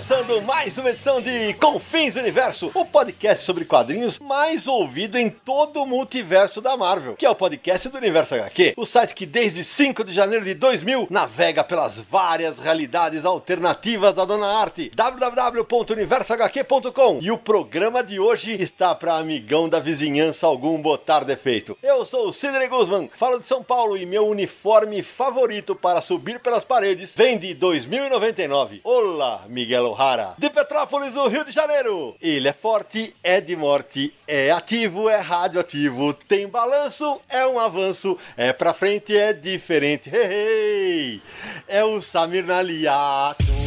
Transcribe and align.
Começando 0.00 0.40
mais 0.40 0.78
uma 0.78 0.88
edição 0.88 1.20
de 1.20 1.52
Confins 1.54 2.14
Universo, 2.16 2.70
o 2.72 2.86
podcast 2.86 3.44
sobre 3.44 3.66
quadrinhos 3.66 4.18
mais 4.18 4.66
ouvido 4.66 5.18
em 5.18 5.28
todo 5.28 5.82
o 5.82 5.86
multiverso 5.86 6.62
da 6.62 6.74
Marvel, 6.74 7.16
que 7.16 7.26
é 7.26 7.30
o 7.30 7.34
podcast 7.34 7.90
do 7.90 7.98
Universo 7.98 8.34
HQ, 8.34 8.72
o 8.78 8.86
site 8.86 9.14
que 9.14 9.26
desde 9.26 9.62
5 9.62 10.02
de 10.02 10.14
janeiro 10.14 10.42
de 10.42 10.54
2000 10.54 11.06
navega 11.10 11.62
pelas 11.62 12.00
várias 12.00 12.58
realidades 12.58 13.26
alternativas 13.26 14.14
da 14.14 14.24
Dona 14.24 14.46
Arte, 14.46 14.90
www.universohq.com. 14.94 17.18
E 17.20 17.30
o 17.30 17.36
programa 17.36 18.02
de 18.02 18.18
hoje 18.18 18.54
está 18.54 18.94
para 18.94 19.18
amigão 19.18 19.68
da 19.68 19.80
vizinhança 19.80 20.46
algum 20.46 20.80
botar 20.80 21.24
defeito. 21.24 21.76
Eu 21.82 22.06
sou 22.06 22.28
o 22.28 22.32
Sidney 22.32 22.68
Guzman, 22.68 23.10
falo 23.14 23.38
de 23.38 23.46
São 23.46 23.62
Paulo 23.62 23.98
e 23.98 24.06
meu 24.06 24.26
uniforme 24.26 25.02
favorito 25.02 25.74
para 25.74 26.00
subir 26.00 26.40
pelas 26.40 26.64
paredes 26.64 27.14
vem 27.14 27.38
de 27.38 27.52
2099. 27.52 28.80
Olá, 28.82 29.44
Miguel 29.46 29.89
O'Hara. 29.90 30.34
De 30.38 30.48
Petrópolis, 30.48 31.14
no 31.14 31.28
Rio 31.28 31.44
de 31.44 31.52
Janeiro. 31.52 32.16
Ele 32.20 32.48
é 32.48 32.52
forte, 32.52 33.14
é 33.22 33.40
de 33.40 33.56
morte, 33.56 34.14
é 34.26 34.50
ativo, 34.50 35.08
é 35.08 35.18
radioativo, 35.18 36.14
tem 36.14 36.48
balanço, 36.48 37.20
é 37.28 37.46
um 37.46 37.58
avanço, 37.58 38.16
é 38.36 38.52
pra 38.52 38.72
frente, 38.72 39.16
é 39.16 39.32
diferente. 39.32 40.08
Hey, 40.08 40.30
hey. 40.30 41.22
É 41.68 41.84
o 41.84 42.00
Samir 42.00 42.44
Naliato. 42.44 43.44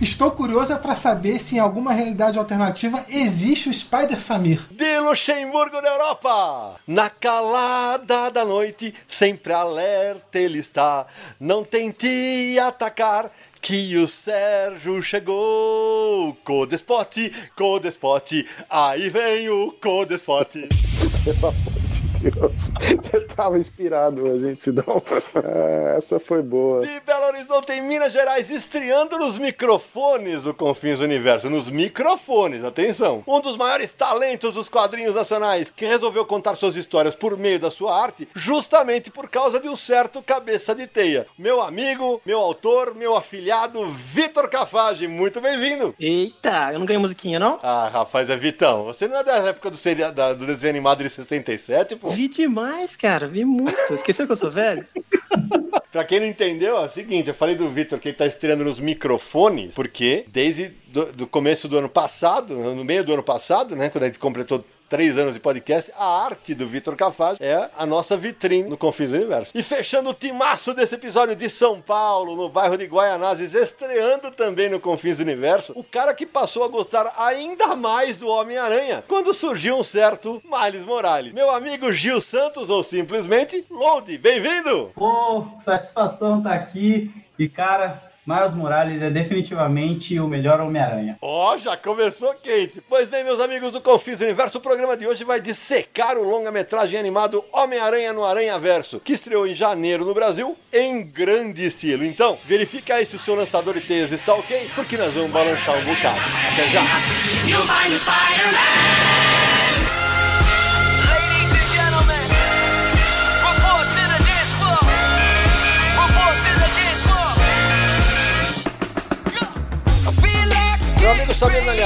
Estou 0.00 0.30
curiosa 0.30 0.76
para 0.76 0.94
saber 0.94 1.38
se 1.38 1.56
em 1.56 1.58
alguma 1.58 1.92
realidade 1.92 2.38
alternativa 2.38 3.04
existe 3.08 3.68
o 3.68 3.74
Spider 3.74 4.20
Samir. 4.20 4.60
De 4.70 5.00
Luxemburgo, 5.00 5.80
na 5.80 5.88
Europa. 5.88 6.76
Na 6.86 7.10
calada 7.10 8.30
da 8.30 8.44
noite, 8.44 8.94
sempre 9.06 9.52
alerta 9.52 10.38
ele 10.38 10.58
está. 10.58 11.06
Não 11.40 11.64
tente 11.64 12.58
atacar, 12.60 13.30
que 13.60 13.96
o 13.96 14.06
Sérgio 14.06 15.02
chegou. 15.02 16.34
Codespot, 16.44 17.32
Codespot, 17.56 18.46
aí 18.68 19.08
vem 19.08 19.48
o 19.48 19.72
Codespot. 19.72 20.68
Deus. 22.18 22.70
Eu 23.12 23.26
tava 23.28 23.58
inspirado 23.58 24.24
hoje, 24.26 24.48
hein, 24.48 24.54
Sidão? 24.54 25.02
É, 25.34 25.94
essa 25.96 26.18
foi 26.18 26.42
boa. 26.42 26.84
De 26.84 27.00
Belo 27.00 27.26
Horizonte, 27.26 27.72
em 27.72 27.80
Minas 27.82 28.12
Gerais, 28.12 28.50
estreando 28.50 29.18
nos 29.18 29.38
microfones 29.38 30.42
do 30.42 30.52
Confins 30.52 30.98
do 30.98 31.04
Universo. 31.04 31.48
Nos 31.48 31.68
microfones, 31.68 32.64
atenção. 32.64 33.22
Um 33.26 33.40
dos 33.40 33.56
maiores 33.56 33.92
talentos 33.92 34.54
dos 34.54 34.68
quadrinhos 34.68 35.14
nacionais, 35.14 35.70
que 35.70 35.86
resolveu 35.86 36.26
contar 36.26 36.54
suas 36.56 36.76
histórias 36.76 37.14
por 37.14 37.36
meio 37.36 37.58
da 37.58 37.70
sua 37.70 38.00
arte, 38.02 38.28
justamente 38.34 39.10
por 39.10 39.28
causa 39.28 39.60
de 39.60 39.68
um 39.68 39.76
certo 39.76 40.22
cabeça 40.22 40.74
de 40.74 40.86
teia. 40.86 41.26
Meu 41.38 41.60
amigo, 41.60 42.20
meu 42.26 42.40
autor, 42.40 42.94
meu 42.94 43.16
afilhado, 43.16 43.86
Vitor 43.90 44.48
Cafage. 44.48 45.06
Muito 45.06 45.40
bem-vindo. 45.40 45.94
Eita, 46.00 46.70
eu 46.72 46.78
não 46.78 46.86
ganhei 46.86 47.00
musiquinha, 47.00 47.38
não? 47.38 47.60
Ah, 47.62 47.88
rapaz, 47.92 48.28
é 48.28 48.36
Vitão. 48.36 48.84
Você 48.84 49.06
não 49.06 49.18
é 49.18 49.24
da 49.24 49.36
época 49.36 49.70
do, 49.70 49.76
seria, 49.76 50.10
da, 50.10 50.32
do 50.32 50.46
desenho 50.46 50.70
animado 50.70 51.02
de 51.02 51.10
67, 51.10 51.96
pô? 51.96 52.07
Vi 52.10 52.28
demais, 52.28 52.96
cara, 52.96 53.26
vi 53.26 53.44
muito. 53.44 53.94
Esqueceu 53.94 54.26
que 54.26 54.32
eu 54.32 54.36
sou 54.36 54.50
velho? 54.50 54.86
Pra 55.90 56.04
quem 56.04 56.20
não 56.20 56.26
entendeu, 56.26 56.76
é 56.76 56.84
o 56.84 56.88
seguinte, 56.88 57.28
eu 57.28 57.34
falei 57.34 57.54
do 57.54 57.68
Vitor 57.70 57.98
que 57.98 58.08
ele 58.08 58.16
tá 58.16 58.26
estreando 58.26 58.62
nos 58.62 58.78
microfones, 58.78 59.74
porque 59.74 60.26
desde 60.28 60.68
do, 60.88 61.06
do 61.12 61.26
começo 61.26 61.66
do 61.66 61.78
ano 61.78 61.88
passado, 61.88 62.54
no 62.54 62.84
meio 62.84 63.02
do 63.02 63.12
ano 63.14 63.22
passado, 63.22 63.74
né, 63.74 63.88
quando 63.88 64.04
a 64.04 64.06
gente 64.06 64.18
completou 64.18 64.62
três 64.88 65.18
anos 65.18 65.34
de 65.34 65.40
podcast, 65.40 65.92
a 65.96 66.24
arte 66.24 66.54
do 66.54 66.66
Vitor 66.66 66.96
Cafage 66.96 67.38
é 67.40 67.68
a 67.76 67.84
nossa 67.84 68.16
vitrine 68.16 68.68
no 68.68 68.76
Confins 68.76 69.12
Universo. 69.12 69.52
E 69.54 69.62
fechando 69.62 70.10
o 70.10 70.14
timaço 70.14 70.72
desse 70.72 70.94
episódio 70.94 71.36
de 71.36 71.50
São 71.50 71.80
Paulo, 71.80 72.34
no 72.34 72.48
bairro 72.48 72.78
de 72.78 72.86
Guaianazes, 72.86 73.54
estreando 73.54 74.30
também 74.30 74.68
no 74.68 74.80
Confins 74.80 75.18
Universo, 75.18 75.72
o 75.76 75.84
cara 75.84 76.14
que 76.14 76.24
passou 76.24 76.64
a 76.64 76.68
gostar 76.68 77.12
ainda 77.18 77.76
mais 77.76 78.16
do 78.16 78.28
Homem-Aranha 78.28 79.04
quando 79.06 79.34
surgiu 79.34 79.78
um 79.78 79.84
certo 79.84 80.42
Miles 80.44 80.84
Morales. 80.84 81.34
Meu 81.34 81.50
amigo 81.50 81.92
Gil 81.92 82.20
Santos, 82.20 82.70
ou 82.70 82.82
simplesmente 82.82 83.66
Load, 83.70 84.16
bem-vindo! 84.16 84.90
Pô, 84.94 85.46
satisfação 85.60 86.42
tá 86.42 86.54
aqui. 86.54 87.10
E, 87.38 87.48
cara, 87.48 88.07
Miles 88.28 88.52
Morales 88.52 89.00
é 89.00 89.08
definitivamente 89.08 90.20
o 90.20 90.28
melhor 90.28 90.60
Homem-Aranha. 90.60 91.16
Ó, 91.22 91.54
oh, 91.54 91.58
já 91.58 91.78
começou 91.78 92.34
quente. 92.34 92.78
Pois 92.86 93.08
bem, 93.08 93.24
meus 93.24 93.40
amigos 93.40 93.72
do 93.72 93.80
Confis 93.80 94.20
Universo, 94.20 94.58
o 94.58 94.60
programa 94.60 94.98
de 94.98 95.06
hoje 95.06 95.24
vai 95.24 95.40
dissecar 95.40 96.18
o 96.18 96.28
longa-metragem 96.28 97.00
animado 97.00 97.42
Homem-Aranha 97.50 98.12
no 98.12 98.22
Aranha 98.22 98.58
Verso, 98.58 99.00
que 99.00 99.14
estreou 99.14 99.46
em 99.46 99.54
janeiro 99.54 100.04
no 100.04 100.12
Brasil 100.12 100.54
em 100.70 101.02
grande 101.02 101.64
estilo. 101.64 102.04
Então, 102.04 102.36
verifica 102.44 102.96
aí 102.96 103.06
se 103.06 103.16
o 103.16 103.18
seu 103.18 103.34
lançador 103.34 103.72
de 103.72 103.80
teias 103.80 104.12
está 104.12 104.34
ok, 104.34 104.70
porque 104.74 104.98
nós 104.98 105.14
vamos 105.14 105.30
balançar 105.30 105.78
um 105.78 105.84
bocado. 105.86 106.20
Até 106.52 106.68
já! 106.68 106.82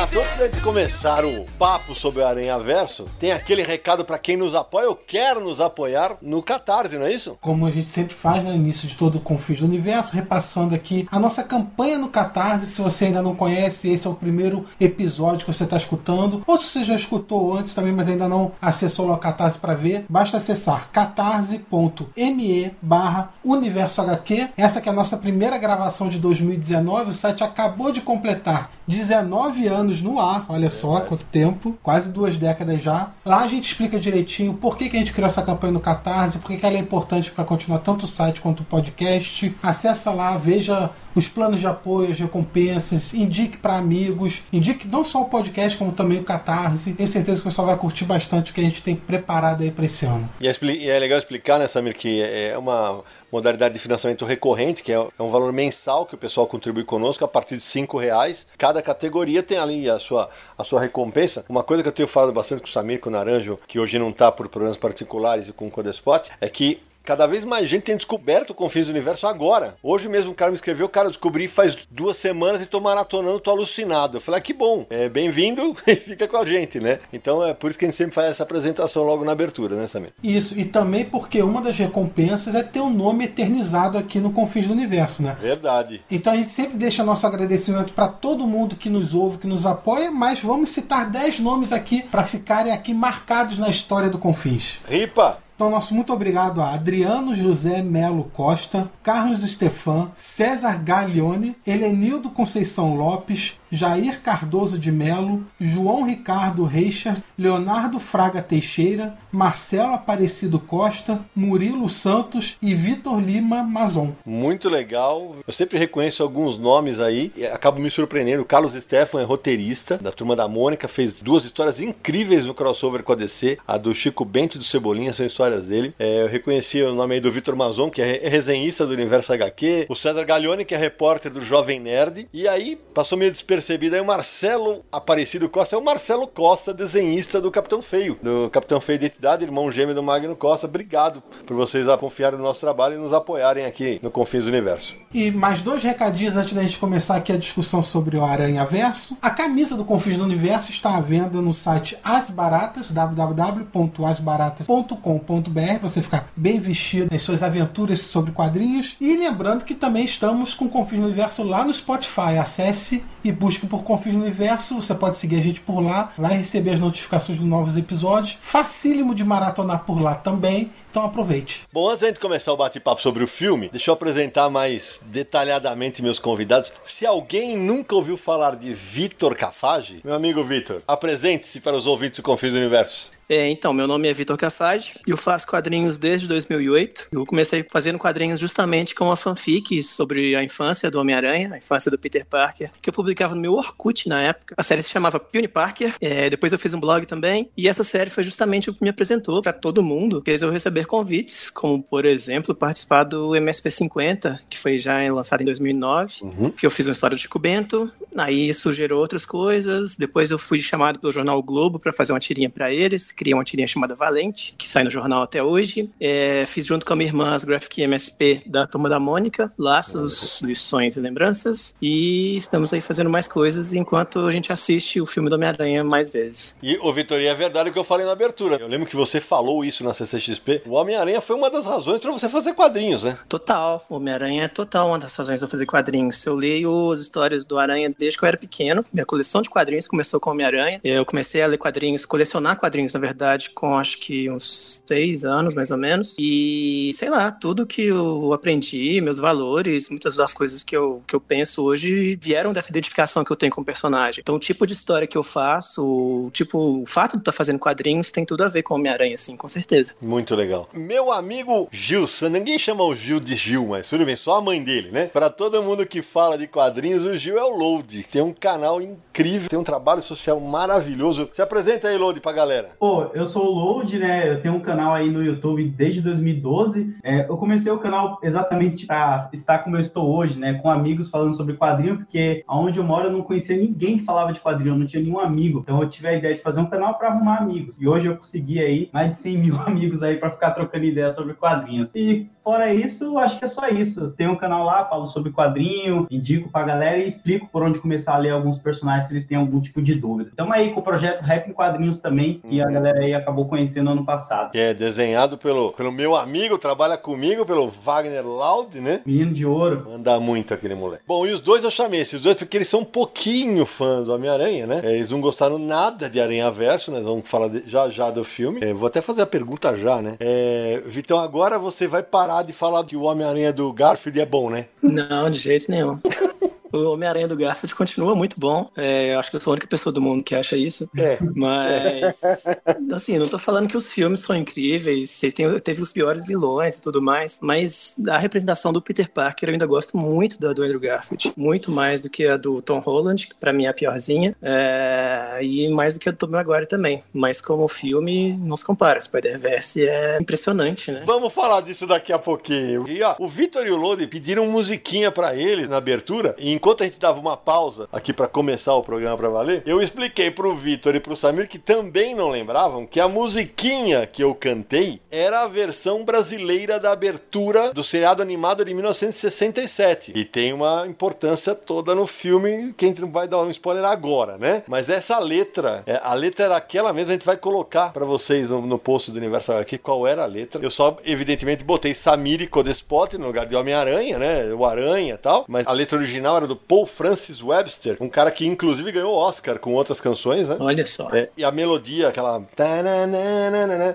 Naliato, 0.03 0.19
antes 0.19 0.43
gente 0.47 0.61
começar 0.61 1.25
o 1.25 1.45
papo 1.59 1.95
sobre 1.95 2.21
o 2.21 2.27
Aranha 2.27 2.59
Verso, 2.59 3.05
tem 3.21 3.31
aquele 3.31 3.63
recado 3.63 4.05
para 4.05 4.19
quem 4.19 4.37
nos 4.37 4.55
apoia 4.55 4.89
ou 4.89 4.97
quer 4.97 5.37
nos 5.37 5.61
apoiar 5.61 6.17
no 6.21 6.43
Catarse, 6.43 6.99
não 6.99 7.07
é 7.07 7.13
isso? 7.13 7.39
Como 7.41 7.65
a 7.67 7.71
gente 7.71 7.89
sempre 7.89 8.15
faz 8.15 8.43
no 8.43 8.53
início 8.53 8.89
de 8.89 8.97
todo 8.97 9.17
o 9.17 9.21
Confins 9.21 9.61
do 9.61 9.67
Universo, 9.67 10.15
repassando 10.15 10.75
aqui 10.75 11.07
a 11.11 11.21
nossa 11.21 11.45
campanha 11.45 11.99
no 11.99 12.09
Catarse. 12.09 12.67
Se 12.67 12.83
você 12.83 13.07
ainda 13.07 13.23
não 13.23 13.37
conhece, 13.37 13.89
esse 13.89 14.07
é 14.07 14.11
o 14.11 14.15
primeiro 14.15 14.67
episódio 14.81 15.47
que 15.47 15.53
você 15.53 15.65
está 15.65 15.77
escutando. 15.77 16.43
Ou 16.47 16.59
se 16.59 16.67
você 16.67 16.85
já 16.85 16.97
escutou 16.97 17.57
antes 17.57 17.73
também, 17.73 17.93
mas 17.93 18.09
ainda 18.09 18.29
não 18.29 18.53
acessou 18.61 19.11
o 19.11 19.19
Catarse 19.19 19.59
para 19.59 19.75
ver, 19.75 20.05
basta 20.09 20.39
acessar 20.39 20.91
catarse.me 20.91 22.73
barra 22.83 23.31
Universo 23.45 24.01
HQ. 24.01 24.51
Essa 24.57 24.81
que 24.81 24.89
é 24.89 24.93
a 24.93 24.95
nossa 24.95 25.17
primeira 25.17 25.59
gravação 25.59 26.09
de 26.09 26.19
2019. 26.19 27.11
O 27.11 27.15
site 27.15 27.45
acabou 27.45 27.93
de 27.93 28.01
completar 28.01 28.71
19 28.87 29.69
anos 29.69 29.92
no 30.01 30.19
ar, 30.19 30.47
olha 30.49 30.71
só 30.71 31.01
quanto 31.01 31.25
tempo, 31.25 31.77
quase 31.83 32.11
duas 32.11 32.37
décadas 32.37 32.83
já. 32.83 33.11
Lá 33.25 33.41
a 33.41 33.49
gente 33.49 33.65
explica 33.65 33.99
direitinho 33.99 34.55
por 34.55 34.77
que, 34.77 34.89
que 34.89 34.97
a 34.97 35.01
gente 35.01 35.13
criou 35.13 35.27
essa 35.27 35.43
campanha 35.43 35.73
no 35.73 35.81
Catarse, 35.81 36.39
por 36.39 36.51
que, 36.51 36.57
que 36.57 36.67
ela 36.67 36.77
é 36.77 36.81
importante 36.81 37.31
para 37.31 37.45
continuar 37.45 37.81
tanto 37.81 38.05
o 38.05 38.09
site 38.09 38.41
quanto 38.41 38.61
o 38.61 38.65
podcast. 38.65 39.55
Acessa 39.63 40.11
lá, 40.11 40.37
veja 40.37 40.91
os 41.15 41.29
planos 41.29 41.61
de 41.61 41.67
apoio, 41.67 42.11
as 42.11 42.19
recompensas, 42.19 43.13
indique 43.13 43.59
para 43.59 43.77
amigos, 43.77 44.43
indique 44.53 44.89
não 44.89 45.05
só 45.05 45.21
o 45.21 45.27
podcast, 45.27 45.77
como 45.77 45.93
também 45.93 46.19
o 46.19 46.25
Catarse. 46.25 46.93
Tenho 46.93 47.09
certeza 47.09 47.37
que 47.41 47.47
o 47.47 47.51
pessoal 47.51 47.67
vai 47.67 47.77
curtir 47.77 48.05
bastante 48.05 48.51
o 48.51 48.55
que 48.55 48.61
a 48.61 48.65
gente 48.65 48.83
tem 48.83 48.97
preparado 48.97 49.63
aí 49.63 49.71
para 49.71 49.85
esse 49.85 50.07
ano. 50.07 50.29
É, 50.41 50.53
e 50.67 50.89
é 50.89 50.99
legal 50.99 51.19
explicar, 51.19 51.59
né, 51.59 51.67
Samir, 51.67 51.97
que 51.97 52.23
é 52.23 52.57
uma 52.57 53.03
modalidade 53.33 53.75
de 53.75 53.81
financiamento 53.81 54.25
recorrente, 54.25 54.83
que 54.83 54.93
é 54.93 55.03
é 55.19 55.23
um 55.23 55.31
valor 55.31 55.53
mensal 55.53 56.07
que 56.07 56.15
o 56.15 56.19
pessoal 56.19 56.47
contribui 56.47 56.85
conosco 56.85 57.25
a 57.25 57.29
partir 57.29 57.57
de 57.57 57.63
cinco 57.63 57.99
reais. 57.99 58.47
Cada 58.59 58.83
categoria 58.83 59.43
tem 59.43 59.59
ali 59.59 59.89
a 59.89 59.99
sua, 59.99 60.29
a 60.57 60.63
sua 60.63 60.81
recompensa. 60.81 61.45
Uma 61.49 61.63
coisa 61.63 61.83
que 61.83 61.89
eu 61.89 61.93
tenho 61.93 62.09
falado 62.09 62.33
bastante 62.33 62.61
com 62.61 62.69
o 62.69 62.71
Samir, 62.71 63.01
com 63.01 63.09
o 63.09 63.13
Naranjo, 63.13 63.59
que 63.67 63.81
hoje 63.81 63.99
não 63.99 64.11
está 64.11 64.31
por 64.31 64.49
problemas 64.49 64.77
particulares 64.77 65.49
e 65.49 65.53
com 65.53 65.67
o 65.67 65.71
Codespot, 65.71 66.31
é 66.41 66.49
que 66.49 66.83
cada 67.05 67.27
vez 67.27 67.45
mais 67.45 67.69
gente 67.69 67.83
tem 67.83 67.97
descoberto 67.97 68.51
o 68.51 68.55
Confins 68.55 68.87
do 68.87 68.91
Universo 68.91 69.27
agora. 69.27 69.77
Hoje 69.83 70.09
mesmo 70.09 70.33
o 70.33 70.35
cara 70.35 70.51
me 70.51 70.55
escreveu, 70.55 70.89
cara, 70.89 71.07
eu 71.07 71.11
descobri 71.11 71.49
faz 71.49 71.77
duas 71.91 72.17
semanas 72.17 72.63
e 72.63 72.67
tô 72.67 72.81
maratonando, 72.81 73.41
tô 73.41 73.51
alucinado. 73.51 74.17
Eu 74.17 74.21
falei, 74.21 74.39
ah, 74.39 74.43
que 74.43 74.53
bom, 74.53 74.87
é 74.91 75.09
bem-vindo 75.09 75.77
e 75.87 75.97
fica 75.97 76.29
com 76.29 76.37
a 76.37 76.45
gente, 76.45 76.79
né? 76.81 76.99
Então 77.13 77.45
é 77.45 77.55
por 77.55 77.71
isso 77.71 77.79
que 77.79 77.85
a 77.85 77.89
gente 77.89 77.97
sempre 77.97 78.15
faz 78.15 78.31
essa 78.31 78.43
apresentação 78.43 79.03
logo 79.03 79.25
na 79.25 79.33
abertura, 79.33 79.77
né, 79.77 79.87
Samir? 79.87 80.13
Isso, 80.23 80.59
e 80.59 80.65
também 80.65 81.05
porque 81.05 81.43
uma 81.43 81.61
das 81.61 81.77
recompensas 81.77 82.55
é 82.55 82.63
ter 82.63 82.81
o 82.81 82.91
nome 82.91 83.25
eternizado 83.25 83.99
aqui 83.99 84.19
no 84.19 84.33
Confins 84.33 84.67
do 84.67 84.73
Universo, 84.73 85.23
né? 85.23 85.37
Verdade. 85.41 86.03
Então 86.11 86.33
a 86.33 86.37
gente 86.37 86.51
sempre 86.51 86.77
deixa 86.77 87.03
nosso 87.03 87.27
agradecimento 87.27 87.93
para 87.93 88.09
todo 88.09 88.47
mundo 88.47 88.77
que 88.77 88.89
nos 88.89 89.15
ouve, 89.15 89.39
que 89.39 89.47
nos 89.47 89.67
apoia, 89.67 90.11
mas 90.11 90.41
vamos 90.41 90.71
citar 90.71 91.09
10 91.11 91.41
nomes 91.41 91.73
aqui 91.73 92.03
para 92.03 92.25
ficarem 92.25 92.73
aqui 92.73 92.95
marcados 92.95 93.59
na 93.59 93.69
história 93.69 94.09
do 94.09 94.19
Confins. 94.19 94.81
Ripa, 94.89 95.39
Então, 95.63 95.71
nosso 95.71 95.95
muito 95.95 96.13
obrigado 96.13 96.61
a 96.61 96.75
Adriano 96.75 97.37
José 97.37 97.83
Melo 97.83 98.25
Costa, 98.25 98.91
Carlos 99.01 99.49
Stefan, 99.49 100.11
César 100.17 100.77
Gaglione, 100.83 101.55
Helenildo 101.65 102.31
Conceição 102.31 102.97
Lopes, 102.97 103.55
Jair 103.73 104.21
Cardoso 104.21 104.79
de 104.79 104.93
Melo, 104.93 105.47
João 105.59 106.05
Ricardo 106.05 106.65
Reichard, 106.65 107.23
Leonardo 107.39 107.99
Fraga 107.99 108.43
Teixeira, 108.43 109.17
Marcelo 109.33 109.95
Aparecido 109.95 110.61
Costa, 110.61 111.21
Murilo 111.35 111.89
Santos 111.89 112.57
e 112.61 112.75
Vitor 112.75 113.19
Lima 113.19 113.63
Mazon. 113.63 114.13
muito 114.27 114.69
legal. 114.69 115.37
Eu 115.47 115.53
sempre 115.55 115.79
reconheço 115.79 116.23
alguns 116.23 116.59
nomes 116.59 117.01
aí 117.01 117.33
e 117.35 117.47
acabo 117.47 117.81
me 117.81 117.91
surpreendendo. 117.91 118.43
O 118.43 118.47
Carlos 118.47 118.75
Stefan 118.75 119.23
é 119.23 119.25
roteirista 119.25 119.97
da 119.97 120.13
Turma 120.13 120.37
da 120.37 120.47
Mônica, 120.47 120.87
fez 120.87 121.15
duas 121.15 121.45
histórias 121.45 121.81
incríveis 121.81 122.45
no 122.45 122.53
crossover 122.53 123.03
com 123.03 123.13
a 123.13 123.17
DC. 123.17 123.57
A 123.67 123.79
do 123.79 123.95
Chico 123.95 124.25
Bento 124.25 124.57
e 124.57 124.59
do 124.59 124.65
Cebolinha 124.65 125.15
são 125.15 125.25
histórias 125.25 125.52
dele. 125.61 125.95
É, 125.99 126.23
eu 126.23 126.29
reconheci 126.29 126.83
o 126.83 126.95
nome 126.95 127.15
aí 127.15 127.21
do 127.21 127.31
Vitor 127.31 127.55
Mazon, 127.57 127.91
que 127.91 128.03
é 128.03 128.05
re- 128.05 128.29
resenhista 128.29 128.87
do 128.87 128.93
Universo 128.93 129.33
HQ. 129.33 129.87
O 129.89 129.95
César 129.95 130.25
Gaglione, 130.25 130.65
que 130.65 130.75
é 130.75 130.79
repórter 130.79 131.33
do 131.33 131.45
Jovem 131.45 131.79
Nerd. 131.81 132.29
E 132.33 132.47
aí, 132.49 132.79
passou 132.95 133.17
meio 133.17 133.31
despercebido 133.33 133.95
aí 133.95 134.01
o 134.01 134.05
Marcelo 134.05 134.85
Aparecido 134.91 135.49
Costa. 135.49 135.77
É 135.77 135.79
o 135.79 135.85
Marcelo 135.85 136.27
Costa, 136.27 136.73
desenhista 136.75 137.41
do 137.41 137.51
Capitão 137.51 137.83
Feio. 137.83 138.19
Do 138.23 138.49
Capitão 138.51 138.81
Feio 138.81 138.99
de 138.99 139.07
Identidade, 139.07 139.45
irmão 139.45 139.71
gêmeo 139.71 139.95
do 139.95 140.03
Magno 140.03 140.35
Costa. 140.37 140.67
Obrigado 140.67 141.23
por 141.47 141.57
vocês 141.57 141.87
confiarem 141.99 142.39
no 142.39 142.45
nosso 142.45 142.61
trabalho 142.61 142.95
e 142.95 142.99
nos 142.99 143.13
apoiarem 143.13 143.65
aqui 143.67 143.99
no 144.03 144.11
Confins 144.11 144.45
do 144.45 144.49
Universo. 144.49 144.95
E 145.13 145.31
mais 145.31 145.61
dois 145.63 145.83
recadinhos 145.83 146.37
antes 146.37 146.55
da 146.55 146.63
gente 146.63 146.79
começar 146.79 147.17
aqui 147.17 147.33
a 147.33 147.37
discussão 147.37 147.83
sobre 147.83 148.17
o 148.17 148.25
Aranha 148.25 148.65
Verso. 148.65 149.17
A 149.21 149.31
camisa 149.31 149.77
do 149.77 149.85
Confins 149.85 150.17
do 150.17 150.25
Universo 150.25 150.71
está 150.71 150.97
à 150.97 151.01
venda 151.01 151.41
no 151.41 151.53
site 151.53 151.99
As 152.03 152.31
Baratas, 152.31 152.91
www.asbaratas.com.br, 152.91 155.42
para 155.51 155.89
você 155.89 156.03
ficar 156.03 156.29
bem 156.37 156.61
vestido 156.61 157.09
nas 157.11 157.23
suas 157.23 157.43
aventuras 157.43 158.01
sobre 158.01 158.33
quadrinhos. 158.33 158.97
E 159.01 159.17
lembrando 159.17 159.65
que 159.65 159.75
também 159.75 160.05
estamos 160.05 160.55
com 160.55 160.69
Confins 160.69 161.01
do 161.01 161.07
Universo 161.07 161.43
lá 161.43 161.65
no 161.65 161.73
Spotify. 161.73 162.39
Acesse 162.41 163.05
e 163.25 163.33
busque 163.33 163.67
por 163.67 163.83
Confins 163.83 164.15
do 164.15 164.21
Universo. 164.21 164.77
Você 164.77 164.95
pode 164.95 165.17
seguir 165.17 165.37
a 165.37 165.43
gente 165.43 165.61
por 165.61 165.81
lá, 165.81 166.13
vai 166.17 166.37
receber 166.37 166.73
as 166.73 166.81
notificações 166.81 167.39
de 167.39 167.45
novos 167.45 167.77
episódios. 167.77 168.39
Facílimo 168.41 169.15
de 169.15 169.25
maratonar 169.25 169.85
por 169.85 170.01
lá 170.01 170.15
também. 170.15 170.71
Então 170.91 171.05
aproveite. 171.07 171.63
Bom, 171.73 171.89
antes 171.89 172.03
gente 172.03 172.21
começar 172.21 172.53
o 172.53 172.57
bate-papo 172.57 173.01
sobre 173.01 173.25
o 173.25 173.27
filme, 173.27 173.71
deixa 173.71 173.91
eu 173.91 173.95
apresentar 173.95 174.51
mais 174.51 175.01
detalhadamente 175.07 176.03
meus 176.03 176.19
convidados. 176.19 176.71
Se 176.85 177.07
alguém 177.07 177.57
nunca 177.57 177.95
ouviu 177.95 178.19
falar 178.19 178.57
de 178.57 178.75
Vitor 178.75 179.35
Cafage, 179.35 180.03
meu 180.05 180.13
amigo 180.13 180.45
Vitor, 180.45 180.83
apresente-se 180.87 181.61
para 181.61 181.77
os 181.77 181.87
ouvintes 181.87 182.19
do 182.19 182.23
Confins 182.23 182.53
do 182.53 182.59
Universo. 182.59 183.11
É, 183.29 183.49
então, 183.49 183.73
meu 183.73 183.87
nome 183.87 184.09
é 184.09 184.13
Vitor 184.13 184.37
Cafage 184.37 184.95
e 185.07 185.11
eu 185.11 185.17
faço 185.17 185.47
quadrinhos 185.47 185.97
desde 185.97 186.27
2008. 186.27 187.09
Eu 187.13 187.25
comecei 187.25 187.65
fazendo 187.71 187.99
quadrinhos 187.99 188.39
justamente 188.39 188.95
com 188.95 189.07
uma 189.07 189.17
fanfic 189.17 189.83
sobre 189.83 190.37
a 190.37 190.45
infância 190.45 190.91
do 190.91 191.01
Homem-Aranha, 191.01 191.55
a 191.55 191.59
infância 191.59 191.91
do 191.91 191.99
Peter 191.99 192.27
Parker, 192.27 192.71
que 192.81 192.91
eu 192.91 192.93
publicava 192.93 193.35
no 193.35 193.41
meu 193.41 193.55
Orkut 193.55 194.09
na 194.09 194.23
época. 194.23 194.55
A 194.59 194.63
série 194.63 194.83
se 194.83 194.91
chamava 194.91 195.19
Puny 195.19 195.49
Parker, 195.49 195.95
é, 196.01 196.29
depois 196.29 196.53
eu 196.53 196.59
fiz 196.59 196.75
um 196.75 196.81
blog 196.81 197.07
também, 197.07 197.49
e 197.57 197.69
essa 197.69 197.85
série 197.85 198.11
foi 198.11 198.23
justamente 198.23 198.69
o 198.69 198.75
que 198.75 198.83
me 198.83 198.91
apresentou 198.91 199.41
para 199.41 199.53
todo 199.53 199.83
mundo, 199.83 200.23
fez 200.25 200.43
eu 200.43 200.51
receber 200.51 200.87
convites, 200.87 201.49
como, 201.49 201.83
por 201.83 202.05
exemplo, 202.05 202.55
participar 202.55 203.05
do 203.05 203.35
MSP 203.35 203.71
50, 203.71 204.41
que 204.51 204.59
foi 204.59 204.79
já 204.79 204.99
lançado 205.13 205.41
em 205.41 205.47
2009, 205.47 206.15
que 206.57 206.67
eu 206.67 206.71
fiz 206.71 206.87
uma 206.87 206.93
história 206.93 207.17
do 207.17 207.21
Chico 207.21 207.39
Bento, 207.39 207.91
aí 208.17 208.49
isso 208.49 208.73
gerou 208.73 209.01
outras 209.01 209.25
coisas, 209.25 209.97
depois 209.97 210.31
eu 210.31 210.39
fui 210.39 210.61
chamado 210.61 210.99
pelo 210.99 211.13
jornal 211.13 211.39
O 211.39 211.43
Globo 211.43 211.79
para 211.79 211.93
fazer 211.93 212.13
uma 212.13 212.21
tirinha 212.21 212.51
para 212.51 212.73
eles, 212.73 213.13
criei 213.23 213.35
uma 213.35 213.45
tirinha 213.45 213.69
chamada 213.69 213.95
Valente, 213.95 214.53
que 214.59 214.69
sai 214.69 214.83
no 214.83 214.91
jornal 214.91 215.23
até 215.23 215.41
hoje. 215.41 215.89
É, 216.01 216.45
fiz 216.47 216.67
junto 216.67 216.85
com 216.85 216.93
a 216.93 216.97
minha 216.97 217.09
irmã 217.09 217.35
as 217.35 217.45
Graphic 217.45 217.81
MSP 217.81 218.43
da 218.45 218.67
Turma 218.67 218.89
da 218.89 218.99
Mônica, 218.99 219.53
Laços, 219.57 220.41
Lições 220.43 220.97
e 220.97 221.01
Lembranças. 221.01 221.77
E 221.81 222.37
estamos 222.37 222.73
aí 222.73 222.81
fazendo 222.81 223.09
mais 223.09 223.29
coisas 223.29 223.73
enquanto 223.73 224.27
a 224.27 224.33
gente 224.33 224.53
assiste 224.53 225.01
o 225.01 225.07
filme 225.07 225.29
do 225.31 225.37
Homem-Aranha 225.37 225.85
mais 225.85 226.11
vezes. 226.11 226.57
E, 226.61 226.77
ô 226.79 226.93
Vitor, 226.93 227.21
é 227.21 227.33
verdade 227.33 227.71
o 227.71 227.73
que 227.73 227.79
eu 227.79 227.85
falei 227.85 228.05
na 228.05 228.13
abertura. 228.13 228.57
Eu 228.57 228.67
lembro 228.67 228.89
que 228.89 228.97
você 228.97 229.21
falou 229.21 229.65
isso 229.65 229.85
na 229.85 229.95
CCXP. 229.95 230.63
O 230.67 230.73
Homem-Aranha 230.73 231.21
foi 231.21 231.37
uma 231.37 231.49
das 231.49 231.65
razões 231.65 232.01
para 232.01 232.11
você 232.11 232.29
fazer 232.29 232.55
quadrinhos, 232.55 233.05
né? 233.05 233.17
Total, 233.29 233.87
Homem-Aranha 233.89 234.45
é 234.45 234.49
total 234.49 234.89
uma 234.89 234.99
das 234.99 235.15
razões 235.15 235.39
de 235.39 235.47
eu 235.47 235.49
fazer 235.49 235.67
quadrinhos. 235.67 236.25
Eu 236.27 236.35
leio 236.35 236.91
as 236.91 237.01
histórias 237.01 237.45
do 237.45 237.57
Aranha 237.57 237.95
desde 237.97 238.19
que 238.19 238.25
eu 238.25 238.29
era 238.29 238.37
pequeno. 238.37 238.85
Minha 238.93 239.07
coleção 239.07 239.43
de 239.43 239.49
quadrinhos 239.49 239.87
começou 239.87 240.19
com 240.19 240.31
Homem-Aranha. 240.31 240.81
Eu 240.83 241.05
comecei 241.07 241.41
a 241.41 241.47
ler 241.47 241.59
quadrinhos, 241.59 242.05
colecionar 242.05 242.57
quadrinhos, 242.57 242.93
na 242.93 243.01
verdade, 243.03 243.51
com 243.51 243.77
acho 243.77 243.99
que 243.99 244.31
uns 244.31 244.81
seis 244.87 245.25
anos, 245.25 245.55
mais 245.55 245.71
ou 245.71 245.77
menos. 245.77 246.17
E, 246.19 246.91
sei 246.95 247.11
lá, 247.11 247.31
tudo 247.31 247.67
que 247.67 247.83
eu 247.87 248.33
aprendi, 248.33 249.01
meus 249.01 249.19
valores, 249.19 249.89
muitas 249.91 250.17
das 250.17 250.33
coisas 250.33 250.63
que 250.63 250.77
eu, 250.77 251.03
que 251.07 251.15
eu 251.15 251.21
penso 251.21 251.63
hoje 251.63 252.17
vieram 252.21 252.53
dessa 252.53 252.71
identificação 252.71 253.25
que 253.25 253.33
eu 253.33 253.37
tenho 253.37 253.53
com 253.53 253.61
o 253.61 253.65
personagem. 253.65 254.21
Então, 254.23 254.37
o 254.37 254.39
tipo 254.39 254.67
de 254.67 254.73
história 254.73 255.07
que 255.07 255.19
eu 255.19 255.23
faço, 255.23 255.85
o 255.85 256.31
tipo, 256.33 256.83
o 256.83 256.87
fato 256.87 257.17
de 257.17 257.23
estar 257.23 257.33
fazendo 257.33 257.59
quadrinhos 257.59 258.13
tem 258.13 258.25
tudo 258.25 258.45
a 258.45 258.49
ver 258.49 258.63
com 258.63 258.75
Homem-Aranha, 258.75 259.19
sim, 259.19 259.37
com 259.37 259.49
certeza. 259.49 259.95
Muito 260.01 260.35
legal. 260.35 260.69
Meu 260.73 261.13
amigo 261.13 261.69
Gilson, 261.73 262.29
ninguém 262.29 262.59
chama 262.59 262.85
o 262.85 262.95
Gil 262.95 263.19
de 263.19 263.35
Gil, 263.35 263.67
mas 263.67 263.91
tudo 263.91 264.05
bem, 264.07 264.17
só 264.17 264.37
a 264.37 264.41
mãe 264.41 264.63
dele, 264.63 264.91
né? 264.91 265.07
Para 265.07 265.29
todo 265.29 265.63
mundo 265.63 265.85
que 265.85 266.03
fala 266.03 266.39
de 266.39 266.47
quadrinhos, 266.47 267.05
o 267.05 267.17
Gil 267.17 267.37
é 267.37 267.45
o 267.45 267.57
Load. 267.57 268.07
Tem 268.11 268.23
um 268.23 268.33
canal 268.33 268.81
incrível, 268.81 269.49
tem 269.49 269.59
um 269.59 269.65
trabalho 269.65 270.03
social 270.03 270.39
maravilhoso. 270.39 271.29
Se 271.33 271.43
apresenta 271.43 271.89
aí, 271.89 271.99
Load, 271.99 272.21
pra 272.21 272.33
galera. 272.33 272.77
Pô, 272.93 273.11
eu 273.15 273.25
sou 273.25 273.47
o 273.47 273.59
Load, 273.59 273.99
né? 273.99 274.31
Eu 274.31 274.43
tenho 274.43 274.55
um 274.55 274.61
canal 274.61 274.93
aí 274.93 275.11
no 275.11 275.25
YouTube 275.25 275.67
desde 275.71 276.03
2012. 276.03 276.95
É, 277.03 277.23
eu 277.27 277.39
comecei 277.39 277.73
o 277.73 277.79
canal 277.79 278.21
exatamente 278.23 278.85
para 278.87 279.31
estar 279.33 279.61
como 279.61 279.77
eu 279.77 279.81
estou 279.81 280.15
hoje, 280.15 280.39
né? 280.39 280.53
Com 280.61 280.69
amigos 280.69 281.09
falando 281.09 281.35
sobre 281.35 281.57
quadrinho, 281.57 281.97
porque 281.97 282.45
aonde 282.47 282.79
eu 282.79 282.85
moro 282.85 283.07
eu 283.07 283.11
não 283.11 283.23
conhecia 283.23 283.57
ninguém 283.57 283.97
que 283.97 284.05
falava 284.05 284.31
de 284.31 284.41
quadrinho, 284.41 284.75
eu 284.75 284.79
não 284.79 284.87
tinha 284.87 285.03
nenhum 285.03 285.19
amigo. 285.19 285.61
Então 285.61 285.81
eu 285.81 285.89
tive 285.89 286.07
a 286.07 286.13
ideia 286.13 286.35
de 286.35 286.43
fazer 286.43 286.61
um 286.61 286.67
canal 286.67 286.99
para 286.99 287.09
arrumar 287.09 287.39
amigos. 287.39 287.81
E 287.81 287.89
hoje 287.89 288.09
eu 288.09 288.17
consegui 288.19 288.61
aí 288.61 288.91
mais 288.93 289.13
de 289.13 289.17
100 289.17 289.39
mil 289.39 289.57
amigos 289.67 290.03
aí 290.03 290.19
para 290.19 290.31
ficar 290.31 290.51
trocando 290.51 290.85
ideias 290.85 291.15
sobre 291.15 291.33
quadrinhos. 291.33 291.95
E 291.95 292.31
fora 292.43 292.73
isso, 292.73 293.19
acho 293.19 293.39
que 293.39 293.45
é 293.45 293.49
só 293.49 293.69
isso. 293.69 294.13
Tenho 294.17 294.33
um 294.33 294.37
canal 294.37 294.65
lá, 294.65 294.85
falo 294.85 295.07
sobre 295.07 295.33
quadrinho, 295.33 296.07
indico 296.11 296.49
pra 296.51 296.63
galera 296.65 296.99
e 296.99 297.09
explico 297.09 297.49
por 297.51 297.63
onde 297.63 297.79
começar 297.81 298.15
a 298.15 298.19
ler 298.19 298.31
alguns 298.31 298.59
personagens 298.59 299.07
se 299.07 299.13
eles 299.13 299.27
têm 299.27 299.37
algum 299.39 299.61
tipo 299.61 299.81
de 299.83 299.95
dúvida. 299.95 300.31
Estamos 300.31 300.53
aí 300.53 300.71
com 300.73 300.81
o 300.81 300.83
projeto 300.83 301.21
Rap 301.23 301.49
em 301.49 301.53
Quadrinhos 301.53 302.01
também, 302.01 302.41
que 302.49 302.61
a 302.61 302.71
galera 302.71 303.01
aí 303.01 303.15
acabou 303.15 303.47
conhecendo 303.47 303.91
ano 303.91 304.05
passado. 304.05 304.53
Que 304.53 304.59
é 304.59 304.75
desenhado 304.75 305.37
pelo, 305.39 305.73
pelo 305.73 305.93
meu 305.93 306.17
amigo, 306.17 306.59
trabalha 306.59 306.97
comigo, 306.97 307.45
pelo 307.47 307.69
Wagner 307.69 308.27
Loud, 308.27 308.81
né? 308.81 309.01
Menino 309.07 309.33
de 309.33 309.47
ouro. 309.47 309.87
Manda 309.89 310.19
muito 310.21 310.53
aquele 310.55 310.75
moleque. 310.75 311.03
Bom, 311.07 311.27
e 311.27 311.33
os 311.33 311.41
dois 311.41 311.65
eu 311.65 311.71
chamei, 311.71 312.01
esses 312.01 312.21
dois, 312.21 312.37
porque 312.37 312.57
eles 312.57 312.69
são 312.69 312.81
um 312.81 312.85
pouquinho 312.85 313.65
fãs 313.67 314.07
do 314.07 314.15
Homem-Aranha, 314.15 314.67
né? 314.67 314.81
Eles 314.85 315.11
não 315.11 315.21
gostaram 315.21 315.59
nada 315.59 316.09
de 316.09 316.21
Aranha 316.21 316.51
Verso, 316.51 316.91
né? 316.91 317.01
Vamos 317.01 317.29
falar 317.29 317.49
de- 317.49 317.69
já 317.69 317.89
já 317.91 318.11
do 318.11 318.25
filme. 318.25 318.61
É, 318.63 318.73
vou 318.73 318.87
até 318.87 319.01
fazer 319.01 319.23
a 319.23 319.27
pergunta 319.27 319.77
já, 319.77 320.01
né? 320.01 320.17
É, 320.21 320.83
Vitão, 320.87 321.19
agora 321.19 321.59
você 321.59 321.87
vai 321.87 322.03
parar 322.03 322.32
de 322.41 322.53
falar 322.53 322.85
que 322.85 322.97
o 322.97 323.03
Homem-Aranha 323.03 323.53
do 323.53 323.71
Garfield 323.73 324.21
é 324.21 324.25
bom, 324.25 324.49
né? 324.49 324.67
Não, 324.81 325.29
de 325.29 325.39
jeito 325.39 325.71
nenhum. 325.71 326.01
O 326.73 326.93
Homem-Aranha 326.93 327.29
do 327.29 327.37
Garfield 327.37 327.75
continua 327.75 328.15
muito 328.15 328.39
bom. 328.39 328.69
É, 328.77 329.15
eu 329.15 329.19
acho 329.19 329.31
que 329.31 329.37
eu 329.37 329.41
sou 329.41 329.53
a 329.53 329.55
única 329.55 329.67
pessoa 329.67 329.93
do 329.93 330.01
mundo 330.01 330.23
que 330.25 330.35
acha 330.35 330.57
isso. 330.57 330.89
É. 330.97 331.19
Mas, 331.35 332.21
assim, 332.93 333.19
não 333.19 333.29
tô 333.29 333.39
falando 333.39 333.69
que 333.69 333.77
os 333.77 333.91
filmes 333.93 334.21
são 334.21 334.35
incríveis, 334.37 335.11
você 335.11 335.31
tem- 335.31 335.59
teve 335.61 335.83
os 335.83 335.93
piores 335.93 336.25
vilões 336.27 336.77
e 336.77 336.81
tudo 336.81 337.01
mais, 337.03 337.39
mas 337.43 337.97
a 338.09 338.19
representação 338.19 338.73
do 338.73 338.81
Peter 338.81 339.11
Parker 339.11 339.49
eu 339.49 339.53
ainda 339.55 339.67
gosto 339.67 339.97
muito 339.97 340.41
da 340.41 340.53
do 340.53 340.63
Andrew 340.63 340.81
Garfield. 340.81 341.33
Muito 341.37 341.71
mais 341.71 342.03
do 342.03 342.09
que 342.11 342.27
a 342.27 342.37
do 342.37 342.61
Tom 342.63 342.79
Holland, 342.79 343.27
que 343.29 343.35
pra 343.35 343.53
mim 343.53 343.65
é 343.65 343.69
a 343.69 343.75
piorzinha, 343.75 344.37
é, 344.43 345.39
e 345.43 345.69
mais 345.75 345.95
do 345.95 346.01
que 346.01 346.09
a 346.09 346.13
do 346.13 346.19
Tobey 346.19 346.37
Maguire 346.37 346.67
também. 346.67 347.03
Mas 347.13 347.41
como 347.41 347.67
filme, 347.69 348.37
não 348.39 348.57
se 348.57 348.65
compara. 348.65 349.01
Spider-Verse 349.01 349.87
é 349.87 350.19
impressionante, 350.21 350.91
né? 350.91 351.03
Vamos 351.07 351.33
falar 351.33 351.61
disso 351.63 351.87
daqui 351.87 352.13
a 352.13 352.19
pouquinho. 352.19 352.87
E 352.89 353.03
ó, 353.03 353.15
o 353.19 353.29
Vitor 353.29 353.67
e 353.67 353.71
o 353.71 353.77
Lodi 353.77 354.07
pediram 354.07 354.47
musiquinha 354.47 355.11
pra 355.11 355.35
ele 355.35 355.67
na 355.67 355.77
abertura, 355.79 356.35
e 356.39 356.53
enquanto 356.63 356.83
a 356.83 356.87
gente 356.87 357.01
dava 357.01 357.19
uma 357.19 357.37
pausa 357.37 357.89
aqui 357.91 358.13
pra 358.13 358.29
começar 358.29 358.73
o 358.75 358.85
programa 358.85 359.17
pra 359.17 359.29
valer, 359.29 359.65
eu 359.67 359.83
expliquei 359.83 360.31
pro 360.31 360.55
Vitor 360.55 360.95
e 360.95 361.01
pro 361.01 361.17
Samir 361.17 361.49
que 361.49 361.59
também 361.59 362.15
não 362.15 362.31
lembravam 362.31 362.87
que 362.87 363.01
a 363.01 363.09
musiquinha 363.09 364.07
que 364.07 364.23
eu 364.23 364.33
cantei 364.33 365.01
era 365.11 365.41
a 365.41 365.49
versão 365.49 366.05
brasileira 366.05 366.79
da 366.79 366.93
abertura 366.93 367.73
do 367.73 367.83
seriado 367.83 368.23
animado 368.23 368.65
de 368.65 368.73
1967. 368.75 370.13
E 370.15 370.25
tem 370.25 370.53
uma 370.53 370.87
importância 370.87 371.53
toda 371.53 371.97
no 371.97 372.07
filme 372.07 372.73
que 372.75 372.85
a 372.85 372.89
gente 372.89 373.01
não 373.01 373.11
vai 373.11 373.27
dar 373.27 373.43
um 373.43 373.51
spoiler 373.51 373.85
agora, 373.85 374.39
né? 374.39 374.63
Mas 374.69 374.89
essa 374.89 375.19
letra, 375.19 375.83
é, 375.85 376.01
a 376.01 376.15
letra 376.15 376.45
era 376.45 376.57
aquela 376.57 376.93
mesmo, 376.93 377.11
a 377.11 377.15
gente 377.15 377.27
vai 377.27 377.37
colocar 377.37 377.93
pra 377.93 378.05
vocês 378.05 378.51
no, 378.51 378.79
post 378.79 379.11
do 379.11 379.19
Universal 379.19 379.59
aqui 379.59 379.77
qual 379.77 380.07
era 380.07 380.23
a 380.23 380.27
letra. 380.27 380.63
Eu 380.63 380.71
só, 380.71 380.97
evidentemente, 381.05 381.65
botei 381.65 381.93
Samir 381.93 382.41
e 382.41 382.47
Codespot 382.47 383.19
no 383.19 383.27
lugar 383.27 383.47
de 383.47 383.57
Homem-Aranha, 383.57 384.17
né? 384.17 384.55
O 384.55 384.65
Aranha 384.65 385.19
tal. 385.19 385.45
Mas 385.49 385.67
a 385.67 385.73
letra 385.73 385.99
original 385.99 386.37
era 386.37 386.52
do 386.52 386.52
Paul 386.57 386.87
Francis 386.87 387.43
Webster, 387.43 387.97
um 388.01 388.09
cara 388.09 388.31
que 388.31 388.47
inclusive 388.47 388.91
ganhou 388.93 389.15
Oscar 389.15 389.59
com 389.59 389.73
outras 389.75 390.01
canções, 390.01 390.49
né? 390.49 390.57
Olha 390.61 390.87
só. 390.87 391.09
É, 391.15 391.29
e 391.37 391.45
a 391.45 391.51
melodia, 391.51 392.09
aquela. 392.09 392.43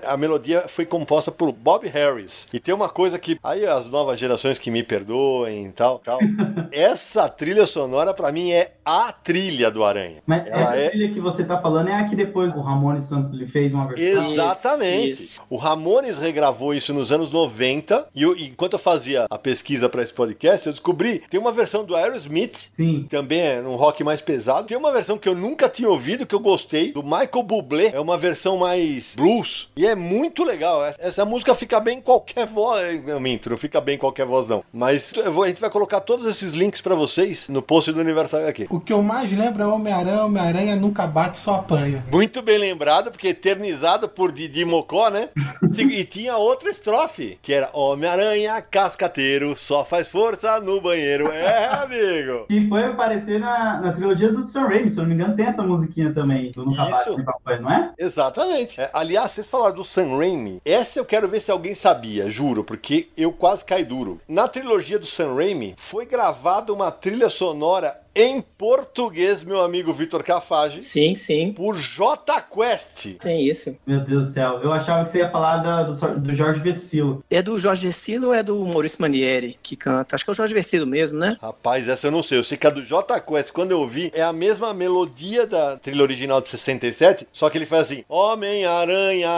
A 0.06 0.16
melodia 0.16 0.64
foi 0.68 0.84
composta 0.86 1.30
por 1.30 1.52
Bob 1.52 1.86
Harris. 1.88 2.48
E 2.52 2.58
tem 2.60 2.74
uma 2.74 2.88
coisa 2.88 3.18
que. 3.18 3.38
Aí 3.42 3.66
as 3.66 3.86
novas 3.86 4.18
gerações 4.18 4.58
que 4.58 4.70
me 4.70 4.82
perdoem 4.82 5.66
e 5.66 5.72
tal, 5.72 5.98
tal. 5.98 6.18
Essa 6.70 7.28
trilha 7.28 7.66
sonora, 7.66 8.12
pra 8.12 8.30
mim, 8.30 8.52
é 8.52 8.72
a 8.84 9.12
trilha 9.12 9.70
do 9.70 9.82
Aranha. 9.84 10.22
Mas 10.26 10.46
Ela 10.46 10.60
essa 10.60 10.76
é- 10.76 10.88
trilha 10.90 11.12
que 11.12 11.20
você 11.20 11.42
tá 11.44 11.60
falando 11.60 11.88
é 11.88 11.94
a 11.94 12.04
que 12.08 12.14
depois 12.14 12.52
o 12.54 12.60
Ramones 12.60 13.08
fez 13.50 13.72
uma 13.72 13.86
versão. 13.88 14.32
Exatamente. 14.32 15.10
isso. 15.12 15.40
O 15.48 15.56
Ramones 15.56 16.18
regravou 16.18 16.74
isso 16.74 16.92
nos 16.92 17.10
anos 17.12 17.30
90 17.30 18.06
e 18.14 18.22
eu- 18.22 18.36
enquanto 18.36 18.74
eu 18.74 18.78
fazia 18.78 19.26
a 19.30 19.38
pesquisa 19.38 19.88
para 19.88 20.02
esse 20.02 20.12
podcast, 20.12 20.66
eu 20.66 20.72
descobri 20.72 21.20
tem 21.30 21.40
uma 21.40 21.52
versão 21.52 21.84
do 21.84 21.96
Aerosmith 21.96 22.47
Sim. 22.76 23.06
também 23.08 23.40
é 23.40 23.60
um 23.60 23.76
rock 23.76 24.02
mais 24.04 24.20
pesado. 24.20 24.66
Tem 24.66 24.76
uma 24.76 24.92
versão 24.92 25.18
que 25.18 25.28
eu 25.28 25.34
nunca 25.34 25.68
tinha 25.68 25.88
ouvido, 25.88 26.26
que 26.26 26.34
eu 26.34 26.40
gostei, 26.40 26.92
do 26.92 27.02
Michael 27.02 27.42
Bublé. 27.44 27.90
É 27.94 28.00
uma 28.00 28.16
versão 28.18 28.56
mais 28.58 29.14
blues. 29.16 29.70
E 29.76 29.86
é 29.86 29.94
muito 29.94 30.44
legal. 30.44 30.84
Essa- 30.84 31.24
música 31.28 31.54
fica 31.54 31.78
bem 31.78 31.98
em 31.98 32.00
qualquer 32.00 32.46
voz. 32.46 33.04
Não, 33.04 33.20
minto, 33.20 33.50
não 33.50 33.58
fica 33.58 33.80
bem 33.80 33.96
em 33.96 33.98
qualquer 33.98 34.24
voz, 34.24 34.48
não. 34.48 34.64
Mas 34.72 35.12
vou- 35.32 35.44
a 35.44 35.48
gente 35.48 35.60
vai 35.60 35.68
colocar 35.70 36.00
todos 36.00 36.26
esses 36.26 36.52
links 36.52 36.80
pra 36.80 36.94
vocês 36.94 37.48
no 37.48 37.60
post 37.60 37.92
do 37.92 38.00
Universal 38.00 38.46
aqui. 38.46 38.66
O 38.70 38.80
que 38.80 38.92
eu 38.92 39.02
mais 39.02 39.30
lembro 39.30 39.62
é 39.62 39.66
Homem-Aranha, 39.66 40.24
Homem-Aranha 40.24 40.76
nunca 40.76 41.06
bate, 41.06 41.38
só 41.38 41.56
apanha. 41.56 42.04
Muito 42.10 42.40
bem 42.40 42.56
lembrado, 42.58 43.10
porque 43.10 43.28
eternizado 43.28 44.08
por 44.08 44.32
Didi 44.32 44.64
Mocó, 44.64 45.10
né? 45.10 45.28
e 45.92 46.04
tinha 46.04 46.36
outra 46.36 46.70
estrofe, 46.70 47.38
que 47.42 47.52
era 47.52 47.68
Homem-Aranha 47.72 48.60
cascateiro, 48.62 49.56
só 49.56 49.84
faz 49.84 50.08
força 50.08 50.60
no 50.60 50.80
banheiro. 50.80 51.30
É, 51.30 51.66
amigo! 51.66 52.27
Que 52.48 52.68
foi 52.68 52.84
aparecer 52.84 53.40
na, 53.40 53.80
na 53.80 53.92
trilogia 53.92 54.32
do 54.32 54.46
Sam 54.46 54.66
Raimi, 54.68 54.90
se 54.90 54.98
eu 54.98 55.02
não 55.02 55.08
me 55.08 55.14
engano, 55.14 55.36
tem 55.36 55.46
essa 55.46 55.62
musiquinha 55.62 56.12
também, 56.12 56.52
do 56.52 56.64
Nunca 56.64 56.84
Bate 56.84 57.00
Isso. 57.00 57.16
Nem 57.16 57.24
Papai, 57.24 57.60
não 57.60 57.70
é? 57.70 57.92
Exatamente. 57.98 58.80
É, 58.80 58.90
aliás, 58.92 59.30
vocês 59.30 59.48
falaram 59.48 59.76
do 59.76 59.84
Sam 59.84 60.16
Raimi. 60.16 60.60
Essa 60.64 60.98
eu 60.98 61.04
quero 61.04 61.28
ver 61.28 61.40
se 61.40 61.50
alguém 61.50 61.74
sabia, 61.74 62.30
juro, 62.30 62.64
porque 62.64 63.08
eu 63.16 63.32
quase 63.32 63.64
caí 63.64 63.84
duro. 63.84 64.20
Na 64.28 64.48
trilogia 64.48 64.98
do 64.98 65.06
Sam 65.06 65.34
Raimi, 65.34 65.74
foi 65.76 66.06
gravada 66.06 66.72
uma 66.72 66.90
trilha 66.90 67.28
sonora 67.28 67.96
em 68.20 68.40
português, 68.40 69.42
meu 69.42 69.60
amigo 69.62 69.92
Vitor 69.92 70.22
Cafage, 70.24 70.82
Sim, 70.82 71.14
sim. 71.14 71.52
por 71.52 71.76
J 71.76 72.40
Quest. 72.42 73.18
Tem 73.20 73.46
isso. 73.46 73.78
Meu 73.86 74.00
Deus 74.00 74.28
do 74.28 74.32
céu, 74.34 74.60
eu 74.62 74.72
achava 74.72 75.04
que 75.04 75.10
você 75.12 75.18
ia 75.18 75.30
falar 75.30 75.58
da- 75.58 75.84
do, 75.84 76.18
do 76.20 76.34
Jorge 76.34 76.60
Vecilo. 76.60 77.22
É 77.30 77.40
do 77.40 77.58
Jorge 77.60 77.86
Versilo 77.86 78.28
ou 78.28 78.34
é 78.34 78.42
do 78.42 78.56
Maurício 78.64 79.00
Manieri 79.00 79.56
que 79.62 79.76
canta? 79.76 80.16
Acho 80.16 80.24
que 80.24 80.30
é 80.30 80.32
o 80.32 80.34
Jorge 80.34 80.52
Versilo 80.52 80.86
mesmo, 80.86 81.18
né? 81.18 81.36
Rapaz, 81.40 81.86
essa 81.88 82.08
eu 82.08 82.10
não 82.10 82.22
sei. 82.22 82.38
Eu 82.38 82.44
sei 82.44 82.58
que 82.58 82.66
a 82.66 82.70
do 82.70 82.82
J 82.84 83.20
Quest, 83.20 83.52
quando 83.52 83.70
eu 83.70 83.80
ouvi, 83.80 84.10
é 84.14 84.22
a 84.22 84.32
mesma 84.32 84.74
melodia 84.74 85.46
da 85.46 85.76
trilha 85.76 86.02
original 86.02 86.40
de 86.40 86.48
67, 86.48 87.26
só 87.32 87.48
que 87.48 87.56
ele 87.56 87.66
faz 87.66 87.82
assim: 87.82 88.04
Homem-Aranha. 88.08 89.28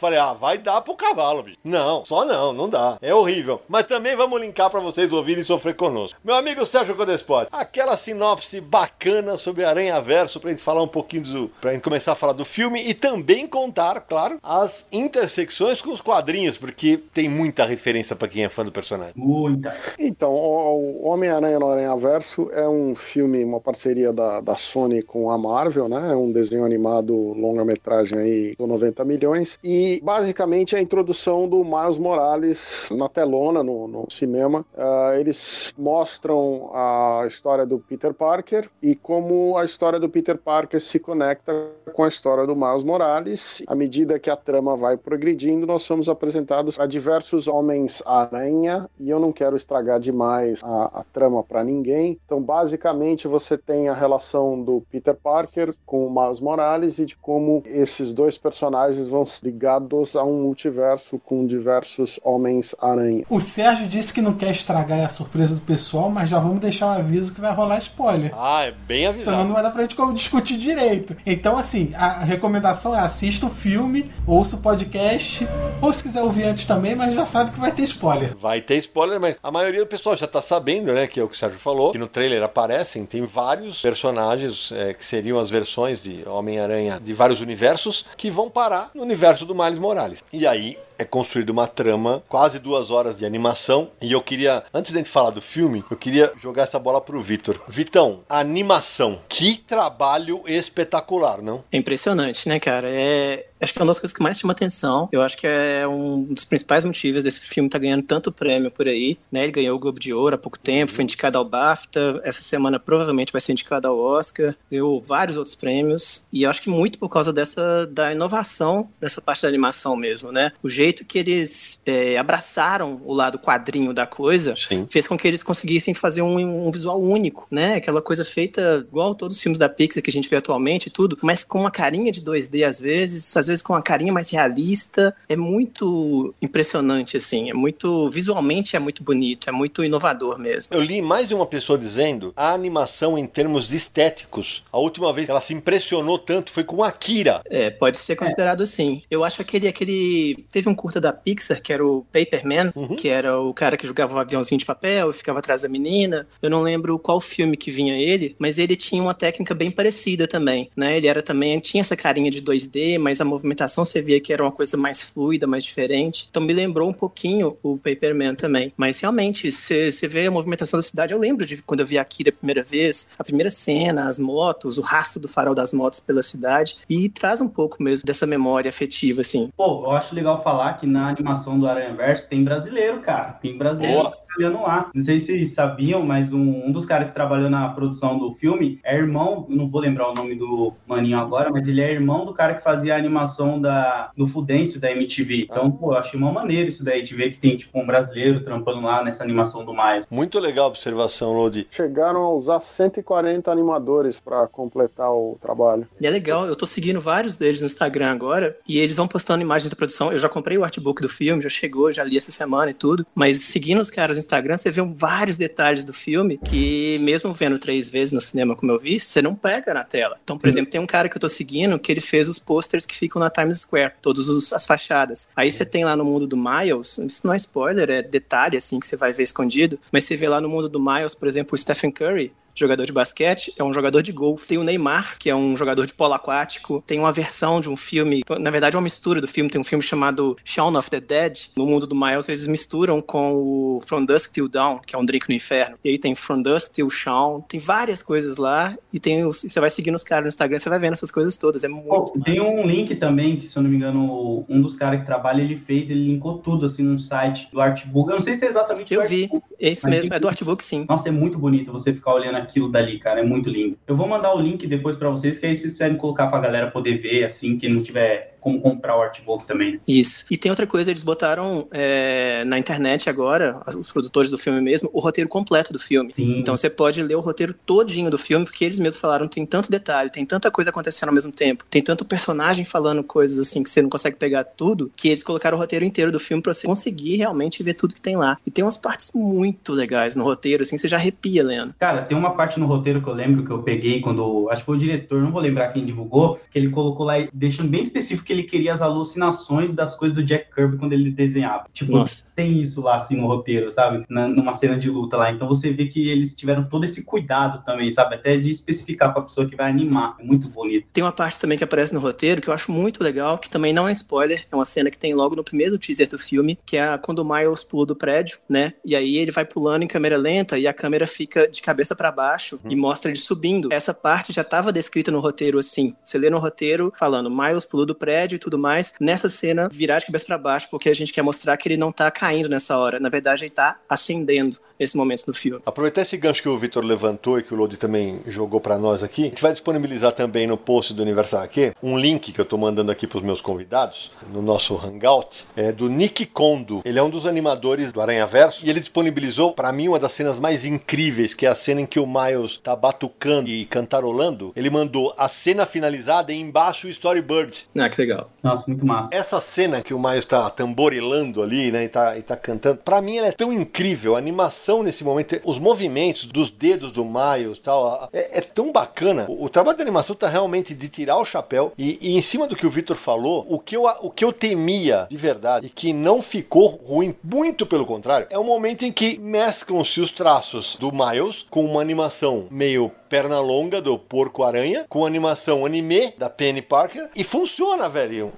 Falei, 0.00 0.18
ah, 0.18 0.32
vai 0.32 0.58
dar 0.58 0.80
pro 0.80 0.94
cavalo, 0.94 1.42
bicho. 1.42 1.58
Não, 1.64 2.04
só 2.04 2.24
não, 2.24 2.52
não 2.52 2.68
dá. 2.68 2.98
É 3.00 3.14
horrível. 3.14 3.62
Mas 3.68 3.86
também 3.86 4.16
vamos 4.16 4.40
linkar 4.40 4.70
pra 4.70 4.80
vocês 4.80 5.12
ouvirem 5.12 5.42
e 5.42 5.44
sofrer 5.44 5.74
conosco. 5.74 6.18
Meu 6.24 6.34
amigo 6.34 6.64
Sérgio 6.66 6.96
Codespot, 6.96 7.48
aquela 7.76 7.94
sinopse 7.94 8.58
bacana 8.58 9.36
sobre 9.36 9.62
Aranha 9.62 10.00
Verso 10.00 10.40
pra 10.40 10.48
gente 10.48 10.62
falar 10.62 10.82
um 10.82 10.88
pouquinho 10.88 11.24
do. 11.24 11.50
pra 11.60 11.74
gente 11.74 11.82
começar 11.82 12.12
a 12.12 12.14
falar 12.14 12.32
do 12.32 12.44
filme 12.44 12.82
e 12.82 12.94
também 12.94 13.46
contar, 13.46 14.00
claro, 14.00 14.38
as 14.42 14.88
intersecções 14.90 15.82
com 15.82 15.92
os 15.92 16.00
quadrinhos, 16.00 16.56
porque 16.56 16.98
tem 17.12 17.28
muita 17.28 17.66
referência 17.66 18.16
pra 18.16 18.28
quem 18.28 18.44
é 18.44 18.48
fã 18.48 18.64
do 18.64 18.72
personagem. 18.72 19.12
Muita. 19.14 19.76
Então, 19.98 20.32
o 20.32 21.06
Homem-Aranha 21.06 21.58
no 21.58 21.68
Aranha 21.68 21.94
Verso 21.96 22.48
é 22.50 22.66
um 22.66 22.94
filme, 22.94 23.44
uma 23.44 23.60
parceria 23.60 24.10
da, 24.10 24.40
da 24.40 24.56
Sony 24.56 25.02
com 25.02 25.30
a 25.30 25.36
Marvel, 25.36 25.86
né? 25.86 26.12
É 26.12 26.16
um 26.16 26.32
desenho 26.32 26.64
animado, 26.64 27.14
longa-metragem 27.14 28.18
aí, 28.18 28.56
com 28.56 28.66
90 28.66 29.04
milhões. 29.04 29.58
E 29.62 30.00
basicamente 30.02 30.74
é 30.74 30.78
a 30.78 30.82
introdução 30.82 31.46
do 31.46 31.62
Miles 31.62 31.98
Morales 31.98 32.88
na 32.90 33.06
telona, 33.06 33.62
no, 33.62 33.86
no 33.86 34.06
cinema. 34.10 34.64
Ah, 34.74 35.14
eles 35.18 35.74
mostram 35.76 36.70
a 36.72 37.24
história 37.26 37.65
do 37.66 37.78
Peter 37.78 38.14
Parker 38.14 38.70
e 38.82 38.94
como 38.94 39.58
a 39.58 39.64
história 39.64 39.98
do 39.98 40.08
Peter 40.08 40.38
Parker 40.38 40.80
se 40.80 40.98
conecta 40.98 41.52
com 41.92 42.04
a 42.04 42.08
história 42.08 42.46
do 42.46 42.54
Miles 42.54 42.82
Morales. 42.82 43.62
À 43.66 43.74
medida 43.74 44.18
que 44.18 44.30
a 44.30 44.36
trama 44.36 44.76
vai 44.76 44.96
progredindo, 44.96 45.66
nós 45.66 45.82
somos 45.82 46.08
apresentados 46.08 46.78
a 46.78 46.86
diversos 46.86 47.48
Homens-Aranha, 47.48 48.88
e 48.98 49.10
eu 49.10 49.18
não 49.18 49.32
quero 49.32 49.56
estragar 49.56 49.98
demais 49.98 50.60
a, 50.62 51.00
a 51.00 51.04
trama 51.04 51.42
para 51.42 51.64
ninguém. 51.64 52.18
Então, 52.24 52.40
basicamente, 52.40 53.28
você 53.28 53.58
tem 53.58 53.88
a 53.88 53.94
relação 53.94 54.62
do 54.62 54.82
Peter 54.90 55.14
Parker 55.14 55.74
com 55.84 56.06
o 56.06 56.10
Miles 56.10 56.40
Morales 56.40 56.98
e 56.98 57.06
de 57.06 57.16
como 57.16 57.62
esses 57.66 58.12
dois 58.12 58.38
personagens 58.38 59.08
vão 59.08 59.26
se 59.26 59.44
ligados 59.44 60.14
a 60.14 60.24
um 60.24 60.42
multiverso 60.42 61.18
com 61.18 61.46
diversos 61.46 62.20
Homens-Aranha. 62.22 63.24
O 63.28 63.40
Sérgio 63.40 63.88
disse 63.88 64.12
que 64.12 64.22
não 64.22 64.34
quer 64.34 64.50
estragar 64.50 65.04
a 65.04 65.08
surpresa 65.08 65.54
do 65.54 65.60
pessoal, 65.60 66.10
mas 66.10 66.28
já 66.28 66.38
vamos 66.38 66.60
deixar 66.60 66.86
o 66.86 66.98
aviso 66.98 67.34
que 67.34 67.40
vai 67.46 67.54
rolar 67.54 67.78
spoiler. 67.78 68.32
Ah, 68.36 68.64
é 68.64 68.70
bem 68.72 69.00
Senão 69.00 69.10
avisado. 69.10 69.44
não 69.44 69.54
vai 69.54 69.62
dar 69.62 69.70
pra 69.70 69.82
gente 69.82 69.96
discutir 70.14 70.56
direito. 70.58 71.16
Então, 71.24 71.56
assim, 71.56 71.92
a 71.94 72.20
recomendação 72.24 72.94
é 72.94 72.98
assista 72.98 73.46
o 73.46 73.50
filme, 73.50 74.10
ouça 74.26 74.56
o 74.56 74.60
podcast, 74.60 75.46
ou 75.80 75.92
se 75.92 76.02
quiser 76.02 76.22
ouvir 76.22 76.44
antes 76.44 76.64
também, 76.64 76.94
mas 76.94 77.14
já 77.14 77.24
sabe 77.24 77.52
que 77.52 77.60
vai 77.60 77.72
ter 77.72 77.82
spoiler. 77.84 78.36
Vai 78.36 78.60
ter 78.60 78.76
spoiler, 78.78 79.20
mas 79.20 79.36
a 79.42 79.50
maioria 79.50 79.80
do 79.80 79.86
pessoal 79.86 80.16
já 80.16 80.26
tá 80.26 80.42
sabendo, 80.42 80.92
né? 80.92 81.06
Que 81.06 81.20
é 81.20 81.22
o 81.22 81.28
que 81.28 81.34
o 81.36 81.38
Sérgio 81.38 81.58
falou. 81.58 81.92
Que 81.92 81.98
no 81.98 82.06
trailer 82.06 82.42
aparecem, 82.42 83.04
tem 83.06 83.24
vários 83.24 83.80
personagens 83.80 84.70
é, 84.72 84.94
que 84.94 85.04
seriam 85.04 85.38
as 85.38 85.50
versões 85.50 86.02
de 86.02 86.26
Homem-Aranha 86.28 87.00
de 87.02 87.12
vários 87.12 87.40
universos 87.40 88.06
que 88.16 88.30
vão 88.30 88.50
parar 88.50 88.90
no 88.94 89.02
universo 89.02 89.44
do 89.46 89.54
Miles 89.54 89.78
Morales. 89.78 90.22
E 90.32 90.46
aí 90.46 90.78
é 90.98 91.04
construída 91.04 91.52
uma 91.52 91.66
trama, 91.66 92.22
quase 92.28 92.58
duas 92.58 92.90
horas 92.90 93.18
de 93.18 93.26
animação. 93.26 93.90
E 94.00 94.12
eu 94.12 94.22
queria, 94.22 94.64
antes 94.72 94.92
de 94.92 94.98
gente 94.98 95.10
falar 95.10 95.30
do 95.30 95.40
filme, 95.40 95.84
eu 95.90 95.96
queria 95.96 96.32
jogar 96.40 96.62
essa 96.62 96.78
bola 96.78 97.00
pro 97.00 97.20
Vitor. 97.20 97.60
Vitão, 97.68 98.20
animação. 98.28 99.20
Que 99.28 99.56
trabalho 99.56 100.42
espetacular, 100.46 101.42
não? 101.42 101.64
É 101.70 101.76
impressionante, 101.76 102.48
né, 102.48 102.58
cara? 102.58 102.88
É, 102.90 103.46
acho 103.60 103.72
que 103.72 103.78
é 103.78 103.82
uma 103.82 103.88
das 103.88 103.98
coisas 103.98 104.16
que 104.16 104.22
mais 104.22 104.38
chama 104.38 104.52
atenção. 104.52 105.08
Eu 105.12 105.22
acho 105.22 105.36
que 105.36 105.46
é 105.46 105.86
um 105.86 106.22
dos 106.24 106.44
principais 106.44 106.84
motivos 106.84 107.24
desse 107.24 107.40
filme 107.40 107.68
estar 107.68 107.78
ganhando 107.78 108.02
tanto 108.02 108.32
prêmio 108.32 108.70
por 108.70 108.86
aí. 108.86 109.18
Né? 109.30 109.44
Ele 109.44 109.52
ganhou 109.52 109.76
o 109.76 109.78
Globo 109.78 109.98
de 109.98 110.12
Ouro 110.12 110.34
há 110.34 110.38
pouco 110.38 110.58
tempo, 110.58 110.92
foi 110.92 111.04
indicado 111.04 111.38
ao 111.38 111.44
BAFTA. 111.44 112.20
Essa 112.24 112.42
semana 112.42 112.78
provavelmente 112.78 113.32
vai 113.32 113.40
ser 113.40 113.52
indicado 113.52 113.88
ao 113.88 113.98
Oscar. 113.98 114.54
Ganhou 114.70 115.00
vários 115.00 115.36
outros 115.36 115.54
prêmios. 115.54 116.26
E 116.32 116.42
eu 116.42 116.50
acho 116.50 116.62
que 116.62 116.70
muito 116.70 116.98
por 116.98 117.08
causa 117.08 117.32
dessa 117.32 117.86
da 117.86 118.12
inovação 118.12 118.88
dessa 119.00 119.20
parte 119.20 119.42
da 119.42 119.48
animação 119.48 119.96
mesmo, 119.96 120.32
né? 120.32 120.52
O 120.62 120.68
jeito 120.68 121.04
que 121.04 121.18
eles 121.18 121.80
é, 121.86 122.18
abraçaram 122.18 123.00
o 123.04 123.12
lado 123.12 123.38
quadrinho 123.38 123.92
da 123.92 124.06
coisa 124.06 124.54
Sim. 124.56 124.86
fez 124.88 125.06
com 125.06 125.16
que 125.16 125.26
eles 125.26 125.42
conseguissem 125.42 125.94
fazer 125.94 126.22
um, 126.22 126.66
um 126.68 126.70
visual 126.70 127.00
único, 127.00 127.46
né? 127.50 127.74
Aquela 127.74 128.02
coisa 128.02 128.24
feita 128.24 128.84
igual 128.88 129.14
todos 129.14 129.36
os 129.36 129.42
filmes 129.42 129.58
da 129.58 129.68
Pixar 129.68 130.02
que 130.02 130.10
a 130.10 130.12
gente 130.12 130.28
vê 130.28 130.36
atualmente 130.36 130.86
e 130.86 130.90
tudo, 130.90 131.18
mas 131.22 131.44
com 131.44 131.60
uma 131.60 131.70
carinha 131.70 132.12
de 132.12 132.22
2D 132.22 132.66
às 132.66 132.80
vezes, 132.80 133.36
às 133.36 133.45
vezes 133.46 133.62
com 133.62 133.72
uma 133.72 133.82
carinha 133.82 134.12
mais 134.12 134.30
realista. 134.30 135.14
É 135.28 135.36
muito 135.36 136.34
impressionante, 136.40 137.16
assim. 137.16 137.50
É 137.50 137.54
muito. 137.54 138.10
Visualmente 138.10 138.76
é 138.76 138.78
muito 138.78 139.02
bonito, 139.02 139.48
é 139.48 139.52
muito 139.52 139.84
inovador 139.84 140.38
mesmo. 140.38 140.72
Eu 140.72 140.80
li 140.80 141.00
mais 141.02 141.28
de 141.28 141.34
uma 141.34 141.46
pessoa 141.46 141.78
dizendo 141.78 142.32
a 142.36 142.52
animação 142.52 143.18
em 143.18 143.26
termos 143.26 143.72
estéticos. 143.72 144.64
A 144.72 144.78
última 144.78 145.12
vez 145.12 145.26
que 145.26 145.30
ela 145.30 145.40
se 145.40 145.54
impressionou 145.54 146.18
tanto 146.18 146.50
foi 146.50 146.64
com 146.64 146.82
Akira. 146.82 147.42
É, 147.46 147.70
pode 147.70 147.98
ser 147.98 148.16
considerado 148.16 148.62
assim. 148.62 149.02
Eu 149.10 149.24
acho 149.24 149.42
aquele, 149.42 149.68
aquele. 149.68 150.46
Teve 150.50 150.68
um 150.68 150.74
curta 150.74 151.00
da 151.00 151.12
Pixar, 151.12 151.62
que 151.62 151.72
era 151.72 151.86
o 151.86 152.04
Paperman, 152.12 152.72
que 152.96 153.08
era 153.08 153.38
o 153.38 153.52
cara 153.52 153.76
que 153.76 153.86
jogava 153.86 154.14
um 154.14 154.18
aviãozinho 154.18 154.58
de 154.58 154.66
papel 154.66 155.10
e 155.10 155.14
ficava 155.14 155.38
atrás 155.38 155.62
da 155.62 155.68
menina. 155.68 156.26
Eu 156.40 156.50
não 156.50 156.62
lembro 156.62 156.98
qual 156.98 157.20
filme 157.20 157.56
que 157.56 157.70
vinha 157.70 157.96
ele, 157.96 158.34
mas 158.38 158.58
ele 158.58 158.76
tinha 158.76 159.02
uma 159.02 159.14
técnica 159.14 159.54
bem 159.54 159.70
parecida 159.70 160.26
também, 160.26 160.70
né? 160.76 160.96
Ele 160.96 161.06
era 161.06 161.22
também, 161.22 161.58
tinha 161.60 161.80
essa 161.80 161.96
carinha 161.96 162.30
de 162.30 162.42
2D, 162.42 162.98
mas 162.98 163.20
a 163.20 163.24
movimentação 163.36 163.84
você 163.84 164.00
via 164.00 164.20
que 164.20 164.32
era 164.32 164.42
uma 164.42 164.52
coisa 164.52 164.76
mais 164.76 165.02
fluida, 165.02 165.46
mais 165.46 165.64
diferente. 165.64 166.26
Então 166.30 166.42
me 166.42 166.52
lembrou 166.52 166.88
um 166.88 166.92
pouquinho 166.92 167.56
o 167.62 167.76
Paperman 167.78 168.34
também. 168.34 168.72
Mas 168.76 168.98
realmente, 168.98 169.50
você 169.52 169.90
você 169.90 170.08
vê 170.08 170.26
a 170.26 170.30
movimentação 170.30 170.78
da 170.78 170.82
cidade. 170.82 171.12
Eu 171.12 171.18
lembro 171.18 171.46
de 171.46 171.58
quando 171.58 171.80
eu 171.80 171.86
vi 171.86 171.98
aqui 171.98 172.24
da 172.24 172.32
primeira 172.32 172.62
vez, 172.62 173.10
a 173.18 173.24
primeira 173.24 173.50
cena, 173.50 174.08
as 174.08 174.18
motos, 174.18 174.78
o 174.78 174.82
rastro 174.82 175.20
do 175.20 175.28
farol 175.28 175.54
das 175.54 175.72
motos 175.72 176.00
pela 176.00 176.22
cidade, 176.22 176.76
e 176.88 177.08
traz 177.08 177.40
um 177.40 177.48
pouco 177.48 177.82
mesmo 177.82 178.06
dessa 178.06 178.26
memória 178.26 178.68
afetiva, 178.68 179.20
assim. 179.20 179.50
Pô, 179.56 179.84
eu 179.84 179.90
acho 179.92 180.14
legal 180.14 180.42
falar 180.42 180.74
que 180.74 180.86
na 180.86 181.08
animação 181.08 181.58
do 181.58 181.66
Aranha 181.66 181.94
Verso 181.94 182.28
tem 182.28 182.42
brasileiro, 182.42 183.00
cara. 183.00 183.32
Tem 183.32 183.56
brasileiro 183.56 184.02
Boa. 184.02 184.25
Trabalhando 184.36 184.62
lá. 184.62 184.90
Não 184.94 185.02
sei 185.02 185.18
se 185.18 185.26
vocês 185.26 185.54
sabiam, 185.54 186.02
mas 186.02 186.32
um, 186.32 186.66
um 186.66 186.72
dos 186.72 186.84
caras 186.84 187.08
que 187.08 187.14
trabalhou 187.14 187.48
na 187.50 187.68
produção 187.70 188.18
do 188.18 188.34
filme 188.34 188.78
é 188.84 188.96
irmão, 188.96 189.46
não 189.48 189.66
vou 189.66 189.80
lembrar 189.80 190.10
o 190.10 190.14
nome 190.14 190.34
do 190.34 190.72
maninho 190.86 191.18
agora, 191.18 191.50
mas 191.50 191.66
ele 191.66 191.80
é 191.80 191.92
irmão 191.92 192.24
do 192.24 192.34
cara 192.34 192.54
que 192.54 192.62
fazia 192.62 192.94
a 192.94 192.98
animação 192.98 193.60
da, 193.60 194.10
do 194.16 194.26
Fudêncio 194.26 194.78
da 194.78 194.90
MTV. 194.90 195.48
Então, 195.50 195.70
pô, 195.70 195.92
eu 195.92 195.98
achei 195.98 196.18
uma 196.18 196.32
maneira 196.32 196.68
isso 196.68 196.84
daí, 196.84 197.02
de 197.02 197.14
ver 197.14 197.30
que 197.30 197.38
tem, 197.38 197.56
tipo, 197.56 197.78
um 197.78 197.86
brasileiro 197.86 198.40
trampando 198.40 198.80
lá 198.80 199.02
nessa 199.02 199.24
animação 199.24 199.64
do 199.64 199.72
Miles. 199.72 200.06
Muito 200.10 200.38
legal 200.38 200.66
a 200.66 200.68
observação, 200.68 201.32
Lodi. 201.32 201.66
Chegaram 201.70 202.22
a 202.22 202.34
usar 202.34 202.60
140 202.60 203.50
animadores 203.50 204.18
para 204.20 204.46
completar 204.46 205.10
o 205.10 205.38
trabalho. 205.40 205.86
E 206.00 206.06
é 206.06 206.10
legal, 206.10 206.46
eu 206.46 206.56
tô 206.56 206.66
seguindo 206.66 207.00
vários 207.00 207.36
deles 207.36 207.60
no 207.60 207.66
Instagram 207.66 208.10
agora, 208.10 208.56
e 208.68 208.78
eles 208.78 208.96
vão 208.96 209.08
postando 209.08 209.42
imagens 209.42 209.70
da 209.70 209.76
produção. 209.76 210.12
Eu 210.12 210.18
já 210.18 210.28
comprei 210.28 210.58
o 210.58 210.64
artbook 210.64 211.00
do 211.00 211.08
filme, 211.08 211.42
já 211.42 211.48
chegou, 211.48 211.92
já 211.92 212.04
li 212.04 212.16
essa 212.16 212.30
semana 212.30 212.70
e 212.70 212.74
tudo. 212.74 213.06
Mas 213.14 213.40
seguindo 213.42 213.80
os 213.80 213.90
caras 213.90 214.16
no 214.16 214.20
Instagram, 214.26 214.56
você 214.56 214.70
vê 214.70 214.82
vários 214.82 215.36
detalhes 215.36 215.84
do 215.84 215.92
filme 215.92 216.38
que, 216.38 216.98
mesmo 217.00 217.32
vendo 217.32 217.58
três 217.58 217.88
vezes 217.88 218.12
no 218.12 218.20
cinema, 218.20 218.56
como 218.56 218.72
eu 218.72 218.78
vi, 218.78 219.00
você 219.00 219.22
não 219.22 219.34
pega 219.34 219.72
na 219.72 219.84
tela. 219.84 220.18
Então, 220.22 220.36
por 220.36 220.48
exemplo, 220.48 220.70
tem 220.70 220.80
um 220.80 220.86
cara 220.86 221.08
que 221.08 221.16
eu 221.16 221.20
tô 221.20 221.28
seguindo 221.28 221.78
que 221.78 221.92
ele 221.92 222.00
fez 222.00 222.28
os 222.28 222.38
posters 222.38 222.84
que 222.84 222.96
ficam 222.96 223.20
na 223.20 223.30
Times 223.30 223.60
Square, 223.60 223.94
todas 224.02 224.52
as 224.52 224.66
fachadas. 224.66 225.28
Aí 225.36 225.50
você 225.50 225.64
tem 225.64 225.84
lá 225.84 225.96
no 225.96 226.04
mundo 226.04 226.26
do 226.26 226.36
Miles, 226.36 226.98
isso 226.98 227.26
não 227.26 227.32
é 227.32 227.36
spoiler, 227.36 227.90
é 227.90 228.02
detalhe 228.02 228.56
assim 228.56 228.80
que 228.80 228.86
você 228.86 228.96
vai 228.96 229.12
ver 229.12 229.22
escondido, 229.22 229.78
mas 229.92 230.04
você 230.04 230.16
vê 230.16 230.28
lá 230.28 230.40
no 230.40 230.48
mundo 230.48 230.68
do 230.68 230.80
Miles, 230.80 231.14
por 231.14 231.28
exemplo, 231.28 231.54
o 231.54 231.58
Stephen 231.58 231.90
Curry, 231.90 232.32
jogador 232.56 232.84
de 232.86 232.92
basquete, 232.92 233.52
é 233.56 233.62
um 233.62 233.72
jogador 233.72 234.02
de 234.02 234.12
golfe. 234.12 234.48
Tem 234.48 234.58
o 234.58 234.64
Neymar, 234.64 235.16
que 235.18 235.30
é 235.30 235.36
um 235.36 235.56
jogador 235.56 235.86
de 235.86 235.92
polo 235.92 236.14
aquático. 236.14 236.82
Tem 236.86 236.98
uma 236.98 237.12
versão 237.12 237.60
de 237.60 237.68
um 237.68 237.76
filme, 237.76 238.22
na 238.40 238.50
verdade 238.50 238.74
é 238.74 238.78
uma 238.78 238.84
mistura 238.84 239.20
do 239.20 239.28
filme, 239.28 239.50
tem 239.50 239.60
um 239.60 239.64
filme 239.64 239.82
chamado 239.82 240.36
Shaun 240.44 240.76
of 240.76 240.90
the 240.90 241.00
Dead. 241.00 241.48
No 241.56 241.66
mundo 241.66 241.86
do 241.86 241.94
Miles 241.94 242.28
eles 242.28 242.46
misturam 242.46 243.00
com 243.00 243.34
o 243.34 243.82
From 243.86 244.04
Dusk 244.04 244.32
Till 244.32 244.48
Dawn, 244.48 244.78
que 244.78 244.94
é 244.94 244.98
um 244.98 245.04
drink 245.04 245.28
no 245.28 245.34
inferno. 245.34 245.76
E 245.84 245.90
aí 245.90 245.98
tem 245.98 246.14
From 246.14 246.42
Dusk 246.42 246.72
Till 246.72 246.90
Shaun, 246.90 247.40
tem 247.42 247.60
várias 247.60 248.02
coisas 248.02 248.36
lá 248.36 248.74
e 248.92 248.98
tem 248.98 249.24
os, 249.24 249.44
e 249.44 249.50
você 249.50 249.60
vai 249.60 249.70
seguindo 249.70 249.94
os 249.94 250.04
caras 250.04 250.24
no 250.24 250.28
Instagram, 250.28 250.58
você 250.58 250.68
vai 250.68 250.78
vendo 250.78 250.94
essas 250.94 251.10
coisas 251.10 251.36
todas, 251.36 251.64
é 251.64 251.68
muito 251.68 251.86
Pô, 251.88 252.04
tem 252.24 252.40
um 252.40 252.66
link 252.66 252.94
também, 252.96 253.36
que 253.36 253.46
se 253.46 253.56
eu 253.56 253.62
não 253.62 253.70
me 253.70 253.76
engano, 253.76 254.44
um 254.48 254.60
dos 254.60 254.76
caras 254.76 255.00
que 255.00 255.06
trabalha, 255.06 255.42
ele 255.42 255.56
fez, 255.56 255.90
ele 255.90 256.06
linkou 256.06 256.38
tudo, 256.38 256.66
assim, 256.66 256.82
num 256.82 256.98
site 256.98 257.48
do 257.52 257.60
Artbook. 257.60 258.08
Eu 258.08 258.14
não 258.14 258.20
sei 258.20 258.34
se 258.34 258.44
é 258.44 258.48
exatamente 258.48 258.92
Eu 258.92 259.06
vi, 259.06 259.28
é 259.60 259.70
isso 259.70 259.88
mesmo, 259.88 260.12
é 260.14 260.18
do 260.18 260.28
artbook 260.28 260.62
sim. 260.62 260.86
Nossa, 260.88 261.08
é 261.08 261.12
muito 261.12 261.38
bonito 261.38 261.72
você 261.72 261.92
ficar 261.92 262.14
olhando 262.14 262.36
aquilo 262.46 262.70
dali, 262.70 262.98
cara. 262.98 263.20
É 263.20 263.24
muito 263.24 263.50
lindo. 263.50 263.78
Eu 263.86 263.96
vou 263.96 264.08
mandar 264.08 264.34
o 264.34 264.40
link 264.40 264.66
depois 264.66 264.96
pra 264.96 265.10
vocês, 265.10 265.38
que 265.38 265.46
aí 265.46 265.54
vocês 265.54 265.72
quiserem 265.72 265.96
colocar 265.96 266.28
pra 266.28 266.40
galera 266.40 266.70
poder 266.70 266.98
ver, 266.98 267.24
assim, 267.24 267.58
quem 267.58 267.72
não 267.72 267.82
tiver 267.82 268.35
como 268.46 268.60
comprar 268.60 268.96
o 268.96 269.02
artbook 269.02 269.44
também. 269.44 269.80
Isso. 269.88 270.24
E 270.30 270.36
tem 270.36 270.50
outra 270.50 270.68
coisa, 270.68 270.88
eles 270.88 271.02
botaram 271.02 271.66
é, 271.72 272.44
na 272.44 272.56
internet 272.56 273.10
agora, 273.10 273.60
os 273.76 273.90
produtores 273.90 274.30
do 274.30 274.38
filme 274.38 274.60
mesmo, 274.60 274.88
o 274.92 275.00
roteiro 275.00 275.28
completo 275.28 275.72
do 275.72 275.80
filme. 275.80 276.12
Sim. 276.14 276.38
Então 276.38 276.56
você 276.56 276.70
pode 276.70 277.02
ler 277.02 277.16
o 277.16 277.20
roteiro 277.20 277.52
todinho 277.52 278.08
do 278.08 278.16
filme, 278.16 278.44
porque 278.44 278.64
eles 278.64 278.78
mesmos 278.78 279.00
falaram, 279.00 279.26
tem 279.26 279.44
tanto 279.44 279.68
detalhe, 279.68 280.10
tem 280.10 280.24
tanta 280.24 280.48
coisa 280.48 280.70
acontecendo 280.70 281.08
ao 281.08 281.14
mesmo 281.16 281.32
tempo, 281.32 281.64
tem 281.68 281.82
tanto 281.82 282.04
personagem 282.04 282.64
falando 282.64 283.02
coisas 283.02 283.36
assim 283.36 283.64
que 283.64 283.68
você 283.68 283.82
não 283.82 283.90
consegue 283.90 284.16
pegar 284.16 284.44
tudo, 284.44 284.92
que 284.96 285.08
eles 285.08 285.24
colocaram 285.24 285.58
o 285.58 285.60
roteiro 285.60 285.84
inteiro 285.84 286.12
do 286.12 286.20
filme 286.20 286.40
pra 286.40 286.54
você 286.54 286.68
conseguir 286.68 287.16
realmente 287.16 287.64
ver 287.64 287.74
tudo 287.74 287.94
que 287.94 288.00
tem 288.00 288.14
lá. 288.14 288.38
E 288.46 288.50
tem 288.52 288.64
umas 288.64 288.78
partes 288.78 289.10
muito 289.12 289.72
legais 289.72 290.14
no 290.14 290.22
roteiro, 290.22 290.62
assim, 290.62 290.78
você 290.78 290.86
já 290.86 290.98
arrepia, 290.98 291.42
Leandro. 291.42 291.74
Cara, 291.80 292.02
tem 292.02 292.16
uma 292.16 292.36
parte 292.36 292.60
no 292.60 292.66
roteiro 292.66 293.02
que 293.02 293.08
eu 293.08 293.14
lembro 293.14 293.44
que 293.44 293.50
eu 293.50 293.60
peguei 293.64 294.00
quando. 294.00 294.48
Acho 294.50 294.60
que 294.60 294.66
foi 294.66 294.76
o 294.76 294.78
diretor, 294.78 295.20
não 295.20 295.32
vou 295.32 295.42
lembrar 295.42 295.72
quem 295.72 295.84
divulgou, 295.84 296.38
que 296.52 296.56
ele 296.56 296.70
colocou 296.70 297.04
lá, 297.04 297.14
deixando 297.32 297.68
bem 297.68 297.80
específico 297.80 298.24
que 298.24 298.35
ele 298.36 298.44
queria 298.44 298.72
as 298.72 298.82
alucinações 298.82 299.72
das 299.72 299.94
coisas 299.94 300.16
do 300.16 300.24
Jack 300.24 300.54
Kirby 300.54 300.76
quando 300.76 300.92
ele 300.92 301.10
desenhava. 301.10 301.66
Tipo, 301.72 301.92
Nossa. 301.92 302.25
Tem 302.36 302.60
isso 302.60 302.82
lá, 302.82 302.96
assim, 302.96 303.16
no 303.16 303.26
roteiro, 303.26 303.72
sabe? 303.72 304.04
Na- 304.08 304.28
numa 304.28 304.52
cena 304.54 304.76
de 304.78 304.90
luta 304.90 305.16
lá. 305.16 305.32
Então 305.32 305.48
você 305.48 305.70
vê 305.72 305.86
que 305.86 306.08
eles 306.08 306.34
tiveram 306.36 306.64
todo 306.68 306.84
esse 306.84 307.02
cuidado 307.04 307.64
também, 307.64 307.90
sabe? 307.90 308.14
Até 308.14 308.36
de 308.36 308.50
especificar 308.50 309.12
pra 309.12 309.22
pessoa 309.22 309.48
que 309.48 309.56
vai 309.56 309.70
animar. 309.70 310.14
É 310.20 310.22
muito 310.22 310.46
bonito. 310.48 310.86
Tem 310.92 311.02
uma 311.02 311.10
parte 311.12 311.40
também 311.40 311.56
que 311.56 311.64
aparece 311.64 311.94
no 311.94 312.00
roteiro 312.00 312.42
que 312.42 312.48
eu 312.48 312.54
acho 312.54 312.70
muito 312.70 313.02
legal, 313.02 313.38
que 313.38 313.48
também 313.48 313.72
não 313.72 313.88
é 313.88 313.92
spoiler, 313.92 314.44
é 314.52 314.54
uma 314.54 314.64
cena 314.66 314.90
que 314.90 314.98
tem 314.98 315.14
logo 315.14 315.34
no 315.34 315.42
primeiro 315.42 315.78
teaser 315.78 316.10
do 316.10 316.18
filme, 316.18 316.58
que 316.66 316.76
é 316.76 316.98
quando 316.98 317.20
o 317.20 317.24
Miles 317.24 317.64
pula 317.64 317.86
do 317.86 317.96
prédio, 317.96 318.38
né? 318.48 318.74
E 318.84 318.94
aí 318.94 319.16
ele 319.16 319.30
vai 319.30 319.46
pulando 319.46 319.82
em 319.84 319.88
câmera 319.88 320.18
lenta 320.18 320.58
e 320.58 320.66
a 320.66 320.74
câmera 320.74 321.06
fica 321.06 321.48
de 321.48 321.62
cabeça 321.62 321.96
pra 321.96 322.12
baixo 322.12 322.60
e 322.68 322.76
mostra 322.76 323.10
ele 323.10 323.18
subindo. 323.18 323.72
Essa 323.72 323.94
parte 323.94 324.32
já 324.32 324.42
estava 324.42 324.70
descrita 324.72 325.10
no 325.10 325.20
roteiro 325.20 325.58
assim. 325.58 325.94
Você 326.04 326.18
lê 326.18 326.28
no 326.28 326.38
roteiro 326.38 326.92
falando 326.98 327.30
Miles 327.30 327.64
pulou 327.64 327.86
do 327.86 327.94
prédio 327.94 328.36
e 328.36 328.38
tudo 328.38 328.58
mais. 328.58 328.92
Nessa 329.00 329.30
cena, 329.30 329.68
virar 329.70 329.98
de 330.00 330.06
cabeça 330.06 330.26
pra 330.26 330.36
baixo, 330.36 330.68
porque 330.70 330.90
a 330.90 330.94
gente 330.94 331.12
quer 331.14 331.22
mostrar 331.22 331.56
que 331.56 331.66
ele 331.66 331.78
não 331.78 331.90
tá 331.90 332.10
caindo 332.10 332.25
nessa 332.48 332.76
hora. 332.76 332.98
Na 333.00 333.08
verdade, 333.08 333.44
ele 333.44 333.50
tá 333.50 333.80
ascendendo 333.88 334.58
nesse 334.78 334.96
momento 334.96 335.26
do 335.26 335.34
filme. 335.34 335.60
Aproveitar 335.64 336.02
esse 336.02 336.16
gancho 336.16 336.42
que 336.42 336.48
o 336.48 336.58
Vitor 336.58 336.84
levantou 336.84 337.38
e 337.38 337.42
que 337.42 337.54
o 337.54 337.56
Lodi 337.56 337.76
também 337.76 338.20
jogou 338.26 338.60
pra 338.60 338.78
nós 338.78 339.02
aqui, 339.02 339.22
a 339.22 339.28
gente 339.28 339.42
vai 339.42 339.52
disponibilizar 339.52 340.12
também 340.12 340.46
no 340.46 340.56
post 340.56 340.92
do 340.94 341.02
Universal 341.02 341.42
aqui 341.42 341.72
um 341.82 341.98
link 341.98 342.32
que 342.32 342.40
eu 342.40 342.44
tô 342.44 342.56
mandando 342.58 342.90
aqui 342.92 343.06
pros 343.06 343.22
meus 343.22 343.40
convidados 343.40 344.10
no 344.32 344.42
nosso 344.42 344.76
Hangout, 344.76 345.44
é 345.56 345.72
do 345.72 345.88
Nick 345.88 346.26
Kondo. 346.26 346.80
Ele 346.84 346.98
é 346.98 347.02
um 347.02 347.10
dos 347.10 347.26
animadores 347.26 347.92
do 347.92 348.00
Aranha 348.00 348.26
Verso 348.26 348.66
e 348.66 348.70
ele 348.70 348.80
disponibilizou 348.80 349.52
pra 349.52 349.72
mim 349.72 349.88
uma 349.88 349.98
das 349.98 350.12
cenas 350.12 350.38
mais 350.38 350.64
incríveis, 350.64 351.34
que 351.34 351.46
é 351.46 351.48
a 351.48 351.54
cena 351.54 351.80
em 351.80 351.86
que 351.86 352.00
o 352.00 352.06
Miles 352.06 352.58
tá 352.62 352.74
batucando 352.74 353.48
e 353.48 353.64
cantarolando. 353.64 354.52
Ele 354.56 354.70
mandou 354.70 355.14
a 355.16 355.28
cena 355.28 355.64
finalizada 355.66 356.32
e 356.32 356.40
embaixo 356.40 356.86
o 356.86 356.90
storyboard. 356.90 357.64
Ah, 357.78 357.88
que 357.88 358.00
legal. 358.00 358.30
Nossa, 358.42 358.64
muito 358.66 358.84
massa. 358.84 359.14
Essa 359.14 359.40
cena 359.40 359.80
que 359.80 359.94
o 359.94 359.98
Miles 359.98 360.24
tá 360.24 360.48
tamborilando 360.50 361.42
ali, 361.42 361.70
né, 361.70 361.84
e 361.84 361.88
tá, 361.88 362.18
e 362.18 362.22
tá 362.22 362.36
cantando, 362.36 362.78
pra 362.78 363.00
mim 363.00 363.18
ela 363.18 363.28
é 363.28 363.32
tão 363.32 363.52
incrível, 363.52 364.14
a 364.16 364.18
animação 364.18 364.65
nesse 364.82 365.04
momento, 365.04 365.40
os 365.44 365.58
movimentos 365.58 366.24
dos 366.24 366.50
dedos 366.50 366.92
do 366.92 367.04
Miles 367.04 367.58
tal, 367.58 368.08
é, 368.12 368.38
é 368.38 368.40
tão 368.40 368.72
bacana. 368.72 369.26
O, 369.28 369.44
o 369.44 369.48
trabalho 369.48 369.76
da 369.76 369.82
animação 369.82 370.16
tá 370.16 370.28
realmente 370.28 370.74
de 370.74 370.88
tirar 370.88 371.16
o 371.18 371.24
chapéu 371.24 371.72
e, 371.78 371.98
e 372.00 372.16
em 372.16 372.22
cima 372.22 372.46
do 372.46 372.56
que 372.56 372.66
o 372.66 372.70
Victor 372.70 372.96
falou, 372.96 373.46
o 373.48 373.58
que, 373.58 373.76
eu, 373.76 373.84
o 374.00 374.10
que 374.10 374.24
eu 374.24 374.32
temia 374.32 375.06
de 375.08 375.16
verdade 375.16 375.66
e 375.66 375.70
que 375.70 375.92
não 375.92 376.20
ficou 376.20 376.66
ruim, 376.68 377.14
muito 377.22 377.66
pelo 377.66 377.86
contrário, 377.86 378.26
é 378.30 378.38
o 378.38 378.44
momento 378.44 378.84
em 378.84 378.92
que 378.92 379.18
mesclam-se 379.18 380.00
os 380.00 380.10
traços 380.10 380.76
do 380.76 380.90
Miles 380.92 381.46
com 381.48 381.64
uma 381.64 381.80
animação 381.80 382.46
meio 382.50 382.90
perna 383.08 383.40
longa 383.40 383.80
do 383.80 383.98
Porco-Aranha, 383.98 384.86
com 384.88 385.06
animação 385.06 385.64
anime 385.64 386.12
da 386.18 386.28
Penny 386.28 386.62
Parker 386.62 387.08
e 387.14 387.22
funciona, 387.22 387.88
velho. 387.88 388.32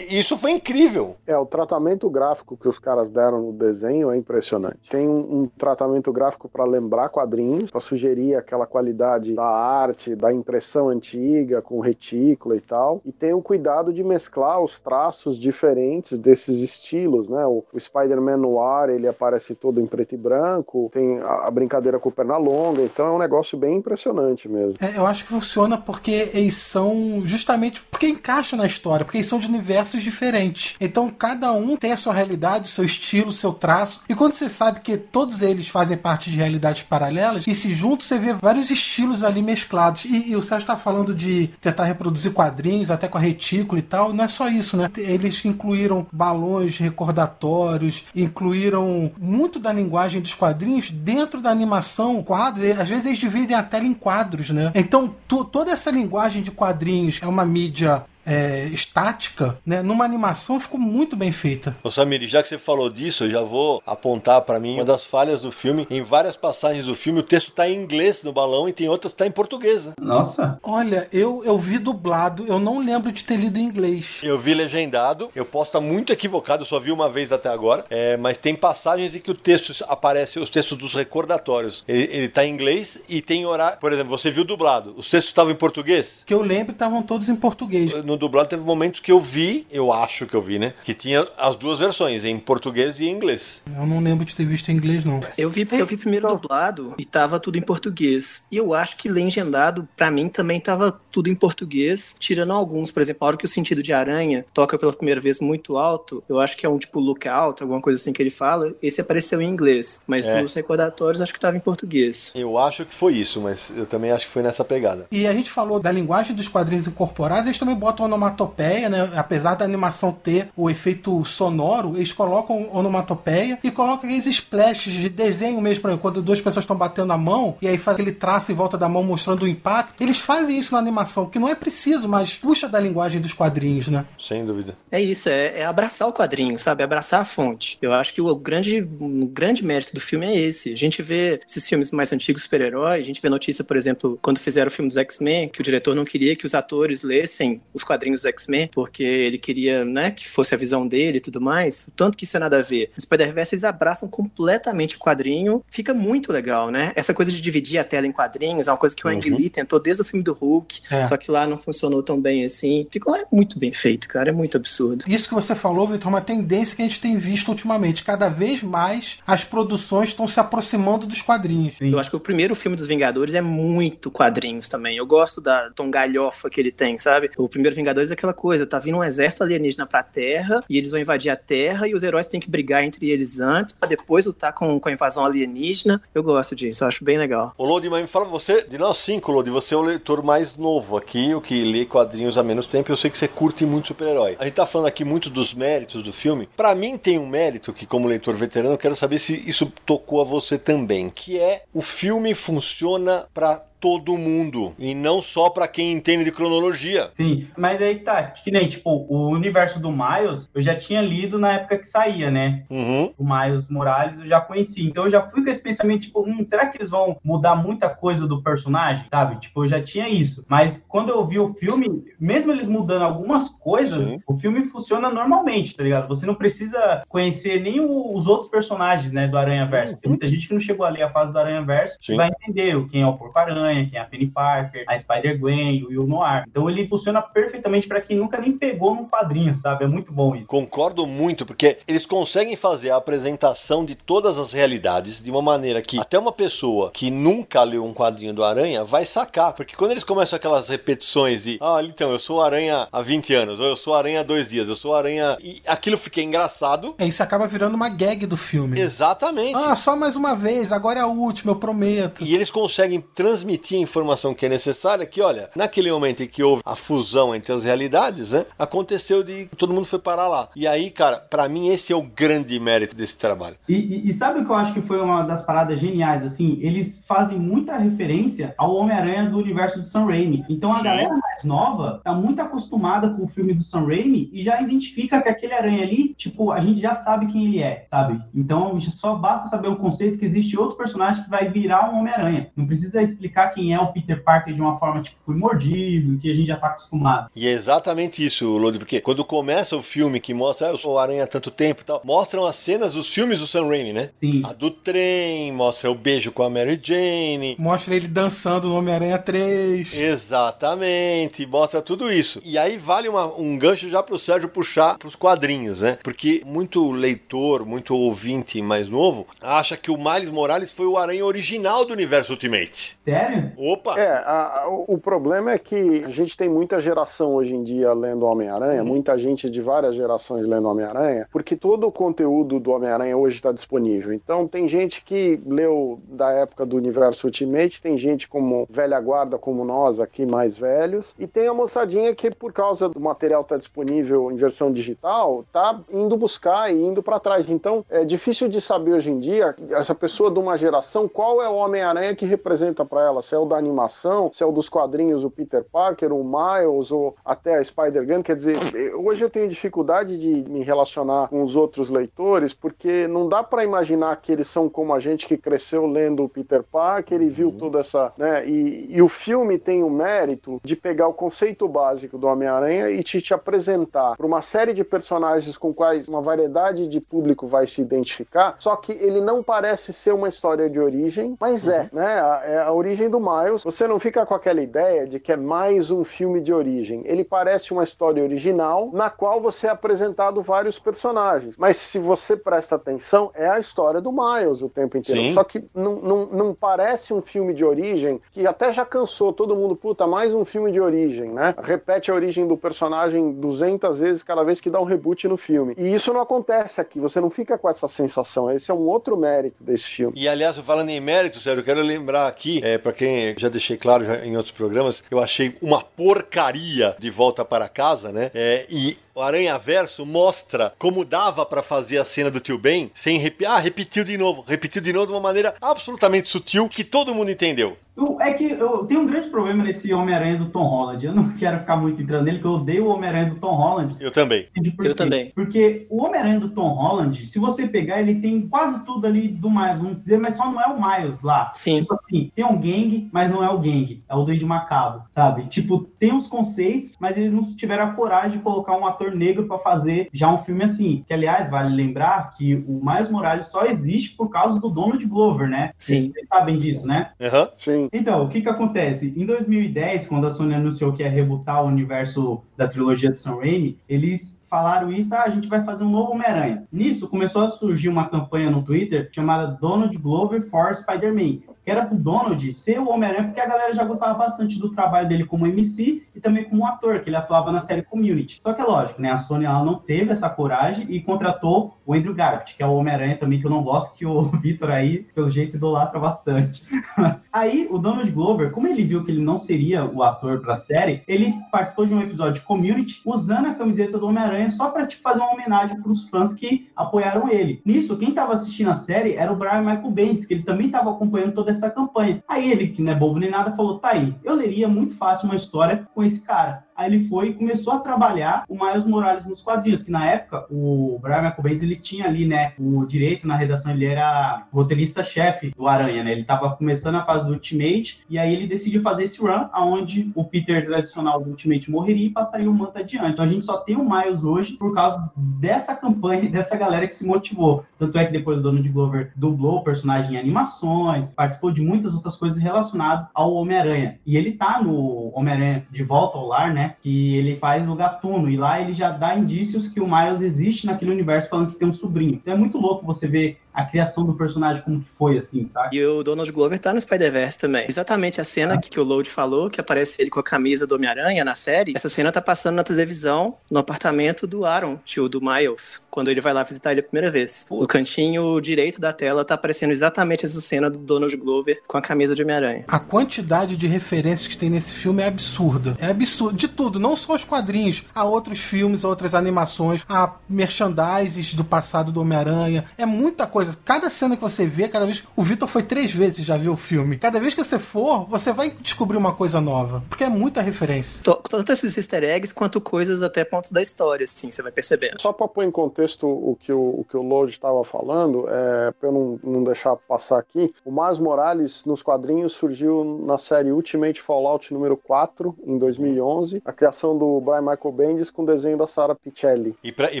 Isso 0.10 0.36
foi 0.36 0.52
incrível. 0.52 1.16
É, 1.26 1.36
o 1.36 1.46
tratamento 1.46 2.08
gráfico 2.10 2.56
que 2.56 2.68
os 2.68 2.78
caras 2.78 3.10
deram 3.10 3.40
no 3.40 3.52
desenho 3.52 4.10
é 4.10 4.16
impressionante. 4.16 4.90
Tem 4.90 5.08
um, 5.08 5.42
um 5.42 5.46
tratamento 5.46 6.12
gráfico 6.12 6.48
para 6.48 6.64
lembrar 6.64 7.08
quadrinhos, 7.08 7.70
para 7.70 7.80
sugerir 7.80 8.34
aquela 8.34 8.66
qualidade 8.66 9.34
da 9.34 9.46
arte, 9.46 10.14
da 10.14 10.32
impressão 10.32 10.88
antiga, 10.88 11.62
com 11.62 11.80
retícula 11.80 12.56
e 12.56 12.60
tal. 12.60 13.00
E 13.04 13.12
tem 13.12 13.32
o 13.32 13.42
cuidado 13.42 13.92
de 13.92 14.04
mesclar 14.04 14.60
os 14.60 14.78
traços 14.78 15.38
diferentes 15.38 16.18
desses 16.18 16.60
estilos, 16.60 17.28
né? 17.28 17.46
O, 17.46 17.64
o 17.72 17.80
Spider-Man 17.80 18.36
Noir, 18.36 18.90
ele 18.90 19.08
aparece 19.08 19.54
todo 19.54 19.80
em 19.80 19.86
preto 19.86 20.14
e 20.14 20.18
branco, 20.18 20.90
tem 20.92 21.18
a, 21.20 21.46
a 21.46 21.50
brincadeira 21.50 21.98
com 21.98 22.10
perna 22.10 22.36
longa, 22.36 22.82
então 22.82 23.06
é 23.06 23.10
um 23.10 23.18
negócio 23.18 23.56
bem 23.56 23.76
impressionante 23.76 24.17
mesmo. 24.48 24.74
É, 24.80 24.96
eu 24.96 25.06
acho 25.06 25.24
que 25.24 25.30
funciona 25.30 25.76
porque 25.76 26.30
eles 26.32 26.54
são 26.54 27.22
justamente 27.24 27.82
porque 27.90 28.06
encaixam 28.06 28.58
na 28.58 28.66
história, 28.66 29.04
porque 29.04 29.18
eles 29.18 29.26
são 29.26 29.38
de 29.38 29.48
universos 29.48 30.02
diferentes. 30.02 30.74
Então 30.80 31.10
cada 31.10 31.52
um 31.52 31.76
tem 31.76 31.92
a 31.92 31.96
sua 31.96 32.14
realidade, 32.14 32.68
seu 32.68 32.84
estilo, 32.84 33.32
seu 33.32 33.52
traço. 33.52 34.02
E 34.08 34.14
quando 34.14 34.34
você 34.34 34.48
sabe 34.48 34.80
que 34.80 34.96
todos 34.96 35.42
eles 35.42 35.68
fazem 35.68 35.96
parte 35.96 36.30
de 36.30 36.36
realidades 36.36 36.82
paralelas, 36.82 37.46
e 37.46 37.54
se 37.54 37.74
juntam, 37.74 38.06
você 38.06 38.18
vê 38.18 38.32
vários 38.32 38.70
estilos 38.70 39.24
ali 39.24 39.42
mesclados. 39.42 40.04
E, 40.04 40.30
e 40.30 40.36
o 40.36 40.42
Sérgio 40.42 40.64
está 40.64 40.76
falando 40.76 41.14
de 41.14 41.50
tentar 41.60 41.84
reproduzir 41.84 42.32
quadrinhos, 42.32 42.90
até 42.90 43.08
com 43.08 43.18
a 43.18 43.20
retícula 43.20 43.78
e 43.78 43.82
tal. 43.82 44.12
Não 44.12 44.24
é 44.24 44.28
só 44.28 44.48
isso, 44.48 44.76
né? 44.76 44.90
Eles 44.96 45.44
incluíram 45.44 46.06
balões 46.12 46.78
recordatórios, 46.78 48.04
incluíram 48.14 49.10
muito 49.18 49.58
da 49.58 49.72
linguagem 49.72 50.20
dos 50.20 50.34
quadrinhos 50.34 50.90
dentro 50.90 51.40
da 51.40 51.50
animação, 51.50 52.22
quadros. 52.22 52.78
Às 52.78 52.88
vezes 52.88 53.06
eles 53.06 53.18
dividem 53.18 53.56
a 53.56 53.62
tela 53.62 53.84
em 53.84 53.94
quadros, 53.94 54.07
né? 54.50 54.70
Então 54.74 55.14
to- 55.26 55.44
toda 55.44 55.70
essa 55.70 55.90
linguagem 55.90 56.42
de 56.42 56.50
quadrinhos 56.50 57.20
é 57.22 57.26
uma 57.26 57.44
mídia 57.44 58.04
é, 58.28 58.64
estática, 58.66 59.58
né? 59.64 59.82
Numa 59.82 60.04
animação 60.04 60.60
ficou 60.60 60.78
muito 60.78 61.16
bem 61.16 61.32
feita. 61.32 61.76
Ô 61.82 61.90
Samir, 61.90 62.26
já 62.26 62.42
que 62.42 62.48
você 62.48 62.58
falou 62.58 62.90
disso, 62.90 63.24
eu 63.24 63.30
já 63.30 63.42
vou 63.42 63.82
apontar 63.86 64.42
pra 64.42 64.60
mim 64.60 64.74
uma 64.74 64.84
das 64.84 65.04
falhas 65.04 65.40
do 65.40 65.50
filme. 65.50 65.86
Em 65.90 66.02
várias 66.02 66.36
passagens 66.36 66.86
do 66.86 66.94
filme, 66.94 67.20
o 67.20 67.22
texto 67.22 67.52
tá 67.52 67.68
em 67.68 67.74
inglês 67.74 68.22
no 68.22 68.32
balão 68.32 68.68
e 68.68 68.72
tem 68.72 68.88
outras 68.88 69.12
que 69.12 69.18
tá 69.18 69.26
em 69.26 69.30
português. 69.30 69.86
né? 69.86 69.92
Nossa. 70.00 70.58
Olha, 70.62 71.08
eu, 71.12 71.42
eu 71.44 71.58
vi 71.58 71.78
dublado, 71.78 72.44
eu 72.46 72.58
não 72.58 72.78
lembro 72.80 73.10
de 73.10 73.24
ter 73.24 73.36
lido 73.36 73.58
em 73.58 73.64
inglês. 73.64 74.18
Eu 74.22 74.38
vi 74.38 74.54
legendado, 74.54 75.30
eu 75.34 75.44
posso 75.44 75.70
estar 75.70 75.80
muito 75.80 76.12
equivocado, 76.12 76.62
eu 76.62 76.66
só 76.66 76.78
vi 76.78 76.92
uma 76.92 77.08
vez 77.08 77.32
até 77.32 77.48
agora, 77.48 77.84
é, 77.88 78.16
mas 78.16 78.36
tem 78.38 78.54
passagens 78.54 79.14
em 79.14 79.20
que 79.20 79.30
o 79.30 79.34
texto 79.34 79.72
aparece, 79.88 80.38
os 80.38 80.50
textos 80.50 80.76
dos 80.76 80.94
recordatórios. 80.94 81.84
Ele, 81.88 82.08
ele 82.12 82.28
tá 82.28 82.44
em 82.44 82.52
inglês 82.52 83.02
e 83.08 83.22
tem 83.22 83.46
horário. 83.46 83.78
Por 83.78 83.92
exemplo, 83.92 84.16
você 84.16 84.30
viu 84.30 84.44
dublado, 84.44 84.94
os 84.96 85.08
textos 85.08 85.30
estavam 85.30 85.52
em 85.52 85.56
português? 85.56 86.22
Que 86.26 86.34
eu 86.34 86.42
lembro 86.42 86.72
estavam 86.72 87.02
todos 87.02 87.28
em 87.28 87.36
português. 87.36 87.92
No 88.04 88.16
dublado 88.18 88.48
teve 88.48 88.62
momentos 88.62 89.00
que 89.00 89.10
eu 89.12 89.20
vi, 89.20 89.66
eu 89.70 89.92
acho 89.92 90.26
que 90.26 90.34
eu 90.34 90.42
vi, 90.42 90.58
né? 90.58 90.74
Que 90.84 90.92
tinha 90.94 91.26
as 91.36 91.56
duas 91.56 91.78
versões, 91.78 92.24
em 92.24 92.38
português 92.38 93.00
e 93.00 93.06
em 93.06 93.10
inglês. 93.12 93.62
Eu 93.74 93.86
não 93.86 94.00
lembro 94.00 94.24
de 94.24 94.34
ter 94.34 94.44
visto 94.44 94.70
em 94.70 94.74
inglês, 94.74 95.04
não. 95.04 95.20
Eu 95.36 95.48
vi, 95.50 95.66
eu 95.72 95.86
vi 95.86 95.96
primeiro 95.96 96.28
dublado 96.28 96.94
e 96.98 97.04
tava 97.04 97.38
tudo 97.40 97.56
em 97.58 97.62
português. 97.62 98.44
E 98.50 98.56
eu 98.56 98.74
acho 98.74 98.96
que 98.96 99.08
legendado, 99.08 99.88
pra 99.96 100.10
mim, 100.10 100.28
também 100.28 100.60
tava 100.60 100.98
tudo 101.10 101.28
em 101.30 101.34
português, 101.34 102.16
tirando 102.18 102.52
alguns. 102.52 102.90
Por 102.90 103.00
exemplo, 103.00 103.24
a 103.24 103.28
hora 103.28 103.36
que 103.36 103.44
o 103.44 103.48
sentido 103.48 103.82
de 103.82 103.92
aranha 103.92 104.44
toca 104.52 104.78
pela 104.78 104.92
primeira 104.92 105.20
vez 105.20 105.40
muito 105.40 105.76
alto, 105.76 106.22
eu 106.28 106.40
acho 106.40 106.56
que 106.56 106.66
é 106.66 106.68
um 106.68 106.78
tipo 106.78 106.98
lookout, 107.00 107.62
alguma 107.62 107.80
coisa 107.80 107.98
assim 108.00 108.12
que 108.12 108.22
ele 108.22 108.30
fala. 108.30 108.74
Esse 108.82 109.00
apareceu 109.00 109.40
em 109.40 109.48
inglês, 109.48 110.00
mas 110.06 110.26
É. 110.26 110.40
nos 110.42 110.54
recordatórios 110.54 111.20
acho 111.20 111.32
que 111.32 111.40
tava 111.40 111.56
em 111.56 111.60
português. 111.60 112.32
Eu 112.34 112.58
acho 112.58 112.84
que 112.84 112.94
foi 112.94 113.14
isso, 113.14 113.40
mas 113.40 113.72
eu 113.76 113.86
também 113.86 114.10
acho 114.10 114.26
que 114.26 114.32
foi 114.32 114.42
nessa 114.42 114.64
pegada. 114.64 115.06
E 115.10 115.26
a 115.26 115.32
gente 115.32 115.50
falou 115.50 115.78
da 115.80 115.90
linguagem 115.92 116.34
dos 116.34 116.48
quadrinhos 116.48 116.86
incorporados, 116.86 117.46
eles 117.46 117.58
também 117.58 117.74
botam 117.74 117.97
onomatopeia, 118.02 118.88
né? 118.88 119.10
Apesar 119.16 119.54
da 119.54 119.64
animação 119.64 120.12
ter 120.12 120.48
o 120.56 120.70
efeito 120.70 121.24
sonoro, 121.24 121.96
eles 121.96 122.12
colocam 122.12 122.68
onomatopeia 122.72 123.58
e 123.62 123.70
colocam 123.70 124.08
aqueles 124.08 124.26
splashes 124.26 124.92
de 124.92 125.08
desenho 125.08 125.60
mesmo, 125.60 125.82
por 125.82 125.88
exemplo, 125.88 126.02
quando 126.02 126.22
duas 126.22 126.40
pessoas 126.40 126.64
estão 126.64 126.76
batendo 126.76 127.12
a 127.12 127.18
mão 127.18 127.56
e 127.60 127.68
aí 127.68 127.78
faz 127.78 127.96
aquele 127.96 128.12
traço 128.12 128.52
em 128.52 128.54
volta 128.54 128.76
da 128.76 128.88
mão 128.88 129.02
mostrando 129.02 129.42
o 129.42 129.48
impacto. 129.48 130.02
Eles 130.02 130.18
fazem 130.18 130.58
isso 130.58 130.72
na 130.72 130.78
animação, 130.78 131.26
que 131.26 131.38
não 131.38 131.48
é 131.48 131.54
preciso, 131.54 132.08
mas 132.08 132.34
puxa 132.34 132.68
da 132.68 132.78
linguagem 132.78 133.20
dos 133.20 133.32
quadrinhos, 133.32 133.88
né? 133.88 134.04
Sem 134.18 134.44
dúvida. 134.44 134.76
É 134.90 135.00
isso, 135.00 135.28
é, 135.28 135.60
é 135.60 135.64
abraçar 135.64 136.08
o 136.08 136.12
quadrinho, 136.12 136.58
sabe? 136.58 136.82
Abraçar 136.82 137.20
a 137.20 137.24
fonte. 137.24 137.78
Eu 137.80 137.92
acho 137.92 138.12
que 138.12 138.20
o 138.20 138.34
grande, 138.34 138.80
o 138.80 139.26
grande 139.26 139.64
mérito 139.64 139.94
do 139.94 140.00
filme 140.00 140.26
é 140.26 140.36
esse. 140.38 140.72
A 140.72 140.76
gente 140.76 141.02
vê 141.02 141.40
esses 141.46 141.68
filmes 141.68 141.90
mais 141.90 142.12
antigos 142.12 142.42
super-heróis, 142.42 143.00
a 143.00 143.06
gente 143.06 143.20
vê 143.20 143.28
notícia, 143.28 143.64
por 143.64 143.76
exemplo, 143.76 144.18
quando 144.22 144.38
fizeram 144.38 144.68
o 144.68 144.70
filme 144.70 144.88
dos 144.88 144.96
X-Men, 144.96 145.48
que 145.48 145.60
o 145.60 145.64
diretor 145.64 145.94
não 145.94 146.04
queria 146.04 146.36
que 146.36 146.46
os 146.46 146.54
atores 146.54 147.02
lessem 147.02 147.60
os 147.72 147.84
quadrinhos 147.88 148.20
dos 148.22 148.26
X-Men, 148.30 148.68
porque 148.72 149.02
ele 149.02 149.38
queria, 149.38 149.84
né, 149.84 150.10
que 150.10 150.28
fosse 150.28 150.54
a 150.54 150.58
visão 150.58 150.86
dele 150.86 151.18
e 151.18 151.20
tudo 151.20 151.40
mais. 151.40 151.88
Tanto 151.96 152.16
que 152.16 152.24
isso 152.24 152.36
é 152.36 152.40
nada 152.40 152.58
a 152.58 152.62
ver. 152.62 152.90
No 152.96 153.00
Spider-Verse 153.02 153.54
eles 153.54 153.64
abraçam 153.64 154.08
completamente 154.08 154.96
o 154.96 154.98
quadrinho, 154.98 155.64
fica 155.70 155.92
muito 155.94 156.32
legal, 156.32 156.70
né? 156.70 156.92
Essa 156.94 157.14
coisa 157.14 157.32
de 157.32 157.40
dividir 157.40 157.78
a 157.78 157.84
tela 157.84 158.06
em 158.06 158.12
quadrinhos 158.12 158.68
é 158.68 158.70
uma 158.70 158.76
coisa 158.76 158.94
que 158.94 159.06
o 159.06 159.10
Ang 159.10 159.28
Lee 159.30 159.48
tentou 159.50 159.80
desde 159.80 160.02
o 160.02 160.04
filme 160.04 160.22
do 160.22 160.32
Hulk, 160.32 160.82
É. 160.90 161.04
só 161.04 161.16
que 161.16 161.30
lá 161.30 161.46
não 161.46 161.58
funcionou 161.58 162.02
tão 162.02 162.20
bem 162.20 162.44
assim. 162.44 162.86
Ficou 162.90 163.16
é 163.16 163.24
muito 163.32 163.58
bem 163.58 163.72
feito, 163.72 164.06
cara, 164.08 164.28
é 164.28 164.32
muito 164.32 164.56
absurdo. 164.56 165.04
Isso 165.08 165.28
que 165.28 165.34
você 165.34 165.54
falou, 165.54 165.88
Vitor, 165.88 166.06
é 166.08 166.14
uma 166.14 166.20
tendência 166.20 166.76
que 166.76 166.82
a 166.82 166.84
gente 166.84 167.00
tem 167.00 167.16
visto 167.16 167.48
ultimamente. 167.48 168.04
Cada 168.04 168.28
vez 168.28 168.62
mais 168.62 169.18
as 169.26 169.44
produções 169.44 170.10
estão 170.10 170.26
se 170.28 170.38
aproximando 170.38 171.06
dos 171.06 171.22
quadrinhos. 171.22 171.74
Sim. 171.78 171.90
Eu 171.92 171.98
acho 171.98 172.10
que 172.10 172.16
o 172.16 172.20
primeiro 172.20 172.54
filme 172.54 172.76
dos 172.76 172.86
Vingadores 172.86 173.34
é 173.34 173.40
muito 173.40 174.10
quadrinhos 174.10 174.68
também. 174.68 174.96
Eu 174.96 175.06
gosto 175.06 175.40
da 175.40 175.70
tom 175.70 175.90
galhofa 175.90 176.50
que 176.50 176.60
ele 176.60 176.70
tem, 176.72 176.98
sabe? 176.98 177.30
O 177.36 177.48
primeiro 177.48 177.74
Vingadores 177.78 178.10
é 178.10 178.14
aquela 178.14 178.34
coisa, 178.34 178.66
tá 178.66 178.80
vindo 178.80 178.98
um 178.98 179.04
exército 179.04 179.44
alienígena 179.44 179.86
pra 179.86 180.02
Terra 180.02 180.64
e 180.68 180.76
eles 180.76 180.90
vão 180.90 180.98
invadir 181.00 181.30
a 181.30 181.36
Terra 181.36 181.86
e 181.86 181.94
os 181.94 182.02
heróis 182.02 182.26
têm 182.26 182.40
que 182.40 182.50
brigar 182.50 182.82
entre 182.82 183.08
eles 183.08 183.38
antes 183.38 183.72
pra 183.72 183.88
depois 183.88 184.26
lutar 184.26 184.52
com, 184.52 184.80
com 184.80 184.88
a 184.88 184.92
invasão 184.92 185.24
alienígena. 185.24 186.02
Eu 186.12 186.24
gosto 186.24 186.56
disso, 186.56 186.82
eu 186.82 186.88
acho 186.88 187.04
bem 187.04 187.16
legal. 187.16 187.54
Ô 187.56 187.64
Lodi, 187.64 187.88
mas 187.88 188.02
me 188.02 188.08
fala, 188.08 188.24
você, 188.24 188.62
de 188.62 188.76
nós 188.76 188.98
cinco, 188.98 189.30
Lodi, 189.30 189.48
você 189.48 189.74
é 189.74 189.76
o 189.76 189.82
leitor 189.82 190.24
mais 190.24 190.56
novo 190.56 190.96
aqui, 190.96 191.32
o 191.34 191.40
que 191.40 191.62
lê 191.62 191.84
quadrinhos 191.86 192.36
há 192.36 192.42
menos 192.42 192.66
tempo, 192.66 192.90
eu 192.90 192.96
sei 192.96 193.10
que 193.10 193.16
você 193.16 193.28
curte 193.28 193.64
muito 193.64 193.88
super-herói. 193.88 194.36
A 194.40 194.44
gente 194.44 194.54
tá 194.54 194.66
falando 194.66 194.88
aqui 194.88 195.04
muito 195.04 195.30
dos 195.30 195.54
méritos 195.54 196.02
do 196.02 196.12
filme. 196.12 196.48
Pra 196.56 196.74
mim 196.74 196.98
tem 196.98 197.16
um 197.16 197.28
mérito 197.28 197.72
que, 197.72 197.86
como 197.86 198.08
leitor 198.08 198.34
veterano, 198.34 198.74
eu 198.74 198.78
quero 198.78 198.96
saber 198.96 199.20
se 199.20 199.48
isso 199.48 199.72
tocou 199.86 200.20
a 200.20 200.24
você 200.24 200.58
também, 200.58 201.10
que 201.10 201.38
é 201.38 201.62
o 201.72 201.80
filme 201.80 202.34
funciona 202.34 203.26
pra 203.32 203.62
todo 203.80 204.16
mundo 204.16 204.74
e 204.78 204.94
não 204.94 205.20
só 205.20 205.48
pra 205.50 205.68
quem 205.68 205.92
entende 205.92 206.24
de 206.24 206.32
cronologia. 206.32 207.10
Sim, 207.14 207.48
mas 207.56 207.80
aí 207.80 207.96
que 207.96 208.04
tá, 208.04 208.22
que 208.22 208.50
nem, 208.50 208.68
tipo, 208.68 209.06
o 209.08 209.28
universo 209.28 209.80
do 209.80 209.90
Miles, 209.90 210.50
eu 210.54 210.60
já 210.60 210.74
tinha 210.74 211.00
lido 211.00 211.38
na 211.38 211.54
época 211.54 211.78
que 211.78 211.88
saía, 211.88 212.30
né? 212.30 212.64
Uhum. 212.68 213.12
O 213.16 213.24
Miles 213.24 213.68
Morales 213.68 214.20
eu 214.20 214.26
já 214.26 214.40
conheci. 214.40 214.86
Então 214.86 215.04
eu 215.04 215.10
já 215.10 215.22
fui 215.22 215.42
com 215.42 215.50
esse 215.50 215.62
pensamento, 215.62 216.02
tipo, 216.02 216.20
hum, 216.20 216.44
será 216.44 216.66
que 216.66 216.78
eles 216.78 216.90
vão 216.90 217.16
mudar 217.24 217.56
muita 217.56 217.88
coisa 217.88 218.26
do 218.26 218.42
personagem? 218.42 219.06
Sabe? 219.10 219.40
Tipo, 219.40 219.64
eu 219.64 219.68
já 219.68 219.82
tinha 219.82 220.08
isso. 220.08 220.44
Mas 220.48 220.84
quando 220.88 221.10
eu 221.10 221.26
vi 221.26 221.38
o 221.38 221.54
filme, 221.54 222.04
mesmo 222.18 222.52
eles 222.52 222.68
mudando 222.68 223.02
algumas 223.02 223.48
coisas, 223.48 224.06
Sim. 224.06 224.20
o 224.26 224.36
filme 224.36 224.66
funciona 224.66 225.10
normalmente, 225.10 225.74
tá 225.74 225.82
ligado? 225.82 226.08
Você 226.08 226.26
não 226.26 226.34
precisa 226.34 227.02
conhecer 227.08 227.60
nem 227.60 227.80
os 227.80 228.26
outros 228.26 228.50
personagens, 228.50 229.12
né, 229.12 229.26
do 229.28 229.38
Aranha 229.38 229.66
Verso. 229.66 229.96
Tem 229.96 230.08
muita 230.08 230.28
gente 230.28 230.48
que 230.48 230.54
não 230.54 230.60
chegou 230.60 230.84
ali 230.84 231.02
a 231.02 231.10
fase 231.10 231.32
do 231.32 231.38
Aranha 231.38 231.62
Verso 231.62 231.98
vai 232.16 232.28
entender 232.28 232.86
quem 232.88 233.02
é 233.02 233.06
o 233.06 233.16
Porco-Aranha, 233.16 233.67
quem 233.88 233.98
é 233.98 234.02
a 234.02 234.04
Penny 234.04 234.26
Parker, 234.26 234.84
a 234.86 234.98
Spider-Gwen, 234.98 235.84
o 235.84 235.88
Will 235.88 236.06
Noir. 236.06 236.44
Então 236.48 236.68
ele 236.68 236.86
funciona 236.86 237.20
perfeitamente 237.22 237.86
pra 237.86 238.00
quem 238.00 238.16
nunca 238.16 238.38
nem 238.38 238.52
pegou 238.52 238.94
num 238.94 239.06
quadrinho, 239.06 239.56
sabe? 239.56 239.84
É 239.84 239.86
muito 239.86 240.12
bom 240.12 240.34
isso. 240.34 240.48
Concordo 240.48 241.06
muito, 241.06 241.44
porque 241.46 241.78
eles 241.86 242.06
conseguem 242.06 242.56
fazer 242.56 242.90
a 242.90 242.96
apresentação 242.96 243.84
de 243.84 243.94
todas 243.94 244.38
as 244.38 244.52
realidades 244.52 245.22
de 245.22 245.30
uma 245.30 245.42
maneira 245.42 245.82
que 245.82 245.98
até 245.98 246.18
uma 246.18 246.32
pessoa 246.32 246.90
que 246.90 247.10
nunca 247.10 247.62
leu 247.62 247.84
um 247.84 247.94
quadrinho 247.94 248.32
do 248.32 248.44
Aranha 248.44 248.84
vai 248.84 249.04
sacar. 249.04 249.52
Porque 249.52 249.76
quando 249.76 249.92
eles 249.92 250.04
começam 250.04 250.36
aquelas 250.36 250.68
repetições 250.68 251.44
de, 251.44 251.58
ah, 251.60 251.80
então, 251.82 252.10
eu 252.10 252.18
sou 252.18 252.42
Aranha 252.42 252.88
há 252.90 253.02
20 253.02 253.34
anos, 253.34 253.60
ou 253.60 253.66
eu 253.66 253.76
sou 253.76 253.94
Aranha 253.94 254.20
há 254.20 254.22
dois 254.22 254.48
dias, 254.48 254.68
eu 254.68 254.76
sou 254.76 254.94
Aranha. 254.94 255.36
E 255.40 255.62
aquilo 255.66 255.98
fica 255.98 256.20
engraçado. 256.20 256.94
É, 256.98 257.06
Isso 257.06 257.22
acaba 257.22 257.46
virando 257.46 257.74
uma 257.74 257.88
gag 257.88 258.26
do 258.26 258.36
filme. 258.36 258.80
Exatamente. 258.80 259.56
Ah, 259.56 259.74
só 259.76 259.96
mais 259.96 260.16
uma 260.16 260.34
vez, 260.34 260.72
agora 260.72 261.00
é 261.00 261.02
a 261.02 261.06
última, 261.06 261.52
eu 261.52 261.56
prometo. 261.56 262.24
E 262.24 262.34
eles 262.34 262.50
conseguem 262.50 263.00
transmitir 263.14 263.57
a 263.74 263.78
informação 263.80 264.34
que 264.34 264.46
é 264.46 264.48
necessária, 264.48 265.06
que 265.06 265.20
olha, 265.20 265.50
naquele 265.54 265.90
momento 265.90 266.22
em 266.22 266.26
que 266.26 266.42
houve 266.42 266.62
a 266.64 266.74
fusão 266.76 267.34
entre 267.34 267.52
as 267.52 267.64
realidades, 267.64 268.32
né, 268.32 268.44
aconteceu 268.58 269.22
de 269.22 269.46
todo 269.56 269.72
mundo 269.72 269.84
foi 269.86 269.98
parar 269.98 270.28
lá. 270.28 270.48
E 270.54 270.66
aí, 270.66 270.90
cara, 270.90 271.16
pra 271.18 271.48
mim 271.48 271.68
esse 271.68 271.92
é 271.92 271.96
o 271.96 272.02
grande 272.02 272.58
mérito 272.60 272.94
desse 272.96 273.16
trabalho. 273.18 273.56
E, 273.68 273.74
e- 273.74 274.08
e 274.08 274.12
sabe 274.12 274.40
o 274.40 274.44
que 274.44 274.50
eu 274.50 274.54
acho 274.56 274.72
que 274.74 274.82
foi 274.82 275.00
uma 275.00 275.22
das 275.22 275.42
paradas 275.42 275.80
geniais, 275.80 276.22
assim? 276.24 276.58
Eles 276.60 277.02
fazem 277.06 277.38
muita 277.38 277.76
referência 277.76 278.54
ao 278.56 278.74
Homem-Aranha 278.74 279.28
do 279.30 279.38
universo 279.38 279.78
do 279.78 279.84
Sam 279.84 280.06
Raimi. 280.06 280.44
Então 280.48 280.72
a 280.72 280.78
Sim. 280.78 280.84
galera 280.84 281.10
mais 281.16 281.44
nova 281.44 282.00
tá 282.04 282.12
muito 282.14 282.40
acostumada 282.40 283.10
com 283.10 283.24
o 283.24 283.28
filme 283.28 283.52
do 283.54 283.62
Sam 283.62 283.86
Raimi 283.86 284.28
e 284.32 284.42
já 284.42 284.60
identifica 284.60 285.20
que 285.22 285.28
aquele 285.28 285.54
aranha 285.54 285.82
ali, 285.82 286.14
tipo, 286.14 286.50
a 286.52 286.60
gente 286.60 286.80
já 286.80 286.94
sabe 286.94 287.26
quem 287.26 287.46
ele 287.46 287.62
é, 287.62 287.84
sabe? 287.88 288.20
Então 288.34 288.78
só 288.80 289.14
basta 289.14 289.48
saber 289.48 289.68
o 289.68 289.76
conceito 289.76 290.18
que 290.18 290.24
existe 290.24 290.58
outro 290.58 290.76
personagem 290.76 291.24
que 291.24 291.30
vai 291.30 291.48
virar 291.48 291.90
um 291.92 291.98
Homem-Aranha. 292.00 292.50
Não 292.56 292.66
precisa 292.66 293.02
explicar 293.02 293.47
quem 293.48 293.74
é 293.74 293.80
o 293.80 293.88
Peter 293.92 294.22
Parker 294.22 294.54
de 294.54 294.60
uma 294.60 294.78
forma, 294.78 295.02
tipo, 295.02 295.16
fui 295.26 295.34
mordido, 295.36 296.18
que 296.18 296.30
a 296.30 296.34
gente 296.34 296.46
já 296.48 296.56
tá 296.56 296.68
acostumado. 296.68 297.28
E 297.34 297.46
é 297.46 297.50
exatamente 297.50 298.24
isso, 298.24 298.56
Lodi, 298.56 298.78
porque 298.78 299.00
quando 299.00 299.24
começa 299.24 299.76
o 299.76 299.82
filme 299.82 300.20
que 300.20 300.32
mostra, 300.34 300.68
ah, 300.68 300.70
eu 300.70 300.78
sou 300.78 300.94
o 300.94 300.98
Aranha 300.98 301.24
há 301.24 301.26
tanto 301.26 301.50
tempo 301.50 301.82
e 301.82 301.84
tal, 301.84 302.00
mostram 302.04 302.46
as 302.46 302.56
cenas 302.56 302.92
dos 302.92 303.12
filmes 303.12 303.38
do 303.38 303.46
Sam 303.46 303.66
Raimi, 303.68 303.92
né? 303.92 304.10
Sim. 304.18 304.42
A 304.44 304.52
do 304.52 304.70
trem, 304.70 305.52
mostra 305.52 305.90
o 305.90 305.94
beijo 305.94 306.32
com 306.32 306.42
a 306.42 306.50
Mary 306.50 306.78
Jane. 306.82 307.56
Mostra 307.58 307.94
ele 307.94 308.08
dançando 308.08 308.68
no 308.68 308.76
Homem-Aranha 308.76 309.18
3. 309.18 309.98
Exatamente, 309.98 311.46
mostra 311.46 311.80
tudo 311.82 312.12
isso. 312.12 312.40
E 312.44 312.58
aí 312.58 312.76
vale 312.76 313.08
uma- 313.08 313.26
um 313.38 313.56
gancho 313.58 313.88
já 313.88 314.02
pro 314.02 314.18
Sérgio 314.18 314.48
puxar 314.48 314.98
pros 314.98 315.14
quadrinhos, 315.16 315.82
né? 315.82 315.98
Porque 316.02 316.42
muito 316.46 316.90
leitor, 316.90 317.64
muito 317.66 317.94
ouvinte 317.94 318.60
mais 318.62 318.88
novo, 318.88 319.26
acha 319.40 319.76
que 319.76 319.90
o 319.90 319.96
Miles 319.96 320.30
Morales 320.30 320.72
foi 320.72 320.86
o 320.86 320.96
Aranha 320.96 321.24
original 321.24 321.84
do 321.84 321.92
universo 321.92 322.32
Ultimate. 322.32 322.96
Sério? 323.04 323.37
Opa! 323.56 323.98
É, 323.98 324.08
a- 324.12 324.62
a- 324.64 324.68
o- 324.68 324.98
problema 324.98 325.52
é 325.52 325.58
que 325.58 326.04
a 326.04 326.08
gente 326.10 326.36
tem 326.36 326.48
muita 326.48 326.78
geração 326.80 327.34
hoje 327.34 327.54
em 327.54 327.62
dia 327.62 327.92
lendo 327.92 328.26
Homem-Aranha, 328.26 328.84
muita 328.84 329.16
gente 329.16 329.48
de 329.48 329.60
várias 329.60 329.94
gerações 329.94 330.46
lendo 330.46 330.68
Homem-Aranha, 330.68 331.26
porque 331.32 331.56
todo 331.56 331.86
o 331.86 331.92
conteúdo 331.92 332.60
do 332.60 332.70
Homem-Aranha 332.72 333.16
hoje 333.16 333.36
está 333.36 333.50
disponível. 333.52 334.12
Então 334.12 334.46
tem 334.46 334.68
gente 334.68 335.02
que 335.04 335.40
leu 335.46 335.98
da 336.08 336.30
época 336.32 336.66
do 336.66 336.76
universo 336.76 337.26
Ultimate, 337.26 337.80
tem 337.80 337.96
gente 337.96 338.28
como 338.28 338.66
velha 338.68 339.00
guarda 339.00 339.38
como 339.38 339.64
nós 339.64 339.98
aqui 340.00 340.26
mais 340.26 340.56
velhos, 340.56 341.14
e 341.18 341.26
tem 341.26 341.46
a 341.46 341.54
moçadinha 341.54 342.14
que 342.14 342.30
por 342.30 342.52
causa 342.52 342.88
do 342.88 343.00
material 343.00 343.42
estar 343.42 343.56
disponível 343.56 344.30
em 344.30 344.36
versão 344.36 344.70
digital, 344.72 345.44
tá 345.52 345.80
indo 345.90 346.16
buscar 346.16 346.72
e 346.74 346.78
indo 346.84 347.02
para 347.02 347.18
trás. 347.20 347.48
Então 347.48 347.84
é 347.88 348.04
difícil 348.04 348.48
de 348.48 348.60
saber 348.60 348.92
hoje 348.92 349.10
em 349.10 349.18
dia 349.18 349.54
essa 349.70 349.94
pessoa 349.94 350.30
de 350.30 350.38
uma 350.38 350.56
geração 350.56 351.08
qual 351.08 351.40
é 351.42 351.48
o 351.48 351.54
Homem-Aranha 351.54 352.14
que 352.14 352.26
representa 352.26 352.84
para 352.84 353.02
ela. 353.04 353.22
Se 353.28 353.34
é 353.34 353.38
o 353.38 353.44
da 353.44 353.56
animação, 353.56 354.30
se 354.32 354.42
é 354.42 354.46
o 354.46 354.52
dos 354.52 354.68
quadrinhos, 354.68 355.22
o 355.22 355.30
Peter 355.30 355.62
Parker, 355.62 356.12
o 356.12 356.24
Miles, 356.24 356.90
ou 356.90 357.14
até 357.24 357.58
a 357.58 357.64
Spider-Gwen. 357.64 358.22
Quer 358.22 358.36
dizer, 358.36 358.56
hoje 358.94 359.24
eu 359.24 359.30
tenho 359.30 359.48
dificuldade 359.48 360.16
de 360.16 360.50
me 360.50 360.62
relacionar 360.62 361.28
com 361.28 361.42
os 361.42 361.54
outros 361.54 361.90
leitores, 361.90 362.54
porque 362.54 363.06
não 363.06 363.28
dá 363.28 363.42
para 363.42 363.64
imaginar 363.64 364.16
que 364.20 364.32
eles 364.32 364.48
são 364.48 364.68
como 364.68 364.94
a 364.94 365.00
gente 365.00 365.26
que 365.26 365.36
cresceu 365.36 365.86
lendo 365.86 366.24
o 366.24 366.28
Peter 366.28 366.62
Parker 366.62 367.20
e 367.20 367.28
viu 367.28 367.52
toda 367.52 367.80
essa. 367.80 368.12
Né, 368.16 368.46
e, 368.48 368.86
e 368.96 369.02
o 369.02 369.08
filme 369.08 369.58
tem 369.58 369.82
o 369.82 369.90
mérito 369.90 370.60
de 370.64 370.74
pegar 370.74 371.08
o 371.08 371.12
conceito 371.12 371.68
básico 371.68 372.16
do 372.16 372.26
Homem-Aranha 372.26 372.90
e 372.90 373.02
te, 373.02 373.20
te 373.20 373.34
apresentar 373.34 374.16
para 374.16 374.26
uma 374.26 374.40
série 374.40 374.72
de 374.72 374.84
personagens 374.84 375.58
com 375.58 375.74
quais 375.74 376.08
uma 376.08 376.22
variedade 376.22 376.86
de 376.86 377.00
público 377.00 377.46
vai 377.46 377.66
se 377.66 377.82
identificar, 377.82 378.56
só 378.58 378.76
que 378.76 378.92
ele 378.92 379.20
não 379.20 379.42
parece 379.42 379.92
ser 379.92 380.14
uma 380.14 380.28
história 380.28 380.70
de 380.70 380.80
origem, 380.80 381.36
mas 381.38 381.68
é, 381.68 381.88
né? 381.92 382.20
A, 382.20 382.42
é 382.44 382.58
a 382.62 382.72
origem 382.72 383.10
do 383.10 383.17
Miles. 383.20 383.64
Você 383.64 383.86
não 383.86 383.98
fica 383.98 384.24
com 384.24 384.34
aquela 384.34 384.60
ideia 384.60 385.06
de 385.06 385.18
que 385.18 385.32
é 385.32 385.36
mais 385.36 385.90
um 385.90 386.04
filme 386.04 386.40
de 386.40 386.52
origem. 386.52 387.02
Ele 387.04 387.24
parece 387.24 387.72
uma 387.72 387.84
história 387.84 388.22
original 388.22 388.90
na 388.92 389.10
qual 389.10 389.40
você 389.40 389.66
é 389.66 389.70
apresentado 389.70 390.42
vários 390.42 390.78
personagens. 390.78 391.56
Mas 391.56 391.76
se 391.76 391.98
você 391.98 392.36
presta 392.36 392.76
atenção, 392.76 393.30
é 393.34 393.48
a 393.48 393.58
história 393.58 394.00
do 394.00 394.12
Miles 394.12 394.62
o 394.62 394.68
tempo 394.68 394.96
inteiro. 394.96 395.20
Sim. 395.20 395.32
Só 395.34 395.44
que 395.44 395.64
não, 395.74 395.96
não, 395.96 396.26
não 396.26 396.54
parece 396.54 397.12
um 397.12 397.20
filme 397.20 397.52
de 397.54 397.64
origem 397.64 398.20
que 398.30 398.46
até 398.46 398.72
já 398.72 398.84
cansou 398.84 399.32
todo 399.32 399.56
mundo, 399.56 399.76
puta, 399.76 400.06
mais 400.06 400.34
um 400.34 400.44
filme 400.44 400.72
de 400.72 400.80
origem, 400.80 401.30
né? 401.30 401.54
Repete 401.62 402.10
a 402.10 402.14
origem 402.14 402.46
do 402.46 402.56
personagem 402.56 403.32
200 403.32 403.98
vezes 403.98 404.22
cada 404.22 404.42
vez 404.42 404.60
que 404.60 404.70
dá 404.70 404.80
um 404.80 404.84
reboot 404.84 405.26
no 405.28 405.36
filme. 405.36 405.74
E 405.76 405.94
isso 405.94 406.12
não 406.12 406.20
acontece 406.20 406.80
aqui, 406.80 406.98
você 406.98 407.20
não 407.20 407.30
fica 407.30 407.58
com 407.58 407.68
essa 407.68 407.88
sensação. 407.88 408.50
Esse 408.50 408.70
é 408.70 408.74
um 408.74 408.86
outro 408.86 409.16
mérito 409.16 409.62
desse 409.62 409.86
filme. 409.86 410.12
E 410.16 410.28
aliás, 410.28 410.58
falando 410.58 410.90
em 410.90 411.00
mérito, 411.00 411.38
Sérgio, 411.40 411.60
eu 411.60 411.64
quero 411.64 411.80
lembrar 411.80 412.26
aqui, 412.26 412.60
é, 412.64 412.78
para 412.78 412.92
quem 412.98 413.34
já 413.38 413.48
deixei 413.48 413.76
claro 413.76 414.04
já 414.04 414.26
em 414.26 414.36
outros 414.36 414.54
programas, 414.54 415.04
eu 415.10 415.20
achei 415.20 415.54
uma 415.62 415.80
porcaria 415.80 416.96
de 416.98 417.08
volta 417.08 417.44
para 417.44 417.68
casa, 417.68 418.10
né? 418.10 418.30
É, 418.34 418.66
e 418.68 418.98
o 419.18 419.22
Aranha 419.22 419.58
Verso 419.58 420.06
mostra 420.06 420.72
como 420.78 421.04
dava 421.04 421.44
pra 421.44 421.60
fazer 421.62 421.98
a 421.98 422.04
cena 422.04 422.30
do 422.30 422.38
tio 422.38 422.56
Ben 422.56 422.90
sem 422.94 423.18
repetir. 423.18 423.48
Ah, 423.48 423.58
repetiu 423.58 424.04
de 424.04 424.16
novo, 424.16 424.44
repetiu 424.46 424.80
de 424.80 424.92
novo 424.92 425.06
de 425.08 425.12
uma 425.12 425.20
maneira 425.20 425.54
absolutamente 425.60 426.28
sutil 426.28 426.68
que 426.68 426.84
todo 426.84 427.12
mundo 427.14 427.30
entendeu. 427.30 427.76
Eu- 427.96 428.16
é 428.20 428.32
que 428.32 428.44
eu 428.52 428.86
tenho 428.86 429.00
um 429.00 429.06
grande 429.06 429.28
problema 429.28 429.64
nesse 429.64 429.92
Homem-Aranha 429.92 430.36
do 430.38 430.50
Tom 430.50 430.62
Holland. 430.68 431.04
Eu 431.04 431.12
não 431.12 431.30
quero 431.36 431.58
ficar 431.58 431.76
muito 431.76 432.00
entrando 432.00 432.24
nele, 432.24 432.36
porque 432.38 432.46
eu 432.46 432.52
odeio 432.52 432.84
o 432.86 432.88
Homem-Aranha 432.90 433.30
do 433.30 433.36
Tom 433.40 433.54
Holland. 433.56 433.96
Eu 433.98 434.12
também. 434.12 434.46
Eu 434.84 434.94
também. 434.94 435.32
Porque 435.34 435.84
o 435.90 436.04
Homem-Aranha 436.04 436.38
do 436.38 436.50
Tom 436.50 436.68
Holland, 436.68 437.26
se 437.26 437.40
você 437.40 437.66
pegar, 437.66 438.00
ele 438.00 438.20
tem 438.20 438.46
quase 438.46 438.84
tudo 438.84 439.04
ali 439.04 439.26
do 439.26 439.50
Miles, 439.50 439.78
vamos 439.80 439.96
dizer, 439.96 440.16
mas 440.20 440.36
só 440.36 440.48
não 440.48 440.60
é 440.62 440.66
o 440.66 440.80
Miles 440.80 441.20
lá. 441.22 441.50
Sim. 441.56 441.80
Tipo 441.80 441.94
assim, 441.94 442.30
tem 442.36 442.44
um 442.44 442.54
gangue, 442.56 443.08
mas 443.12 443.32
não 443.32 443.42
é 443.42 443.50
o 443.50 443.58
gangue. 443.58 444.04
É 444.08 444.14
o 444.14 444.22
Duende 444.22 444.46
Macabro, 444.46 445.02
sabe? 445.12 445.46
Tipo, 445.46 445.80
tem 445.98 446.14
os 446.14 446.28
conceitos, 446.28 446.94
mas 447.00 447.16
eles 447.16 447.32
não 447.32 447.42
tiveram 447.56 447.84
a 447.86 447.90
coragem 447.92 448.38
de 448.38 448.44
colocar 448.44 448.76
um 448.76 448.86
ator 448.86 449.07
negro 449.16 449.46
pra 449.46 449.58
fazer 449.58 450.08
já 450.12 450.32
um 450.32 450.38
filme 450.38 450.64
assim. 450.64 451.04
Que, 451.06 451.14
aliás, 451.14 451.50
vale 451.50 451.74
lembrar 451.74 452.34
que 452.36 452.54
o 452.66 452.80
Miles 452.84 453.10
Morales 453.10 453.46
só 453.46 453.66
existe 453.66 454.16
por 454.16 454.28
causa 454.28 454.60
do 454.60 454.68
Donald 454.68 455.04
Glover, 455.06 455.48
né? 455.48 455.72
Sim. 455.76 456.10
Vocês 456.12 456.28
sabem 456.28 456.58
disso, 456.58 456.86
né? 456.86 457.10
Aham. 457.20 457.48
Sim. 457.58 457.88
Então, 457.92 458.24
o 458.24 458.28
que 458.28 458.40
que 458.40 458.48
acontece? 458.48 459.12
Em 459.16 459.24
2010, 459.24 460.06
quando 460.06 460.26
a 460.26 460.30
Sony 460.30 460.54
anunciou 460.54 460.92
que 460.92 461.02
ia 461.02 461.10
rebutar 461.10 461.64
o 461.64 461.68
universo 461.68 462.42
da 462.56 462.68
trilogia 462.68 463.12
de 463.12 463.20
Sam 463.20 463.36
Raimi, 463.36 463.78
eles 463.88 464.38
falaram 464.48 464.90
isso, 464.90 465.14
ah, 465.14 465.24
a 465.24 465.28
gente 465.28 465.48
vai 465.48 465.64
fazer 465.64 465.84
um 465.84 465.90
novo 465.90 466.12
Homem-Aranha. 466.12 466.64
Nisso, 466.72 467.08
começou 467.08 467.42
a 467.42 467.50
surgir 467.50 467.88
uma 467.88 468.08
campanha 468.08 468.50
no 468.50 468.62
Twitter 468.62 469.08
chamada 469.12 469.58
Donald 469.60 469.96
Glover 469.98 470.48
for 470.48 470.74
Spider-Man, 470.74 471.40
era 471.70 471.84
pro 471.84 471.96
Donald 471.96 472.52
ser 472.52 472.78
o 472.78 472.88
Homem-Aranha, 472.88 473.24
porque 473.24 473.40
a 473.40 473.46
galera 473.46 473.74
já 473.74 473.84
gostava 473.84 474.14
bastante 474.14 474.58
do 474.58 474.70
trabalho 474.70 475.08
dele 475.08 475.24
como 475.24 475.46
MC 475.46 476.02
e 476.14 476.20
também 476.20 476.44
como 476.44 476.66
ator, 476.66 477.00
que 477.00 477.08
ele 477.08 477.16
atuava 477.16 477.52
na 477.52 477.60
série 477.60 477.82
Community. 477.82 478.40
Só 478.42 478.52
que 478.52 478.60
é 478.60 478.64
lógico, 478.64 479.00
né, 479.00 479.10
a 479.10 479.18
Sony 479.18 479.44
ela 479.44 479.64
não 479.64 479.76
teve 479.76 480.12
essa 480.12 480.28
coragem 480.28 480.86
e 480.88 481.00
contratou 481.00 481.76
o 481.84 481.94
Andrew 481.94 482.14
Garfield, 482.14 482.54
que 482.54 482.62
é 482.62 482.66
o 482.66 482.74
Homem-Aranha 482.74 483.16
também, 483.16 483.40
que 483.40 483.46
eu 483.46 483.50
não 483.50 483.62
gosto, 483.62 483.96
que 483.96 484.04
o 484.04 484.22
Vitor 484.38 484.70
aí, 484.70 485.04
pelo 485.14 485.30
jeito, 485.30 485.56
idolatra 485.56 485.98
bastante. 485.98 486.62
Aí, 487.32 487.68
o 487.70 487.78
Donald 487.78 488.10
Glover, 488.10 488.50
como 488.50 488.66
ele 488.66 488.84
viu 488.84 489.04
que 489.04 489.12
ele 489.12 489.22
não 489.22 489.38
seria 489.38 489.84
o 489.84 490.02
ator 490.02 490.40
pra 490.40 490.56
série, 490.56 491.02
ele 491.06 491.34
participou 491.52 491.86
de 491.86 491.94
um 491.94 492.00
episódio 492.00 492.40
de 492.40 492.40
Community 492.40 493.00
usando 493.04 493.46
a 493.46 493.54
camiseta 493.54 493.98
do 493.98 494.06
Homem-Aranha 494.06 494.50
só 494.50 494.70
pra 494.70 494.86
tipo, 494.86 495.02
fazer 495.02 495.20
uma 495.20 495.34
homenagem 495.34 495.80
pros 495.80 496.08
fãs 496.08 496.34
que 496.34 496.68
apoiaram 496.74 497.30
ele. 497.30 497.62
Nisso, 497.64 497.96
quem 497.96 498.12
tava 498.12 498.32
assistindo 498.32 498.70
a 498.70 498.74
série 498.74 499.14
era 499.14 499.32
o 499.32 499.36
Brian 499.36 499.60
Michael 499.60 499.90
Bendis, 499.90 500.26
que 500.26 500.34
ele 500.34 500.42
também 500.42 500.70
tava 500.70 500.90
acompanhando 500.90 501.34
toda 501.34 501.50
essa 501.50 501.57
campanha. 501.70 502.22
Aí 502.28 502.50
ele, 502.50 502.68
que 502.68 502.82
não 502.82 502.92
é 502.92 502.94
bobo 502.94 503.18
nem 503.18 503.30
nada, 503.30 503.56
falou: 503.56 503.78
tá 503.78 503.90
aí, 503.90 504.14
eu 504.22 504.34
leria 504.34 504.68
muito 504.68 504.96
fácil 504.96 505.26
uma 505.26 505.36
história 505.36 505.86
com 505.94 506.04
esse 506.04 506.20
cara. 506.22 506.64
Aí 506.78 506.86
ele 506.86 507.08
foi 507.08 507.30
e 507.30 507.34
começou 507.34 507.72
a 507.72 507.80
trabalhar 507.80 508.44
o 508.48 508.54
Miles 508.54 508.86
Morales 508.86 509.26
nos 509.26 509.42
quadrinhos, 509.42 509.82
que 509.82 509.90
na 509.90 510.06
época 510.06 510.46
o 510.48 510.96
Brian 511.02 511.22
Michael 511.22 511.42
Bendis 511.42 511.62
ele 511.64 511.74
tinha 511.74 512.06
ali, 512.06 512.24
né, 512.24 512.52
o 512.56 512.86
direito 512.86 513.26
na 513.26 513.34
redação, 513.34 513.72
ele 513.72 513.84
era 513.84 514.46
roteirista-chefe 514.52 515.50
do 515.56 515.66
Aranha, 515.66 516.04
né? 516.04 516.12
Ele 516.12 516.22
tava 516.22 516.54
começando 516.54 516.94
a 516.94 517.04
fase 517.04 517.26
do 517.26 517.32
Ultimate 517.32 518.04
e 518.08 518.16
aí 518.16 518.32
ele 518.32 518.46
decidiu 518.46 518.80
fazer 518.80 519.04
esse 519.04 519.20
run 519.20 519.48
aonde 519.52 520.12
o 520.14 520.22
Peter 520.22 520.64
tradicional 520.64 521.20
do 521.20 521.30
Ultimate 521.30 521.68
morreria 521.68 522.06
e 522.06 522.10
passaria 522.10 522.48
o 522.48 522.54
manto 522.54 522.78
adiante. 522.78 523.10
Então 523.12 523.24
a 523.24 523.28
gente 523.28 523.44
só 523.44 523.56
tem 523.56 523.74
o 523.74 523.88
Miles 523.88 524.22
hoje 524.22 524.52
por 524.52 524.72
causa 524.72 525.10
dessa 525.16 525.74
campanha 525.74 526.22
e 526.22 526.28
dessa 526.28 526.56
galera 526.56 526.86
que 526.86 526.94
se 526.94 527.04
motivou. 527.04 527.64
Tanto 527.76 527.98
é 527.98 528.04
que 528.04 528.12
depois 528.12 528.38
o 528.38 528.42
Donald 528.42 528.68
Glover 528.68 529.12
dublou 529.16 529.56
o 529.56 529.64
personagem 529.64 530.14
em 530.14 530.18
animações, 530.18 531.10
participou 531.10 531.50
de 531.50 531.60
muitas 531.60 531.92
outras 531.92 532.14
coisas 532.14 532.38
relacionadas 532.38 533.08
ao 533.12 533.34
Homem-Aranha. 533.34 533.98
E 534.06 534.16
ele 534.16 534.32
tá 534.32 534.62
no 534.62 535.10
Homem-Aranha 535.12 535.66
de 535.70 535.82
Volta 535.82 536.18
ao 536.18 536.26
Lar, 536.26 536.54
né? 536.54 536.67
Que 536.68 537.16
ele 537.16 537.36
faz 537.36 537.64
no 537.64 537.74
Gatuno. 537.74 538.30
E 538.30 538.36
lá 538.36 538.60
ele 538.60 538.72
já 538.72 538.90
dá 538.90 539.16
indícios 539.16 539.68
que 539.68 539.80
o 539.80 539.88
Miles 539.88 540.20
existe 540.20 540.66
naquele 540.66 540.90
universo 540.90 541.28
falando 541.28 541.50
que 541.50 541.58
tem 541.58 541.68
um 541.68 541.72
sobrinho. 541.72 542.14
Então 542.14 542.34
é 542.34 542.36
muito 542.36 542.58
louco 542.58 542.86
você 542.86 543.06
ver 543.06 543.38
a 543.58 543.64
criação 543.64 544.04
do 544.04 544.14
personagem 544.14 544.62
como 544.62 544.80
que 544.80 544.88
foi, 544.90 545.18
assim, 545.18 545.42
sabe? 545.42 545.76
E 545.76 545.84
o 545.84 546.04
Donald 546.04 546.30
Glover 546.30 546.60
tá 546.60 546.72
no 546.72 546.80
Spider-Verse 546.80 547.38
também. 547.38 547.66
Exatamente 547.68 548.20
a 548.20 548.24
cena 548.24 548.56
que, 548.56 548.70
que 548.70 548.78
o 548.78 548.84
Load 548.84 549.10
falou, 549.10 549.50
que 549.50 549.60
aparece 549.60 550.00
ele 550.00 550.10
com 550.10 550.20
a 550.20 550.22
camisa 550.22 550.64
do 550.64 550.76
Homem-Aranha 550.76 551.24
na 551.24 551.34
série. 551.34 551.72
Essa 551.74 551.88
cena 551.88 552.12
tá 552.12 552.22
passando 552.22 552.54
na 552.54 552.62
televisão, 552.62 553.34
no 553.50 553.58
apartamento 553.58 554.28
do 554.28 554.44
Aaron, 554.44 554.76
tio 554.84 555.08
do 555.08 555.20
Miles, 555.20 555.82
quando 555.90 556.08
ele 556.08 556.20
vai 556.20 556.32
lá 556.32 556.44
visitar 556.44 556.70
ele 556.70 556.80
a 556.80 556.84
primeira 556.84 557.10
vez. 557.10 557.46
No 557.50 557.66
cantinho 557.66 558.40
direito 558.40 558.80
da 558.80 558.92
tela 558.92 559.24
tá 559.24 559.34
aparecendo 559.34 559.72
exatamente 559.72 560.24
essa 560.24 560.40
cena 560.40 560.70
do 560.70 560.78
Donald 560.78 561.16
Glover 561.16 561.60
com 561.66 561.76
a 561.76 561.82
camisa 561.82 562.14
de 562.14 562.22
Homem-Aranha. 562.22 562.64
A 562.68 562.78
quantidade 562.78 563.56
de 563.56 563.66
referências 563.66 564.28
que 564.28 564.38
tem 564.38 564.50
nesse 564.50 564.72
filme 564.72 565.02
é 565.02 565.08
absurda. 565.08 565.76
É 565.80 565.86
absurdo. 565.86 566.36
De 566.36 566.46
tudo, 566.46 566.78
não 566.78 566.94
só 566.94 567.14
os 567.14 567.24
quadrinhos. 567.24 567.82
Há 567.92 568.04
outros 568.04 568.38
filmes, 568.38 568.84
outras 568.84 569.16
animações, 569.16 569.84
há 569.88 570.14
merchandises 570.28 571.34
do 571.34 571.44
passado 571.44 571.90
do 571.90 572.00
Homem-Aranha. 572.02 572.64
É 572.78 572.86
muita 572.86 573.26
coisa. 573.26 573.47
Cada 573.64 573.90
cena 573.90 574.16
que 574.16 574.22
você 574.22 574.46
vê, 574.46 574.68
cada 574.68 574.84
vez. 574.86 575.02
O 575.16 575.22
Vitor 575.22 575.48
foi 575.48 575.62
três 575.62 575.90
vezes 575.92 576.24
já 576.24 576.36
viu 576.36 576.52
o 576.52 576.56
filme. 576.56 576.96
Cada 576.98 577.18
vez 577.20 577.34
que 577.34 577.42
você 577.42 577.58
for, 577.58 578.06
você 578.08 578.32
vai 578.32 578.50
descobrir 578.60 578.96
uma 578.96 579.14
coisa 579.14 579.40
nova. 579.40 579.82
Porque 579.88 580.04
é 580.04 580.08
muita 580.08 580.40
referência. 580.42 581.02
To- 581.02 581.22
Tanto 581.28 581.52
esses 581.52 581.76
easter 581.76 582.02
eggs 582.04 582.32
quanto 582.34 582.60
coisas 582.60 583.02
até 583.02 583.24
pontos 583.24 583.50
da 583.52 583.60
história, 583.62 584.04
assim, 584.04 584.30
você 584.30 584.42
vai 584.42 584.50
percebendo. 584.52 585.00
Só 585.00 585.12
para 585.12 585.28
pôr 585.28 585.44
em 585.44 585.50
contexto 585.50 586.06
o 586.06 586.36
que 586.40 586.52
o, 586.52 586.80
o, 586.80 586.86
que 586.88 586.96
o 586.96 587.02
Lode 587.02 587.32
estava 587.32 587.62
falando, 587.64 588.26
é, 588.28 588.70
para 588.72 588.88
eu 588.88 588.92
não, 588.92 589.20
não 589.22 589.44
deixar 589.44 589.76
passar 589.76 590.18
aqui, 590.18 590.52
o 590.64 590.72
Miles 590.72 590.98
Morales 590.98 591.64
nos 591.64 591.82
quadrinhos 591.82 592.32
surgiu 592.32 593.02
na 593.06 593.18
série 593.18 593.52
Ultimate 593.52 594.00
Fallout 594.00 594.52
número 594.52 594.76
4, 594.76 595.34
em 595.46 595.58
2011, 595.58 596.42
a 596.44 596.52
criação 596.52 596.96
do 596.98 597.20
Brian 597.20 597.40
Michael 597.42 597.72
Bendis 597.72 598.10
com 598.10 598.24
desenho 598.24 598.58
da 598.58 598.66
Sarah 598.66 598.94
Pichelli. 598.94 599.54
E 599.62 599.70
pra, 599.72 599.92
e 599.92 600.00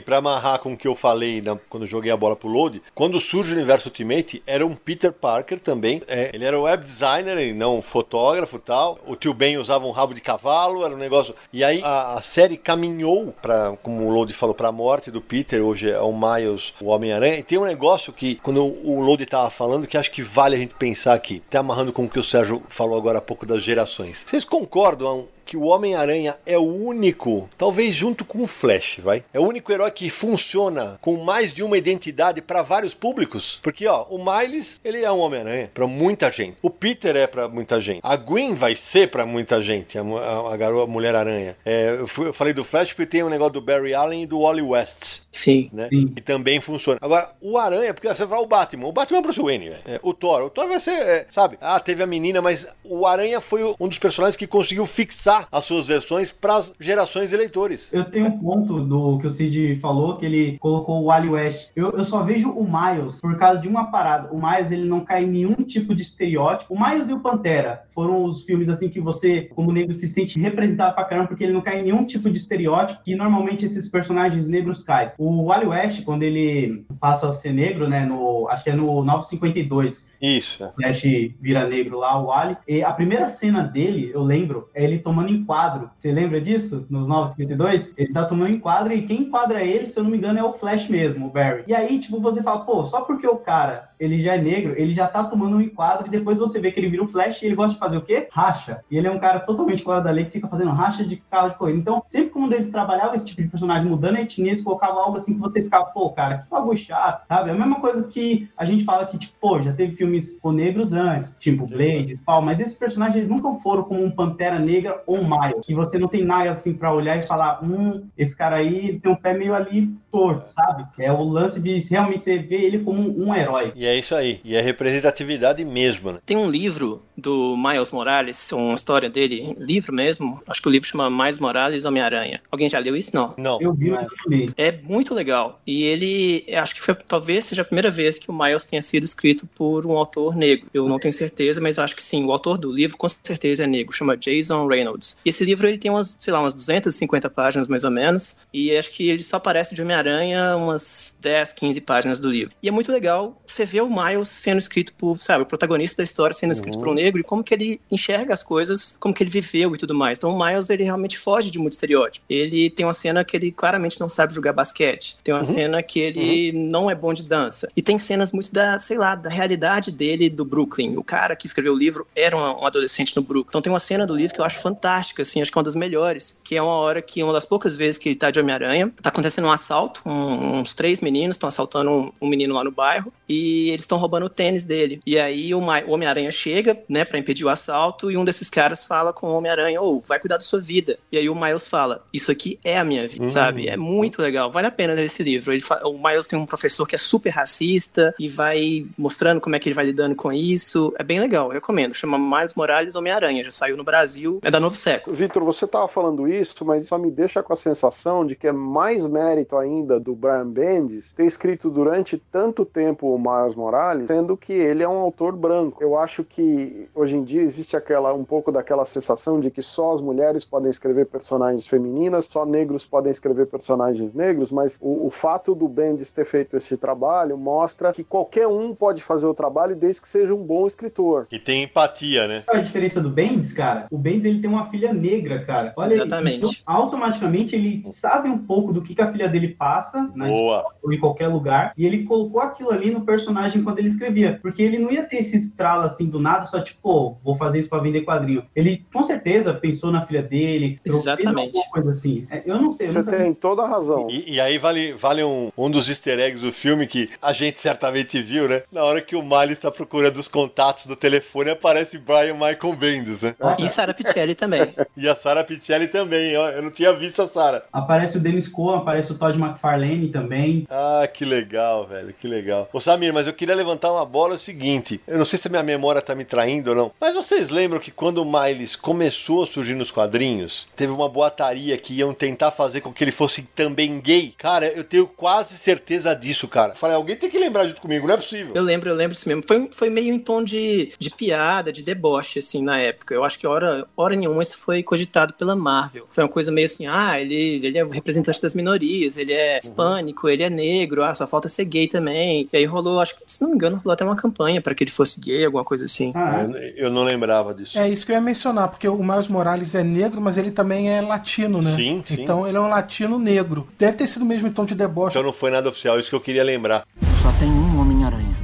pra 0.00 0.16
amarrar 0.18 0.58
com 0.60 0.72
o 0.72 0.76
que 0.76 0.88
eu 0.88 0.94
falei 0.94 1.40
na- 1.40 1.58
quando 1.68 1.86
joguei 1.86 2.10
a 2.10 2.16
bola 2.16 2.34
pro 2.34 2.48
Load, 2.48 2.82
quando 2.94 3.20
surge 3.20 3.37
o 3.46 3.52
universo 3.52 3.88
Ultimate, 3.88 4.42
era 4.46 4.66
um 4.66 4.74
Peter 4.74 5.12
Parker 5.12 5.60
também. 5.60 6.02
É, 6.08 6.30
ele 6.32 6.44
era 6.44 6.58
web 6.58 6.82
designer 6.82 7.38
e 7.38 7.52
não 7.52 7.80
fotógrafo 7.80 8.56
e 8.56 8.60
tal. 8.60 8.98
O 9.06 9.14
tio 9.14 9.34
Ben 9.34 9.58
usava 9.58 9.86
um 9.86 9.90
rabo 9.90 10.14
de 10.14 10.20
cavalo, 10.20 10.84
era 10.84 10.94
um 10.94 10.98
negócio. 10.98 11.34
E 11.52 11.62
aí 11.62 11.80
a, 11.82 12.14
a 12.14 12.22
série 12.22 12.56
caminhou 12.56 13.34
para, 13.40 13.76
como 13.82 14.06
o 14.06 14.10
Load 14.10 14.32
falou, 14.32 14.54
pra 14.54 14.72
morte 14.72 15.10
do 15.10 15.20
Peter. 15.20 15.62
Hoje 15.62 15.90
é 15.90 16.00
o 16.00 16.12
Miles, 16.12 16.72
o 16.80 16.86
Homem-Aranha. 16.86 17.38
E 17.38 17.42
tem 17.42 17.58
um 17.58 17.64
negócio 17.64 18.12
que, 18.12 18.36
quando 18.36 18.64
o 18.64 19.00
Load 19.00 19.24
tava 19.26 19.50
falando, 19.50 19.86
que 19.86 19.96
acho 19.96 20.10
que 20.10 20.22
vale 20.22 20.56
a 20.56 20.58
gente 20.58 20.74
pensar 20.74 21.14
aqui, 21.14 21.42
até 21.48 21.58
amarrando 21.58 21.92
com 21.92 22.04
o 22.04 22.08
que 22.08 22.18
o 22.18 22.22
Sérgio 22.22 22.62
falou 22.68 22.96
agora 22.96 23.18
há 23.18 23.22
pouco 23.22 23.46
das 23.46 23.62
gerações. 23.62 24.24
Vocês 24.26 24.44
concordam? 24.44 25.26
Que 25.48 25.56
o 25.56 25.62
Homem-Aranha 25.62 26.36
é 26.44 26.58
o 26.58 26.62
único, 26.62 27.48
talvez 27.56 27.94
junto 27.94 28.22
com 28.22 28.42
o 28.42 28.46
Flash, 28.46 28.98
vai? 29.02 29.24
É 29.32 29.40
o 29.40 29.46
único 29.46 29.72
herói 29.72 29.90
que 29.90 30.10
funciona 30.10 30.98
com 31.00 31.16
mais 31.16 31.54
de 31.54 31.62
uma 31.62 31.78
identidade 31.78 32.42
para 32.42 32.60
vários 32.60 32.92
públicos. 32.92 33.58
Porque, 33.62 33.86
ó, 33.86 34.02
o 34.10 34.18
Miles, 34.18 34.78
ele 34.84 35.02
é 35.02 35.10
um 35.10 35.20
Homem-Aranha 35.20 35.70
para 35.72 35.86
muita 35.86 36.30
gente. 36.30 36.58
O 36.60 36.68
Peter 36.68 37.16
é 37.16 37.26
para 37.26 37.48
muita 37.48 37.80
gente. 37.80 38.00
A 38.02 38.14
Gwen 38.14 38.54
vai 38.54 38.76
ser 38.76 39.08
para 39.08 39.24
muita 39.24 39.62
gente, 39.62 39.96
a, 39.98 40.02
a, 40.02 40.52
a 40.52 40.56
garota 40.58 40.92
Mulher-Aranha. 40.92 41.56
É, 41.64 41.96
eu, 41.98 42.26
eu 42.26 42.32
falei 42.34 42.52
do 42.52 42.62
Flash 42.62 42.92
porque 42.92 43.06
tem 43.06 43.22
o 43.22 43.30
negócio 43.30 43.54
do 43.54 43.62
Barry 43.62 43.94
Allen 43.94 44.24
e 44.24 44.26
do 44.26 44.42
Wally 44.42 44.60
West 44.60 45.22
Sim. 45.38 45.70
né? 45.72 45.88
Sim. 45.88 46.12
E 46.14 46.20
também 46.20 46.60
funciona. 46.60 46.98
Agora, 47.00 47.30
o 47.40 47.56
Aranha, 47.56 47.94
porque 47.94 48.08
você 48.08 48.26
vai 48.26 48.38
o 48.38 48.46
Batman. 48.46 48.86
O 48.86 48.92
Batman 48.92 49.18
é 49.18 49.20
o 49.20 49.22
Bruce 49.22 49.40
Wayne, 49.40 49.68
velho. 49.70 49.80
É, 49.86 50.00
o 50.02 50.12
Thor. 50.12 50.42
O 50.42 50.50
Thor 50.50 50.68
vai 50.68 50.80
ser, 50.80 50.90
é, 50.90 51.26
sabe? 51.30 51.56
Ah, 51.60 51.78
teve 51.80 52.02
a 52.02 52.06
menina, 52.06 52.42
mas 52.42 52.66
o 52.84 53.06
Aranha 53.06 53.40
foi 53.40 53.62
um 53.78 53.88
dos 53.88 53.98
personagens 53.98 54.36
que 54.36 54.46
conseguiu 54.46 54.84
fixar 54.84 55.37
as 55.50 55.64
suas 55.64 55.86
versões 55.86 56.30
para 56.30 56.56
as 56.56 56.72
gerações 56.80 57.30
de 57.30 57.34
eleitores. 57.34 57.92
Eu 57.92 58.04
tenho 58.04 58.26
um 58.26 58.38
ponto 58.38 58.80
do 58.84 59.18
que 59.18 59.26
o 59.26 59.30
Cid 59.30 59.78
falou, 59.80 60.16
que 60.16 60.26
ele 60.26 60.58
colocou 60.58 61.02
o 61.02 61.06
Wally 61.06 61.28
West. 61.28 61.70
Eu, 61.74 61.90
eu 61.92 62.04
só 62.04 62.22
vejo 62.22 62.50
o 62.50 62.64
Miles 62.64 63.20
por 63.20 63.36
causa 63.36 63.60
de 63.60 63.68
uma 63.68 63.90
parada. 63.90 64.32
O 64.32 64.40
Miles, 64.40 64.70
ele 64.70 64.84
não 64.84 65.04
cai 65.04 65.24
em 65.24 65.28
nenhum 65.28 65.54
tipo 65.54 65.94
de 65.94 66.02
estereótipo. 66.02 66.74
O 66.74 66.80
Miles 66.80 67.08
e 67.08 67.12
o 67.12 67.20
Pantera 67.20 67.82
foram 67.94 68.24
os 68.24 68.42
filmes, 68.42 68.68
assim, 68.68 68.88
que 68.88 69.00
você, 69.00 69.42
como 69.54 69.72
negro, 69.72 69.94
se 69.94 70.08
sente 70.08 70.38
representado 70.38 70.94
pra 70.94 71.04
caramba, 71.04 71.28
porque 71.28 71.44
ele 71.44 71.52
não 71.52 71.60
cai 71.60 71.80
em 71.80 71.84
nenhum 71.84 72.04
tipo 72.04 72.30
de 72.30 72.38
estereótipo 72.38 73.02
que 73.02 73.14
normalmente 73.14 73.64
esses 73.64 73.88
personagens 73.88 74.48
negros 74.48 74.84
caem. 74.84 75.08
O 75.18 75.44
Wally 75.46 75.66
West, 75.66 76.04
quando 76.04 76.22
ele 76.22 76.84
passa 77.00 77.28
a 77.28 77.32
ser 77.32 77.52
negro, 77.52 77.88
né, 77.88 78.04
no, 78.04 78.48
acho 78.48 78.64
que 78.64 78.70
é 78.70 78.74
no 78.74 79.04
952, 79.04 80.10
Isso. 80.20 80.64
é. 80.64 80.72
Flash 80.72 81.02
vira 81.40 81.68
negro 81.68 81.98
lá, 81.98 82.20
o 82.20 82.26
Wally. 82.26 82.56
E 82.66 82.82
a 82.82 82.92
primeira 82.92 83.28
cena 83.28 83.62
dele, 83.62 84.10
eu 84.12 84.22
lembro, 84.22 84.68
é 84.74 84.84
ele 84.84 84.98
tomando 84.98 85.27
enquadro. 85.32 85.90
Você 85.98 86.12
lembra 86.12 86.40
disso? 86.40 86.86
Nos 86.90 87.06
952? 87.06 87.92
Ele 87.96 88.12
tá 88.12 88.24
tomando 88.24 88.56
enquadro 88.56 88.92
e 88.92 89.06
quem 89.06 89.22
enquadra 89.22 89.62
ele, 89.62 89.88
se 89.88 89.98
eu 89.98 90.04
não 90.04 90.10
me 90.10 90.16
engano, 90.18 90.38
é 90.38 90.44
o 90.44 90.52
Flash 90.52 90.88
mesmo, 90.88 91.26
o 91.26 91.30
Barry. 91.30 91.64
E 91.66 91.74
aí, 91.74 91.98
tipo, 91.98 92.20
você 92.20 92.42
fala, 92.42 92.64
pô, 92.64 92.86
só 92.86 93.02
porque 93.02 93.26
o 93.26 93.36
cara, 93.36 93.87
ele 93.98 94.20
já 94.20 94.34
é 94.34 94.40
negro, 94.40 94.74
ele 94.76 94.92
já 94.92 95.06
tá 95.06 95.24
tomando 95.24 95.56
um 95.56 95.60
enquadro 95.60 96.06
e 96.06 96.10
depois 96.10 96.38
você 96.38 96.60
vê 96.60 96.70
que 96.70 96.80
ele 96.80 96.88
vira 96.88 97.04
o 97.04 97.08
Flash 97.08 97.42
e 97.42 97.46
ele 97.46 97.54
gosta 97.54 97.74
de 97.74 97.78
fazer 97.78 97.96
o 97.96 98.02
quê? 98.02 98.28
Racha. 98.30 98.82
E 98.90 98.96
ele 98.96 99.06
é 99.06 99.10
um 99.10 99.18
cara 99.18 99.40
totalmente 99.40 99.82
fora 99.82 100.00
da 100.00 100.10
lei 100.10 100.24
que 100.24 100.32
fica 100.32 100.48
fazendo 100.48 100.70
racha 100.70 101.04
de 101.04 101.16
carro 101.16 101.50
de 101.50 101.56
corrida. 101.56 101.78
Então, 101.78 102.02
sempre 102.08 102.30
que 102.30 102.38
um 102.38 102.48
deles 102.48 102.70
trabalhava 102.70 103.16
esse 103.16 103.26
tipo 103.26 103.42
de 103.42 103.48
personagem, 103.48 103.88
mudando 103.88 104.16
a 104.16 104.22
etnia, 104.22 104.52
eles 104.52 104.62
colocavam 104.62 105.00
algo 105.00 105.16
assim 105.16 105.34
que 105.34 105.40
você 105.40 105.62
ficava, 105.62 105.86
pô, 105.86 106.10
cara, 106.10 106.38
que 106.38 106.50
bagulho 106.50 106.78
chato, 106.78 107.26
sabe? 107.26 107.50
É 107.50 107.52
a 107.52 107.56
mesma 107.56 107.80
coisa 107.80 108.06
que 108.06 108.48
a 108.56 108.64
gente 108.64 108.84
fala 108.84 109.06
que, 109.06 109.18
tipo, 109.18 109.34
pô, 109.40 109.60
já 109.60 109.72
teve 109.72 109.96
filmes 109.96 110.38
com 110.40 110.52
negros 110.52 110.92
antes, 110.92 111.36
tipo 111.38 111.66
Blade, 111.66 112.16
Spawn, 112.16 112.42
mas 112.42 112.60
esses 112.60 112.76
personagens 112.76 113.28
nunca 113.28 113.52
foram 113.60 113.82
como 113.84 114.04
um 114.04 114.10
Pantera 114.10 114.58
Negra 114.58 115.02
ou 115.06 115.18
um 115.18 115.28
Miles, 115.28 115.66
que 115.66 115.74
você 115.74 115.98
não 115.98 116.08
tem 116.08 116.24
nada 116.24 116.50
assim 116.50 116.74
pra 116.74 116.92
olhar 116.92 117.18
e 117.18 117.26
falar, 117.26 117.62
hum, 117.62 118.06
esse 118.16 118.36
cara 118.36 118.56
aí 118.56 118.98
tem 118.98 119.10
um 119.10 119.16
pé 119.16 119.34
meio 119.34 119.54
ali 119.54 119.88
torto, 120.10 120.48
sabe? 120.48 120.86
É 120.98 121.12
o 121.12 121.22
lance 121.22 121.60
de 121.60 121.76
realmente 121.90 122.24
você 122.24 122.38
ver 122.38 122.62
ele 122.62 122.78
como 122.80 123.00
um, 123.00 123.28
um 123.28 123.34
herói. 123.34 123.72
E 123.74 123.86
é 123.88 123.98
isso 123.98 124.14
aí. 124.14 124.40
E 124.44 124.54
é 124.54 124.60
representatividade 124.60 125.64
mesmo, 125.64 126.12
né? 126.12 126.18
Tem 126.24 126.36
um 126.36 126.50
livro 126.50 127.02
do 127.16 127.56
Miles 127.56 127.90
Morales, 127.90 128.52
uma 128.52 128.74
história 128.74 129.10
dele, 129.10 129.54
livro 129.58 129.92
mesmo. 129.92 130.40
Acho 130.46 130.62
que 130.62 130.68
o 130.68 130.70
livro 130.70 130.88
chama 130.88 131.10
Miles 131.10 131.38
Morales 131.38 131.84
Homem-Aranha. 131.84 132.40
Alguém 132.50 132.68
já 132.68 132.78
leu 132.78 132.96
isso? 132.96 133.10
Não. 133.14 133.34
Não. 133.36 133.60
Eu 133.60 133.72
vi, 133.74 133.90
mas 133.90 134.06
não 134.06 134.36
li. 134.36 134.52
É 134.56 134.72
muito 134.72 135.14
legal. 135.14 135.60
E 135.66 135.82
ele, 135.84 136.44
acho 136.54 136.74
que 136.74 136.80
foi, 136.80 136.94
talvez 136.94 137.46
seja 137.46 137.62
a 137.62 137.64
primeira 137.64 137.90
vez 137.90 138.18
que 138.18 138.30
o 138.30 138.32
Miles 138.32 138.66
tenha 138.66 138.82
sido 138.82 139.04
escrito 139.04 139.46
por 139.46 139.86
um 139.86 139.92
autor 139.92 140.36
negro. 140.36 140.68
Eu 140.72 140.88
não 140.88 140.98
tenho 140.98 141.12
certeza, 141.12 141.60
mas 141.60 141.76
eu 141.76 141.84
acho 141.84 141.96
que 141.96 142.02
sim. 142.02 142.24
O 142.24 142.32
autor 142.32 142.58
do 142.58 142.70
livro 142.70 142.96
com 142.96 143.08
certeza 143.08 143.64
é 143.64 143.66
negro, 143.66 143.92
chama 143.92 144.16
Jason 144.16 144.66
Reynolds. 144.66 145.16
E 145.24 145.30
esse 145.30 145.44
livro 145.44 145.66
ele 145.66 145.78
tem 145.78 145.90
umas, 145.90 146.16
sei 146.20 146.32
lá, 146.32 146.40
umas 146.40 146.54
250 146.54 147.28
páginas 147.30 147.66
mais 147.66 147.84
ou 147.84 147.90
menos. 147.90 148.36
E 148.52 148.76
acho 148.76 148.92
que 148.92 149.08
ele 149.08 149.22
só 149.22 149.36
aparece 149.36 149.74
de 149.74 149.82
Homem-Aranha 149.82 150.56
umas 150.56 151.16
10, 151.20 151.52
15 151.54 151.80
páginas 151.80 152.20
do 152.20 152.30
livro. 152.30 152.54
E 152.62 152.68
é 152.68 152.70
muito 152.70 152.92
legal 152.92 153.40
você 153.46 153.64
ver 153.64 153.77
o 153.80 153.88
Miles 153.88 154.28
sendo 154.28 154.58
escrito 154.58 154.92
por, 154.94 155.18
sabe, 155.18 155.42
o 155.42 155.46
protagonista 155.46 155.96
da 155.98 156.04
história 156.04 156.34
sendo 156.34 156.52
escrito 156.52 156.78
por 156.78 156.88
um 156.88 156.94
negro 156.94 157.20
e 157.20 157.24
como 157.24 157.42
que 157.44 157.54
ele 157.54 157.80
enxerga 157.90 158.34
as 158.34 158.42
coisas, 158.42 158.96
como 158.98 159.14
que 159.14 159.22
ele 159.22 159.30
viveu 159.30 159.74
e 159.74 159.78
tudo 159.78 159.94
mais. 159.94 160.18
Então 160.18 160.34
o 160.34 160.38
Miles 160.44 160.70
ele 160.70 160.84
realmente 160.84 161.18
foge 161.18 161.50
de 161.50 161.58
muito 161.58 161.72
estereótipo. 161.72 162.24
Ele 162.28 162.70
tem 162.70 162.84
uma 162.86 162.94
cena 162.94 163.24
que 163.24 163.36
ele 163.36 163.50
claramente 163.52 164.00
não 164.00 164.08
sabe 164.08 164.34
jogar 164.34 164.52
basquete. 164.52 165.16
Tem 165.22 165.34
uma 165.34 165.44
cena 165.44 165.82
que 165.82 165.98
ele 166.00 166.52
não 166.52 166.90
é 166.90 166.94
bom 166.94 167.12
de 167.12 167.22
dança. 167.24 167.68
E 167.76 167.82
tem 167.82 167.98
cenas 167.98 168.32
muito 168.32 168.52
da, 168.52 168.78
sei 168.78 168.98
lá, 168.98 169.14
da 169.14 169.28
realidade 169.30 169.90
dele 169.90 170.28
do 170.30 170.44
Brooklyn. 170.44 170.96
O 170.96 171.04
cara 171.04 171.34
que 171.36 171.46
escreveu 171.46 171.72
o 171.72 171.76
livro 171.78 172.06
era 172.14 172.36
um, 172.36 172.62
um 172.62 172.66
adolescente 172.66 173.14
no 173.16 173.22
Brooklyn. 173.22 173.48
Então 173.48 173.60
tem 173.62 173.72
uma 173.72 173.80
cena 173.80 174.06
do 174.06 174.14
livro 174.14 174.34
que 174.34 174.40
eu 174.40 174.44
acho 174.44 174.60
fantástica, 174.60 175.22
assim, 175.22 175.40
acho 175.42 175.50
que 175.50 175.58
é 175.58 175.60
uma 175.60 175.64
das 175.64 175.74
melhores, 175.74 176.36
que 176.44 176.56
é 176.56 176.62
uma 176.62 176.74
hora 176.74 177.00
que 177.02 177.22
uma 177.22 177.32
das 177.32 177.44
poucas 177.46 177.74
vezes 177.76 177.98
que 177.98 178.08
ele 178.08 178.16
tá 178.16 178.30
de 178.30 178.40
Homem-Aranha, 178.40 178.92
tá 179.02 179.08
acontecendo 179.08 179.46
um 179.46 179.52
assalto, 179.52 180.00
um- 180.06 180.58
uns 180.60 180.74
três 180.74 181.00
meninos 181.00 181.36
estão 181.36 181.48
assaltando 181.48 181.90
um, 181.90 182.12
um 182.20 182.28
menino 182.28 182.54
lá 182.54 182.64
no 182.64 182.70
bairro 182.70 183.12
e 183.28 183.67
eles 183.70 183.82
estão 183.84 183.98
roubando 183.98 184.26
o 184.26 184.30
tênis 184.30 184.64
dele. 184.64 185.00
E 185.06 185.18
aí 185.18 185.54
o, 185.54 185.58
o 185.60 185.90
Homem-Aranha 185.92 186.30
chega, 186.32 186.78
né, 186.88 187.04
pra 187.04 187.18
impedir 187.18 187.44
o 187.44 187.48
assalto 187.48 188.10
e 188.10 188.16
um 188.16 188.24
desses 188.24 188.48
caras 188.50 188.84
fala 188.84 189.12
com 189.12 189.28
o 189.28 189.34
Homem-Aranha, 189.34 189.80
ô, 189.82 190.02
vai 190.06 190.18
cuidar 190.18 190.36
da 190.36 190.42
sua 190.42 190.60
vida. 190.60 190.98
E 191.10 191.18
aí 191.18 191.28
o 191.28 191.34
Miles 191.34 191.66
fala, 191.68 192.04
isso 192.12 192.30
aqui 192.30 192.58
é 192.64 192.78
a 192.78 192.84
minha 192.84 193.06
vida, 193.08 193.28
sabe? 193.30 193.68
É 193.68 193.76
muito 193.76 194.20
legal, 194.22 194.50
vale 194.50 194.66
a 194.66 194.70
pena 194.70 194.92
ler 194.94 195.04
esse 195.04 195.22
livro. 195.22 195.52
Ele 195.52 195.60
fa- 195.60 195.80
o 195.84 195.98
Miles 195.98 196.26
tem 196.28 196.38
um 196.38 196.46
professor 196.46 196.86
que 196.86 196.94
é 196.94 196.98
super 196.98 197.30
racista 197.30 198.14
e 198.18 198.28
vai 198.28 198.86
mostrando 198.96 199.40
como 199.40 199.56
é 199.56 199.58
que 199.58 199.68
ele 199.68 199.74
vai 199.74 199.84
lidando 199.86 200.14
com 200.14 200.32
isso. 200.32 200.92
É 200.98 201.02
bem 201.02 201.20
legal, 201.20 201.46
eu 201.48 201.52
recomendo. 201.54 201.94
Chama 201.94 202.18
Miles 202.18 202.54
Morales 202.54 202.94
Homem-Aranha, 202.94 203.44
já 203.44 203.50
saiu 203.50 203.76
no 203.76 203.84
Brasil, 203.84 204.38
é 204.42 204.50
da 204.50 204.60
Novo 204.60 204.76
Século. 204.76 205.14
Vitor, 205.16 205.42
você 205.44 205.64
estava 205.64 205.88
falando 205.88 206.28
isso, 206.28 206.64
mas 206.64 206.86
só 206.86 206.98
me 206.98 207.10
deixa 207.10 207.42
com 207.42 207.52
a 207.52 207.56
sensação 207.56 208.26
de 208.26 208.34
que 208.36 208.46
é 208.46 208.52
mais 208.52 209.06
mérito 209.06 209.56
ainda 209.56 209.98
do 209.98 210.14
Brian 210.14 210.46
Bendis 210.46 211.12
ter 211.12 211.26
escrito 211.26 211.70
durante 211.70 212.16
tanto 212.30 212.64
tempo 212.64 213.14
o 213.14 213.18
Miles 213.18 213.54
Morales, 213.58 214.06
sendo 214.06 214.36
que 214.36 214.52
ele 214.52 214.82
é 214.82 214.88
um 214.88 214.98
autor 214.98 215.34
branco. 215.34 215.82
Eu 215.82 215.98
acho 215.98 216.22
que 216.22 216.88
hoje 216.94 217.16
em 217.16 217.24
dia 217.24 217.42
existe 217.42 217.76
aquela 217.76 218.14
um 218.14 218.24
pouco 218.24 218.52
daquela 218.52 218.84
sensação 218.84 219.40
de 219.40 219.50
que 219.50 219.60
só 219.60 219.92
as 219.92 220.00
mulheres 220.00 220.44
podem 220.44 220.70
escrever 220.70 221.06
personagens 221.06 221.66
femininas, 221.66 222.26
só 222.26 222.46
negros 222.46 222.86
podem 222.86 223.10
escrever 223.10 223.46
personagens 223.46 224.14
negros, 224.14 224.52
mas 224.52 224.78
o, 224.80 225.06
o 225.06 225.10
fato 225.10 225.54
do 225.54 225.66
Bendis 225.66 226.10
ter 226.10 226.24
feito 226.24 226.56
esse 226.56 226.76
trabalho 226.76 227.36
mostra 227.36 227.92
que 227.92 228.04
qualquer 228.04 228.46
um 228.46 228.74
pode 228.74 229.02
fazer 229.02 229.26
o 229.26 229.34
trabalho 229.34 229.74
desde 229.74 230.00
que 230.00 230.08
seja 230.08 230.34
um 230.34 230.42
bom 230.42 230.66
escritor. 230.66 231.26
E 231.30 231.38
tem 231.38 231.64
empatia, 231.64 232.28
né? 232.28 232.44
A 232.48 232.58
diferença 232.58 233.00
do 233.00 233.10
Bendis, 233.10 233.52
cara? 233.52 233.86
O 233.90 233.98
Bendis 233.98 234.24
ele 234.26 234.40
tem 234.40 234.48
uma 234.48 234.70
filha 234.70 234.92
negra, 234.92 235.44
cara. 235.44 235.72
Olha. 235.76 235.94
Exatamente. 235.94 236.38
Então, 236.38 236.50
automaticamente 236.64 237.56
ele 237.56 237.82
sabe 237.86 238.28
um 238.28 238.38
pouco 238.38 238.72
do 238.72 238.82
que, 238.82 238.94
que 238.94 239.02
a 239.02 239.10
filha 239.10 239.28
dele 239.28 239.48
passa 239.48 240.10
na 240.14 240.28
Boa. 240.28 240.64
ou 240.82 240.92
em 240.92 241.00
qualquer 241.00 241.28
lugar. 241.28 241.72
E 241.76 241.84
ele 241.84 242.04
colocou 242.04 242.40
aquilo 242.40 242.70
ali 242.70 242.90
no 242.90 243.00
personagem 243.02 243.37
quando 243.62 243.78
ele 243.78 243.88
escrevia. 243.88 244.38
Porque 244.42 244.62
ele 244.62 244.78
não 244.78 244.90
ia 244.90 245.02
ter 245.04 245.16
esse 245.16 245.36
estralo 245.36 245.82
assim 245.82 246.06
do 246.06 246.20
nada, 246.20 246.46
só 246.46 246.60
tipo, 246.60 246.80
pô, 246.82 247.16
vou 247.22 247.36
fazer 247.36 247.58
isso 247.60 247.68
pra 247.68 247.78
vender 247.78 248.02
quadrinho. 248.02 248.44
Ele 248.54 248.84
com 248.92 249.02
certeza 249.02 249.52
pensou 249.54 249.90
na 249.90 250.06
filha 250.06 250.22
dele, 250.22 250.78
Exatamente. 250.84 251.56
alguma 251.56 251.72
coisa 251.72 251.90
assim. 251.90 252.26
É, 252.30 252.42
Eu 252.44 252.60
não 252.60 252.72
sei, 252.72 252.88
eu 252.88 252.92
Você 252.92 252.98
nunca 252.98 253.16
tem 253.16 253.34
toda 253.34 253.62
a 253.62 253.68
razão. 253.68 254.06
E, 254.10 254.34
e 254.34 254.40
aí 254.40 254.58
vale, 254.58 254.92
vale 254.92 255.22
um, 255.22 255.50
um 255.56 255.70
dos 255.70 255.88
easter 255.88 256.18
eggs 256.18 256.44
do 256.44 256.52
filme 256.52 256.86
que 256.86 257.10
a 257.22 257.32
gente 257.32 257.60
certamente 257.60 258.20
viu, 258.20 258.48
né? 258.48 258.62
Na 258.72 258.82
hora 258.84 259.00
que 259.00 259.14
o 259.14 259.22
Miles 259.22 259.58
tá 259.58 259.70
procurando 259.70 260.18
os 260.18 260.28
contatos 260.28 260.86
do 260.86 260.96
telefone, 260.96 261.50
aparece 261.50 261.98
Brian 261.98 262.34
Michael 262.34 262.74
Bendis, 262.76 263.22
né? 263.22 263.34
E 263.58 263.68
Sarah 263.68 263.94
Pichelli 263.94 264.34
também. 264.34 264.74
E 264.96 265.08
a 265.08 265.14
Sarah 265.14 265.44
Pichelli 265.44 265.86
também, 265.86 266.36
ó. 266.36 266.48
Eu 266.48 266.62
não 266.62 266.70
tinha 266.70 266.92
visto 266.92 267.22
a 267.22 267.28
Sarah. 267.28 267.62
Aparece 267.72 268.16
o 268.16 268.20
Dennis 268.20 268.48
Cohen, 268.48 268.78
aparece 268.78 269.12
o 269.12 269.14
Todd 269.14 269.38
McFarlane 269.38 270.08
também. 270.08 270.66
Ah, 270.68 271.06
que 271.12 271.24
legal, 271.24 271.86
velho, 271.86 272.12
que 272.12 272.26
legal. 272.26 272.68
Ô 272.72 272.80
Samir, 272.80 273.12
mas 273.12 273.27
eu 273.28 273.34
queria 273.34 273.54
levantar 273.54 273.92
uma 273.92 274.04
bola 274.04 274.34
é 274.34 274.36
o 274.36 274.38
seguinte. 274.38 275.00
Eu 275.06 275.18
não 275.18 275.24
sei 275.24 275.38
se 275.38 275.48
a 275.48 275.50
minha 275.50 275.62
memória 275.62 276.02
tá 276.02 276.14
me 276.14 276.24
traindo 276.24 276.70
ou 276.70 276.76
não, 276.76 276.92
mas 277.00 277.14
vocês 277.14 277.50
lembram 277.50 277.80
que 277.80 277.90
quando 277.90 278.18
o 278.18 278.24
Miles 278.24 278.76
começou 278.76 279.42
a 279.42 279.46
surgir 279.46 279.74
nos 279.74 279.90
quadrinhos, 279.90 280.66
teve 280.76 280.92
uma 280.92 281.08
boataria 281.08 281.76
que 281.76 281.94
iam 281.94 282.12
tentar 282.12 282.50
fazer 282.50 282.80
com 282.80 282.92
que 282.92 283.04
ele 283.04 283.12
fosse 283.12 283.42
também 283.42 284.00
gay? 284.00 284.34
Cara, 284.36 284.66
eu 284.66 284.84
tenho 284.84 285.06
quase 285.06 285.56
certeza 285.56 286.14
disso, 286.14 286.48
cara. 286.48 286.74
Falei, 286.74 286.96
alguém 286.96 287.16
tem 287.16 287.30
que 287.30 287.38
lembrar 287.38 287.66
junto 287.66 287.80
comigo, 287.80 288.06
não 288.06 288.14
é 288.14 288.16
possível. 288.16 288.52
Eu 288.54 288.62
lembro, 288.62 288.90
eu 288.90 288.94
lembro 288.94 289.16
isso 289.16 289.28
mesmo. 289.28 289.42
Foi, 289.46 289.68
foi 289.72 289.90
meio 289.90 290.12
em 290.12 290.18
tom 290.18 290.42
de, 290.42 290.92
de 290.98 291.10
piada, 291.10 291.72
de 291.72 291.82
deboche, 291.82 292.38
assim, 292.38 292.62
na 292.62 292.78
época. 292.78 293.14
Eu 293.14 293.24
acho 293.24 293.38
que 293.38 293.46
hora, 293.46 293.86
hora 293.96 294.16
nenhuma 294.16 294.42
isso 294.42 294.58
foi 294.58 294.82
cogitado 294.82 295.34
pela 295.34 295.54
Marvel. 295.54 296.06
Foi 296.12 296.24
uma 296.24 296.30
coisa 296.30 296.50
meio 296.50 296.66
assim, 296.66 296.86
ah, 296.86 297.20
ele, 297.20 297.66
ele 297.66 297.78
é 297.78 297.84
representante 297.84 298.40
das 298.40 298.54
minorias, 298.54 299.16
ele 299.16 299.32
é 299.32 299.58
hispânico, 299.58 300.28
ele 300.28 300.42
é 300.42 300.50
negro, 300.50 301.04
ah, 301.04 301.14
só 301.14 301.26
falta 301.26 301.48
ser 301.48 301.64
gay 301.64 301.88
também. 301.88 302.48
E 302.52 302.56
aí 302.56 302.64
rolou, 302.64 303.00
acho 303.00 303.16
que, 303.16 303.17
se 303.26 303.42
não 303.42 303.50
me 303.50 303.56
engano, 303.56 303.76
rolou 303.76 303.92
até 303.92 304.04
uma 304.04 304.16
campanha 304.16 304.60
pra 304.62 304.74
que 304.74 304.84
ele 304.84 304.90
fosse 304.90 305.20
gay, 305.20 305.44
alguma 305.44 305.64
coisa 305.64 305.84
assim. 305.84 306.12
Ah, 306.14 306.42
Eu, 306.44 306.84
eu 306.86 306.90
não 306.90 307.02
lembrava 307.04 307.52
disso. 307.54 307.78
É 307.78 307.88
isso 307.88 308.04
que 308.06 308.12
eu 308.12 308.16
ia 308.16 308.20
mencionar, 308.20 308.68
porque 308.68 308.88
o 308.88 309.02
Miles 309.02 309.28
Morales 309.28 309.74
é 309.74 309.82
negro, 309.84 310.20
mas 310.20 310.38
ele 310.38 310.50
também 310.50 310.90
é 310.90 311.00
latino, 311.00 311.60
né? 311.62 311.70
Sim, 311.70 312.02
sim. 312.04 312.22
Então 312.22 312.46
ele 312.46 312.56
é 312.56 312.60
um 312.60 312.68
latino 312.68 313.18
negro. 313.18 313.66
Deve 313.78 313.96
ter 313.96 314.06
sido 314.06 314.24
mesmo 314.24 314.48
em 314.48 314.52
tom 314.52 314.64
de 314.64 314.74
deboche. 314.74 315.16
Então 315.16 315.22
não 315.26 315.32
foi 315.32 315.50
nada 315.50 315.68
oficial, 315.68 315.98
isso 315.98 316.08
que 316.10 316.16
eu 316.16 316.20
queria 316.20 316.44
lembrar. 316.44 316.84
Só 317.22 317.30
tem 317.38 317.48
um 317.50 317.80
Homem-Aranha. 317.80 318.36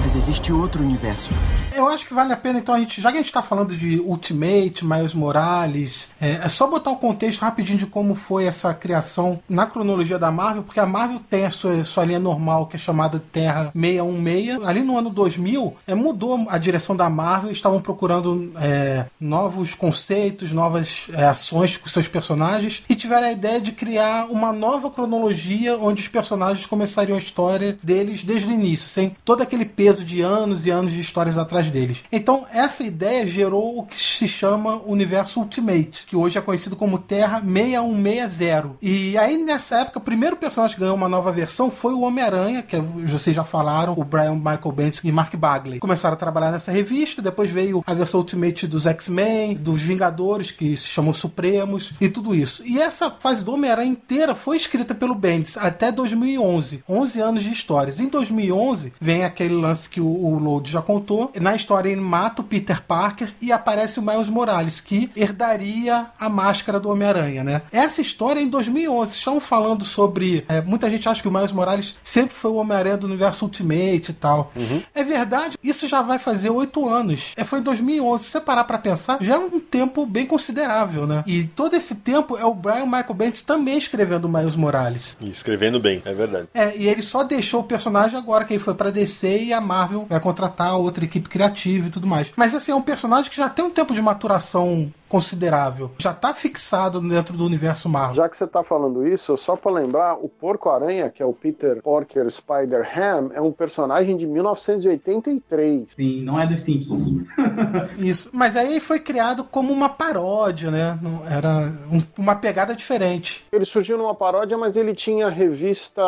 Mas 0.00 0.16
existe 0.16 0.52
outro 0.52 0.82
universo. 0.82 1.30
Eu 1.74 1.88
acho 1.88 2.06
que 2.06 2.12
vale 2.12 2.32
a 2.32 2.36
pena, 2.36 2.58
então, 2.58 2.74
a 2.74 2.80
gente, 2.80 3.00
já 3.00 3.10
que 3.10 3.18
a 3.18 3.20
gente 3.20 3.32
tá 3.32 3.42
falando 3.42 3.76
de 3.76 4.00
Ultimate, 4.00 4.84
Miles 4.84 5.14
Morales, 5.14 6.10
é, 6.20 6.32
é 6.32 6.48
só 6.48 6.66
botar 6.66 6.90
o 6.90 6.96
contexto 6.96 7.42
rapidinho 7.42 7.78
de 7.78 7.86
como 7.86 8.14
foi 8.14 8.44
essa 8.44 8.74
criação 8.74 9.40
na 9.48 9.66
cronologia 9.66 10.18
da 10.18 10.30
Marvel, 10.30 10.62
porque 10.62 10.80
a 10.80 10.86
Marvel 10.86 11.20
tem 11.30 11.46
a 11.46 11.50
sua, 11.50 11.84
sua 11.84 12.04
linha 12.04 12.18
normal, 12.18 12.66
que 12.66 12.76
é 12.76 12.78
chamada 12.78 13.22
Terra 13.32 13.72
616. 13.74 14.66
Ali 14.66 14.80
no 14.82 14.98
ano 14.98 15.10
2000, 15.10 15.76
é, 15.86 15.94
mudou 15.94 16.44
a 16.48 16.58
direção 16.58 16.96
da 16.96 17.08
Marvel, 17.08 17.52
estavam 17.52 17.80
procurando 17.80 18.52
é, 18.60 19.06
novos 19.20 19.74
conceitos, 19.74 20.52
novas 20.52 21.06
é, 21.12 21.24
ações 21.24 21.76
com 21.76 21.88
seus 21.88 22.08
personagens, 22.08 22.82
e 22.88 22.94
tiveram 22.94 23.28
a 23.28 23.32
ideia 23.32 23.60
de 23.60 23.72
criar 23.72 24.26
uma 24.30 24.52
nova 24.52 24.90
cronologia 24.90 25.78
onde 25.78 26.02
os 26.02 26.08
personagens 26.08 26.66
começariam 26.66 27.16
a 27.16 27.20
história 27.20 27.78
deles 27.82 28.24
desde 28.24 28.48
o 28.48 28.52
início, 28.52 28.88
sem 28.88 29.16
todo 29.24 29.42
aquele 29.42 29.64
peso 29.64 30.04
de 30.04 30.20
anos 30.20 30.66
e 30.66 30.70
anos 30.70 30.92
de 30.92 31.00
histórias 31.00 31.38
atrás 31.38 31.59
deles. 31.68 32.04
Então, 32.10 32.46
essa 32.52 32.82
ideia 32.82 33.26
gerou 33.26 33.78
o 33.78 33.84
que 33.84 33.98
se 33.98 34.28
chama 34.28 34.80
Universo 34.86 35.40
Ultimate, 35.40 36.06
que 36.06 36.16
hoje 36.16 36.38
é 36.38 36.40
conhecido 36.40 36.76
como 36.76 36.98
Terra 36.98 37.40
6160. 37.40 38.76
E 38.82 39.18
aí, 39.18 39.36
nessa 39.36 39.80
época, 39.80 39.98
o 39.98 40.02
primeiro 40.02 40.36
personagem 40.36 40.74
que 40.74 40.80
ganhou 40.80 40.96
uma 40.96 41.08
nova 41.08 41.32
versão 41.32 41.70
foi 41.70 41.92
o 41.92 42.00
Homem-Aranha, 42.02 42.62
que 42.62 42.76
vocês 42.78 43.34
já 43.34 43.44
falaram, 43.44 43.94
o 43.96 44.04
Brian 44.04 44.34
Michael 44.34 44.72
Bendis 44.72 45.00
e 45.02 45.12
Mark 45.12 45.34
Bagley. 45.36 45.78
Começaram 45.80 46.14
a 46.14 46.18
trabalhar 46.18 46.50
nessa 46.50 46.72
revista, 46.72 47.22
depois 47.22 47.50
veio 47.50 47.82
a 47.86 47.94
versão 47.94 48.20
Ultimate 48.20 48.66
dos 48.66 48.86
X-Men, 48.86 49.54
dos 49.54 49.82
Vingadores, 49.82 50.50
que 50.50 50.76
se 50.76 50.88
chamam 50.88 51.12
Supremos, 51.12 51.92
e 52.00 52.08
tudo 52.08 52.34
isso. 52.34 52.62
E 52.64 52.80
essa 52.80 53.10
fase 53.10 53.42
do 53.42 53.52
Homem-Aranha 53.52 53.90
inteira 53.90 54.34
foi 54.34 54.56
escrita 54.56 54.94
pelo 54.94 55.14
Bendis 55.14 55.56
até 55.56 55.90
2011. 55.90 56.82
11 56.88 57.20
anos 57.20 57.42
de 57.42 57.50
histórias. 57.50 58.00
Em 58.00 58.08
2011, 58.08 58.92
vem 59.00 59.24
aquele 59.24 59.54
lance 59.54 59.88
que 59.88 60.00
o, 60.00 60.06
o 60.06 60.38
Load 60.38 60.70
já 60.70 60.82
contou. 60.82 61.32
Na 61.40 61.49
história, 61.56 61.90
ele 61.90 62.00
mata 62.00 62.42
o 62.42 62.44
Peter 62.44 62.82
Parker 62.82 63.32
e 63.40 63.52
aparece 63.52 63.98
o 63.98 64.02
Miles 64.02 64.28
Morales, 64.28 64.80
que 64.80 65.10
herdaria 65.16 66.06
a 66.18 66.28
máscara 66.28 66.78
do 66.80 66.90
Homem-Aranha, 66.90 67.44
né? 67.44 67.62
Essa 67.72 68.00
história 68.00 68.40
é 68.40 68.42
em 68.42 68.48
2011. 68.48 69.12
Estão 69.12 69.40
falando 69.40 69.84
sobre... 69.84 70.44
é, 70.48 70.60
muita 70.60 70.90
gente 70.90 71.08
acha 71.08 71.22
que 71.22 71.28
o 71.28 71.32
Miles 71.32 71.52
Morales 71.52 71.96
sempre 72.02 72.34
foi 72.34 72.50
o 72.50 72.56
Homem-Aranha 72.56 72.96
do 72.96 73.06
universo 73.06 73.44
Ultimate 73.44 74.10
e 74.10 74.14
tal. 74.14 74.52
É 74.94 75.02
verdade, 75.02 75.58
isso 75.62 75.86
já 75.86 76.02
vai 76.02 76.18
fazer 76.18 76.50
oito 76.50 76.88
anos. 76.88 77.32
É, 77.36 77.44
foi 77.44 77.60
em 77.60 77.62
2011. 77.62 78.24
Se 78.24 78.30
você 78.30 78.40
parar 78.40 78.64
pra 78.64 78.78
pensar, 78.78 79.18
já 79.20 79.34
é 79.34 79.38
um 79.38 79.60
tempo 79.60 80.06
bem 80.06 80.26
considerável, 80.26 81.06
né? 81.06 81.24
E 81.26 81.44
todo 81.44 81.74
esse 81.74 81.94
tempo 81.96 82.36
é 82.36 82.44
o 82.44 82.54
Brian 82.54 82.84
Michael 82.84 83.14
Bendis 83.14 83.42
também 83.42 83.78
escrevendo 83.78 84.24
o 84.26 84.28
Miles 84.28 84.56
Morales. 84.56 85.16
E 85.20 85.30
escrevendo 85.30 85.80
bem, 85.80 86.02
é 86.04 86.14
verdade. 86.14 86.48
É, 86.54 86.76
e 86.76 86.88
ele 86.88 87.02
só 87.02 87.22
deixou 87.24 87.60
o 87.60 87.64
personagem 87.64 88.16
agora 88.16 88.44
que 88.44 88.54
ele 88.54 88.62
foi 88.62 88.74
pra 88.74 88.90
DC 88.90 89.44
e 89.44 89.52
a 89.52 89.60
Marvel 89.60 90.06
vai 90.08 90.20
contratar 90.20 90.76
outra 90.76 91.04
equipe 91.04 91.28
criativa 91.28 91.39
e 91.86 91.90
tudo 91.90 92.06
mais. 92.06 92.32
Mas 92.36 92.54
assim, 92.54 92.72
é 92.72 92.74
um 92.74 92.82
personagem 92.82 93.30
que 93.30 93.36
já 93.36 93.48
tem 93.48 93.64
um 93.64 93.70
tempo 93.70 93.94
de 93.94 94.02
maturação 94.02 94.92
considerável. 95.10 95.90
Já 95.98 96.14
tá 96.14 96.32
fixado 96.32 97.00
dentro 97.00 97.36
do 97.36 97.44
universo 97.44 97.88
Marvel. 97.88 98.14
Já 98.14 98.28
que 98.28 98.36
você 98.36 98.46
tá 98.46 98.62
falando 98.62 99.06
isso, 99.06 99.36
só 99.36 99.56
pra 99.56 99.72
lembrar, 99.72 100.14
o 100.14 100.28
Porco-Aranha, 100.28 101.10
que 101.10 101.20
é 101.22 101.26
o 101.26 101.32
Peter 101.32 101.82
Porker 101.82 102.30
Spider-Ham, 102.30 103.30
é 103.34 103.40
um 103.40 103.50
personagem 103.52 104.16
de 104.16 104.26
1983. 104.26 105.92
Sim, 105.96 106.22
não 106.22 106.40
é 106.40 106.46
dos 106.46 106.62
Simpsons. 106.62 107.16
Isso. 107.98 108.30
Mas 108.32 108.56
aí 108.56 108.78
foi 108.80 109.00
criado 109.00 109.42
como 109.44 109.72
uma 109.72 109.88
paródia, 109.88 110.70
né? 110.70 110.98
Era 111.28 111.72
um- 111.90 112.02
uma 112.16 112.36
pegada 112.36 112.74
diferente. 112.74 113.44
Ele 113.50 113.64
surgiu 113.64 113.98
numa 113.98 114.14
paródia, 114.14 114.56
mas 114.56 114.76
ele 114.76 114.94
tinha 114.94 115.28
revista 115.28 116.02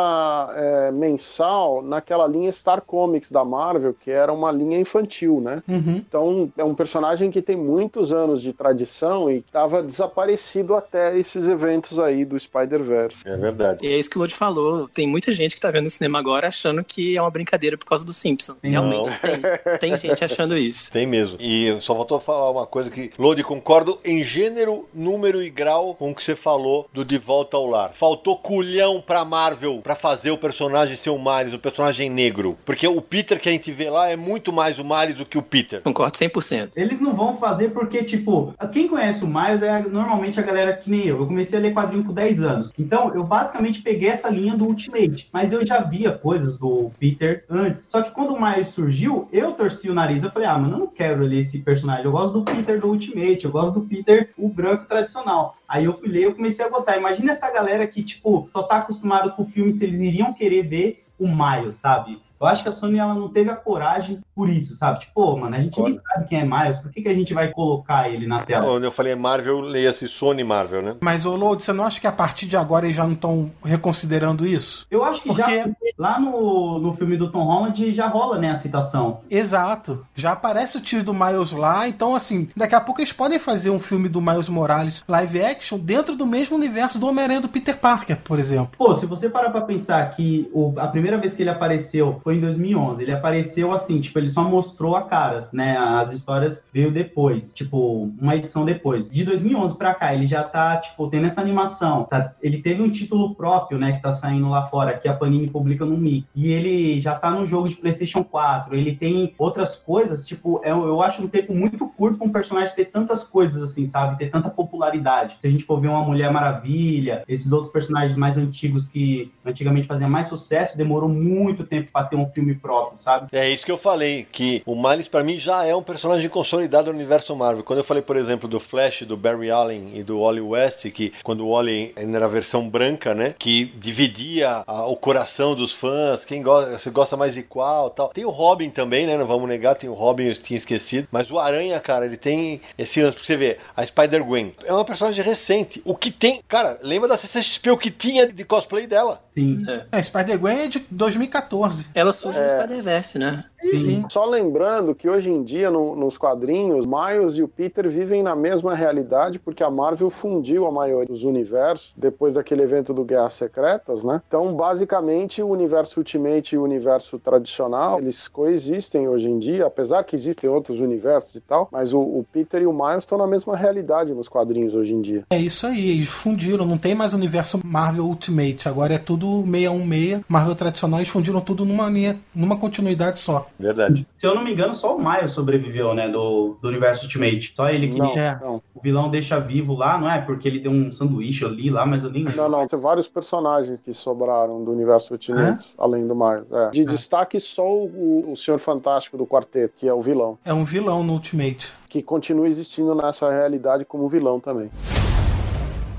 é, 0.55 0.91
mensal 0.91 1.81
naquela 1.81 2.25
linha 2.27 2.51
Star 2.51 2.81
Comics 2.81 3.31
da 3.31 3.43
Marvel, 3.43 3.93
que 3.93 4.09
era 4.09 4.31
uma 4.31 4.51
linha 4.51 4.79
infantil, 4.79 5.41
né? 5.41 5.61
Uhum. 5.67 5.95
Então 5.97 6.51
é 6.57 6.63
um 6.63 6.73
personagem 6.73 7.29
que 7.29 7.41
tem 7.41 7.57
muitos 7.57 8.13
anos 8.13 8.41
de 8.41 8.53
tradição 8.53 8.92
e 9.29 9.37
estava 9.37 9.81
desaparecido 9.81 10.75
até 10.75 11.17
esses 11.17 11.47
eventos 11.47 11.99
aí 11.99 12.25
do 12.25 12.39
Spider-Verse. 12.39 13.17
É 13.25 13.37
verdade. 13.37 13.85
E 13.85 13.91
é 13.91 13.97
isso 13.97 14.09
que 14.09 14.17
o 14.17 14.21
Lodi 14.21 14.33
falou. 14.33 14.87
Tem 14.87 15.07
muita 15.07 15.31
gente 15.33 15.55
que 15.55 15.61
tá 15.61 15.71
vendo 15.71 15.87
o 15.87 15.89
cinema 15.89 16.19
agora 16.19 16.47
achando 16.47 16.83
que 16.83 17.17
é 17.17 17.21
uma 17.21 17.31
brincadeira 17.31 17.77
por 17.77 17.85
causa 17.85 18.05
do 18.05 18.13
Simpson. 18.13 18.55
Não. 18.61 18.71
Realmente 18.71 19.19
tem. 19.21 19.79
Tem 19.79 19.97
gente 19.97 20.23
achando 20.23 20.57
isso. 20.57 20.91
Tem 20.91 21.05
mesmo. 21.07 21.37
E 21.39 21.75
só 21.81 21.95
faltou 21.95 22.19
falar 22.19 22.51
uma 22.51 22.65
coisa 22.65 22.89
que, 22.89 23.11
Lodi, 23.17 23.43
concordo 23.43 23.99
em 24.03 24.23
gênero, 24.23 24.87
número 24.93 25.41
e 25.41 25.49
grau 25.49 25.95
com 25.95 26.11
o 26.11 26.15
que 26.15 26.23
você 26.23 26.35
falou 26.35 26.87
do 26.93 27.03
De 27.03 27.17
Volta 27.17 27.57
ao 27.57 27.67
Lar. 27.67 27.91
Faltou 27.93 28.37
culhão 28.37 29.01
pra 29.01 29.25
Marvel 29.25 29.79
pra 29.83 29.95
fazer 29.95 30.31
o 30.31 30.37
personagem 30.37 30.95
ser 30.95 31.09
o 31.09 31.17
Miles, 31.17 31.53
o 31.53 31.59
personagem 31.59 32.09
negro. 32.09 32.57
Porque 32.65 32.87
o 32.87 33.01
Peter 33.01 33.39
que 33.39 33.49
a 33.49 33.51
gente 33.51 33.71
vê 33.71 33.89
lá 33.89 34.09
é 34.09 34.15
muito 34.15 34.51
mais 34.51 34.79
o 34.79 34.83
Miles 34.83 35.15
do 35.15 35.25
que 35.25 35.37
o 35.37 35.41
Peter. 35.41 35.81
Concordo 35.81 36.17
100%. 36.17 36.71
Eles 36.75 36.99
não 36.99 37.15
vão 37.15 37.37
fazer 37.37 37.69
porque, 37.69 38.03
tipo, 38.03 38.53
quem 38.71 38.82
conhece 38.87 39.23
o 39.23 39.27
Miles 39.27 39.61
é 39.61 39.81
normalmente 39.81 40.39
a 40.39 40.43
galera 40.43 40.75
que 40.75 40.89
nem 40.89 41.05
eu. 41.05 41.19
Eu 41.19 41.27
comecei 41.27 41.57
a 41.57 41.61
ler 41.61 41.73
quadrinho 41.73 42.03
com 42.03 42.13
10 42.13 42.41
anos. 42.41 42.73
Então, 42.77 43.13
eu 43.13 43.23
basicamente 43.23 43.81
peguei 43.81 44.09
essa 44.09 44.29
linha 44.29 44.55
do 44.55 44.65
Ultimate. 44.65 45.29
Mas 45.31 45.51
eu 45.51 45.65
já 45.65 45.81
via 45.81 46.11
coisas 46.11 46.57
do 46.57 46.91
Peter 46.99 47.45
antes. 47.49 47.83
Só 47.83 48.01
que 48.01 48.11
quando 48.11 48.33
o 48.33 48.41
Miles 48.41 48.69
surgiu, 48.69 49.27
eu 49.31 49.51
torci 49.53 49.89
o 49.89 49.93
nariz. 49.93 50.23
Eu 50.23 50.31
falei, 50.31 50.47
ah, 50.47 50.57
mano, 50.57 50.75
eu 50.75 50.79
não 50.79 50.87
quero 50.87 51.23
ler 51.23 51.39
esse 51.39 51.59
personagem. 51.59 52.05
Eu 52.05 52.11
gosto 52.11 52.39
do 52.39 52.45
Peter 52.45 52.79
do 52.79 52.87
Ultimate. 52.87 53.45
Eu 53.45 53.51
gosto 53.51 53.79
do 53.79 53.85
Peter, 53.85 54.31
o 54.37 54.49
branco 54.49 54.85
tradicional. 54.85 55.57
Aí 55.67 55.85
eu 55.85 55.93
fui 55.93 56.09
ler 56.09 56.23
eu 56.23 56.35
comecei 56.35 56.65
a 56.65 56.69
gostar. 56.69 56.97
Imagina 56.97 57.31
essa 57.31 57.51
galera 57.51 57.85
que, 57.87 58.03
tipo, 58.03 58.49
só 58.51 58.63
tá 58.63 58.77
acostumado 58.77 59.31
com 59.31 59.43
o 59.43 59.47
filme 59.47 59.71
se 59.71 59.83
eles 59.83 59.99
iriam 59.99 60.33
querer 60.33 60.63
ver 60.63 61.03
o 61.19 61.27
Miles, 61.27 61.75
sabe? 61.75 62.19
Eu 62.43 62.47
acho 62.49 62.63
que 62.63 62.69
a 62.69 62.73
Sony 62.73 62.99
ela 62.99 63.13
não 63.13 63.29
teve 63.29 63.49
a 63.49 63.55
coragem 63.55 64.19
por 64.35 64.49
isso, 64.49 64.75
sabe? 64.75 64.99
Tipo, 64.99 65.11
pô, 65.13 65.37
mano, 65.37 65.55
a 65.55 65.61
gente 65.61 65.81
nem 65.81 65.93
sabe 65.93 66.25
quem 66.27 66.39
é 66.41 66.45
Miles, 66.45 66.77
por 66.79 66.91
que, 66.91 67.01
que 67.01 67.07
a 67.09 67.13
gente 67.13 67.33
vai 67.33 67.49
colocar 67.51 68.09
ele 68.09 68.27
na 68.27 68.39
tela? 68.41 68.65
Quando 68.65 68.83
eu 68.83 68.91
falei 68.91 69.15
Marvel, 69.15 69.61
leia-se 69.61 70.07
Sony 70.07 70.43
Marvel, 70.43 70.81
né? 70.81 70.95
Mas, 71.01 71.25
ô 71.25 71.35
Load, 71.35 71.63
você 71.63 71.71
não 71.73 71.85
acha 71.85 72.01
que 72.01 72.07
a 72.07 72.11
partir 72.11 72.45
de 72.47 72.57
agora 72.57 72.85
eles 72.85 72.95
já 72.97 73.03
não 73.05 73.13
estão 73.13 73.51
reconsiderando 73.63 74.45
isso? 74.45 74.85
Eu 74.89 75.03
acho 75.03 75.21
que 75.21 75.29
Porque- 75.29 75.41
já 75.63 75.69
lá 75.97 76.19
no, 76.19 76.79
no 76.79 76.93
filme 76.95 77.15
do 77.15 77.31
Tom 77.31 77.43
Holland 77.45 77.91
já 77.91 78.07
rola, 78.07 78.37
né, 78.39 78.51
a 78.51 78.55
citação. 78.55 79.21
Exato. 79.29 80.05
Já 80.15 80.31
aparece 80.31 80.77
o 80.77 80.81
tio 80.81 81.03
do 81.03 81.13
Miles 81.13 81.51
lá, 81.51 81.87
então 81.87 82.15
assim, 82.15 82.49
daqui 82.55 82.73
a 82.75 82.81
pouco 82.81 82.99
eles 83.01 83.13
podem 83.13 83.37
fazer 83.39 83.69
um 83.69 83.79
filme 83.79 84.09
do 84.09 84.19
Miles 84.21 84.49
Morales 84.49 85.03
live 85.07 85.41
action 85.43 85.77
dentro 85.77 86.15
do 86.15 86.25
mesmo 86.25 86.55
universo 86.57 86.97
do 86.97 87.07
Homem-Aranha 87.07 87.41
do 87.41 87.49
Peter 87.49 87.77
Parker, 87.77 88.17
por 88.23 88.39
exemplo. 88.39 88.71
Pô, 88.77 88.93
se 88.95 89.05
você 89.05 89.29
parar 89.29 89.51
pra 89.51 89.61
pensar 89.61 90.09
que 90.11 90.49
o- 90.53 90.73
a 90.77 90.87
primeira 90.87 91.17
vez 91.17 91.33
que 91.35 91.43
ele 91.43 91.49
apareceu 91.49 92.19
foi 92.23 92.32
em 92.33 92.39
2011, 92.39 93.01
ele 93.03 93.11
apareceu 93.11 93.71
assim, 93.71 93.99
tipo, 94.01 94.19
ele 94.19 94.29
só 94.29 94.43
mostrou 94.43 94.95
a 94.95 95.03
cara, 95.03 95.47
né? 95.53 95.77
As 95.77 96.11
histórias 96.11 96.65
veio 96.73 96.91
depois, 96.91 97.53
tipo, 97.53 98.11
uma 98.19 98.35
edição 98.35 98.65
depois. 98.65 99.09
De 99.09 99.23
2011 99.23 99.77
pra 99.77 99.93
cá, 99.93 100.13
ele 100.13 100.25
já 100.25 100.43
tá, 100.43 100.77
tipo, 100.77 101.07
tendo 101.07 101.25
essa 101.25 101.41
animação. 101.41 102.03
tá- 102.09 102.33
ele 102.41 102.61
teve 102.61 102.81
um 102.81 102.89
título 102.89 103.35
próprio, 103.35 103.77
né, 103.77 103.93
que 103.93 104.01
tá 104.01 104.13
saindo 104.13 104.49
lá 104.49 104.67
fora, 104.67 104.97
que 104.97 105.07
a 105.07 105.13
Panini 105.13 105.47
publica 105.49 105.85
no 105.85 105.97
Mix. 105.97 106.31
E 106.35 106.51
ele 106.51 106.99
já 107.01 107.15
tá 107.15 107.29
no 107.31 107.45
jogo 107.45 107.67
de 107.67 107.75
PlayStation 107.75 108.23
4. 108.23 108.75
Ele 108.75 108.95
tem 108.95 109.33
outras 109.37 109.75
coisas, 109.75 110.25
tipo, 110.25 110.61
é- 110.63 110.71
eu 110.71 111.01
acho 111.01 111.21
um 111.21 111.27
tempo 111.27 111.53
muito 111.53 111.87
curto 111.87 112.17
pra 112.17 112.27
um 112.27 112.31
personagem 112.31 112.73
ter 112.75 112.85
tantas 112.85 113.23
coisas 113.23 113.61
assim, 113.61 113.85
sabe? 113.85 114.17
Ter 114.17 114.29
tanta 114.29 114.49
popularidade. 114.49 115.37
Se 115.39 115.47
a 115.47 115.49
gente 115.49 115.63
for 115.65 115.79
ver 115.79 115.87
uma 115.89 116.03
Mulher 116.03 116.31
Maravilha, 116.31 117.23
esses 117.27 117.51
outros 117.51 117.71
personagens 117.71 118.17
mais 118.17 118.37
antigos 118.37 118.87
que 118.87 119.31
antigamente 119.45 119.87
faziam 119.87 120.09
mais 120.09 120.27
sucesso, 120.27 120.77
demorou 120.77 121.09
muito 121.09 121.63
tempo 121.63 121.91
pra 121.91 122.03
ter 122.03 122.15
um 122.15 122.22
filme 122.31 122.55
próprio, 122.55 122.99
sabe? 123.01 123.27
É 123.31 123.49
isso 123.49 123.65
que 123.65 123.71
eu 123.71 123.77
falei, 123.77 124.27
que 124.31 124.61
o 124.65 124.75
Miles 124.75 125.07
pra 125.07 125.23
mim 125.23 125.37
já 125.37 125.65
é 125.65 125.75
um 125.75 125.83
personagem 125.83 126.29
consolidado 126.29 126.91
no 126.91 126.97
universo 126.97 127.35
Marvel. 127.35 127.63
Quando 127.63 127.79
eu 127.79 127.83
falei, 127.85 128.03
por 128.03 128.15
exemplo, 128.17 128.47
do 128.47 128.59
Flash, 128.59 129.03
do 129.03 129.17
Barry 129.17 129.49
Allen 129.51 129.91
e 129.93 130.03
do 130.03 130.21
Wally 130.21 130.41
West, 130.41 130.89
que 130.91 131.13
quando 131.23 131.45
o 131.45 131.51
Wally 131.51 131.93
ainda 131.95 132.17
era 132.17 132.25
a 132.25 132.29
versão 132.29 132.67
branca, 132.69 133.13
né, 133.15 133.35
que 133.37 133.65
dividia 133.75 134.63
a- 134.67 134.85
o 134.87 134.95
coração 134.95 135.55
dos 135.55 135.71
fãs, 135.71 136.25
quem 136.25 136.41
gosta, 136.41 136.77
você 136.77 136.89
gosta 136.89 137.15
mais 137.17 137.33
de 137.33 137.43
qual, 137.43 137.89
tal. 137.89 138.09
Tem 138.09 138.25
o 138.25 138.29
Robin 138.29 138.69
também, 138.69 139.05
né, 139.07 139.17
não 139.17 139.25
vamos 139.25 139.47
negar, 139.47 139.75
tem 139.75 139.89
o 139.89 139.93
Robin, 139.93 140.23
eu 140.25 140.35
tinha 140.35 140.57
esquecido, 140.57 141.07
mas 141.11 141.29
o 141.31 141.39
Aranha, 141.39 141.79
cara, 141.79 142.05
ele 142.05 142.17
tem 142.17 142.61
esse 142.77 143.01
lance, 143.01 143.15
porque 143.15 143.27
você 143.27 143.37
vê, 143.37 143.57
a 143.75 143.85
Spider-Gwen 143.85 144.51
é 144.65 144.73
uma 144.73 144.85
personagem 144.85 145.23
recente. 145.23 145.81
O 145.85 145.95
que 145.95 146.11
tem, 146.11 146.41
cara, 146.47 146.77
lembra 146.81 147.09
da 147.09 147.17
CCXP 147.17 147.71
o 147.71 147.77
que 147.77 147.91
tinha 147.91 148.27
de 148.31 148.43
cosplay 148.43 148.87
dela? 148.87 149.21
Sim. 149.31 149.57
É, 149.91 150.01
Spider-Gwen 150.01 150.59
é 150.59 150.67
de 150.67 150.79
2014. 150.91 151.87
Ela 151.93 152.12
surge 152.13 152.41
no 152.41 152.49
Spider-Verse, 152.49 153.19
né? 153.19 153.43
Sim. 153.63 154.05
Só 154.09 154.25
lembrando 154.25 154.93
que 154.93 155.09
hoje 155.09 155.29
em 155.29 155.43
dia, 155.43 155.71
no- 155.71 155.95
nos 155.95 156.17
quadrinhos, 156.17 156.85
Miles 156.85 157.35
e 157.35 157.43
o 157.43 157.47
Peter 157.47 157.89
vivem 157.89 158.21
na 158.23 158.35
mesma 158.35 158.75
realidade, 158.75 159.39
porque 159.39 159.63
a 159.63 159.69
Marvel 159.71 160.09
fundiu 160.09 160.65
a 160.67 160.71
maioria 160.71 161.07
dos 161.07 161.23
universos 161.23 161.93
depois 161.97 162.35
daquele 162.35 162.61
evento 162.61 162.93
do 162.93 163.03
Guerras 163.03 163.33
Secretas, 163.35 164.03
né? 164.03 164.21
Então, 164.27 164.53
basicamente, 164.53 165.41
o 165.41 165.47
universo 165.47 165.99
Ultimate 165.99 166.55
e 166.55 166.57
o 166.57 166.63
universo 166.63 167.17
tradicional, 167.19 167.99
eles 167.99 168.27
coexistem 168.27 169.07
hoje 169.07 169.29
em 169.29 169.39
dia, 169.39 169.65
apesar 169.65 170.03
que 170.03 170.15
existem 170.15 170.49
outros 170.49 170.79
universos 170.79 171.35
e 171.35 171.41
tal, 171.41 171.67
mas 171.71 171.93
o, 171.93 171.99
o 171.99 172.25
Peter 172.31 172.61
e 172.61 172.65
o 172.67 172.73
Miles 172.73 173.03
estão 173.03 173.17
na 173.17 173.27
mesma 173.27 173.55
realidade 173.55 174.13
nos 174.13 174.27
quadrinhos 174.27 174.73
hoje 174.75 174.93
em 174.93 175.01
dia. 175.01 175.23
É 175.29 175.37
isso 175.37 175.65
aí, 175.67 175.91
eles 175.91 176.07
fundiram, 176.09 176.65
não 176.65 176.77
tem 176.77 176.93
mais 176.95 177.13
universo 177.13 177.59
Marvel 177.63 178.05
Ultimate, 178.05 178.67
agora 178.67 178.93
é 178.93 178.97
tudo 178.97 179.43
616, 179.45 180.21
Marvel 180.27 180.55
tradicional, 180.55 180.99
eles 180.99 181.09
fundiram 181.09 181.41
tudo 181.41 181.65
numa 181.65 181.89
linha, 181.89 182.19
numa 182.35 182.57
continuidade 182.57 183.19
só. 183.19 183.47
Verdade. 183.59 184.05
Se 184.15 184.25
eu 184.25 184.33
não 184.35 184.43
me 184.43 184.51
engano, 184.51 184.73
só 184.73 184.95
o 184.95 184.99
Miles 185.03 185.31
sobreviveu, 185.31 185.93
né, 185.93 186.09
do, 186.09 186.57
do 186.61 186.67
universo 186.67 187.03
Ultimate. 187.05 187.53
Só 187.55 187.69
ele 187.69 187.89
que 187.89 187.99
Não, 187.99 188.13
É. 188.13 188.37
não. 188.41 188.61
o 188.73 188.81
vilão 188.81 189.09
deixa 189.09 189.39
vivo 189.39 189.73
lá, 189.75 189.97
não 189.97 190.09
é? 190.09 190.19
Porque 190.21 190.47
ele 190.47 190.59
deu 190.59 190.71
um 190.71 190.91
sanduíche 190.91 191.45
ali 191.45 191.69
lá, 191.69 191.85
mas 191.85 192.03
eu 192.03 192.09
nem 192.09 192.23
lembro. 192.23 192.41
Não, 192.41 192.49
não, 192.49 192.67
tem 192.67 192.79
vários 192.79 193.07
personagens 193.07 193.79
que 193.81 193.93
sobraram 193.93 194.63
do 194.63 194.71
universo 194.71 195.13
Ultimate, 195.13 195.73
além 195.77 196.07
do 196.07 196.15
Miles. 196.15 196.51
é. 196.51 196.69
De 196.71 196.83
destaque, 196.85 197.39
só 197.39 197.63
o, 197.65 198.31
o 198.31 198.35
Senhor 198.35 198.59
Fantástico 198.59 199.17
do 199.17 199.25
quarteto, 199.25 199.73
que 199.77 199.87
é 199.87 199.93
o 199.93 200.01
vilão, 200.01 200.37
É 200.43 200.53
um 200.53 200.63
vilão 200.63 201.03
no 201.03 201.13
Ultimate. 201.13 201.73
que 201.89 202.01
continua 202.01 202.47
existindo 202.47 202.93
nessa 202.95 203.29
realidade 203.31 203.85
como 203.85 204.09
vilão 204.09 204.39
também. 204.39 204.69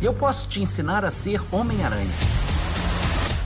Eu 0.03 0.13
posso 0.13 0.49
te 0.49 0.61
ensinar 0.61 1.05
a 1.05 1.11
ser 1.11 1.41
Homem-Aranha. 1.53 2.11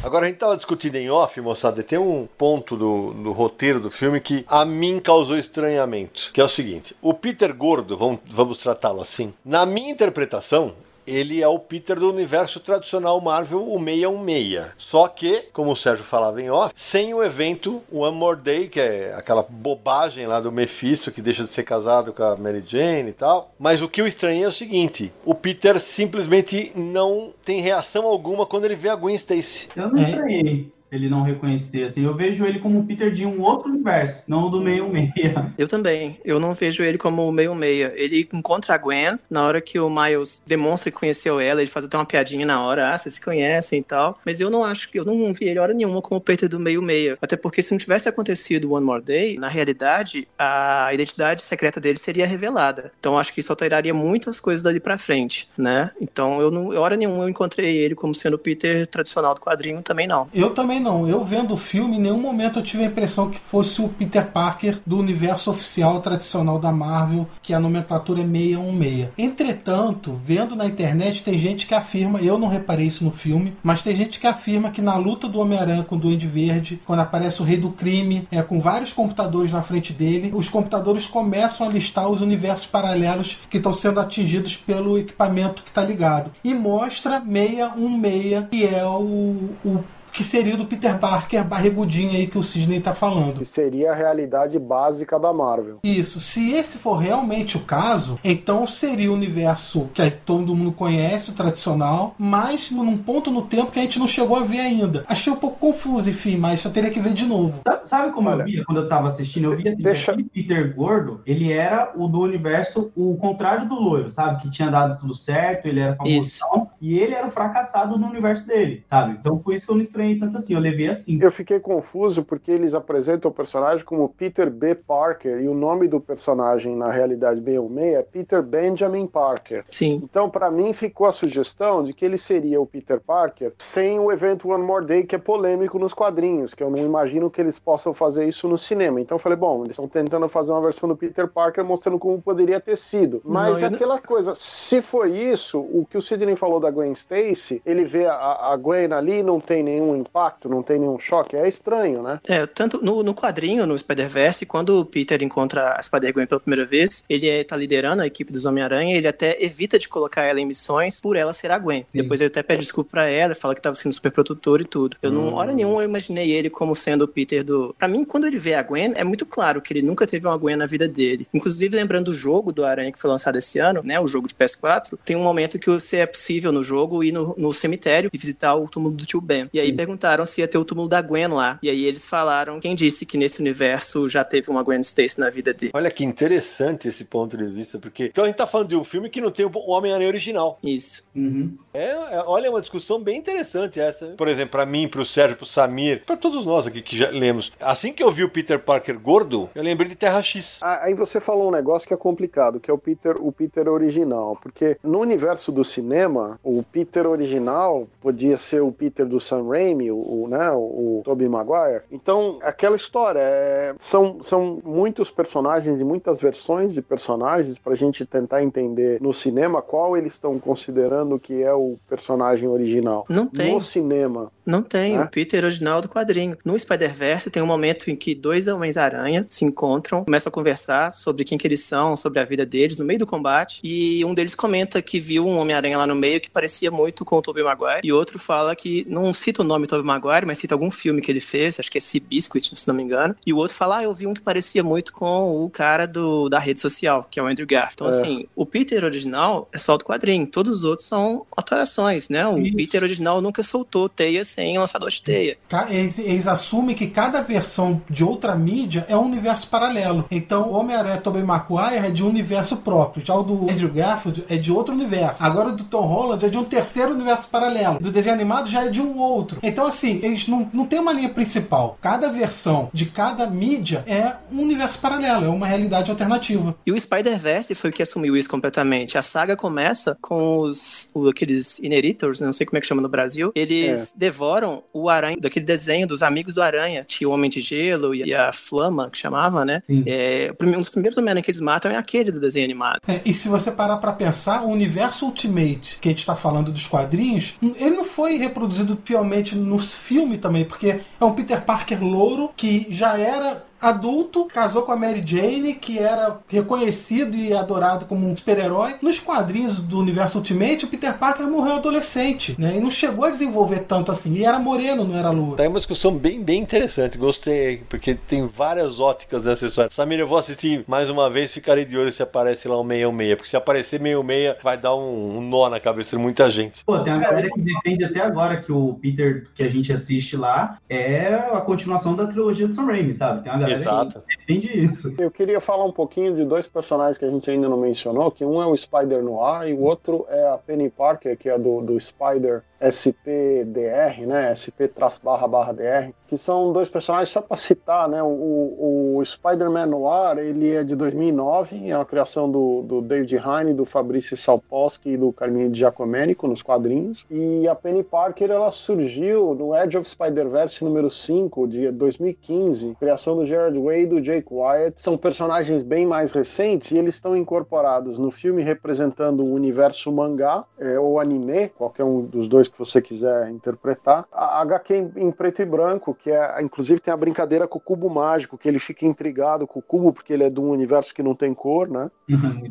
Agora 0.00 0.26
a 0.26 0.28
gente 0.28 0.38
tava 0.38 0.56
discutindo 0.56 0.94
em 0.94 1.10
off, 1.10 1.40
moçada, 1.40 1.82
tem 1.82 1.98
um 1.98 2.28
ponto 2.38 2.76
do, 2.76 3.12
do 3.12 3.32
roteiro 3.32 3.80
do 3.80 3.90
filme 3.90 4.20
que 4.20 4.44
a 4.46 4.64
mim 4.64 5.00
causou 5.00 5.36
estranhamento, 5.36 6.30
que 6.32 6.40
é 6.40 6.44
o 6.44 6.48
seguinte: 6.48 6.94
o 7.02 7.12
Peter 7.12 7.52
Gordo, 7.52 7.96
vamos, 7.96 8.20
vamos 8.30 8.58
tratá-lo 8.58 9.00
assim, 9.00 9.34
na 9.44 9.66
minha 9.66 9.90
interpretação, 9.90 10.72
ele 11.08 11.42
é 11.42 11.48
o 11.48 11.58
Peter 11.58 11.98
do 11.98 12.10
universo 12.10 12.60
tradicional 12.60 13.20
Marvel, 13.20 13.62
o 13.62 13.78
616. 13.82 14.72
Só 14.76 15.08
que, 15.08 15.44
como 15.52 15.72
o 15.72 15.76
Sérgio 15.76 16.04
falava 16.04 16.40
em 16.42 16.50
off, 16.50 16.72
sem 16.76 17.14
o 17.14 17.22
evento 17.22 17.82
One 17.92 18.16
More 18.16 18.38
Day, 18.40 18.68
que 18.68 18.80
é 18.80 19.14
aquela 19.14 19.44
bobagem 19.48 20.26
lá 20.26 20.40
do 20.40 20.52
Mephisto 20.52 21.10
que 21.10 21.22
deixa 21.22 21.44
de 21.44 21.52
ser 21.52 21.62
casado 21.62 22.12
com 22.12 22.22
a 22.22 22.36
Mary 22.36 22.62
Jane 22.66 23.10
e 23.10 23.12
tal. 23.12 23.52
Mas 23.58 23.80
o 23.80 23.88
que 23.88 24.00
eu 24.00 24.06
estranhei 24.06 24.44
é 24.44 24.48
o 24.48 24.52
seguinte: 24.52 25.12
o 25.24 25.34
Peter 25.34 25.78
simplesmente 25.80 26.72
não 26.76 27.32
tem 27.44 27.60
reação 27.60 28.06
alguma 28.06 28.46
quando 28.46 28.64
ele 28.64 28.76
vê 28.76 28.88
a 28.88 28.96
Gwen 28.96 29.14
Stacy. 29.14 29.68
Eu 29.76 29.88
não 29.90 29.98
É. 29.98 30.10
estranhei 30.10 30.72
ele 30.90 31.08
não 31.08 31.22
reconhecer, 31.22 31.84
assim. 31.84 32.04
Eu 32.04 32.14
vejo 32.14 32.44
ele 32.44 32.58
como 32.58 32.78
um 32.78 32.86
Peter 32.86 33.10
de 33.12 33.26
um 33.26 33.40
outro 33.40 33.70
universo, 33.70 34.24
não 34.26 34.50
do 34.50 34.60
meio 34.60 34.88
meia. 34.88 35.52
Eu 35.58 35.68
também. 35.68 36.16
Eu 36.24 36.40
não 36.40 36.54
vejo 36.54 36.82
ele 36.82 36.98
como 36.98 37.30
meio 37.32 37.54
meia. 37.54 37.92
Ele 37.96 38.28
encontra 38.32 38.74
a 38.74 38.78
Gwen 38.78 39.18
na 39.30 39.44
hora 39.44 39.60
que 39.60 39.78
o 39.78 39.90
Miles 39.90 40.42
demonstra 40.46 40.90
que 40.90 40.98
conheceu 40.98 41.40
ela, 41.40 41.60
ele 41.60 41.70
faz 41.70 41.84
até 41.84 41.96
uma 41.96 42.04
piadinha 42.04 42.46
na 42.46 42.64
hora, 42.64 42.92
ah, 42.92 42.98
vocês 42.98 43.16
se 43.16 43.24
conhecem 43.24 43.80
e 43.80 43.82
tal. 43.82 44.18
Mas 44.24 44.40
eu 44.40 44.50
não 44.50 44.64
acho 44.64 44.90
que 44.90 44.98
eu 44.98 45.04
não 45.04 45.32
vi 45.32 45.46
ele 45.46 45.58
hora 45.58 45.74
nenhuma 45.74 46.00
como 46.00 46.18
o 46.18 46.22
Peter 46.22 46.48
do 46.48 46.60
meio 46.60 46.82
meia. 46.82 47.18
Até 47.20 47.36
porque 47.36 47.62
se 47.62 47.72
não 47.72 47.78
tivesse 47.78 48.08
acontecido 48.08 48.72
One 48.72 48.84
More 48.84 49.02
Day, 49.02 49.36
na 49.38 49.48
realidade, 49.48 50.26
a 50.38 50.90
identidade 50.92 51.42
secreta 51.42 51.80
dele 51.80 51.98
seria 51.98 52.26
revelada. 52.26 52.92
Então 52.98 53.18
acho 53.18 53.32
que 53.32 53.40
isso 53.40 53.52
alteraria 53.52 53.92
muitas 53.92 54.40
coisas 54.40 54.62
dali 54.62 54.80
pra 54.80 54.98
frente, 54.98 55.48
né? 55.56 55.90
Então 56.00 56.40
eu 56.40 56.50
não, 56.50 56.68
hora 56.78 56.96
nenhuma 56.96 57.24
eu 57.24 57.28
encontrei 57.28 57.76
ele 57.76 57.94
como 57.94 58.14
sendo 58.14 58.34
o 58.34 58.38
Peter 58.38 58.86
tradicional 58.86 59.34
do 59.34 59.40
quadrinho 59.40 59.82
também 59.82 60.06
não. 60.06 60.28
Eu 60.34 60.50
também 60.50 60.77
não. 60.80 61.08
Eu 61.08 61.24
vendo 61.24 61.54
o 61.54 61.56
filme, 61.56 61.96
em 61.96 62.00
nenhum 62.00 62.20
momento 62.20 62.58
eu 62.58 62.62
tive 62.62 62.84
a 62.84 62.86
impressão 62.86 63.30
que 63.30 63.38
fosse 63.38 63.80
o 63.80 63.88
Peter 63.88 64.26
Parker 64.26 64.80
do 64.86 64.98
universo 64.98 65.50
oficial 65.50 66.00
tradicional 66.00 66.58
da 66.58 66.72
Marvel, 66.72 67.26
que 67.42 67.54
a 67.54 67.60
nomenclatura 67.60 68.20
é 68.20 68.26
616. 68.26 69.08
Entretanto, 69.16 70.18
vendo 70.24 70.56
na 70.56 70.66
internet, 70.66 71.22
tem 71.22 71.38
gente 71.38 71.66
que 71.66 71.74
afirma, 71.74 72.20
eu 72.20 72.38
não 72.38 72.48
reparei 72.48 72.86
isso 72.86 73.04
no 73.04 73.10
filme, 73.10 73.54
mas 73.62 73.82
tem 73.82 73.94
gente 73.94 74.18
que 74.18 74.26
afirma 74.26 74.70
que 74.70 74.82
na 74.82 74.96
luta 74.96 75.28
do 75.28 75.40
Homem-Aranha 75.40 75.82
com 75.82 75.96
o 75.96 75.98
Duende 75.98 76.26
Verde, 76.26 76.80
quando 76.84 77.00
aparece 77.00 77.40
o 77.40 77.44
Rei 77.44 77.56
do 77.56 77.70
Crime, 77.70 78.26
é 78.30 78.42
com 78.42 78.60
vários 78.60 78.92
computadores 78.92 79.52
na 79.52 79.62
frente 79.62 79.92
dele, 79.92 80.30
os 80.34 80.48
computadores 80.48 81.06
começam 81.06 81.66
a 81.66 81.70
listar 81.70 82.08
os 82.08 82.20
universos 82.20 82.66
paralelos 82.66 83.38
que 83.48 83.56
estão 83.56 83.72
sendo 83.72 84.00
atingidos 84.00 84.56
pelo 84.56 84.98
equipamento 84.98 85.62
que 85.62 85.70
está 85.70 85.82
ligado. 85.82 86.30
E 86.42 86.54
mostra 86.54 87.20
616, 87.20 88.46
que 88.50 88.66
é 88.66 88.84
o, 88.84 89.50
o 89.64 89.84
que 90.18 90.24
seria 90.24 90.56
do 90.56 90.64
Peter 90.66 90.98
Parker 90.98 91.44
barrigudinho 91.44 92.10
aí 92.10 92.26
que 92.26 92.36
o 92.36 92.42
Sidney 92.42 92.80
tá 92.80 92.92
falando. 92.92 93.34
Que 93.38 93.44
seria 93.44 93.92
a 93.92 93.94
realidade 93.94 94.58
básica 94.58 95.16
da 95.16 95.32
Marvel. 95.32 95.78
Isso. 95.84 96.18
Se 96.20 96.50
esse 96.50 96.76
for 96.78 96.96
realmente 96.96 97.56
o 97.56 97.60
caso, 97.60 98.18
então 98.24 98.66
seria 98.66 99.12
o 99.12 99.14
universo 99.14 99.88
que 99.94 100.02
aí 100.02 100.10
todo 100.10 100.56
mundo 100.56 100.72
conhece, 100.72 101.30
o 101.30 101.34
tradicional, 101.34 102.16
mas 102.18 102.72
num 102.72 102.98
ponto 102.98 103.30
no 103.30 103.42
tempo 103.42 103.70
que 103.70 103.78
a 103.78 103.82
gente 103.82 104.00
não 104.00 104.08
chegou 104.08 104.36
a 104.36 104.42
ver 104.42 104.58
ainda. 104.58 105.04
Achei 105.08 105.32
um 105.32 105.36
pouco 105.36 105.56
confuso, 105.60 106.10
enfim, 106.10 106.36
mas 106.36 106.58
só 106.62 106.68
teria 106.68 106.90
que 106.90 106.98
ver 106.98 107.12
de 107.14 107.24
novo. 107.24 107.60
Sa- 107.64 107.78
Sabe 107.84 108.12
como 108.12 108.28
Olha, 108.28 108.42
eu 108.42 108.46
via 108.46 108.64
quando 108.66 108.80
eu 108.82 108.88
tava 108.88 109.06
assistindo? 109.08 109.52
Eu 109.52 109.56
via 109.56 109.70
assim, 109.72 109.82
deixa- 109.82 110.10
aquele 110.12 110.28
Peter 110.28 110.74
Gordo, 110.74 111.20
ele 111.24 111.52
era 111.52 111.92
o 111.96 112.08
do 112.08 112.20
universo, 112.20 112.90
o 112.96 113.16
contrário 113.16 113.68
do 113.68 113.76
loiro, 113.76 114.10
sabe? 114.10 114.42
Que 114.42 114.50
tinha 114.50 114.68
dado 114.68 114.98
tudo 114.98 115.14
certo, 115.14 115.66
ele 115.66 115.78
era 115.80 115.96
Isso. 116.04 116.40
famosão, 116.40 116.68
e 116.82 116.98
ele 116.98 117.14
era 117.14 117.26
o 117.26 117.30
fracassado 117.30 117.96
no 117.96 118.06
universo 118.08 118.46
dele, 118.46 118.84
sabe? 118.90 119.16
Então 119.20 119.38
por 119.38 119.54
isso 119.54 119.64
que 119.64 119.70
eu 119.72 119.76
não 119.76 119.82
estranhei 119.82 120.07
tanto 120.16 120.36
assim, 120.36 120.54
eu 120.54 120.60
levei 120.60 120.86
assim. 120.88 121.18
Eu 121.20 121.32
fiquei 121.32 121.58
confuso 121.58 122.22
porque 122.22 122.52
eles 122.52 122.74
apresentam 122.74 123.30
o 123.30 123.34
personagem 123.34 123.84
como 123.84 124.08
Peter 124.08 124.48
B. 124.48 124.74
Parker 124.76 125.40
e 125.40 125.48
o 125.48 125.54
nome 125.54 125.88
do 125.88 126.00
personagem 126.00 126.76
na 126.76 126.92
realidade 126.92 127.40
bem 127.40 127.58
ou 127.58 127.68
meia 127.68 127.98
é 127.98 128.02
Peter 128.02 128.42
Benjamin 128.42 129.06
Parker. 129.06 129.64
Sim. 129.70 130.00
Então, 130.04 130.30
para 130.30 130.50
mim, 130.50 130.72
ficou 130.72 131.06
a 131.06 131.12
sugestão 131.12 131.82
de 131.82 131.92
que 131.92 132.04
ele 132.04 132.18
seria 132.18 132.60
o 132.60 132.66
Peter 132.66 133.00
Parker 133.00 133.52
sem 133.58 133.98
o 133.98 134.12
evento 134.12 134.48
One 134.50 134.62
More 134.62 134.86
Day, 134.86 135.04
que 135.04 135.14
é 135.14 135.18
polêmico 135.18 135.78
nos 135.78 135.92
quadrinhos, 135.94 136.54
que 136.54 136.62
eu 136.62 136.70
não 136.70 136.78
imagino 136.78 137.30
que 137.30 137.40
eles 137.40 137.58
possam 137.58 137.92
fazer 137.92 138.26
isso 138.26 138.46
no 138.48 138.56
cinema. 138.58 139.00
Então, 139.00 139.16
eu 139.16 139.20
falei, 139.20 139.36
bom, 139.36 139.60
eles 139.60 139.70
estão 139.72 139.88
tentando 139.88 140.28
fazer 140.28 140.52
uma 140.52 140.60
versão 140.60 140.88
do 140.88 140.96
Peter 140.96 141.26
Parker 141.26 141.64
mostrando 141.64 141.98
como 141.98 142.20
poderia 142.20 142.60
ter 142.60 142.76
sido. 142.76 143.20
Mas 143.24 143.50
Não, 143.50 143.58
eu 143.60 143.70
não- 143.70 143.76
aquela 143.76 144.00
coisa, 144.00 144.34
se 144.34 144.80
foi 144.82 145.10
isso, 145.10 145.58
o 145.58 145.86
que 145.88 145.96
o 145.98 146.02
Sidney 146.02 146.36
falou 146.36 146.60
da 146.60 146.70
Gwen 146.70 146.92
Stacy, 146.92 147.60
ele 147.64 147.84
vê 147.84 148.06
a, 148.06 148.52
a 148.52 148.56
Gwen 148.56 148.92
ali, 148.92 149.22
não 149.22 149.40
tem 149.40 149.62
nenhum 149.62 149.96
impacto, 149.98 150.48
não 150.48 150.62
tem 150.62 150.78
nenhum 150.78 150.98
choque, 150.98 151.36
é 151.36 151.48
estranho, 151.48 152.02
né? 152.02 152.20
É, 152.26 152.46
tanto 152.46 152.82
no, 152.82 153.02
no 153.02 153.14
quadrinho, 153.14 153.66
no 153.66 153.76
Spider-Verse, 153.76 154.46
quando 154.46 154.80
o 154.80 154.84
Peter 154.84 155.22
encontra 155.22 155.74
a 155.74 155.82
Spider-Gwen 155.82 156.26
pela 156.26 156.40
primeira 156.40 156.64
vez, 156.64 157.04
ele 157.08 157.28
é, 157.28 157.44
tá 157.44 157.56
liderando 157.56 158.02
a 158.02 158.06
equipe 158.06 158.32
dos 158.32 158.44
Homem-Aranha, 158.44 158.96
ele 158.96 159.08
até 159.08 159.42
evita 159.42 159.78
de 159.78 159.88
colocar 159.88 160.22
ela 160.22 160.40
em 160.40 160.46
missões 160.46 161.00
por 161.00 161.16
ela 161.16 161.32
ser 161.32 161.50
a 161.50 161.58
Gwen. 161.58 161.86
Sim. 161.92 162.02
Depois 162.02 162.20
ele 162.20 162.28
até 162.28 162.42
pede 162.42 162.62
desculpa 162.62 162.90
pra 162.90 163.06
ela, 163.08 163.34
fala 163.34 163.54
que 163.54 163.62
tava 163.62 163.74
sendo 163.74 163.92
super 163.92 164.10
protetor 164.10 164.60
e 164.60 164.64
tudo. 164.64 164.96
Eu 165.02 165.10
não, 165.10 165.34
hora 165.34 165.52
nenhuma 165.52 165.82
eu 165.82 165.88
imaginei 165.88 166.30
ele 166.32 166.50
como 166.50 166.74
sendo 166.74 167.02
o 167.02 167.08
Peter 167.08 167.44
do... 167.44 167.74
Pra 167.78 167.88
mim, 167.88 168.04
quando 168.04 168.26
ele 168.26 168.38
vê 168.38 168.54
a 168.54 168.62
Gwen, 168.62 168.92
é 168.94 169.04
muito 169.04 169.26
claro 169.26 169.60
que 169.60 169.72
ele 169.72 169.82
nunca 169.82 170.06
teve 170.06 170.26
uma 170.26 170.36
Gwen 170.36 170.56
na 170.56 170.66
vida 170.66 170.88
dele. 170.88 171.26
Inclusive, 171.32 171.76
lembrando 171.76 172.06
do 172.06 172.14
jogo 172.14 172.52
do 172.52 172.64
Aranha 172.64 172.92
que 172.92 172.98
foi 172.98 173.10
lançado 173.10 173.36
esse 173.36 173.58
ano, 173.58 173.82
né, 173.82 174.00
o 174.00 174.08
jogo 174.08 174.28
de 174.28 174.34
PS4, 174.34 174.98
tem 175.04 175.16
um 175.16 175.22
momento 175.22 175.58
que 175.58 175.68
você 175.68 175.98
é 175.98 176.06
possível 176.06 176.52
no 176.52 176.62
jogo 176.62 177.04
ir 177.04 177.12
no, 177.12 177.34
no 177.36 177.52
cemitério 177.52 178.10
e 178.12 178.18
visitar 178.18 178.54
o 178.54 178.68
túmulo 178.68 178.94
do 178.94 179.04
tio 179.04 179.20
Ben. 179.20 179.48
E 179.52 179.60
aí 179.60 179.70
perguntaram 179.78 180.26
se 180.26 180.40
ia 180.40 180.48
ter 180.48 180.58
o 180.58 180.64
túmulo 180.64 180.88
da 180.88 181.00
Gwen 181.00 181.28
lá. 181.28 181.56
E 181.62 181.70
aí 181.70 181.84
eles 181.84 182.04
falaram, 182.04 182.58
quem 182.58 182.74
disse 182.74 183.06
que 183.06 183.16
nesse 183.16 183.38
universo 183.40 184.08
já 184.08 184.24
teve 184.24 184.50
uma 184.50 184.60
Gwen 184.64 184.80
Stacy 184.80 185.20
na 185.20 185.30
vida 185.30 185.54
dele. 185.54 185.70
Olha 185.72 185.88
que 185.88 186.04
interessante 186.04 186.88
esse 186.88 187.04
ponto 187.04 187.36
de 187.36 187.46
vista, 187.46 187.78
porque. 187.78 188.06
Então 188.06 188.24
a 188.24 188.26
gente 188.26 188.36
tá 188.36 188.46
falando 188.46 188.68
de 188.70 188.76
um 188.76 188.82
filme 188.82 189.08
que 189.08 189.20
não 189.20 189.30
tem 189.30 189.46
o 189.46 189.52
Homem-Aranha 189.70 190.08
original. 190.08 190.58
Isso. 190.64 191.04
Uhum. 191.14 191.56
É, 191.72 191.90
é- 191.90 192.24
olha, 192.26 192.48
é 192.48 192.50
uma 192.50 192.60
discussão 192.60 193.00
bem 193.00 193.16
interessante 193.18 193.78
essa. 193.78 194.06
Por 194.16 194.26
exemplo, 194.26 194.50
pra 194.50 194.66
mim, 194.66 194.88
pro 194.88 195.04
Sérgio, 195.04 195.36
pro 195.36 195.46
Samir, 195.46 196.02
pra 196.04 196.16
todos 196.16 196.44
nós 196.44 196.66
aqui 196.66 196.82
que 196.82 196.96
já 196.96 197.10
lemos. 197.10 197.52
Assim 197.60 197.92
que 197.92 198.02
eu 198.02 198.10
vi 198.10 198.24
o 198.24 198.28
Peter 198.28 198.58
Parker 198.58 198.98
gordo, 198.98 199.48
eu 199.54 199.62
lembrei 199.62 199.88
de 199.88 199.94
Terra 199.94 200.20
X. 200.22 200.58
Ah, 200.60 200.80
Aí 200.82 200.94
você 200.94 201.20
falou 201.20 201.48
um 201.48 201.52
negócio 201.52 201.86
que 201.86 201.94
é 201.94 201.96
complicado, 201.96 202.58
que 202.58 202.70
é 202.70 202.74
o 202.74 202.78
Peter, 202.78 203.16
o 203.20 203.30
Peter 203.30 203.68
original, 203.68 204.36
porque 204.42 204.76
no 204.82 204.98
universo 204.98 205.52
do 205.52 205.64
cinema, 205.64 206.38
o 206.42 206.62
Peter 206.62 207.06
original 207.06 207.86
podia 208.00 208.36
ser 208.38 208.62
o 208.62 208.72
Peter 208.72 209.06
do 209.06 209.20
Sam 209.20 209.46
Raimi, 209.48 209.67
o, 209.90 210.24
o, 210.24 210.28
né, 210.28 210.50
o, 210.50 210.98
o 210.98 211.02
Tobey 211.04 211.28
Maguire. 211.28 211.82
Então, 211.90 212.38
aquela 212.42 212.76
história, 212.76 213.20
é, 213.20 213.74
são, 213.78 214.18
são 214.22 214.60
muitos 214.64 215.10
personagens 215.10 215.80
e 215.80 215.84
muitas 215.84 216.20
versões 216.20 216.72
de 216.72 216.82
personagens 216.82 217.56
pra 217.58 217.74
gente 217.74 218.04
tentar 218.04 218.42
entender 218.42 219.00
no 219.00 219.12
cinema 219.12 219.62
qual 219.62 219.96
eles 219.96 220.12
estão 220.14 220.38
considerando 220.38 221.18
que 221.18 221.42
é 221.42 221.52
o 221.52 221.76
personagem 221.88 222.48
original. 222.48 223.04
Não 223.08 223.26
tem. 223.26 223.54
No 223.54 223.60
cinema. 223.60 224.32
Não 224.44 224.62
tem, 224.62 224.96
É? 224.96 225.00
o 225.00 225.08
Peter 225.08 225.44
original 225.44 225.80
do 225.80 225.88
quadrinho. 225.88 226.36
No 226.44 226.58
Spider-Verse 226.58 227.30
tem 227.30 227.42
um 227.42 227.46
momento 227.46 227.90
em 227.90 227.96
que 227.96 228.14
dois 228.14 228.48
Homens-Aranha 228.48 229.26
se 229.28 229.44
encontram, 229.44 230.04
começam 230.04 230.30
a 230.30 230.32
conversar 230.32 230.94
sobre 230.94 231.24
quem 231.24 231.36
que 231.36 231.46
eles 231.46 231.62
são, 231.62 231.96
sobre 231.96 232.18
a 232.20 232.24
vida 232.24 232.46
deles, 232.46 232.78
no 232.78 232.84
meio 232.84 232.98
do 232.98 233.06
combate, 233.06 233.60
e 233.62 234.04
um 234.04 234.14
deles 234.14 234.34
comenta 234.34 234.80
que 234.80 234.98
viu 234.98 235.26
um 235.26 235.38
Homem-Aranha 235.38 235.78
lá 235.78 235.86
no 235.86 235.94
meio 235.94 236.20
que 236.20 236.30
parecia 236.30 236.70
muito 236.70 237.04
com 237.04 237.16
o 237.16 237.22
Tobey 237.22 237.44
Maguire, 237.44 237.80
e 237.84 237.92
outro 237.92 238.18
fala 238.18 238.56
que 238.56 238.86
não 238.88 239.12
cita 239.12 239.42
o 239.42 239.44
nome 239.44 239.57
Tobey 239.66 239.84
Maguire, 239.86 240.26
mas 240.26 240.38
cita 240.38 240.54
algum 240.54 240.70
filme 240.70 241.00
que 241.00 241.10
ele 241.10 241.20
fez, 241.20 241.58
acho 241.58 241.70
que 241.70 241.78
é 241.78 241.80
Seabiscuit, 241.80 242.52
se 242.58 242.68
não 242.68 242.74
me 242.74 242.82
engano, 242.82 243.14
e 243.26 243.32
o 243.32 243.36
outro 243.36 243.56
fala, 243.56 243.78
ah, 243.78 243.82
eu 243.84 243.94
vi 243.94 244.06
um 244.06 244.14
que 244.14 244.20
parecia 244.20 244.62
muito 244.62 244.92
com 244.92 245.44
o 245.44 245.50
cara 245.50 245.86
do, 245.86 246.28
da 246.28 246.38
rede 246.38 246.60
social, 246.60 247.06
que 247.10 247.18
é 247.18 247.22
o 247.22 247.26
Andrew 247.26 247.46
Garfield. 247.46 247.74
Então, 247.74 247.86
É. 247.88 247.90
assim, 247.90 248.26
o 248.36 248.44
Peter 248.46 248.84
original 248.84 249.48
é 249.52 249.58
só 249.58 249.76
do 249.76 249.84
quadrinho, 249.84 250.26
todos 250.26 250.58
os 250.58 250.64
outros 250.64 250.86
são 250.88 251.26
alterações, 251.36 252.08
né? 252.08 252.26
O 252.26 252.38
Isso. 252.38 252.56
Peter 252.56 252.82
original 252.82 253.20
nunca 253.20 253.42
soltou 253.42 253.88
teia 253.88 254.24
sem 254.24 254.58
lançador 254.58 254.90
de 254.90 255.02
teia. 255.02 255.36
Ca- 255.48 255.66
Eles, 255.70 255.98
eles 255.98 256.26
assumem 256.28 256.74
que 256.74 256.86
cada 256.86 257.20
versão 257.22 257.80
de 257.88 258.04
outra 258.04 258.34
mídia 258.34 258.84
é 258.88 258.96
um 258.96 259.04
universo 259.04 259.48
paralelo. 259.48 260.04
Então, 260.10 260.48
o 260.50 260.52
Homem-Aranha 260.54 260.98
Tobey 260.98 261.22
Maguire 261.22 261.86
é 261.86 261.90
de 261.90 262.02
um 262.02 262.08
universo 262.08 262.58
próprio. 262.58 263.04
Já 263.04 263.14
o 263.14 263.22
do 263.22 263.50
Andrew 263.50 263.68
Garfield 263.72 264.24
é 264.28 264.36
de 264.36 264.50
outro 264.52 264.74
universo. 264.74 265.22
Agora, 265.22 265.48
o 265.50 265.56
do 265.56 265.64
Tom 265.64 265.82
Holland 265.86 266.24
é 266.24 266.28
de 266.28 266.36
um 266.36 266.44
terceiro 266.44 266.92
universo 266.94 267.28
paralelo. 267.28 267.78
Do 267.80 267.90
desenho 267.92 268.14
animado 268.14 268.48
já 268.48 268.64
é 268.64 268.68
de 268.68 268.80
um 268.80 268.98
outro. 268.98 269.38
Então, 269.48 269.66
assim, 269.66 270.00
eles 270.02 270.26
não, 270.26 270.48
não 270.52 270.66
tem 270.66 270.78
uma 270.78 270.92
linha 270.92 271.08
principal. 271.08 271.78
Cada 271.80 272.10
versão 272.10 272.70
de 272.72 272.86
cada 272.86 273.26
mídia 273.26 273.84
é 273.86 274.12
um 274.30 274.42
universo 274.42 274.78
paralelo, 274.78 275.24
é 275.24 275.28
uma 275.28 275.46
realidade 275.46 275.90
alternativa. 275.90 276.54
E 276.66 276.72
o 276.72 276.80
Spider-Verse 276.80 277.54
foi 277.54 277.70
o 277.70 277.72
que 277.72 277.82
assumiu 277.82 278.16
isso 278.16 278.28
completamente. 278.28 278.98
A 278.98 279.02
saga 279.02 279.36
começa 279.36 279.96
com 280.00 280.40
os, 280.40 280.90
aqueles 281.08 281.58
Ineritors, 281.58 282.20
né? 282.20 282.26
não 282.26 282.32
sei 282.32 282.46
como 282.46 282.58
é 282.58 282.60
que 282.60 282.66
chama 282.66 282.82
no 282.82 282.88
Brasil. 282.88 283.32
Eles 283.34 283.92
devoram 283.96 284.62
o 284.72 284.88
aranha, 284.88 285.16
daquele 285.20 285.44
desenho 285.44 285.86
dos 285.86 286.02
amigos 286.02 286.34
do 286.34 286.42
Aranha. 286.42 286.84
Tinha 286.86 287.08
o 287.08 287.12
Homem 287.12 287.30
de 287.30 287.40
Gelo 287.40 287.94
e 287.94 288.14
a 288.14 288.32
Flama, 288.32 288.90
que 288.90 288.98
chamava, 288.98 289.44
né? 289.44 289.62
É, 289.86 290.32
um 290.40 290.58
dos 290.58 290.68
primeiros 290.68 290.96
Homem-Aranha 290.98 291.22
que 291.22 291.30
eles 291.30 291.40
matam 291.40 291.70
é 291.70 291.76
aquele 291.76 292.10
do 292.10 292.20
desenho 292.20 292.44
animado. 292.44 292.80
É, 292.86 293.00
e 293.04 293.12
se 293.14 293.28
você 293.28 293.50
parar 293.50 293.78
pra 293.78 293.92
pensar, 293.92 294.44
o 294.44 294.48
universo 294.48 295.06
Ultimate 295.06 295.78
que 295.80 295.88
a 295.88 295.92
gente 295.92 296.04
tá 296.04 296.14
falando 296.14 296.50
dos 296.50 296.66
quadrinhos, 296.66 297.34
ele 297.42 297.76
não 297.76 297.84
foi 297.84 298.16
reproduzido 298.16 298.78
fielmente 298.84 299.34
no 299.38 299.58
filme 299.58 300.18
também, 300.18 300.44
porque 300.44 300.80
é 301.00 301.04
um 301.04 301.12
Peter 301.12 301.40
Parker 301.42 301.82
louro 301.82 302.30
que 302.36 302.66
já 302.70 302.98
era 302.98 303.47
adulto, 303.60 304.26
casou 304.26 304.62
com 304.62 304.72
a 304.72 304.76
Mary 304.76 305.02
Jane, 305.04 305.54
que 305.54 305.78
era 305.78 306.18
reconhecido 306.28 307.16
e 307.16 307.32
adorado 307.34 307.86
como 307.86 308.06
um 308.06 308.16
super-herói. 308.16 308.76
Nos 308.80 309.00
quadrinhos 309.00 309.60
do 309.60 309.78
universo 309.78 310.18
Ultimate, 310.18 310.64
o 310.64 310.68
Peter 310.68 310.96
Parker 310.96 311.26
morreu 311.26 311.54
adolescente, 311.54 312.34
né? 312.38 312.56
E 312.56 312.60
não 312.60 312.70
chegou 312.70 313.04
a 313.04 313.10
desenvolver 313.10 313.60
tanto 313.60 313.90
assim. 313.90 314.14
E 314.14 314.24
era 314.24 314.38
moreno, 314.38 314.84
não 314.84 314.96
era 314.96 315.10
louro. 315.10 315.36
Tá 315.36 315.42
aí 315.42 315.48
uma 315.48 315.58
discussão 315.58 315.92
bem, 315.96 316.22
bem 316.22 316.40
interessante, 316.40 316.98
gostei, 316.98 317.62
porque 317.68 317.94
tem 317.94 318.26
várias 318.26 318.80
óticas 318.80 319.22
dessa 319.22 319.46
história. 319.46 319.70
Samir, 319.72 319.98
eu 319.98 320.06
vou 320.06 320.18
assistir 320.18 320.64
mais 320.66 320.88
uma 320.88 321.10
vez, 321.10 321.32
ficarei 321.32 321.64
de 321.64 321.76
olho 321.76 321.92
se 321.92 322.02
aparece 322.02 322.48
lá 322.48 322.60
um 322.60 322.66
616, 322.66 323.14
porque 323.16 323.30
se 323.30 323.36
aparecer 323.36 323.78
616 323.80 324.36
vai 324.42 324.56
dar 324.56 324.74
um, 324.74 325.18
um 325.18 325.20
nó 325.20 325.48
na 325.48 325.60
cabeça 325.60 325.96
de 325.96 326.02
muita 326.02 326.30
gente. 326.30 326.64
Pô, 326.64 326.78
tem 326.80 326.92
uma 326.92 327.02
galera 327.02 327.28
que 327.30 327.40
defende 327.40 327.84
até 327.84 328.00
agora 328.00 328.40
que 328.40 328.52
o 328.52 328.74
Peter 328.74 329.26
que 329.34 329.42
a 329.42 329.48
gente 329.48 329.72
assiste 329.72 330.16
lá 330.16 330.58
é 330.68 331.14
a 331.14 331.40
continuação 331.40 331.94
da 331.94 332.06
trilogia 332.06 332.46
do 332.46 332.54
Sam 332.54 332.66
Raimi, 332.66 332.94
sabe? 332.94 333.22
Tem 333.22 333.32
uma 333.32 333.38
galera 333.38 333.47
Exato. 333.52 334.02
defende 334.06 334.64
isso. 334.64 334.94
Eu 334.98 335.10
queria 335.10 335.40
falar 335.40 335.64
um 335.64 335.72
pouquinho 335.72 336.14
de 336.14 336.24
dois 336.24 336.46
personagens 336.46 336.98
que 336.98 337.04
a 337.04 337.10
gente 337.10 337.30
ainda 337.30 337.48
não 337.48 337.58
mencionou, 337.58 338.10
que 338.10 338.24
um 338.24 338.42
é 338.42 338.46
o 338.46 338.56
Spider 338.56 339.02
Noir 339.02 339.48
e 339.48 339.54
o 339.54 339.60
outro 339.60 340.06
é 340.08 340.28
a 340.28 340.38
Penny 340.38 340.70
Parker, 340.70 341.16
que 341.16 341.28
é 341.28 341.38
do, 341.38 341.60
do 341.60 341.78
Spider 341.78 342.42
SPDR, 342.60 344.06
né? 344.06 344.34
SP-DR, 344.34 345.92
que 346.08 346.18
são 346.18 346.52
dois 346.52 346.68
personagens, 346.68 347.10
só 347.10 347.20
para 347.20 347.36
citar, 347.36 347.88
né? 347.88 348.02
O, 348.02 348.96
o, 348.98 349.04
Spider-Man 349.04 349.66
Noir, 349.66 350.18
ele 350.18 350.54
é 350.54 350.64
de 350.64 350.74
2009, 350.74 351.70
é 351.70 351.76
uma 351.76 351.84
criação 351.84 352.30
do, 352.30 352.62
do 352.62 352.82
David 352.82 353.16
Hine, 353.16 353.54
do 353.54 353.64
Fabrício 353.64 354.16
Salposki 354.16 354.90
e 354.90 354.96
do 354.96 355.12
Carmine 355.12 355.54
Giacomenico 355.54 356.26
nos 356.26 356.42
quadrinhos. 356.42 357.06
E 357.10 357.46
a 357.46 357.54
Penny 357.54 357.82
Parker, 357.82 358.30
ela 358.30 358.50
surgiu 358.50 359.34
no 359.34 359.56
Edge 359.56 359.78
of 359.78 359.88
Spider-Verse 359.88 360.64
número 360.64 360.90
5, 360.90 361.46
de 361.46 361.70
2015, 361.70 362.76
criação 362.78 363.16
do 363.16 363.26
Gerard 363.26 363.56
Way 363.58 363.82
e 363.82 363.86
do 363.86 364.00
Jake 364.00 364.28
Wyatt. 364.30 364.82
São 364.82 364.98
personagens 364.98 365.62
bem 365.62 365.86
mais 365.86 366.12
recentes 366.12 366.70
e 366.72 366.78
eles 366.78 366.96
estão 366.96 367.16
incorporados 367.16 367.98
no 367.98 368.10
filme 368.10 368.42
representando 368.42 369.24
o 369.24 369.32
universo 369.32 369.92
mangá 369.92 370.44
é, 370.58 370.78
ou 370.78 370.98
anime, 370.98 371.48
qualquer 371.50 371.84
um 371.84 372.02
dos 372.02 372.28
dois 372.28 372.47
que 372.50 372.58
você 372.58 372.80
quiser 372.80 373.30
interpretar. 373.30 374.04
A 374.12 374.40
HQ 374.42 374.74
em, 374.74 374.92
em 374.96 375.10
preto 375.10 375.42
e 375.42 375.46
branco, 375.46 375.94
que 375.94 376.10
é, 376.10 376.42
inclusive 376.42 376.80
tem 376.80 376.92
a 376.92 376.96
brincadeira 376.96 377.46
com 377.46 377.58
o 377.58 377.60
cubo 377.60 377.88
mágico, 377.88 378.38
que 378.38 378.48
ele 378.48 378.58
fica 378.58 378.86
intrigado 378.86 379.46
com 379.46 379.58
o 379.58 379.62
cubo 379.62 379.92
porque 379.92 380.12
ele 380.12 380.24
é 380.24 380.30
de 380.30 380.40
um 380.40 380.50
universo 380.50 380.94
que 380.94 381.02
não 381.02 381.14
tem 381.14 381.34
cor, 381.34 381.68
né? 381.68 381.90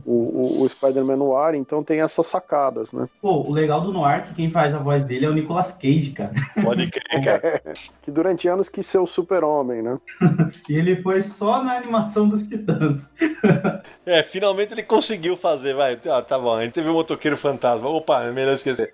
O, 0.05 0.11
o, 0.11 0.61
o 0.61 0.69
Spider-Man 0.69 1.17
Noir, 1.17 1.55
então 1.55 1.83
tem 1.83 2.01
essas 2.01 2.27
sacadas, 2.27 2.91
né? 2.91 3.07
Pô, 3.21 3.41
o 3.41 3.51
legal 3.51 3.81
do 3.81 3.91
Noir 3.91 4.19
é 4.19 4.21
que 4.21 4.33
quem 4.33 4.51
faz 4.51 4.75
a 4.75 4.79
voz 4.79 5.03
dele 5.03 5.25
é 5.25 5.29
o 5.29 5.33
Nicolas 5.33 5.73
Cage, 5.73 6.11
cara. 6.11 6.31
Pode 6.63 6.89
crer, 6.89 7.23
cara. 7.23 7.61
que 8.01 8.11
durante 8.11 8.47
anos 8.47 8.69
quis 8.69 8.85
ser 8.85 8.99
o 8.99 9.07
super-homem, 9.07 9.81
né? 9.81 9.99
E 10.69 10.75
ele 10.75 11.01
foi 11.01 11.21
só 11.21 11.63
na 11.63 11.77
animação 11.77 12.27
dos 12.27 12.47
Titãs. 12.47 13.09
É, 14.05 14.23
finalmente 14.23 14.73
ele 14.73 14.83
conseguiu 14.83 15.35
fazer, 15.35 15.73
vai. 15.73 15.99
Ah, 16.09 16.21
tá 16.21 16.39
bom, 16.39 16.55
a 16.55 16.63
gente 16.63 16.73
teve 16.73 16.89
um 16.89 16.93
motoqueiro 16.93 17.35
fantasma. 17.35 17.89
Opa, 17.89 18.23
é 18.23 18.31
melhor 18.31 18.53
esquecer. 18.53 18.89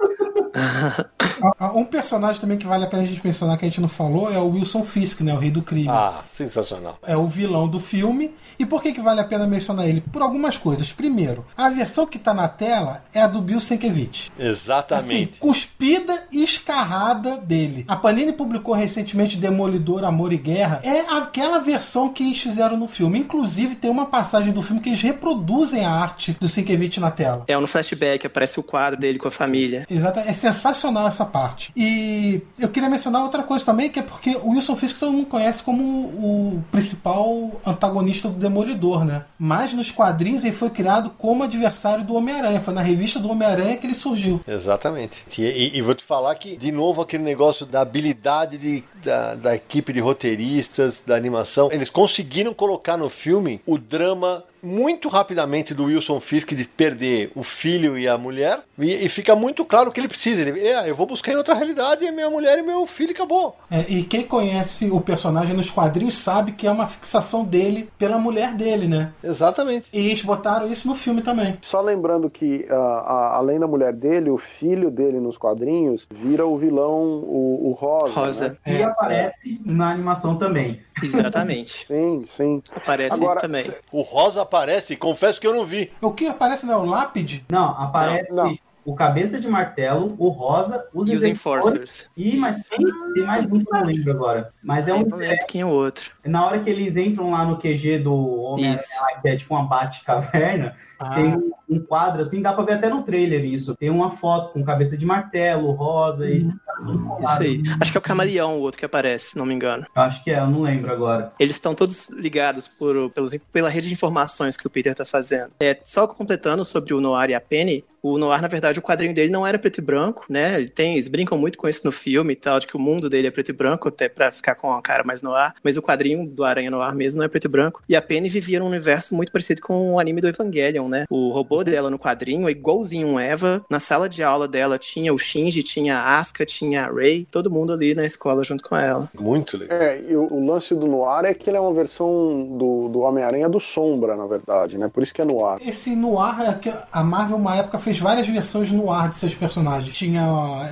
Um 1.75 1.83
personagem 1.85 2.39
também 2.39 2.57
que 2.57 2.65
vale 2.67 2.85
a 2.85 2.87
pena 2.87 3.03
a 3.03 3.05
gente 3.05 3.21
mencionar 3.23 3.57
que 3.57 3.65
a 3.65 3.67
gente 3.67 3.81
não 3.81 3.89
falou 3.89 4.31
é 4.31 4.37
o 4.37 4.49
Wilson 4.49 4.83
Fisk, 4.83 5.21
né? 5.21 5.33
O 5.33 5.37
rei 5.37 5.51
do 5.51 5.61
crime. 5.61 5.89
Ah, 5.89 6.23
sensacional. 6.31 6.97
é 7.03 7.17
o 7.17 7.27
vilão 7.27 7.67
do 7.67 7.79
filme. 7.79 8.33
E 8.57 8.65
por 8.65 8.81
que, 8.81 8.93
que 8.93 9.01
vale 9.01 9.19
a 9.19 9.23
pena 9.23 9.47
mencionar 9.47 9.87
ele? 9.87 10.01
Por 10.01 10.21
algumas 10.21 10.57
coisas. 10.57 10.91
Primeiro, 10.91 11.45
a 11.57 11.69
versão 11.69 12.05
que 12.05 12.19
tá 12.19 12.33
na 12.33 12.47
tela 12.47 13.03
é 13.13 13.21
a 13.21 13.27
do 13.27 13.41
Bill 13.41 13.59
Sienkiewicz. 13.59 14.31
Assim, 14.37 14.47
Exatamente. 14.47 15.39
cuspida 15.39 16.23
e 16.31 16.43
escarrada 16.43 17.37
dele. 17.37 17.83
A 17.87 17.95
Panini 17.95 18.31
publicou 18.31 18.75
recentemente 18.75 19.37
Demolidor, 19.37 20.03
Amor 20.03 20.31
e 20.31 20.37
Guerra. 20.37 20.79
É 20.83 20.99
aquela 20.99 21.59
versão 21.59 22.09
que 22.09 22.23
eles 22.23 22.41
fizeram 22.41 22.77
no 22.77 22.87
filme. 22.87 23.19
Inclusive, 23.19 23.75
tem 23.75 23.89
uma 23.89 24.05
passagem 24.05 24.53
do 24.53 24.61
filme 24.61 24.81
que 24.81 24.89
eles 24.89 25.01
reproduzem 25.01 25.83
a 25.83 25.91
arte 25.91 26.37
do 26.39 26.47
Sienkiewicz 26.47 26.99
na 26.99 27.11
tela. 27.11 27.43
É 27.47 27.57
no 27.57 27.67
flashback, 27.67 28.27
aparece 28.27 28.59
o 28.59 28.63
quadro 28.63 28.99
dele 28.99 29.17
com 29.17 29.27
a 29.27 29.31
família. 29.31 29.85
Exato, 29.89 30.19
é 30.19 30.33
sensacional 30.51 31.07
essa 31.07 31.23
parte. 31.25 31.71
E 31.75 32.41
eu 32.59 32.67
queria 32.69 32.89
mencionar 32.89 33.23
outra 33.23 33.43
coisa 33.43 33.63
também, 33.63 33.89
que 33.89 33.99
é 33.99 34.03
porque 34.03 34.35
o 34.43 34.49
Wilson 34.49 34.75
Fisk 34.75 34.99
todo 34.99 35.11
mundo 35.13 35.27
conhece 35.27 35.63
como 35.63 35.83
o 35.83 36.63
principal 36.71 37.51
antagonista 37.65 38.27
do 38.27 38.35
Demolidor, 38.39 39.05
né? 39.05 39.23
Mas 39.39 39.73
nos 39.73 39.89
quadrinhos 39.91 40.43
ele 40.43 40.53
foi 40.55 40.69
criado 40.69 41.09
como 41.17 41.43
adversário 41.43 42.03
do 42.03 42.15
Homem-Aranha. 42.15 42.59
Foi 42.61 42.73
na 42.73 42.81
revista 42.81 43.19
do 43.19 43.29
Homem-Aranha 43.29 43.77
que 43.77 43.87
ele 43.87 43.93
surgiu. 43.95 44.41
Exatamente. 44.47 45.23
E, 45.37 45.43
e- 45.43 45.77
e 45.77 45.81
vou 45.81 45.95
te 45.95 46.03
falar 46.03 46.35
que, 46.35 46.57
de 46.57 46.71
novo, 46.71 47.01
aquele 47.01 47.23
negócio 47.23 47.65
da 47.65 47.81
habilidade 47.81 48.57
de- 48.57 48.83
da, 49.03 49.35
da 49.35 49.55
equipe 49.55 49.93
de 49.93 49.99
roteiristas, 49.99 51.01
da 51.05 51.15
animação, 51.15 51.69
eles 51.71 51.89
conseguiram 51.89 52.53
colocar 52.53 52.97
no 52.97 53.09
filme 53.09 53.61
o 53.65 53.77
drama 53.77 54.43
muito 54.63 55.09
rapidamente 55.09 55.73
do 55.73 55.85
Wilson 55.85 56.19
Fisk 56.19 56.53
de 56.53 56.63
perder 56.65 57.31
o 57.35 57.43
filho 57.43 57.97
e 57.97 58.07
a 58.07 58.17
mulher, 58.17 58.61
e, 58.79 59.05
e 59.05 59.09
fica 59.09 59.35
muito 59.35 59.65
claro 59.65 59.89
o 59.89 59.91
que 59.91 59.99
ele 59.99 60.07
precisa. 60.07 60.41
Ele, 60.41 60.59
é, 60.65 60.89
eu 60.89 60.95
vou 60.95 61.05
buscar 61.05 61.33
em 61.33 61.35
outra 61.35 61.53
realidade, 61.53 62.05
é 62.05 62.11
minha 62.11 62.29
mulher 62.29 62.57
e 62.59 62.63
meu 62.63 62.87
filho 62.87 63.11
acabou. 63.11 63.57
É, 63.69 63.81
e 63.89 64.03
quem 64.03 64.23
conhece 64.23 64.89
o 64.89 65.01
personagem 65.01 65.55
nos 65.55 65.69
quadrinhos 65.69 66.15
sabe 66.15 66.53
que 66.53 66.65
é 66.65 66.71
uma 66.71 66.87
fixação 66.87 67.43
dele 67.43 67.89
pela 67.97 68.17
mulher 68.17 68.53
dele, 68.53 68.87
né? 68.87 69.11
Exatamente. 69.23 69.89
E 69.93 70.07
eles 70.07 70.21
botaram 70.21 70.71
isso 70.71 70.87
no 70.87 70.95
filme 70.95 71.21
também. 71.21 71.57
Só 71.61 71.81
lembrando 71.81 72.29
que, 72.29 72.65
ah, 72.69 72.75
ah, 72.75 73.37
além 73.37 73.59
da 73.59 73.67
mulher 73.67 73.91
dele, 73.93 74.29
o 74.29 74.37
filho 74.37 74.89
dele 74.89 75.19
nos 75.19 75.37
quadrinhos 75.37 76.07
vira 76.09 76.45
o 76.45 76.57
vilão, 76.57 77.01
o, 77.01 77.69
o 77.69 77.71
Rosa. 77.73 78.13
Rosa. 78.13 78.57
né? 78.65 78.79
E 78.79 78.83
aparece 78.83 79.59
na 79.65 79.91
animação 79.91 80.37
também. 80.37 80.79
Exatamente. 81.01 81.85
Sim, 81.85 82.25
sim. 82.27 82.63
Aparece 82.75 83.15
Agora- 83.15 83.39
também. 83.41 83.65
O 83.91 84.01
Rosa 84.01 84.45
aparece, 84.53 84.95
confesso 84.95 85.41
que 85.41 85.47
eu 85.47 85.53
não 85.53 85.65
vi. 85.65 85.91
O 85.99 86.11
que 86.11 86.27
aparece 86.27 86.65
não 86.65 86.73
é 86.75 86.77
o 86.77 86.85
lápide? 86.85 87.43
Não, 87.49 87.69
aparece 87.69 88.31
Não, 88.31 88.45
não. 88.49 88.57
o 88.85 88.93
Cabeça 88.93 89.39
de 89.39 89.47
Martelo, 89.47 90.15
o 90.19 90.29
Rosa, 90.29 90.85
os 90.93 91.07
E 91.07 91.15
os. 91.15 91.23
Enforcers. 91.23 92.07
E, 92.15 92.37
mas 92.37 92.63
tem, 92.67 92.79
tem 93.13 93.23
mais 93.23 93.45
um 93.45 93.49
que 93.63 93.67
eu 93.67 93.73
não 93.79 93.85
lembro 93.85 94.11
agora. 94.11 94.53
Mas 94.63 94.87
é 94.87 94.91
Eu 94.91 94.97
um. 94.97 95.05
não 95.05 95.17
lembro 95.17 95.45
quem 95.47 95.61
é 95.61 95.65
o 95.65 95.73
outro. 95.73 96.12
Na 96.25 96.45
hora 96.45 96.59
que 96.59 96.69
eles 96.69 96.95
entram 96.97 97.31
lá 97.31 97.45
no 97.45 97.57
QG 97.57 97.99
do 97.99 98.13
Homem-Aranha, 98.13 98.79
que 99.21 99.27
é 99.27 99.35
tipo 99.35 99.53
uma 99.53 99.63
bate-caverna, 99.65 100.75
Ah. 100.99 101.09
tem 101.09 101.25
um- 101.35 101.51
um 101.69 101.79
quadro 101.79 102.21
assim, 102.21 102.41
dá 102.41 102.53
pra 102.53 102.63
ver 102.63 102.73
até 102.73 102.87
no 102.89 103.03
trailer 103.03 103.43
isso. 103.45 103.75
Tem 103.75 103.89
uma 103.89 104.15
foto 104.15 104.53
com 104.53 104.63
cabeça 104.63 104.95
de 104.97 105.05
martelo, 105.05 105.71
rosa, 105.71 106.29
e 106.29 106.41
colado. 106.77 107.19
Isso 107.33 107.41
aí. 107.41 107.63
Acho 107.81 107.91
que 107.91 107.97
é 107.97 107.99
o 107.99 108.01
Camaleão 108.01 108.57
o 108.57 108.61
outro 108.61 108.77
que 108.79 108.85
aparece, 108.85 109.31
se 109.31 109.37
não 109.37 109.45
me 109.45 109.53
engano. 109.53 109.85
Acho 109.95 110.23
que 110.23 110.31
é, 110.31 110.39
eu 110.39 110.47
não 110.47 110.61
lembro 110.61 110.91
agora. 110.91 111.31
Eles 111.39 111.55
estão 111.55 111.73
todos 111.73 112.09
ligados 112.09 112.67
por, 112.67 113.09
pelos, 113.11 113.35
pela 113.51 113.69
rede 113.69 113.87
de 113.87 113.93
informações 113.93 114.55
que 114.55 114.65
o 114.67 114.69
Peter 114.69 114.93
tá 114.93 115.05
fazendo. 115.05 115.51
É, 115.59 115.77
só 115.83 116.07
completando 116.07 116.63
sobre 116.63 116.93
o 116.93 117.01
Noir 117.01 117.29
e 117.31 117.33
a 117.35 117.41
Penny, 117.41 117.83
o 118.01 118.17
Noir, 118.17 118.41
na 118.41 118.49
verdade, 118.49 118.79
o 118.79 118.81
quadrinho 118.81 119.13
dele 119.15 119.31
não 119.31 119.47
era 119.47 119.57
preto 119.57 119.77
e 119.77 119.81
branco, 119.81 120.25
né? 120.29 120.57
Ele 120.59 120.67
tem, 120.69 120.93
eles 120.93 121.07
brincam 121.07 121.37
muito 121.37 121.57
com 121.57 121.69
isso 121.69 121.81
no 121.85 121.91
filme 121.91 122.33
e 122.33 122.35
tal, 122.35 122.59
de 122.59 122.67
que 122.67 122.75
o 122.75 122.79
mundo 122.79 123.09
dele 123.09 123.27
é 123.27 123.31
preto 123.31 123.49
e 123.49 123.53
branco, 123.53 123.87
até 123.87 124.09
pra 124.09 124.29
ficar 124.31 124.55
com 124.55 124.73
a 124.73 124.81
cara 124.81 125.03
mais 125.05 125.21
noir. 125.21 125.53
Mas 125.63 125.77
o 125.77 125.81
quadrinho 125.81 126.12
do 126.25 126.43
Aranha 126.43 126.71
Noir 126.71 126.95
mesmo 126.95 127.19
não 127.19 127.25
é 127.25 127.27
preto 127.27 127.45
e 127.45 127.49
branco. 127.49 127.81
E 127.87 127.95
a 127.95 128.01
Penny 128.01 128.29
vivia 128.29 128.59
num 128.59 128.67
universo 128.67 129.15
muito 129.15 129.31
parecido 129.31 129.61
com 129.61 129.93
o 129.93 129.99
anime 129.99 130.21
do 130.21 130.27
Evangelion, 130.27 130.87
né? 130.87 131.05
O 131.09 131.31
robô 131.31 131.63
dela 131.63 131.89
no 131.89 131.99
quadrinho 131.99 132.47
é 132.47 132.51
igualzinho 132.51 133.07
um 133.07 133.19
Eva. 133.19 133.63
Na 133.69 133.79
sala 133.79 134.09
de 134.09 134.23
aula 134.23 134.47
dela 134.47 134.77
tinha 134.77 135.13
o 135.13 135.17
Shinji, 135.17 135.63
tinha 135.63 135.97
a 135.97 136.19
Asuka, 136.19 136.45
tinha 136.45 136.85
a 136.85 136.91
Rey, 136.91 137.27
todo 137.29 137.51
mundo 137.51 137.73
ali 137.73 137.95
na 137.95 138.05
escola 138.05 138.43
junto 138.43 138.63
com 138.63 138.75
ela. 138.75 139.09
Muito 139.19 139.57
legal. 139.57 139.77
É, 139.77 140.01
e 140.01 140.15
o, 140.15 140.31
o 140.31 140.45
lance 140.45 140.73
do 140.73 140.87
Noir 140.87 141.25
é 141.25 141.33
que 141.33 141.49
ele 141.49 141.57
é 141.57 141.59
uma 141.59 141.73
versão 141.73 142.57
do, 142.57 142.89
do 142.89 142.99
Homem-Aranha 142.99 143.49
do 143.49 143.59
Sombra, 143.59 144.15
na 144.15 144.25
verdade, 144.25 144.77
né? 144.77 144.89
Por 144.91 145.03
isso 145.03 145.13
que 145.13 145.21
é 145.21 145.25
Noir. 145.25 145.57
Esse 145.65 145.95
noir 145.95 146.41
é 146.41 146.53
que 146.53 146.73
a 146.91 147.03
Marvel 147.03 147.37
uma 147.43 147.55
época 147.55 147.77
fez 147.79 147.99
várias 147.99 148.27
versões 148.27 148.71
no 148.71 148.91
ar 148.91 149.09
de 149.09 149.17
seus 149.17 149.35
personagens. 149.35 149.95
Tinha 149.95 150.23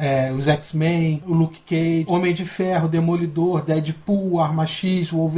é, 0.01 0.31
os 0.31 0.47
X-Men, 0.47 1.21
o 1.27 1.33
Luke 1.33 1.59
Cage, 1.61 2.05
Homem 2.07 2.33
de 2.33 2.45
Ferro, 2.45 2.87
Demolidor, 2.87 3.63
Deadpool, 3.63 4.39
Arma 4.39 4.65
X, 4.65 5.09
Wolverine. 5.09 5.30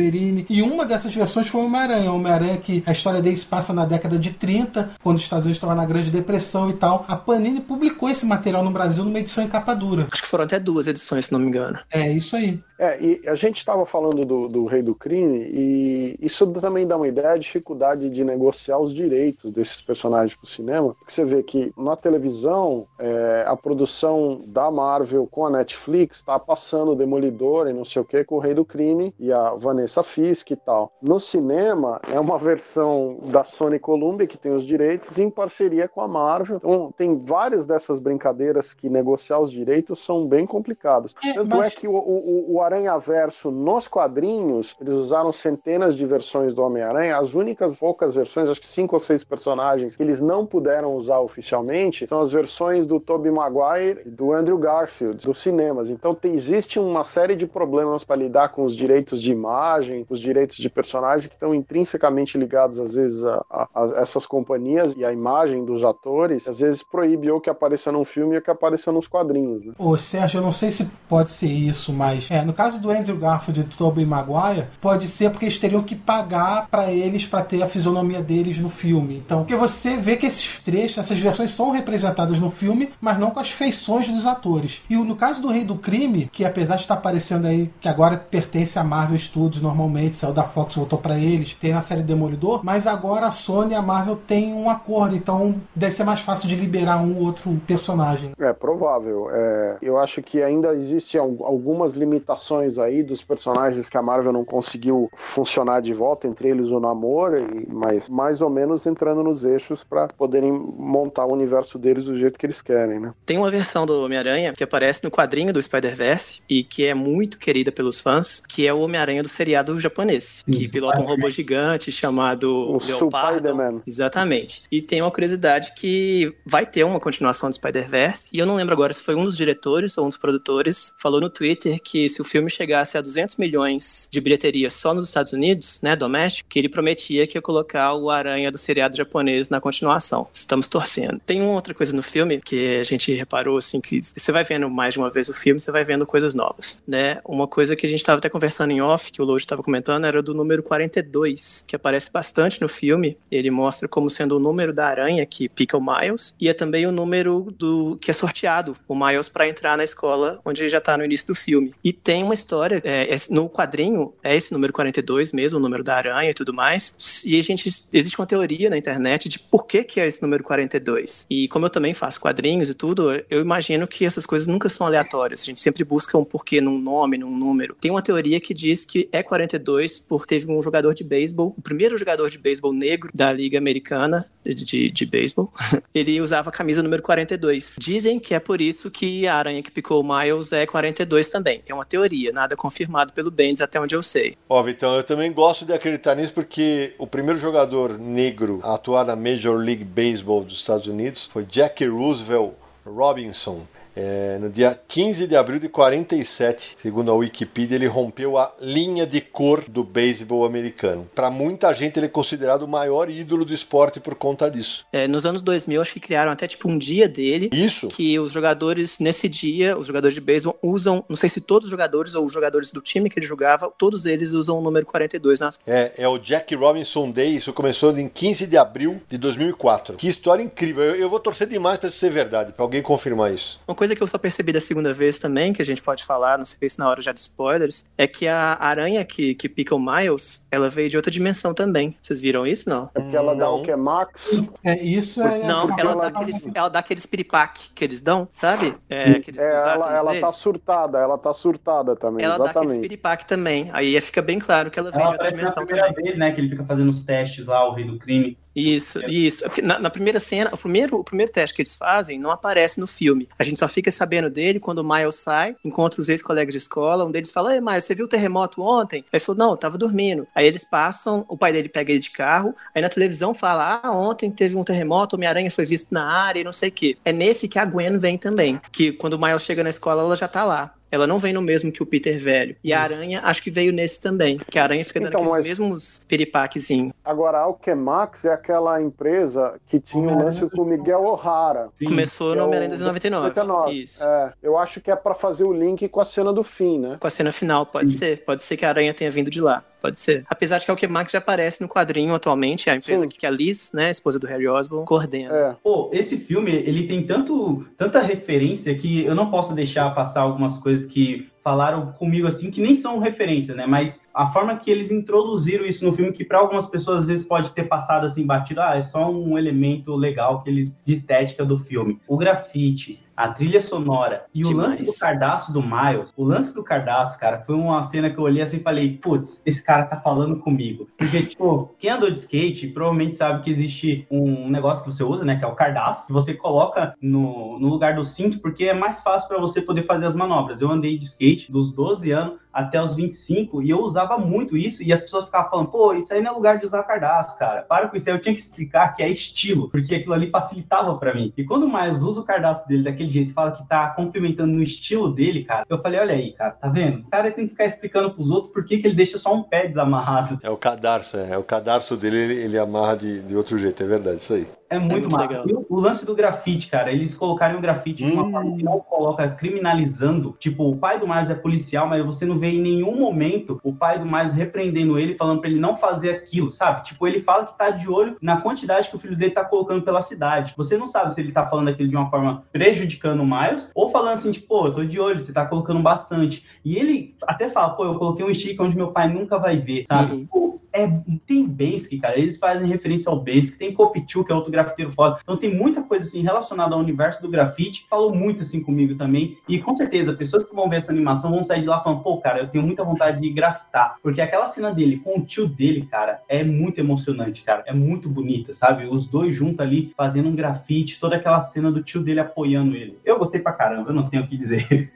E 0.49 0.61
uma 0.61 0.85
dessas 0.85 1.13
versões 1.13 1.47
foi 1.47 1.61
o 1.61 1.65
Homem-Aranha. 1.65 2.11
O 2.11 2.15
Homem-Aranha 2.15 2.57
que 2.57 2.83
a 2.85 2.91
história 2.91 3.21
dele 3.21 3.37
se 3.37 3.45
passa 3.45 3.73
na 3.73 3.85
década 3.85 4.17
de 4.17 4.31
30, 4.31 4.91
quando 5.01 5.17
os 5.17 5.23
Estados 5.23 5.45
Unidos 5.45 5.57
estavam 5.57 5.75
na 5.75 5.85
Grande 5.85 6.11
Depressão 6.11 6.69
e 6.69 6.73
tal. 6.73 7.05
A 7.07 7.15
Panini 7.15 7.61
publicou 7.61 8.09
esse 8.09 8.25
material 8.25 8.63
no 8.63 8.71
Brasil 8.71 9.03
numa 9.03 9.19
edição 9.19 9.43
em 9.43 9.47
capa 9.47 9.73
dura. 9.73 10.07
Acho 10.11 10.23
que 10.23 10.27
foram 10.27 10.45
até 10.45 10.59
duas 10.59 10.87
edições, 10.87 11.25
se 11.25 11.31
não 11.31 11.39
me 11.39 11.47
engano. 11.47 11.79
É 11.89 12.11
isso 12.11 12.35
aí. 12.35 12.59
É, 12.83 12.97
e 13.01 13.21
a 13.29 13.35
gente 13.35 13.59
estava 13.59 13.85
falando 13.85 14.25
do, 14.25 14.49
do 14.49 14.65
Rei 14.65 14.81
do 14.81 14.93
Crime, 14.93 15.37
e 15.49 16.17
isso 16.21 16.45
também 16.51 16.85
dá 16.85 16.97
uma 16.97 17.07
ideia 17.07 17.29
da 17.29 17.37
dificuldade 17.37 18.09
de 18.09 18.25
negociar 18.25 18.77
os 18.77 18.93
direitos 18.93 19.53
desses 19.53 19.81
personagens 19.81 20.35
para 20.35 20.43
o 20.43 20.49
cinema. 20.49 20.93
Porque 20.93 21.13
você 21.13 21.23
vê 21.23 21.41
que 21.41 21.71
na 21.77 21.95
televisão, 21.95 22.85
é, 22.99 23.45
a 23.47 23.55
produção 23.55 24.41
da 24.47 24.69
Marvel 24.69 25.25
com 25.31 25.45
a 25.45 25.49
Netflix 25.49 26.17
está 26.17 26.37
passando 26.37 26.91
o 26.91 26.95
Demolidor 26.95 27.69
e 27.69 27.73
não 27.73 27.85
sei 27.85 28.01
o 28.01 28.05
que 28.05 28.21
com 28.25 28.35
o 28.35 28.39
Rei 28.39 28.53
do 28.53 28.65
Crime 28.65 29.15
e 29.17 29.31
a 29.31 29.51
Vanessa 29.51 30.03
Fisk 30.03 30.51
e 30.51 30.55
tal. 30.57 30.91
No 31.01 31.21
cinema, 31.21 32.01
é 32.11 32.19
uma 32.19 32.37
versão 32.37 33.17
da 33.31 33.45
Sony 33.45 33.79
Columbia 33.79 34.27
que 34.27 34.37
tem 34.37 34.53
os 34.53 34.65
direitos 34.65 35.17
em 35.17 35.29
parceria 35.29 35.87
com 35.87 36.01
a 36.01 36.07
Marvel. 36.07 36.57
Então, 36.57 36.93
tem 36.97 37.17
várias 37.23 37.65
dessas 37.65 37.97
brincadeiras 37.97 38.73
que 38.73 38.89
negociar 38.89 39.39
os 39.39 39.49
direitos 39.49 39.99
são 39.99 40.27
bem 40.27 40.45
complicados. 40.45 41.15
É, 41.23 41.31
Tanto 41.31 41.55
mas- 41.55 41.67
é 41.67 41.75
que 41.79 41.87
o, 41.87 41.95
o, 41.95 42.55
o 42.55 42.61
Aranha 42.73 42.97
Verso 42.97 43.51
nos 43.51 43.87
quadrinhos, 43.87 44.75
eles 44.81 44.93
usaram 44.93 45.31
centenas 45.31 45.95
de 45.95 46.05
versões 46.05 46.53
do 46.55 46.61
Homem-Aranha. 46.63 47.17
As 47.17 47.33
únicas 47.35 47.77
poucas 47.79 48.15
versões, 48.15 48.49
acho 48.49 48.59
que 48.59 48.65
cinco 48.65 48.95
ou 48.95 48.99
seis 48.99 49.23
personagens, 49.23 49.95
que 49.95 50.01
eles 50.01 50.19
não 50.19 50.45
puderam 50.45 50.95
usar 50.95 51.19
oficialmente, 51.19 52.07
são 52.07 52.19
as 52.21 52.31
versões 52.31 52.87
do 52.87 52.99
Tobey 52.99 53.31
Maguire 53.31 54.01
e 54.05 54.09
do 54.09 54.33
Andrew 54.33 54.57
Garfield, 54.57 55.23
dos 55.25 55.39
cinemas. 55.41 55.89
Então 55.89 56.15
tem, 56.15 56.33
existe 56.33 56.79
uma 56.79 57.03
série 57.03 57.35
de 57.35 57.45
problemas 57.45 58.03
para 58.03 58.15
lidar 58.15 58.49
com 58.49 58.63
os 58.63 58.75
direitos 58.75 59.21
de 59.21 59.31
imagem, 59.31 60.05
os 60.09 60.19
direitos 60.19 60.57
de 60.57 60.69
personagem 60.69 61.29
que 61.29 61.35
estão 61.35 61.53
intrinsecamente 61.53 62.37
ligados, 62.37 62.79
às 62.79 62.95
vezes, 62.95 63.23
a, 63.23 63.45
a- 63.49 63.67
a 63.75 64.01
essas 64.01 64.25
companhias 64.25 64.95
e 64.97 65.05
a 65.05 65.11
imagem 65.11 65.63
dos 65.63 65.83
atores, 65.83 66.47
às 66.47 66.59
vezes 66.59 66.81
proíbe 66.83 67.29
ou 67.29 67.39
que 67.39 67.49
apareça 67.49 67.91
num 67.91 68.03
filme 68.05 68.35
ou 68.35 68.41
que 68.41 68.49
apareça 68.49 68.91
nos 68.91 69.07
quadrinhos. 69.07 69.65
Né? 69.65 69.73
Ô 69.77 69.95
Sérgio, 69.97 70.39
eu 70.39 70.41
não 70.41 70.51
sei 70.51 70.71
se 70.71 70.85
pode 71.07 71.29
ser 71.29 71.47
isso, 71.47 71.91
mas 71.93 72.29
é, 72.31 72.41
no 72.43 72.52
caso 72.53 72.79
do 72.79 72.89
Andrew 72.91 73.17
Garfield 73.17 73.61
e 73.61 73.63
do 73.63 73.75
Tobey 73.75 74.05
Maguire, 74.05 74.65
pode 74.81 75.07
ser 75.07 75.29
porque 75.29 75.45
eles 75.45 75.57
teriam 75.57 75.83
que 75.83 75.95
pagar 75.95 76.67
pra 76.69 76.91
eles 76.91 77.25
pra 77.25 77.41
ter 77.41 77.61
a 77.63 77.67
fisionomia 77.67 78.21
deles 78.21 78.57
no 78.57 78.69
filme. 78.69 79.17
Então, 79.25 79.39
porque 79.39 79.55
você 79.55 79.97
vê 79.97 80.15
que 80.17 80.25
esses 80.25 80.59
trechos, 80.59 80.97
essas 80.97 81.17
versões 81.17 81.51
são 81.51 81.71
representadas 81.71 82.39
no 82.39 82.51
filme, 82.51 82.89
mas 83.01 83.17
não 83.17 83.31
com 83.31 83.39
as 83.39 83.49
feições 83.51 84.07
dos 84.09 84.25
atores. 84.25 84.81
E 84.89 84.95
no 84.97 85.15
caso 85.15 85.41
do 85.41 85.49
Rei 85.49 85.63
do 85.63 85.75
Crime, 85.75 86.29
que 86.31 86.45
apesar 86.45 86.75
de 86.75 86.81
estar 86.81 86.95
aparecendo 86.95 87.45
aí, 87.47 87.71
que 87.81 87.87
agora 87.87 88.17
pertence 88.17 88.77
a 88.79 88.83
Marvel 88.83 89.17
Studios 89.17 89.61
normalmente, 89.61 90.17
saiu 90.17 90.33
da 90.33 90.43
Fox, 90.43 90.75
voltou 90.75 90.99
pra 90.99 91.17
eles, 91.17 91.53
tem 91.53 91.73
na 91.73 91.81
série 91.81 92.03
Demolidor, 92.03 92.61
mas 92.63 92.87
agora 92.87 93.27
a 93.27 93.31
Sony 93.31 93.73
e 93.73 93.75
a 93.75 93.81
Marvel 93.81 94.15
têm 94.15 94.53
um 94.53 94.69
acordo, 94.69 95.15
então 95.15 95.55
deve 95.75 95.93
ser 95.93 96.03
mais 96.03 96.19
fácil 96.19 96.47
de 96.47 96.55
liberar 96.55 96.97
um 97.01 97.17
ou 97.17 97.23
outro 97.25 97.59
personagem. 97.67 98.31
É 98.39 98.53
provável. 98.53 99.29
É, 99.31 99.77
eu 99.81 99.97
acho 99.97 100.21
que 100.21 100.41
ainda 100.41 100.73
existem 100.75 101.19
al- 101.19 101.37
algumas 101.41 101.93
limitações 101.93 102.42
aí 102.81 103.03
dos 103.03 103.23
personagens 103.23 103.89
que 103.89 103.97
a 103.97 104.01
Marvel 104.01 104.33
não 104.33 104.43
conseguiu 104.43 105.09
funcionar 105.33 105.81
de 105.81 105.93
volta, 105.93 106.27
entre 106.27 106.49
eles 106.49 106.67
o 106.67 106.79
Namor, 106.79 107.35
e, 107.35 107.67
mas 107.71 108.09
mais 108.09 108.41
ou 108.41 108.49
menos 108.49 108.85
entrando 108.85 109.23
nos 109.23 109.43
eixos 109.43 109.83
para 109.83 110.07
poderem 110.07 110.51
montar 110.51 111.25
o 111.25 111.33
universo 111.33 111.77
deles 111.77 112.05
do 112.05 112.17
jeito 112.17 112.37
que 112.37 112.45
eles 112.45 112.61
querem, 112.61 112.99
né? 112.99 113.13
Tem 113.25 113.37
uma 113.37 113.49
versão 113.49 113.85
do 113.85 114.03
Homem-Aranha 114.03 114.53
que 114.53 114.63
aparece 114.63 115.03
no 115.03 115.11
quadrinho 115.11 115.53
do 115.53 115.61
Spider-Verse 115.61 116.41
e 116.49 116.63
que 116.63 116.85
é 116.85 116.93
muito 116.93 117.37
querida 117.37 117.71
pelos 117.71 117.99
fãs, 117.99 118.41
que 118.47 118.67
é 118.67 118.73
o 118.73 118.79
Homem-Aranha 118.79 119.23
do 119.23 119.29
seriado 119.29 119.79
japonês, 119.79 120.43
que 120.49 120.63
Isso, 120.63 120.73
pilota 120.73 121.01
um 121.01 121.05
robô 121.05 121.29
gigante 121.29 121.91
chamado 121.91 122.51
O 122.51 122.77
Leopardo. 122.85 123.37
Spider-Man. 123.37 123.81
Exatamente. 123.85 124.63
E 124.71 124.81
tem 124.81 125.01
uma 125.01 125.11
curiosidade 125.11 125.73
que 125.75 126.33
vai 126.45 126.65
ter 126.65 126.83
uma 126.83 126.99
continuação 126.99 127.49
do 127.49 127.55
Spider-Verse, 127.55 128.29
e 128.33 128.39
eu 128.39 128.45
não 128.45 128.55
lembro 128.55 128.73
agora 128.73 128.93
se 128.93 129.03
foi 129.03 129.15
um 129.15 129.25
dos 129.25 129.37
diretores 129.37 129.97
ou 129.97 130.05
um 130.05 130.09
dos 130.09 130.17
produtores, 130.17 130.93
falou 130.97 131.21
no 131.21 131.29
Twitter 131.29 131.79
que 131.81 132.09
se 132.09 132.21
o 132.21 132.25
filme 132.33 132.49
chegasse 132.49 132.97
a 132.97 133.01
200 133.01 133.35
milhões 133.35 134.07
de 134.09 134.19
bilheteria 134.19 134.71
só 134.71 134.91
nos 134.91 135.07
Estados 135.07 135.33
Unidos, 135.33 135.77
né, 135.83 135.95
doméstico, 135.95 136.49
que 136.49 136.57
ele 136.57 136.67
prometia 136.67 137.27
que 137.27 137.37
ia 137.37 137.41
colocar 137.43 137.93
o 137.93 138.09
Aranha 138.09 138.51
do 138.51 138.57
seriado 138.57 138.97
japonês 138.97 139.49
na 139.49 139.61
continuação. 139.61 140.27
Estamos 140.33 140.67
torcendo. 140.67 141.21
Tem 141.27 141.39
uma 141.43 141.51
outra 141.51 141.75
coisa 141.75 141.93
no 141.93 142.01
filme 142.01 142.41
que 142.41 142.79
a 142.79 142.83
gente 142.83 143.13
reparou, 143.13 143.59
assim, 143.59 143.79
que 143.79 144.01
você 144.01 144.31
vai 144.31 144.43
vendo 144.43 144.67
mais 144.67 144.95
de 144.95 144.99
uma 144.99 145.11
vez 145.11 145.29
o 145.29 145.33
filme, 145.33 145.61
você 145.61 145.71
vai 145.71 145.85
vendo 145.85 146.07
coisas 146.07 146.33
novas, 146.33 146.79
né? 146.87 147.21
Uma 147.23 147.47
coisa 147.47 147.75
que 147.75 147.85
a 147.85 147.89
gente 147.89 147.99
estava 147.99 148.17
até 148.17 148.29
conversando 148.29 148.71
em 148.71 148.81
off, 148.81 149.11
que 149.11 149.21
o 149.21 149.25
Lodge 149.25 149.43
estava 149.43 149.61
comentando, 149.61 150.05
era 150.05 150.23
do 150.23 150.33
número 150.33 150.63
42, 150.63 151.63
que 151.67 151.75
aparece 151.75 152.11
bastante 152.11 152.59
no 152.59 152.67
filme. 152.67 153.15
Ele 153.31 153.51
mostra 153.51 153.87
como 153.87 154.09
sendo 154.09 154.37
o 154.37 154.39
número 154.39 154.73
da 154.73 154.87
aranha 154.87 155.23
que 155.23 155.47
pica 155.47 155.77
o 155.77 155.85
Miles, 155.85 156.33
e 156.41 156.49
é 156.49 156.53
também 156.53 156.87
o 156.87 156.91
número 156.91 157.53
do 157.59 157.95
que 158.01 158.09
é 158.09 158.13
sorteado 158.13 158.75
o 158.87 158.95
Miles 158.95 159.29
para 159.29 159.47
entrar 159.47 159.77
na 159.77 159.83
escola 159.83 160.39
onde 160.43 160.63
ele 160.63 160.69
já 160.69 160.81
tá 160.81 160.97
no 160.97 161.05
início 161.05 161.27
do 161.27 161.35
filme. 161.35 161.75
E 161.83 161.93
tem 161.93 162.22
uma 162.23 162.33
história, 162.33 162.81
é, 162.83 163.15
no 163.29 163.49
quadrinho, 163.49 164.13
é 164.23 164.35
esse 164.35 164.51
número 164.51 164.73
42 164.73 165.31
mesmo, 165.31 165.59
o 165.59 165.61
número 165.61 165.83
da 165.83 165.95
aranha 165.95 166.29
e 166.29 166.33
tudo 166.33 166.53
mais. 166.53 167.23
E 167.25 167.39
a 167.39 167.43
gente, 167.43 167.69
existe 167.91 168.19
uma 168.19 168.25
teoria 168.25 168.69
na 168.69 168.77
internet 168.77 169.29
de 169.29 169.39
por 169.39 169.65
que, 169.65 169.83
que 169.83 169.99
é 169.99 170.07
esse 170.07 170.21
número 170.21 170.43
42. 170.43 171.25
E 171.29 171.47
como 171.47 171.65
eu 171.65 171.69
também 171.69 171.93
faço 171.93 172.19
quadrinhos 172.19 172.69
e 172.69 172.73
tudo, 172.73 173.11
eu 173.29 173.41
imagino 173.41 173.87
que 173.87 174.05
essas 174.05 174.25
coisas 174.25 174.47
nunca 174.47 174.69
são 174.69 174.85
aleatórias. 174.85 175.41
A 175.41 175.45
gente 175.45 175.61
sempre 175.61 175.83
busca 175.83 176.17
um 176.17 176.23
porquê 176.23 176.59
num 176.59 176.77
nome, 176.77 177.17
num 177.17 177.35
número. 177.35 177.75
Tem 177.79 177.91
uma 177.91 178.01
teoria 178.01 178.39
que 178.39 178.53
diz 178.53 178.85
que 178.85 179.09
é 179.11 179.21
42 179.21 179.99
porque 179.99 180.27
teve 180.27 180.51
um 180.51 180.61
jogador 180.61 180.93
de 180.93 181.03
beisebol, 181.03 181.53
o 181.57 181.61
primeiro 181.61 181.97
jogador 181.97 182.29
de 182.29 182.37
beisebol 182.37 182.73
negro 182.73 183.09
da 183.13 183.31
Liga 183.31 183.57
Americana 183.57 184.29
de, 184.43 184.53
de, 184.53 184.91
de 184.91 185.05
beisebol, 185.05 185.51
ele 185.93 186.19
usava 186.19 186.49
a 186.49 186.53
camisa 186.53 186.83
número 186.83 187.01
42. 187.01 187.75
Dizem 187.79 188.19
que 188.19 188.33
é 188.33 188.39
por 188.39 188.59
isso 188.59 188.91
que 188.91 189.27
a 189.27 189.35
aranha 189.35 189.63
que 189.63 189.71
picou 189.71 190.01
o 190.01 190.03
Miles 190.03 190.51
é 190.51 190.65
42 190.65 191.29
também. 191.29 191.61
É 191.65 191.73
uma 191.73 191.85
teoria, 191.85 192.12
nada 192.31 192.55
confirmado 192.55 193.11
pelo 193.13 193.31
Bendis 193.31 193.61
até 193.61 193.79
onde 193.79 193.95
eu 193.95 194.03
sei. 194.03 194.37
Ó, 194.47 194.61
Vitão, 194.61 194.95
eu 194.95 195.03
também 195.03 195.31
gosto 195.31 195.65
de 195.65 195.73
acreditar 195.73 196.15
nisso 196.15 196.33
porque 196.33 196.93
o 196.97 197.07
primeiro 197.07 197.39
jogador 197.39 197.97
negro 197.97 198.59
a 198.63 198.75
atuar 198.75 199.05
na 199.05 199.15
Major 199.15 199.57
League 199.57 199.83
Baseball 199.83 200.43
dos 200.43 200.59
Estados 200.59 200.87
Unidos 200.87 201.25
foi 201.25 201.45
Jack 201.45 201.85
Roosevelt 201.85 202.53
Robinson. 202.85 203.61
É, 203.95 204.37
no 204.39 204.49
dia 204.49 204.79
15 204.87 205.27
de 205.27 205.35
abril 205.35 205.59
de 205.59 205.69
47, 205.69 206.77
segundo 206.81 207.11
a 207.11 207.15
Wikipedia, 207.15 207.75
ele 207.75 207.87
rompeu 207.87 208.37
a 208.37 208.53
linha 208.59 209.05
de 209.05 209.21
cor 209.21 209.63
do 209.67 209.83
beisebol 209.83 210.45
americano. 210.45 211.07
Para 211.13 211.29
muita 211.29 211.73
gente, 211.73 211.97
ele 211.97 212.07
é 212.07 212.09
considerado 212.09 212.63
o 212.63 212.67
maior 212.67 213.09
ídolo 213.09 213.45
do 213.45 213.53
esporte 213.53 213.99
por 213.99 214.15
conta 214.15 214.49
disso. 214.49 214.85
É, 214.91 215.07
nos 215.07 215.25
anos 215.25 215.41
2000, 215.41 215.81
acho 215.81 215.93
que 215.93 215.99
criaram 215.99 216.31
até 216.31 216.47
tipo 216.47 216.69
um 216.69 216.77
dia 216.77 217.07
dele. 217.07 217.49
Isso. 217.53 217.87
Que 217.89 218.19
os 218.19 218.31
jogadores, 218.31 218.99
nesse 218.99 219.29
dia, 219.29 219.77
os 219.77 219.87
jogadores 219.87 220.15
de 220.15 220.21
beisebol 220.21 220.57
usam, 220.61 221.03
não 221.07 221.15
sei 221.15 221.29
se 221.29 221.41
todos 221.41 221.65
os 221.65 221.71
jogadores 221.71 222.15
ou 222.15 222.25
os 222.25 222.33
jogadores 222.33 222.71
do 222.71 222.81
time 222.81 223.09
que 223.09 223.19
ele 223.19 223.27
jogava, 223.27 223.71
todos 223.77 224.05
eles 224.05 224.31
usam 224.31 224.57
o 224.57 224.61
número 224.61 224.85
42 224.85 225.39
nas 225.39 225.59
É, 225.67 225.91
é 225.97 226.07
o 226.07 226.17
Jack 226.17 226.55
Robinson 226.55 227.11
Day, 227.11 227.35
isso 227.35 227.53
começou 227.53 227.97
em 227.97 228.07
15 228.07 228.47
de 228.47 228.57
abril 228.57 229.01
de 229.09 229.17
2004. 229.17 229.95
Que 229.97 230.07
história 230.07 230.41
incrível, 230.41 230.83
eu, 230.83 230.95
eu 230.95 231.09
vou 231.09 231.19
torcer 231.19 231.47
demais 231.47 231.77
para 231.77 231.89
isso 231.89 231.97
ser 231.97 232.09
verdade, 232.09 232.53
para 232.53 232.63
alguém 232.63 232.81
confirmar 232.81 233.33
isso. 233.33 233.59
Uma 233.67 233.75
coisa 233.83 233.95
que 233.97 234.01
eu 234.03 234.07
só 234.07 234.17
percebi 234.17 234.53
da 234.53 234.61
segunda 234.61 234.93
vez 234.93 235.19
também, 235.19 235.51
que 235.51 235.61
a 235.61 235.65
gente 235.65 235.81
pode 235.81 236.05
falar, 236.05 236.37
não 236.37 236.45
sei 236.45 236.69
se 236.69 236.79
na 236.79 236.87
hora 236.89 237.01
já 237.01 237.11
de 237.11 237.19
spoilers, 237.19 237.85
é 237.97 238.07
que 238.07 238.27
a 238.29 238.55
aranha 238.57 239.03
que, 239.03 239.35
que 239.35 239.49
pica 239.49 239.75
o 239.75 239.79
Miles, 239.79 240.45
ela 240.49 240.69
veio 240.69 240.89
de 240.89 240.95
outra 240.95 241.11
dimensão 241.11 241.53
também. 241.53 241.97
Vocês 242.01 242.21
viram 242.21 242.47
isso, 242.47 242.69
não? 242.69 242.89
É 242.95 242.99
porque 243.01 243.15
ela 243.17 243.35
dá 243.35 243.45
Não. 243.45 243.59
o 243.59 243.63
que 243.63 243.71
é 243.71 243.75
Max. 243.75 244.41
É, 244.63 244.81
isso 244.81 245.21
é. 245.21 245.39
Não, 245.45 245.69
é- 245.77 245.81
ela 245.81 245.95
dá, 245.95 246.07
aqueles, 246.07 246.47
ela 246.55 246.69
dá 246.69 246.79
aqueles 246.79 247.05
piripaque 247.05 247.71
que 247.75 247.83
eles 247.83 247.99
dão, 247.99 248.27
sabe? 248.31 248.73
É, 248.89 249.11
aqueles 249.11 249.41
É, 249.41 249.49
ela, 249.51 249.93
ela 249.97 250.11
deles. 250.11 250.21
tá 250.21 250.31
surtada, 250.31 250.97
ela 250.99 251.17
tá 251.17 251.33
surtada 251.33 251.93
também, 251.95 252.23
Ela 252.23 252.37
dá 252.37 252.45
aqueles 252.45 252.55
exatamente. 252.67 252.81
piripaque 252.81 253.25
também. 253.25 253.69
Aí 253.73 253.99
fica 253.99 254.21
bem 254.21 254.39
claro 254.39 254.71
que 254.71 254.79
ela 254.79 254.91
veio 254.91 255.01
Ela 255.01 255.09
de 255.09 255.15
outra 255.15 255.31
dimensão 255.33 255.65
primeira 255.65 255.89
também. 255.89 256.05
vez, 256.05 256.17
né? 256.17 256.31
Que 256.31 256.39
ele 256.39 256.49
fica 256.49 256.63
fazendo 256.63 256.89
os 256.89 257.03
testes 257.03 257.45
lá, 257.45 257.67
o 257.67 257.73
rei 257.73 257.83
do 257.85 257.97
crime. 257.97 258.37
Isso, 258.55 258.99
isso. 259.09 259.45
É 259.45 259.47
porque 259.47 259.61
Na, 259.61 259.79
na 259.79 259.89
primeira 259.89 260.19
cena, 260.19 260.49
o 260.53 260.57
primeiro, 260.57 260.97
o 260.97 261.03
primeiro 261.03 261.31
teste 261.31 261.55
que 261.55 261.61
eles 261.61 261.75
fazem 261.75 262.19
não 262.19 262.29
aparece 262.29 262.79
no 262.79 262.87
filme. 262.87 263.27
A 263.37 263.43
gente 263.43 263.59
só 263.59 263.67
fica 263.67 263.91
sabendo 263.91 264.29
dele 264.29 264.59
quando 264.59 264.79
o 264.79 264.83
Miles 264.83 265.15
sai, 265.15 265.55
encontra 265.63 265.99
os 265.99 266.09
ex-colegas 266.09 266.53
de 266.53 266.57
escola, 266.57 267.05
um 267.05 267.11
deles 267.11 267.31
fala, 267.31 267.53
Ei, 267.53 267.61
Miles, 267.61 267.85
você 267.85 267.95
viu 267.95 268.05
o 268.05 268.09
terremoto 268.09 268.61
ontem? 268.61 268.99
Aí 269.11 269.17
ele 269.17 269.23
falou, 269.23 269.39
não, 269.39 269.57
tava 269.57 269.77
dormindo. 269.77 270.27
Aí 270.35 270.45
eles 270.45 270.63
passam, 270.63 271.25
o 271.27 271.37
pai 271.37 271.51
dele 271.51 271.69
pega 271.69 271.91
ele 271.91 271.99
de 271.99 272.11
carro, 272.11 272.55
aí 272.73 272.81
na 272.81 272.89
televisão 272.89 273.33
fala, 273.33 273.81
ah, 273.83 273.91
ontem 273.91 274.29
teve 274.31 274.55
um 274.55 274.63
terremoto, 274.63 275.15
Homem-Aranha 275.15 275.49
foi 275.51 275.65
visto 275.65 275.93
na 275.93 276.05
área 276.05 276.39
e 276.39 276.43
não 276.43 276.53
sei 276.53 276.69
o 276.69 276.71
quê. 276.71 276.97
É 277.03 277.11
nesse 277.11 277.47
que 277.47 277.57
a 277.59 277.65
Gwen 277.65 277.97
vem 277.97 278.17
também, 278.17 278.59
que 278.71 278.91
quando 278.91 279.13
o 279.13 279.19
Miles 279.19 279.43
chega 279.43 279.63
na 279.63 279.69
escola, 279.69 280.01
ela 280.03 280.15
já 280.15 280.27
tá 280.27 280.43
lá. 280.43 280.73
Ela 280.93 281.07
não 281.07 281.17
vem 281.17 281.33
no 281.33 281.41
mesmo 281.41 281.71
que 281.71 281.81
o 281.81 281.85
Peter 281.85 282.19
velho. 282.19 282.55
E 282.63 282.71
a 282.71 282.81
aranha, 282.81 283.21
acho 283.23 283.41
que 283.41 283.49
veio 283.49 283.73
nesse 283.73 283.99
também. 283.99 284.37
Que 284.37 284.59
a 284.59 284.63
aranha 284.63 284.85
fica 284.85 284.99
dando 284.99 285.09
Então, 285.09 285.21
aqueles 285.21 285.35
mas- 285.37 285.47
mesmos 285.59 286.05
piripaquezinhos. 286.07 286.93
Agora, 287.03 287.39
a 287.39 287.41
Alchemax 287.41 288.25
é 288.25 288.33
aquela 288.33 288.79
empresa 288.81 289.59
que 289.65 289.79
tinha 289.79 290.07
um 290.07 290.23
lance 290.23 290.47
com 290.49 290.61
o 290.61 290.65
Miguel 290.65 291.03
O'Hara. 291.03 291.69
Sim. 291.73 291.85
Começou 291.85 292.33
é 292.33 292.37
no 292.37 292.43
Homem-Aranha 292.43 292.69
2099. 292.69 293.27
99. 293.29 293.71
Isso. 293.73 294.03
É, 294.03 294.33
eu 294.43 294.57
acho 294.57 294.79
que 294.79 294.91
é 294.91 294.95
pra 294.95 295.15
fazer 295.15 295.43
o 295.43 295.51
link 295.53 295.87
com 295.89 295.99
a 295.99 296.05
cena 296.05 296.31
do 296.31 296.43
fim, 296.43 296.77
né? 296.77 296.97
Com 296.99 297.07
a 297.07 297.09
cena 297.09 297.31
final, 297.31 297.65
pode 297.65 297.91
ser. 297.91 298.23
Pode 298.23 298.43
ser 298.43 298.55
que 298.55 298.65
a 298.65 298.69
aranha 298.69 298.93
tenha 298.93 299.09
vindo 299.09 299.29
de 299.31 299.41
lá. 299.41 299.63
Pode 299.83 299.99
ser. 299.99 300.23
Apesar 300.29 300.59
de 300.59 300.65
que 300.65 300.71
a 300.71 300.73
Alchemax 300.73 301.11
já 301.11 301.17
aparece 301.17 301.61
no 301.61 301.67
quadrinho 301.67 302.15
atualmente, 302.15 302.69
é 302.69 302.71
a 302.71 302.75
empresa 302.77 303.01
Sim. 303.01 303.09
que 303.09 303.25
a 303.25 303.29
Liz, 303.29 303.73
né, 303.73 303.87
a 303.87 303.91
esposa 303.91 304.17
do 304.17 304.25
Harry 304.25 304.47
Osborn, 304.47 304.85
coordena. 304.85 305.35
É. 305.35 305.55
Pô, 305.61 305.89
esse 305.91 306.17
filme, 306.19 306.53
ele 306.53 306.87
tem 306.87 307.05
tanto, 307.05 307.65
tanta 307.77 307.99
referência 307.99 308.73
que 308.75 309.03
eu 309.03 309.13
não 309.13 309.29
posso 309.29 309.53
deixar 309.53 309.93
passar 309.93 310.21
algumas 310.21 310.57
coisas 310.57 310.85
que 310.85 311.29
falaram 311.43 311.91
comigo 311.93 312.27
assim, 312.27 312.49
que 312.49 312.61
nem 312.61 312.73
são 312.73 312.99
referência, 312.99 313.53
né? 313.53 313.65
Mas 313.65 314.07
a 314.13 314.27
forma 314.27 314.55
que 314.55 314.71
eles 314.71 314.91
introduziram 314.91 315.65
isso 315.65 315.85
no 315.85 315.93
filme, 315.93 316.11
que 316.11 316.23
para 316.23 316.39
algumas 316.39 316.65
pessoas 316.65 317.01
às 317.01 317.07
vezes 317.07 317.25
pode 317.25 317.51
ter 317.51 317.63
passado 317.63 318.05
assim, 318.05 318.25
batido, 318.25 318.61
ah, 318.61 318.77
é 318.77 318.81
só 318.81 319.11
um 319.11 319.37
elemento 319.37 319.93
legal 319.95 320.41
que 320.41 320.49
eles, 320.49 320.81
de 320.85 320.93
estética 320.93 321.43
do 321.43 321.59
filme. 321.59 321.99
O 322.07 322.17
grafite, 322.17 323.03
a 323.15 323.29
trilha 323.29 323.61
sonora 323.61 324.25
e 324.33 324.43
o 324.43 324.49
Demais. 324.49 324.71
lance 324.71 324.85
do 324.85 324.99
cardaço 324.99 325.53
do 325.53 325.61
Miles, 325.61 326.13
o 326.17 326.23
lance 326.23 326.53
do 326.53 326.63
cardaço, 326.63 327.19
cara, 327.19 327.43
foi 327.45 327.55
uma 327.55 327.83
cena 327.83 328.09
que 328.09 328.17
eu 328.17 328.23
olhei 328.23 328.41
assim 328.41 328.57
e 328.57 328.61
falei, 328.61 328.97
putz, 328.97 329.43
esse 329.45 329.63
cara 329.63 329.85
tá 329.85 329.97
falando 329.97 330.37
comigo. 330.39 330.87
Porque, 330.97 331.21
tipo, 331.21 331.75
quem 331.77 331.91
andou 331.91 332.09
de 332.09 332.17
skate 332.17 332.67
provavelmente 332.67 333.15
sabe 333.15 333.43
que 333.43 333.51
existe 333.51 334.07
um 334.09 334.49
negócio 334.49 334.83
que 334.83 334.91
você 334.91 335.03
usa, 335.03 335.23
né, 335.23 335.35
que 335.37 335.45
é 335.45 335.47
o 335.47 335.55
cardaço, 335.55 336.07
que 336.07 336.13
você 336.13 336.33
coloca 336.33 336.95
no, 337.01 337.59
no 337.59 337.69
lugar 337.69 337.95
do 337.95 338.03
cinto, 338.03 338.39
porque 338.39 338.65
é 338.65 338.73
mais 338.73 339.01
fácil 339.01 339.27
para 339.27 339.39
você 339.39 339.61
poder 339.61 339.83
fazer 339.83 340.05
as 340.05 340.15
manobras. 340.15 340.61
Eu 340.61 340.71
andei 340.71 340.97
de 340.97 341.05
skate 341.05 341.32
dos 341.49 341.73
12 341.73 342.11
anos 342.11 342.42
até 342.53 342.81
os 342.81 342.95
25 342.95 343.61
e 343.63 343.69
eu 343.69 343.79
usava 343.79 344.17
muito 344.17 344.55
isso 344.55 344.83
e 344.83 344.93
as 344.93 345.01
pessoas 345.01 345.25
ficavam 345.25 345.49
falando, 345.49 345.67
pô, 345.69 345.93
isso 345.93 346.13
aí 346.13 346.21
não 346.21 346.31
é 346.31 346.33
lugar 346.33 346.59
de 346.59 346.65
usar 346.65 346.83
cardaço, 346.83 347.37
cara. 347.37 347.63
Para 347.63 347.87
com 347.87 347.97
isso 347.97 348.09
aí, 348.09 348.15
eu 348.15 348.21
tinha 348.21 348.35
que 348.35 348.41
explicar 348.41 348.93
que 348.93 349.01
é 349.01 349.09
estilo, 349.09 349.69
porque 349.69 349.95
aquilo 349.95 350.13
ali 350.13 350.29
facilitava 350.29 350.95
para 350.97 351.13
mim. 351.13 351.33
E 351.35 351.43
quando 351.43 351.63
o 351.63 351.73
Miles 351.73 352.01
usa 352.01 352.21
o 352.21 352.23
cardaço 352.23 352.67
dele 352.67 352.83
daquele 352.83 353.09
jeito 353.09 353.31
e 353.31 353.33
fala 353.33 353.51
que 353.51 353.67
tá 353.67 353.89
complementando 353.89 354.53
no 354.53 354.61
estilo 354.61 355.09
dele, 355.11 355.43
cara, 355.43 355.65
eu 355.69 355.81
falei, 355.81 355.99
olha 355.99 356.13
aí, 356.13 356.31
cara, 356.33 356.51
tá 356.51 356.67
vendo? 356.67 356.99
O 356.99 357.09
cara 357.09 357.31
tem 357.31 357.45
que 357.45 357.51
ficar 357.51 357.65
explicando 357.65 358.11
pros 358.11 358.29
outros 358.29 358.53
por 358.53 358.63
que, 358.63 358.77
que 358.77 358.87
ele 358.87 358.95
deixa 358.95 359.17
só 359.17 359.33
um 359.33 359.41
pé 359.43 359.67
desamarrado. 359.67 360.37
É 360.43 360.49
o 360.49 360.57
cadarço, 360.57 361.17
é. 361.17 361.31
É 361.31 361.37
o 361.37 361.43
cadarço 361.43 361.97
dele, 361.97 362.17
ele, 362.17 362.33
ele 362.35 362.59
amarra 362.59 362.95
de, 362.97 363.21
de 363.23 363.35
outro 363.35 363.57
jeito, 363.57 363.81
é 363.81 363.87
verdade, 363.87 364.17
isso 364.17 364.33
aí. 364.33 364.47
É 364.69 364.79
muito, 364.79 364.91
muito 364.93 365.11
massa. 365.11 365.27
legal. 365.27 365.47
E 365.47 365.53
o, 365.53 365.65
o 365.69 365.79
lance 365.79 366.03
do 366.05 366.15
grafite, 366.15 366.67
cara, 366.67 366.91
eles 366.91 367.15
colocarem 367.15 367.55
o 367.55 367.61
grafite 367.61 368.03
de 368.03 368.11
uma 368.11 368.23
Hum. 368.23 368.31
forma 368.31 368.55
que 368.57 368.63
não 368.63 368.79
coloca 368.79 369.27
criminalizando. 369.29 370.35
Tipo, 370.39 370.69
o 370.69 370.75
pai 370.77 370.99
do 370.99 371.07
Miles 371.07 371.29
é 371.29 371.35
policial, 371.35 371.87
mas 371.87 372.03
você 372.05 372.25
não 372.25 372.39
vê 372.43 372.49
em 372.49 372.61
nenhum 372.61 372.99
momento 372.99 373.61
o 373.63 373.73
pai 373.73 373.97
do 373.97 374.05
Miles 374.05 374.33
repreendendo 374.33 374.99
ele, 374.99 375.15
falando 375.15 375.39
pra 375.39 375.49
ele 375.49 375.59
não 375.59 375.77
fazer 375.77 376.09
aquilo, 376.09 376.51
sabe? 376.51 376.83
Tipo, 376.83 377.07
ele 377.07 377.21
fala 377.21 377.45
que 377.45 377.57
tá 377.57 377.69
de 377.69 377.89
olho 377.89 378.17
na 378.21 378.41
quantidade 378.41 378.89
que 378.89 378.95
o 378.97 378.99
filho 378.99 379.15
dele 379.15 379.31
tá 379.31 379.45
colocando 379.45 379.81
pela 379.81 380.01
cidade. 380.01 380.53
Você 380.57 380.77
não 380.77 380.85
sabe 380.85 381.13
se 381.13 381.21
ele 381.21 381.31
tá 381.31 381.47
falando 381.47 381.69
aquilo 381.69 381.87
de 381.87 381.95
uma 381.95 382.09
forma 382.09 382.43
prejudicando 382.51 383.21
o 383.21 383.25
Miles 383.25 383.71
ou 383.73 383.89
falando 383.89 384.13
assim, 384.13 384.31
tipo, 384.31 384.47
pô, 384.47 384.67
eu 384.67 384.73
tô 384.73 384.83
de 384.83 384.99
olho, 384.99 385.19
você 385.19 385.31
tá 385.31 385.45
colocando 385.45 385.81
bastante. 385.81 386.45
E 386.65 386.75
ele 386.75 387.15
até 387.25 387.49
fala, 387.49 387.75
pô, 387.75 387.85
eu 387.85 387.95
coloquei 387.95 388.25
um 388.25 388.33
stick 388.33 388.59
onde 388.59 388.75
meu 388.75 388.91
pai 388.91 389.11
nunca 389.11 389.39
vai 389.39 389.57
ver, 389.57 389.85
sabe? 389.87 390.27
Uhum. 390.33 390.59
É, 390.73 390.87
tem 391.27 391.45
Bensky, 391.47 391.99
cara, 391.99 392.17
eles 392.17 392.37
fazem 392.37 392.67
referência 392.67 393.09
ao 393.11 393.19
Bensky, 393.19 393.59
tem 393.59 393.73
Kopichu, 393.73 394.23
que 394.23 394.31
é 394.31 394.35
outro 394.35 394.51
grafiteiro 394.51 394.91
foda. 394.91 395.19
Então 395.21 395.37
tem 395.37 395.53
muita 395.53 395.81
coisa 395.83 396.05
assim 396.05 396.21
relacionada 396.21 396.73
ao 396.73 396.81
universo 396.81 397.21
do 397.21 397.29
grafite, 397.29 397.85
falou 397.89 398.13
muito 398.13 398.41
assim 398.41 398.61
comigo 398.61 398.95
também. 398.95 399.37
E 399.47 399.59
com 399.59 399.75
certeza, 399.75 400.13
pessoas 400.13 400.43
que 400.43 400.55
vão 400.55 400.67
ver 400.69 400.77
essa 400.77 400.91
animação 400.91 401.31
vão 401.31 401.43
sair 401.43 401.61
de 401.61 401.67
lá 401.67 401.81
falando, 401.81 402.01
pô, 402.01 402.17
cara, 402.17 402.39
eu 402.39 402.47
tenho 402.47 402.63
muita 402.65 402.83
vontade 402.83 403.21
de 403.21 403.29
grafitar. 403.29 403.95
Porque 404.01 404.19
aquela 404.21 404.47
cena 404.47 404.71
dele 404.73 404.97
com 404.97 405.19
o 405.19 405.21
tio 405.23 405.47
dele, 405.47 405.87
cara, 405.89 406.19
é 406.27 406.43
muito 406.43 406.79
emocionante, 406.79 407.43
cara. 407.43 407.63
É 407.67 407.73
muito 407.73 408.09
bonita, 408.09 408.53
sabe? 408.53 408.85
Os 408.87 409.07
dois 409.07 409.35
juntos 409.35 409.59
ali 409.59 409.93
fazendo 409.95 410.29
um 410.29 410.35
grafite, 410.35 410.99
toda 410.99 411.15
aquela 411.17 411.41
cena 411.41 411.71
do 411.71 411.83
tio 411.83 412.01
dele 412.01 412.19
apoiando 412.19 412.75
ele. 412.75 412.97
Eu 413.05 413.19
gostei 413.19 413.39
pra 413.39 413.51
caramba, 413.53 413.89
eu 413.89 413.93
não 413.93 414.09
tenho 414.09 414.23
o 414.23 414.27
que 414.27 414.35
dizer. 414.37 414.91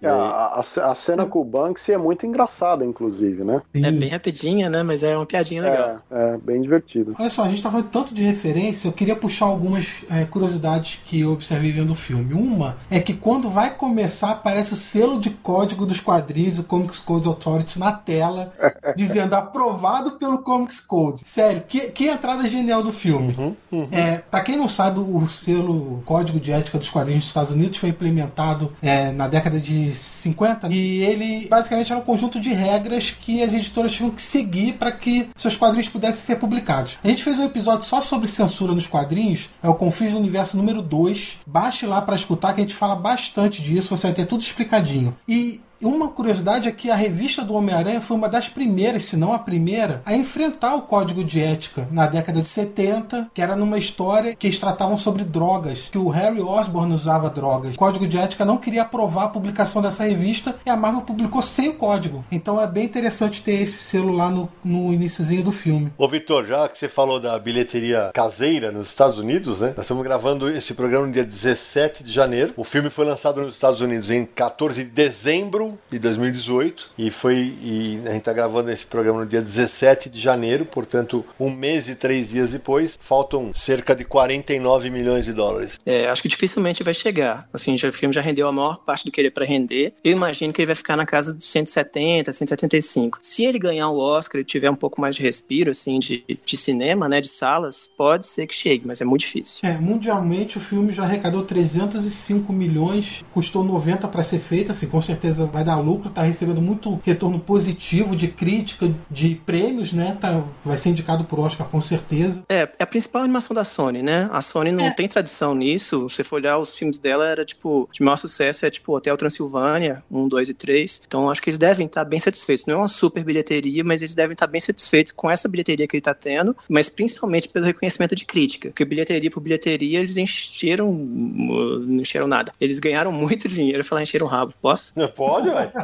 É, 0.00 0.08
a, 0.08 0.62
a- 0.62 0.90
a 0.90 0.94
cena 0.94 1.26
com 1.26 1.40
o 1.40 1.44
Banksy 1.44 1.92
é 1.92 1.98
muito 1.98 2.26
engraçada, 2.26 2.84
inclusive, 2.84 3.44
né? 3.44 3.62
É 3.74 3.90
bem 3.90 4.08
rapidinha, 4.08 4.68
né? 4.68 4.82
Mas 4.82 5.02
é 5.02 5.11
uma 5.16 5.26
piadinha 5.26 5.62
legal. 5.62 5.98
É, 6.10 6.34
é 6.34 6.38
bem 6.38 6.60
divertido. 6.60 7.14
Olha 7.18 7.30
só, 7.30 7.44
a 7.44 7.48
gente 7.48 7.62
tá 7.62 7.70
falando 7.70 7.88
tanto 7.88 8.14
de 8.14 8.22
referência, 8.22 8.88
eu 8.88 8.92
queria 8.92 9.16
puxar 9.16 9.46
algumas 9.46 9.86
é, 10.10 10.24
curiosidades 10.24 11.00
que 11.04 11.20
eu 11.20 11.32
observei 11.32 11.72
vendo 11.72 11.92
o 11.92 11.96
filme. 11.96 12.34
Uma 12.34 12.76
é 12.90 13.00
que 13.00 13.14
quando 13.14 13.50
vai 13.50 13.74
começar, 13.74 14.30
aparece 14.30 14.74
o 14.74 14.76
selo 14.76 15.20
de 15.20 15.30
código 15.30 15.84
dos 15.84 16.00
quadrinhos, 16.00 16.58
o 16.58 16.64
Comics 16.64 16.98
Code 16.98 17.28
Authority, 17.28 17.78
na 17.78 17.92
tela, 17.92 18.52
dizendo 18.96 19.34
aprovado 19.34 20.12
pelo 20.12 20.38
Comics 20.42 20.80
Code. 20.80 21.22
Sério, 21.24 21.62
que, 21.66 21.90
que 21.90 22.06
entrada 22.06 22.46
genial 22.48 22.82
do 22.82 22.92
filme. 22.92 23.56
É, 23.90 24.18
pra 24.18 24.40
quem 24.40 24.56
não 24.56 24.68
sabe, 24.68 24.98
o 25.00 25.28
selo 25.28 25.72
o 25.72 26.02
Código 26.04 26.38
de 26.38 26.52
Ética 26.52 26.78
dos 26.78 26.90
Quadrinhos 26.90 27.22
dos 27.22 27.28
Estados 27.28 27.50
Unidos 27.50 27.78
foi 27.78 27.88
implementado 27.90 28.72
é, 28.82 29.10
na 29.12 29.28
década 29.28 29.58
de 29.58 29.92
50 29.92 30.68
e 30.68 31.02
ele 31.02 31.48
basicamente 31.48 31.90
era 31.90 32.00
um 32.00 32.04
conjunto 32.04 32.40
de 32.40 32.52
regras 32.52 33.10
que 33.10 33.42
as 33.42 33.54
editoras 33.54 33.92
tinham 33.92 34.10
que 34.10 34.22
seguir 34.22 34.74
para 34.74 34.92
que 35.02 35.28
seus 35.36 35.56
quadrinhos 35.56 35.88
pudessem 35.88 36.20
ser 36.20 36.36
publicados. 36.36 36.96
A 37.02 37.08
gente 37.08 37.24
fez 37.24 37.38
um 37.38 37.44
episódio 37.44 37.84
só 37.84 38.00
sobre 38.00 38.28
censura 38.28 38.72
nos 38.72 38.86
quadrinhos, 38.86 39.50
é 39.62 39.68
o 39.68 39.74
Confins 39.74 40.12
do 40.12 40.18
Universo 40.18 40.56
número 40.56 40.80
2. 40.80 41.38
Baixe 41.44 41.84
lá 41.84 42.00
para 42.00 42.16
escutar 42.16 42.54
que 42.54 42.60
a 42.60 42.64
gente 42.64 42.74
fala 42.74 42.94
bastante 42.94 43.60
disso, 43.60 43.94
você 43.94 44.06
vai 44.06 44.14
ter 44.14 44.26
tudo 44.26 44.42
explicadinho. 44.42 45.14
E 45.28 45.60
uma 45.84 46.08
curiosidade 46.08 46.68
é 46.68 46.72
que 46.72 46.90
a 46.90 46.94
revista 46.94 47.44
do 47.44 47.54
Homem-Aranha 47.54 48.00
foi 48.00 48.16
uma 48.16 48.28
das 48.28 48.48
primeiras, 48.48 49.04
se 49.04 49.16
não 49.16 49.32
a 49.32 49.38
primeira, 49.38 50.02
a 50.04 50.14
enfrentar 50.14 50.74
o 50.74 50.82
código 50.82 51.24
de 51.24 51.40
ética 51.40 51.88
na 51.90 52.06
década 52.06 52.40
de 52.40 52.48
70, 52.48 53.30
que 53.34 53.42
era 53.42 53.56
numa 53.56 53.78
história 53.78 54.34
que 54.34 54.46
eles 54.46 54.58
tratavam 54.58 54.98
sobre 54.98 55.24
drogas, 55.24 55.88
que 55.90 55.98
o 55.98 56.08
Harry 56.08 56.40
Osborn 56.40 56.94
usava 56.94 57.28
drogas. 57.28 57.74
O 57.74 57.78
código 57.78 58.06
de 58.06 58.18
ética 58.18 58.44
não 58.44 58.58
queria 58.58 58.82
aprovar 58.82 59.24
a 59.24 59.28
publicação 59.28 59.82
dessa 59.82 60.04
revista 60.04 60.56
e 60.64 60.70
a 60.70 60.76
Marvel 60.76 61.02
publicou 61.02 61.42
sem 61.42 61.70
o 61.70 61.74
código. 61.74 62.24
Então 62.30 62.60
é 62.60 62.66
bem 62.66 62.84
interessante 62.84 63.42
ter 63.42 63.62
esse 63.62 63.78
selo 63.78 64.12
lá 64.12 64.30
no, 64.30 64.48
no 64.64 64.92
iniciozinho 64.92 65.42
do 65.42 65.52
filme. 65.52 65.92
Ô, 65.98 66.08
Vitor, 66.08 66.46
já 66.46 66.68
que 66.68 66.78
você 66.78 66.88
falou 66.88 67.18
da 67.18 67.38
bilheteria 67.38 68.10
caseira 68.14 68.70
nos 68.70 68.88
Estados 68.88 69.18
Unidos, 69.18 69.60
né? 69.60 69.74
Nós 69.76 69.84
estamos 69.84 70.04
gravando 70.04 70.48
esse 70.48 70.74
programa 70.74 71.06
no 71.06 71.12
dia 71.12 71.24
17 71.24 72.04
de 72.04 72.12
janeiro. 72.12 72.52
O 72.56 72.64
filme 72.64 72.90
foi 72.90 73.04
lançado 73.04 73.40
nos 73.40 73.54
Estados 73.54 73.80
Unidos 73.80 74.10
em 74.10 74.24
14 74.24 74.84
de 74.84 74.90
dezembro 74.90 75.71
de 75.90 75.98
2018 75.98 76.90
e 76.98 77.10
foi 77.10 77.54
e 77.62 78.00
a 78.04 78.10
gente 78.10 78.18
está 78.18 78.32
gravando 78.32 78.70
esse 78.70 78.86
programa 78.86 79.20
no 79.20 79.26
dia 79.26 79.40
17 79.40 80.08
de 80.08 80.20
janeiro, 80.20 80.64
portanto, 80.64 81.24
um 81.38 81.50
mês 81.50 81.88
e 81.88 81.94
três 81.94 82.28
dias 82.28 82.52
depois, 82.52 82.98
faltam 83.00 83.52
cerca 83.54 83.94
de 83.94 84.04
49 84.04 84.90
milhões 84.90 85.24
de 85.24 85.32
dólares. 85.32 85.78
É, 85.84 86.08
acho 86.08 86.22
que 86.22 86.28
dificilmente 86.28 86.82
vai 86.82 86.94
chegar. 86.94 87.48
Assim, 87.52 87.76
já, 87.76 87.88
o 87.88 87.92
filme 87.92 88.14
já 88.14 88.20
rendeu 88.20 88.48
a 88.48 88.52
maior 88.52 88.78
parte 88.78 89.04
do 89.04 89.10
que 89.10 89.20
ele 89.20 89.28
é 89.28 89.30
pra 89.30 89.44
render. 89.44 89.94
Eu 90.02 90.12
imagino 90.12 90.52
que 90.52 90.60
ele 90.60 90.66
vai 90.66 90.74
ficar 90.74 90.96
na 90.96 91.06
casa 91.06 91.32
dos 91.34 91.50
170, 91.50 92.32
175. 92.32 93.18
Se 93.22 93.44
ele 93.44 93.58
ganhar 93.58 93.88
o 93.90 93.98
Oscar 93.98 94.40
e 94.40 94.44
tiver 94.44 94.70
um 94.70 94.76
pouco 94.76 95.00
mais 95.00 95.16
de 95.16 95.22
respiro, 95.22 95.70
assim, 95.70 95.98
de, 95.98 96.24
de 96.44 96.56
cinema, 96.56 97.08
né, 97.08 97.20
de 97.20 97.28
salas, 97.28 97.90
pode 97.96 98.26
ser 98.26 98.46
que 98.46 98.54
chegue, 98.54 98.86
mas 98.86 99.00
é 99.00 99.04
muito 99.04 99.22
difícil. 99.22 99.60
É, 99.62 99.76
mundialmente 99.78 100.58
o 100.58 100.60
filme 100.60 100.92
já 100.92 101.04
arrecadou 101.04 101.44
305 101.44 102.52
milhões, 102.52 103.24
custou 103.32 103.64
90 103.64 104.08
para 104.08 104.22
ser 104.22 104.38
feito, 104.38 104.72
assim, 104.72 104.86
com 104.86 105.00
certeza 105.00 105.46
vai 105.46 105.61
dar 105.64 105.76
lucro, 105.76 106.10
tá 106.10 106.22
recebendo 106.22 106.60
muito 106.60 107.00
retorno 107.04 107.38
positivo 107.38 108.14
de 108.16 108.28
crítica, 108.28 108.90
de 109.10 109.34
prêmios, 109.46 109.92
né? 109.92 110.16
Tá, 110.20 110.42
vai 110.64 110.78
ser 110.78 110.90
indicado 110.90 111.24
por 111.24 111.38
Oscar 111.40 111.66
com 111.68 111.80
certeza. 111.80 112.42
É, 112.48 112.68
é 112.78 112.82
a 112.82 112.86
principal 112.86 113.22
animação 113.22 113.54
da 113.54 113.64
Sony, 113.64 114.02
né? 114.02 114.28
A 114.32 114.42
Sony 114.42 114.70
não 114.72 114.84
É. 114.84 114.90
tem 114.90 115.08
tradição 115.08 115.54
nisso. 115.54 116.08
Se 116.08 116.16
você 116.16 116.24
for 116.24 116.36
olhar 116.36 116.58
os 116.58 116.76
filmes 116.76 116.98
dela, 116.98 117.26
era 117.26 117.44
tipo, 117.44 117.88
de 117.92 118.02
maior 118.02 118.16
sucesso 118.16 118.64
é 118.66 118.70
tipo 118.70 118.94
Hotel 118.96 119.16
Transilvânia, 119.16 120.02
1, 120.10 120.28
2 120.28 120.48
e 120.48 120.54
3. 120.54 121.02
Então 121.06 121.30
acho 121.30 121.42
que 121.42 121.50
eles 121.50 121.58
devem 121.58 121.86
estar 121.86 122.04
bem 122.04 122.20
satisfeitos. 122.20 122.66
Não 122.66 122.74
é 122.74 122.78
uma 122.78 122.88
super 122.88 123.24
bilheteria, 123.24 123.82
mas 123.84 124.02
eles 124.02 124.14
devem 124.14 124.32
estar 124.32 124.46
bem 124.46 124.60
satisfeitos 124.60 125.12
com 125.12 125.30
essa 125.30 125.48
bilheteria 125.48 125.86
que 125.86 125.96
ele 125.96 126.02
tá 126.02 126.14
tendo, 126.14 126.56
mas 126.68 126.88
principalmente 126.88 127.48
pelo 127.48 127.64
reconhecimento 127.66 128.14
de 128.14 128.24
crítica. 128.24 128.68
Porque 128.70 128.84
bilheteria 128.84 129.30
por 129.30 129.40
bilheteria, 129.40 129.98
eles 129.98 130.16
encheram. 130.16 130.92
Não 130.92 132.00
encheram 132.02 132.26
nada. 132.26 132.52
Eles 132.60 132.78
ganharam 132.78 133.12
muito 133.12 133.48
dinheiro. 133.48 133.80
Eu 133.80 133.84
falar 133.84 134.02
encheram 134.02 134.26
o 134.26 134.28
rabo. 134.28 134.54
Posso? 134.60 134.92
Pode, 135.14 135.41
ué? 135.50 135.72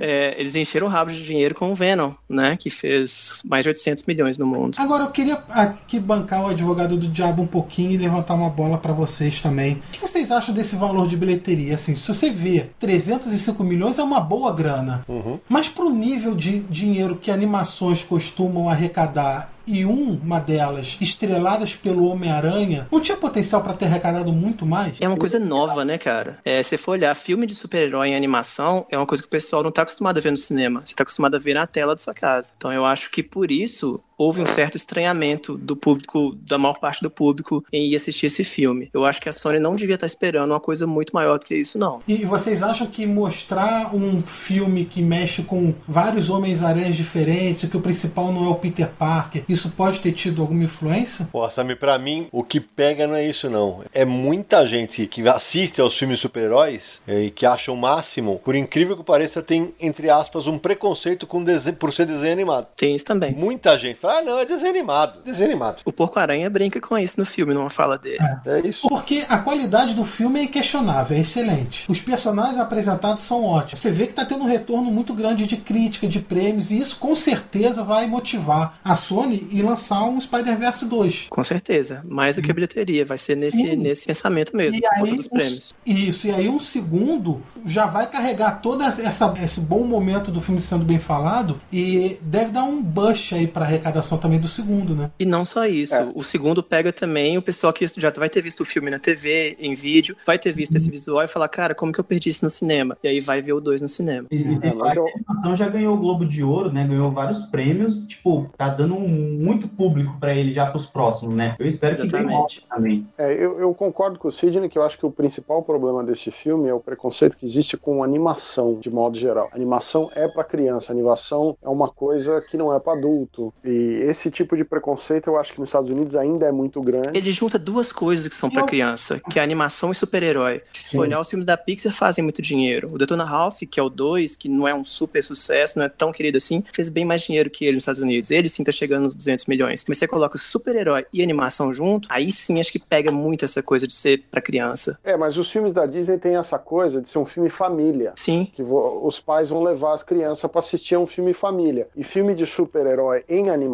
É, 0.00 0.34
eles 0.36 0.56
encheram 0.56 0.88
o 0.88 0.90
rabo 0.90 1.12
de 1.12 1.24
dinheiro 1.24 1.54
com 1.54 1.70
o 1.70 1.74
Venom, 1.76 2.12
né? 2.28 2.56
Que 2.56 2.70
fez 2.70 3.40
mais 3.44 3.62
de 3.62 3.68
800 3.68 4.04
milhões 4.04 4.36
no 4.36 4.44
mundo. 4.44 4.76
Agora 4.78 5.04
eu 5.04 5.10
queria 5.10 5.34
aqui 5.48 6.00
bancar 6.00 6.42
o 6.42 6.48
advogado 6.48 6.96
do 6.96 7.06
diabo 7.06 7.42
um 7.42 7.46
pouquinho 7.46 7.92
e 7.92 7.96
levantar 7.96 8.34
uma 8.34 8.50
bola 8.50 8.78
para 8.78 8.92
vocês 8.92 9.40
também. 9.40 9.74
O 9.74 9.92
que 9.92 10.00
vocês 10.00 10.32
acham 10.32 10.52
desse 10.52 10.74
valor 10.74 11.06
de 11.06 11.16
bilheteria? 11.16 11.74
Assim, 11.74 11.94
se 11.94 12.08
você 12.08 12.30
vê 12.30 12.70
305 12.80 13.62
milhões 13.62 13.98
é 13.98 14.02
uma 14.02 14.20
boa 14.20 14.52
grana, 14.52 15.04
mas 15.48 15.68
pro 15.68 15.90
nível 15.90 16.34
de 16.34 16.60
dinheiro 16.60 17.16
que 17.16 17.30
animações 17.30 18.02
costumam 18.02 18.68
arrecadar 18.68 19.52
e 19.66 19.84
uma 19.84 20.38
delas 20.38 20.96
estreladas 21.00 21.74
pelo 21.74 22.06
Homem-Aranha, 22.06 22.88
não 22.90 23.00
tinha 23.00 23.16
potencial 23.16 23.62
para 23.62 23.74
ter 23.74 23.86
arrecadado 23.86 24.32
muito 24.32 24.66
mais? 24.66 24.96
É 25.00 25.08
uma 25.08 25.16
coisa 25.16 25.38
nova, 25.38 25.84
né, 25.84 25.98
cara? 25.98 26.38
É, 26.44 26.62
se 26.62 26.76
for 26.76 26.92
olhar 26.92 27.14
filme 27.14 27.46
de 27.46 27.54
super-herói 27.54 28.08
em 28.08 28.16
animação, 28.16 28.86
é 28.90 28.96
uma 28.96 29.06
coisa 29.06 29.22
que 29.22 29.28
o 29.28 29.30
pessoal 29.30 29.62
não 29.62 29.70
tá 29.70 29.82
acostumado 29.82 30.18
a 30.18 30.20
ver 30.20 30.30
no 30.30 30.36
cinema. 30.36 30.82
Você 30.84 30.94
tá 30.94 31.02
acostumado 31.02 31.34
a 31.34 31.38
ver 31.38 31.54
na 31.54 31.66
tela 31.66 31.94
da 31.94 31.98
sua 31.98 32.14
casa. 32.14 32.52
Então 32.56 32.72
eu 32.72 32.84
acho 32.84 33.10
que 33.10 33.22
por 33.22 33.50
isso 33.50 34.00
houve 34.22 34.40
um 34.40 34.46
certo 34.46 34.76
estranhamento 34.76 35.56
do 35.56 35.74
público, 35.74 36.36
da 36.46 36.56
maior 36.56 36.78
parte 36.78 37.02
do 37.02 37.10
público, 37.10 37.64
em 37.72 37.88
ir 37.90 37.96
assistir 37.96 38.26
esse 38.26 38.44
filme. 38.44 38.88
Eu 38.94 39.04
acho 39.04 39.20
que 39.20 39.28
a 39.28 39.32
Sony 39.32 39.58
não 39.58 39.74
devia 39.74 39.96
estar 39.96 40.06
esperando 40.06 40.52
uma 40.52 40.60
coisa 40.60 40.86
muito 40.86 41.12
maior 41.12 41.38
do 41.38 41.46
que 41.46 41.54
isso, 41.54 41.76
não. 41.78 42.00
E 42.06 42.24
vocês 42.24 42.62
acham 42.62 42.86
que 42.86 43.04
mostrar 43.04 43.94
um 43.94 44.22
filme 44.22 44.84
que 44.84 45.02
mexe 45.02 45.42
com 45.42 45.74
vários 45.88 46.30
Homens-Aranhas 46.30 46.94
diferentes, 46.94 47.68
que 47.68 47.76
o 47.76 47.80
principal 47.80 48.32
não 48.32 48.46
é 48.46 48.48
o 48.48 48.54
Peter 48.54 48.88
Parker, 48.88 49.44
isso 49.48 49.70
pode 49.70 50.00
ter 50.00 50.12
tido 50.12 50.40
alguma 50.40 50.64
influência? 50.64 51.28
Pô, 51.32 51.48
Sammy, 51.50 51.74
pra 51.74 51.98
mim, 51.98 52.28
o 52.30 52.44
que 52.44 52.60
pega 52.60 53.06
não 53.06 53.16
é 53.16 53.26
isso, 53.26 53.50
não. 53.50 53.82
É 53.92 54.04
muita 54.04 54.66
gente 54.66 55.06
que 55.06 55.26
assiste 55.28 55.80
aos 55.80 55.98
filmes 55.98 56.20
super-heróis 56.20 57.02
eh, 57.06 57.24
e 57.24 57.30
que 57.30 57.44
acha 57.44 57.72
o 57.72 57.76
máximo, 57.76 58.40
por 58.44 58.54
incrível 58.54 58.96
que 58.96 59.02
pareça, 59.02 59.42
tem, 59.42 59.74
entre 59.80 60.10
aspas, 60.10 60.46
um 60.46 60.58
preconceito 60.58 61.26
com 61.26 61.42
desenho, 61.42 61.76
por 61.76 61.92
ser 61.92 62.06
desenho 62.06 62.32
animado. 62.32 62.68
Tem 62.76 62.94
isso 62.94 63.04
também. 63.04 63.32
Muita 63.32 63.76
gente 63.78 63.98
fala, 63.98 64.11
ah, 64.18 64.22
não, 64.22 64.38
é 64.38 64.44
desenho 64.44 64.70
animado. 64.70 65.20
Desenho 65.24 65.50
animado. 65.50 65.82
O 65.84 65.92
Porco-Aranha 65.92 66.48
brinca 66.50 66.80
com 66.80 66.96
isso 66.98 67.18
no 67.18 67.26
filme, 67.26 67.54
numa 67.54 67.70
fala 67.70 67.96
dele. 67.98 68.18
É 68.46 68.60
isso. 68.66 68.88
Porque 68.88 69.24
a 69.28 69.38
qualidade 69.38 69.94
do 69.94 70.04
filme 70.04 70.40
é 70.40 70.42
inquestionável, 70.44 71.16
é 71.16 71.20
excelente. 71.20 71.84
Os 71.90 72.00
personagens 72.00 72.58
apresentados 72.58 73.24
são 73.24 73.44
ótimos. 73.44 73.80
Você 73.80 73.90
vê 73.90 74.04
que 74.06 74.12
está 74.12 74.24
tendo 74.24 74.44
um 74.44 74.48
retorno 74.48 74.90
muito 74.90 75.14
grande 75.14 75.46
de 75.46 75.56
crítica, 75.56 76.06
de 76.06 76.20
prêmios, 76.20 76.70
e 76.70 76.78
isso 76.78 76.96
com 76.96 77.14
certeza 77.14 77.82
vai 77.82 78.06
motivar 78.06 78.78
a 78.84 78.94
Sony 78.96 79.46
e 79.50 79.62
lançar 79.62 80.02
um 80.04 80.20
Spider-Verse 80.20 80.84
2. 80.86 81.26
Com 81.30 81.44
certeza. 81.44 82.02
Mais 82.04 82.36
do 82.36 82.42
que 82.42 82.50
a 82.50 82.54
bilheteria. 82.54 83.04
Vai 83.06 83.18
ser 83.18 83.36
nesse, 83.36 83.56
Sim. 83.56 83.76
nesse 83.76 84.06
pensamento 84.06 84.56
mesmo, 84.56 84.80
E 84.80 84.86
aí, 84.86 85.16
dos 85.16 85.26
um- 85.26 85.30
prêmios. 85.30 85.74
isso, 85.86 86.26
e 86.26 86.30
aí 86.30 86.48
um 86.48 86.60
segundo 86.60 87.42
já 87.64 87.86
vai 87.86 88.06
carregar 88.06 88.60
todo 88.60 88.82
essa, 88.82 89.32
esse 89.42 89.60
bom 89.60 89.84
momento 89.84 90.30
do 90.30 90.40
filme 90.40 90.60
sendo 90.60 90.84
bem 90.84 90.98
falado 90.98 91.60
e 91.72 92.18
deve 92.22 92.50
dar 92.52 92.64
um 92.64 92.82
boost 92.82 93.34
aí 93.34 93.46
pra 93.46 93.64
arrecadação 93.92 94.18
também 94.18 94.40
do 94.40 94.48
segundo, 94.48 94.94
né? 94.94 95.10
E 95.18 95.24
não 95.24 95.44
só 95.44 95.66
isso, 95.66 95.94
É. 95.94 96.08
o 96.14 96.22
segundo 96.22 96.62
pega 96.62 96.92
também 96.92 97.36
o 97.36 97.42
pessoal 97.42 97.72
que 97.72 97.86
já 97.96 98.10
vai 98.10 98.28
ter 98.30 98.40
visto 98.40 98.60
o 98.60 98.64
filme 98.64 98.90
na 98.90 98.98
TV, 98.98 99.56
em 99.60 99.74
vídeo, 99.74 100.16
vai 100.26 100.38
ter 100.38 100.52
visto 100.52 100.76
esse 100.76 100.90
visual 100.90 101.22
e 101.24 101.28
falar, 101.28 101.48
cara, 101.48 101.74
como 101.74 101.92
que 101.92 102.00
eu 102.00 102.04
perdi 102.04 102.30
isso 102.30 102.44
no 102.44 102.50
cinema? 102.50 102.96
E 103.02 103.08
aí 103.08 103.20
vai 103.20 103.42
ver 103.42 103.52
o 103.52 103.60
2 103.60 103.82
no 103.82 103.88
cinema. 103.88 104.26
E, 104.30 104.36
e 104.36 104.54
É, 104.56 104.60
falar 104.70 104.74
mas 104.84 104.92
que 104.94 104.98
eu- 104.98 105.06
a 105.06 105.10
animação 105.10 105.56
já 105.56 105.68
ganhou 105.68 105.94
o 105.94 105.98
Globo 105.98 106.24
de 106.24 106.42
Ouro, 106.42 106.72
né? 106.72 106.86
Ganhou 106.86 107.10
vários 107.12 107.42
prêmios. 107.46 108.06
Tipo, 108.06 108.50
tá 108.56 108.68
dando 108.68 108.94
um- 108.94 109.38
muito 109.42 109.68
público 109.68 110.16
pra 110.18 110.34
ele 110.34 110.52
já 110.52 110.66
pros 110.66 110.86
próximos, 110.86 111.34
né? 111.34 111.54
Eu 111.58 111.66
espero 111.66 111.94
que 111.96 112.02
Exatamente. 112.02 112.34
outro 112.36 112.62
também. 112.68 113.06
É, 113.18 113.32
eu, 113.32 113.58
eu 113.60 113.74
concordo 113.74 114.18
com 114.18 114.28
o 114.28 114.32
Sidney 114.32 114.68
que 114.68 114.78
eu 114.78 114.82
acho 114.82 114.98
que 114.98 115.06
o 115.06 115.10
principal 115.10 115.62
problema 115.62 116.02
desse 116.02 116.30
filme 116.30 116.68
é 116.68 116.74
o 116.74 116.80
preconceito 116.80 117.36
que 117.36 117.44
existe 117.46 117.76
com 117.76 118.02
animação, 118.02 118.78
de 118.80 118.90
modo 118.90 119.18
geral. 119.18 119.48
Animação 119.52 120.10
é 120.14 120.26
para 120.28 120.44
criança, 120.44 120.92
animação 120.92 121.56
é 121.62 121.68
uma 121.68 121.88
coisa 121.88 122.40
que 122.40 122.56
não 122.56 122.74
é 122.74 122.80
para 122.80 122.98
adulto. 122.98 123.52
E 123.64 123.81
esse 123.82 124.30
tipo 124.30 124.56
de 124.56 124.64
preconceito 124.64 125.28
eu 125.28 125.38
acho 125.38 125.52
que 125.52 125.60
nos 125.60 125.68
Estados 125.68 125.90
Unidos 125.90 126.14
ainda 126.16 126.46
é 126.46 126.52
muito 126.52 126.80
grande. 126.80 127.16
Ele 127.18 127.32
junta 127.32 127.58
duas 127.58 127.92
coisas 127.92 128.28
que 128.28 128.34
são 128.34 128.50
pra 128.50 128.62
Eu- 128.62 128.66
criança, 128.66 129.20
que 129.30 129.38
é 129.38 129.42
animação 129.42 129.90
e 129.90 129.94
super-herói. 129.94 130.62
Que 130.72 130.80
se 130.80 130.90
for 130.90 131.00
olhar, 131.00 131.20
os 131.20 131.28
filmes 131.28 131.46
da 131.46 131.56
Pixar 131.56 131.92
fazem 131.92 132.22
muito 132.22 132.40
dinheiro. 132.42 132.88
O 132.92 132.98
Detona 132.98 133.24
Ralph, 133.24 133.60
que 133.70 133.78
é 133.78 133.82
o 133.82 133.88
2, 133.88 134.36
que 134.36 134.48
não 134.48 134.66
é 134.66 134.74
um 134.74 134.84
super 134.84 135.22
sucesso, 135.22 135.78
não 135.78 135.86
é 135.86 135.88
tão 135.88 136.12
querido 136.12 136.36
assim, 136.38 136.62
fez 136.72 136.88
bem 136.88 137.04
mais 137.04 137.22
dinheiro 137.22 137.50
que 137.50 137.64
ele 137.64 137.74
nos 137.74 137.82
Estados 137.82 138.00
Unidos. 138.00 138.30
Ele 138.30 138.48
sim 138.48 138.64
tá 138.64 138.72
chegando 138.72 139.04
nos 139.04 139.14
200 139.14 139.46
milhões. 139.46 139.84
Mas 139.88 139.98
você 139.98 140.06
coloca 140.08 140.36
super-herói 140.38 141.06
e 141.12 141.22
animação 141.22 141.72
junto, 141.74 142.08
aí 142.10 142.30
sim 142.30 142.60
acho 142.60 142.72
que 142.72 142.78
pega 142.78 143.10
muito 143.10 143.44
essa 143.44 143.62
coisa 143.62 143.86
de 143.86 143.94
ser 143.94 144.22
pra 144.30 144.40
criança. 144.40 144.98
É, 145.04 145.16
mas 145.16 145.36
os 145.36 145.50
filmes 145.50 145.72
da 145.72 145.86
Disney 145.86 146.18
têm 146.18 146.36
essa 146.36 146.58
coisa 146.58 147.00
de 147.00 147.08
ser 147.08 147.18
um 147.18 147.26
filme 147.26 147.50
família. 147.50 148.12
Sim, 148.16 148.50
que 148.52 148.62
os 148.62 149.18
pais 149.20 149.48
vão 149.48 149.62
levar 149.62 149.94
as 149.94 150.02
crianças 150.02 150.50
para 150.50 150.58
assistir 150.60 150.94
a 150.94 150.98
um 151.00 151.06
filme 151.06 151.32
família. 151.34 151.88
E 151.96 152.04
filme 152.04 152.34
de 152.34 152.46
super-herói 152.46 153.24
em 153.28 153.48
animação 153.50 153.71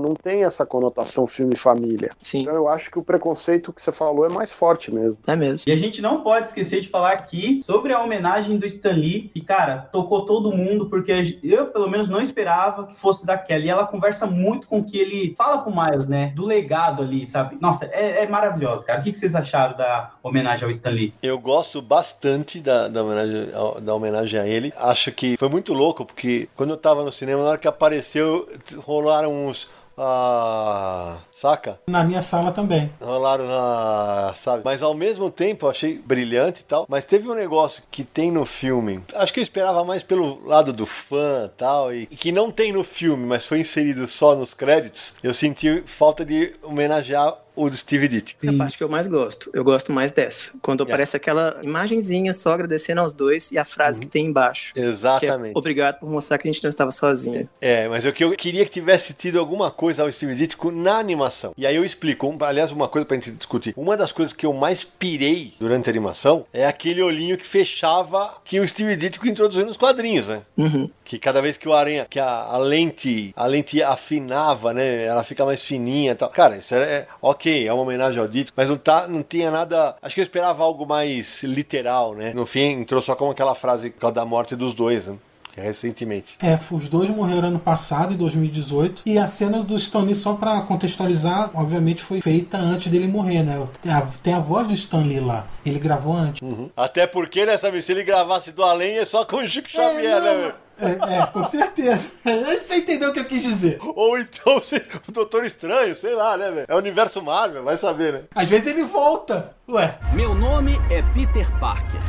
não 0.00 0.14
tem 0.14 0.44
essa 0.44 0.66
conotação 0.66 1.26
filme 1.26 1.56
família. 1.56 2.10
sim, 2.20 2.42
Então 2.42 2.54
eu 2.54 2.68
acho 2.68 2.90
que 2.90 2.98
o 2.98 3.02
preconceito 3.02 3.72
que 3.72 3.82
você 3.82 3.92
falou 3.92 4.24
é 4.24 4.28
mais 4.28 4.50
forte 4.50 4.92
mesmo. 4.92 5.18
é 5.26 5.36
mesmo. 5.36 5.68
E 5.68 5.72
a 5.72 5.76
gente 5.76 6.00
não 6.02 6.22
pode 6.22 6.48
esquecer 6.48 6.80
de 6.80 6.88
falar 6.88 7.12
aqui 7.12 7.60
sobre 7.62 7.92
a 7.92 8.02
homenagem 8.02 8.58
do 8.58 8.66
Stan 8.66 8.92
Lee, 8.92 9.30
que, 9.32 9.40
cara, 9.40 9.88
tocou 9.92 10.24
todo 10.24 10.54
mundo, 10.54 10.86
porque 10.86 11.38
eu, 11.42 11.66
pelo 11.66 11.88
menos, 11.88 12.08
não 12.08 12.20
esperava 12.20 12.86
que 12.86 12.98
fosse 12.98 13.26
daquela. 13.26 13.64
E 13.64 13.68
ela 13.68 13.86
conversa 13.86 14.26
muito 14.26 14.66
com 14.66 14.80
o 14.80 14.84
que 14.84 14.98
ele 14.98 15.34
fala 15.36 15.58
pro 15.58 15.74
Miles, 15.74 16.06
né? 16.06 16.32
Do 16.34 16.44
legado 16.44 17.02
ali, 17.02 17.26
sabe? 17.26 17.56
Nossa, 17.60 17.86
é, 17.86 18.24
é 18.24 18.28
maravilhoso, 18.28 18.84
cara. 18.84 19.00
O 19.00 19.02
que, 19.02 19.14
vocês 19.14 19.34
acharam 19.34 19.76
da 19.76 20.12
homenagem 20.22 20.64
ao 20.64 20.70
Stan 20.70 20.90
Lee? 20.90 21.14
Eu 21.22 21.38
gosto 21.38 21.80
bastante 21.80 22.60
da, 22.60 22.88
da, 22.88 23.02
homenagem, 23.02 23.48
da 23.82 23.94
homenagem 23.94 24.40
a 24.40 24.46
ele. 24.46 24.72
Acho 24.76 25.12
que 25.12 25.36
foi 25.36 25.48
muito 25.48 25.72
louco, 25.72 26.04
porque 26.04 26.48
quando 26.56 26.70
eu 26.70 26.76
tava 26.76 27.04
no 27.04 27.12
cinema, 27.12 27.42
na 27.42 27.50
hora 27.50 27.58
que 27.58 27.68
apareceu, 27.68 28.48
rolaram 28.78 29.32
uns. 29.36 29.68
Ah, 29.98 31.16
saca? 31.34 31.80
Na 31.86 32.04
minha 32.04 32.20
sala 32.20 32.52
também. 32.52 32.92
Rolaram, 33.00 33.46
ah, 33.48 34.34
sabe? 34.38 34.62
Mas 34.62 34.82
ao 34.82 34.92
mesmo 34.92 35.30
tempo 35.30 35.64
eu 35.64 35.70
achei 35.70 35.96
brilhante 35.96 36.60
e 36.60 36.64
tal. 36.64 36.84
Mas 36.88 37.04
teve 37.04 37.28
um 37.28 37.34
negócio 37.34 37.82
que 37.90 38.04
tem 38.04 38.30
no 38.30 38.44
filme. 38.44 39.02
Acho 39.14 39.32
que 39.32 39.40
eu 39.40 39.42
esperava 39.44 39.82
mais 39.84 40.02
pelo 40.02 40.46
lado 40.46 40.72
do 40.72 40.84
fã 40.84 41.46
e 41.46 41.56
tal. 41.56 41.94
E 41.94 42.06
que 42.06 42.30
não 42.30 42.50
tem 42.50 42.72
no 42.72 42.84
filme, 42.84 43.24
mas 43.26 43.46
foi 43.46 43.60
inserido 43.60 44.06
só 44.06 44.34
nos 44.34 44.52
créditos. 44.52 45.14
Eu 45.22 45.32
senti 45.32 45.82
falta 45.86 46.24
de 46.24 46.54
homenagear 46.62 47.34
o 47.56 47.68
do 47.70 47.76
Steve 47.76 48.06
Ditko. 48.08 48.46
É 48.46 48.50
a 48.50 48.56
parte 48.56 48.76
que 48.76 48.84
eu 48.84 48.88
mais 48.88 49.06
gosto. 49.06 49.50
Eu 49.52 49.64
gosto 49.64 49.92
mais 49.92 50.12
dessa. 50.12 50.52
Quando 50.62 50.82
Yeah. 50.86 50.94
aparece 50.94 51.16
aquela 51.16 51.58
imagenzinha 51.62 52.32
só 52.32 52.52
agradecendo 52.52 53.00
aos 53.00 53.12
dois 53.12 53.50
e 53.50 53.58
a 53.58 53.64
frase 53.64 54.00
que 54.00 54.06
tem 54.06 54.26
embaixo. 54.26 54.72
É, 54.76 54.80
Exatamente. 54.80 55.56
Obrigado 55.56 55.98
por 55.98 56.08
mostrar 56.08 56.38
que 56.38 56.48
a 56.48 56.52
gente 56.52 56.62
não 56.62 56.70
estava 56.70 56.92
sozinho. 56.92 57.48
É, 57.60 57.88
mas 57.88 58.04
eu, 58.04 58.12
que 58.12 58.22
eu 58.22 58.30
queria 58.32 58.64
que 58.64 58.70
tivesse 58.70 59.14
tido 59.14 59.38
alguma 59.38 59.70
coisa 59.70 60.02
ao 60.02 60.12
Steve 60.12 60.34
Ditko 60.34 60.70
na 60.70 60.98
animação. 60.98 61.52
E 61.56 61.66
aí 61.66 61.74
eu 61.74 61.84
explico, 61.84 62.34
aliás, 62.40 62.70
uma 62.70 62.88
coisa 62.88 63.04
pra 63.06 63.16
gente 63.16 63.30
discutir. 63.32 63.72
Uma 63.76 63.96
das 63.96 64.12
coisas 64.12 64.32
que 64.34 64.44
eu 64.46 64.52
mais 64.52 64.84
pirei 64.84 65.54
durante 65.58 65.88
a 65.88 65.92
animação 65.92 66.44
é 66.52 66.66
aquele 66.66 67.02
olhinho 67.02 67.36
que 67.36 67.46
fechava 67.46 68.34
que 68.44 68.60
o 68.60 68.68
Steve 68.68 68.96
Ditko 68.96 69.26
introduziu 69.26 69.64
nos 69.66 69.76
quadrinhos, 69.76 70.28
né? 70.28 70.42
Uhum. 70.56 70.90
Que 71.04 71.18
cada 71.18 71.40
vez 71.40 71.56
que 71.56 71.68
o 71.68 71.72
aranha, 71.72 72.06
que 72.08 72.18
a, 72.18 72.26
a 72.26 72.58
lente, 72.58 73.32
a 73.36 73.46
lente 73.46 73.82
afinava, 73.82 74.72
né? 74.74 75.04
Ela 75.04 75.22
fica 75.24 75.44
mais 75.44 75.62
fininha 75.62 76.12
e 76.12 76.14
tal. 76.14 76.28
Cara, 76.28 76.56
isso 76.56 76.74
é, 76.74 76.78
é 76.78 77.06
ok, 77.22 77.45
é 77.50 77.72
uma 77.72 77.82
homenagem 77.82 78.20
ao 78.20 78.28
Ditko, 78.28 78.52
mas 78.56 78.68
não 78.68 78.76
tá, 78.76 79.06
não 79.08 79.22
tinha 79.22 79.50
nada. 79.50 79.96
Acho 80.02 80.14
que 80.14 80.20
eu 80.20 80.24
esperava 80.24 80.62
algo 80.62 80.86
mais 80.86 81.42
literal, 81.42 82.14
né? 82.14 82.32
No 82.34 82.46
fim, 82.46 82.80
entrou 82.80 83.00
só 83.00 83.14
com 83.14 83.30
aquela 83.30 83.54
frase 83.54 83.94
da 84.12 84.24
morte 84.24 84.56
dos 84.56 84.74
dois, 84.74 85.06
né? 85.06 85.16
É 85.56 85.62
recentemente. 85.62 86.36
É, 86.42 86.58
os 86.70 86.86
dois 86.86 87.08
morreram 87.08 87.48
ano 87.48 87.58
passado, 87.58 88.12
em 88.12 88.16
2018, 88.18 89.02
e 89.06 89.16
a 89.16 89.26
cena 89.26 89.62
do 89.62 89.74
Stan 89.76 90.00
Lee, 90.00 90.14
só 90.14 90.34
pra 90.34 90.60
contextualizar, 90.60 91.50
obviamente 91.54 92.02
foi 92.02 92.20
feita 92.20 92.58
antes 92.58 92.92
dele 92.92 93.08
morrer, 93.08 93.42
né? 93.42 93.66
Tem 93.80 93.90
a, 93.90 94.02
tem 94.22 94.34
a 94.34 94.38
voz 94.38 94.68
do 94.68 94.74
Stan 94.74 95.00
Lee 95.00 95.18
lá, 95.18 95.46
ele 95.64 95.78
gravou 95.78 96.12
antes. 96.14 96.46
Até 96.76 97.06
porque, 97.06 97.46
né, 97.46 97.56
sabe, 97.56 97.80
se 97.80 97.90
ele 97.90 98.04
gravasse 98.04 98.52
do 98.52 98.62
além 98.62 98.98
é 98.98 99.06
só 99.06 99.24
com 99.24 99.36
o 99.36 99.48
Chico 99.48 99.70
Xavier, 99.70 100.04
É, 100.04 100.20
né, 100.20 100.32
não, 100.32 100.38
meu? 100.42 100.52
É, 100.80 101.18
é, 101.18 101.26
com 101.26 101.44
certeza. 101.44 102.06
Você 102.66 102.76
entendeu 102.76 103.10
o 103.10 103.12
que 103.12 103.20
eu 103.20 103.24
quis 103.24 103.42
dizer. 103.42 103.78
Ou 103.82 104.18
então 104.18 104.62
se- 104.62 104.76
o 105.08 105.12
Doutor 105.12 105.44
Estranho, 105.44 105.94
sei 105.96 106.14
lá, 106.14 106.36
né, 106.36 106.50
velho? 106.50 106.66
É 106.68 106.74
o 106.74 106.78
universo 106.78 107.22
Marvel, 107.22 107.62
vai 107.64 107.76
saber, 107.76 108.12
né? 108.12 108.20
Às 108.34 108.48
vezes 108.48 108.66
ele 108.66 108.82
volta. 108.84 109.54
Ué, 109.68 109.98
Meu 110.14 110.32
nome 110.34 110.78
é 110.90 111.02
Peter 111.12 111.50
Parker. 111.58 112.00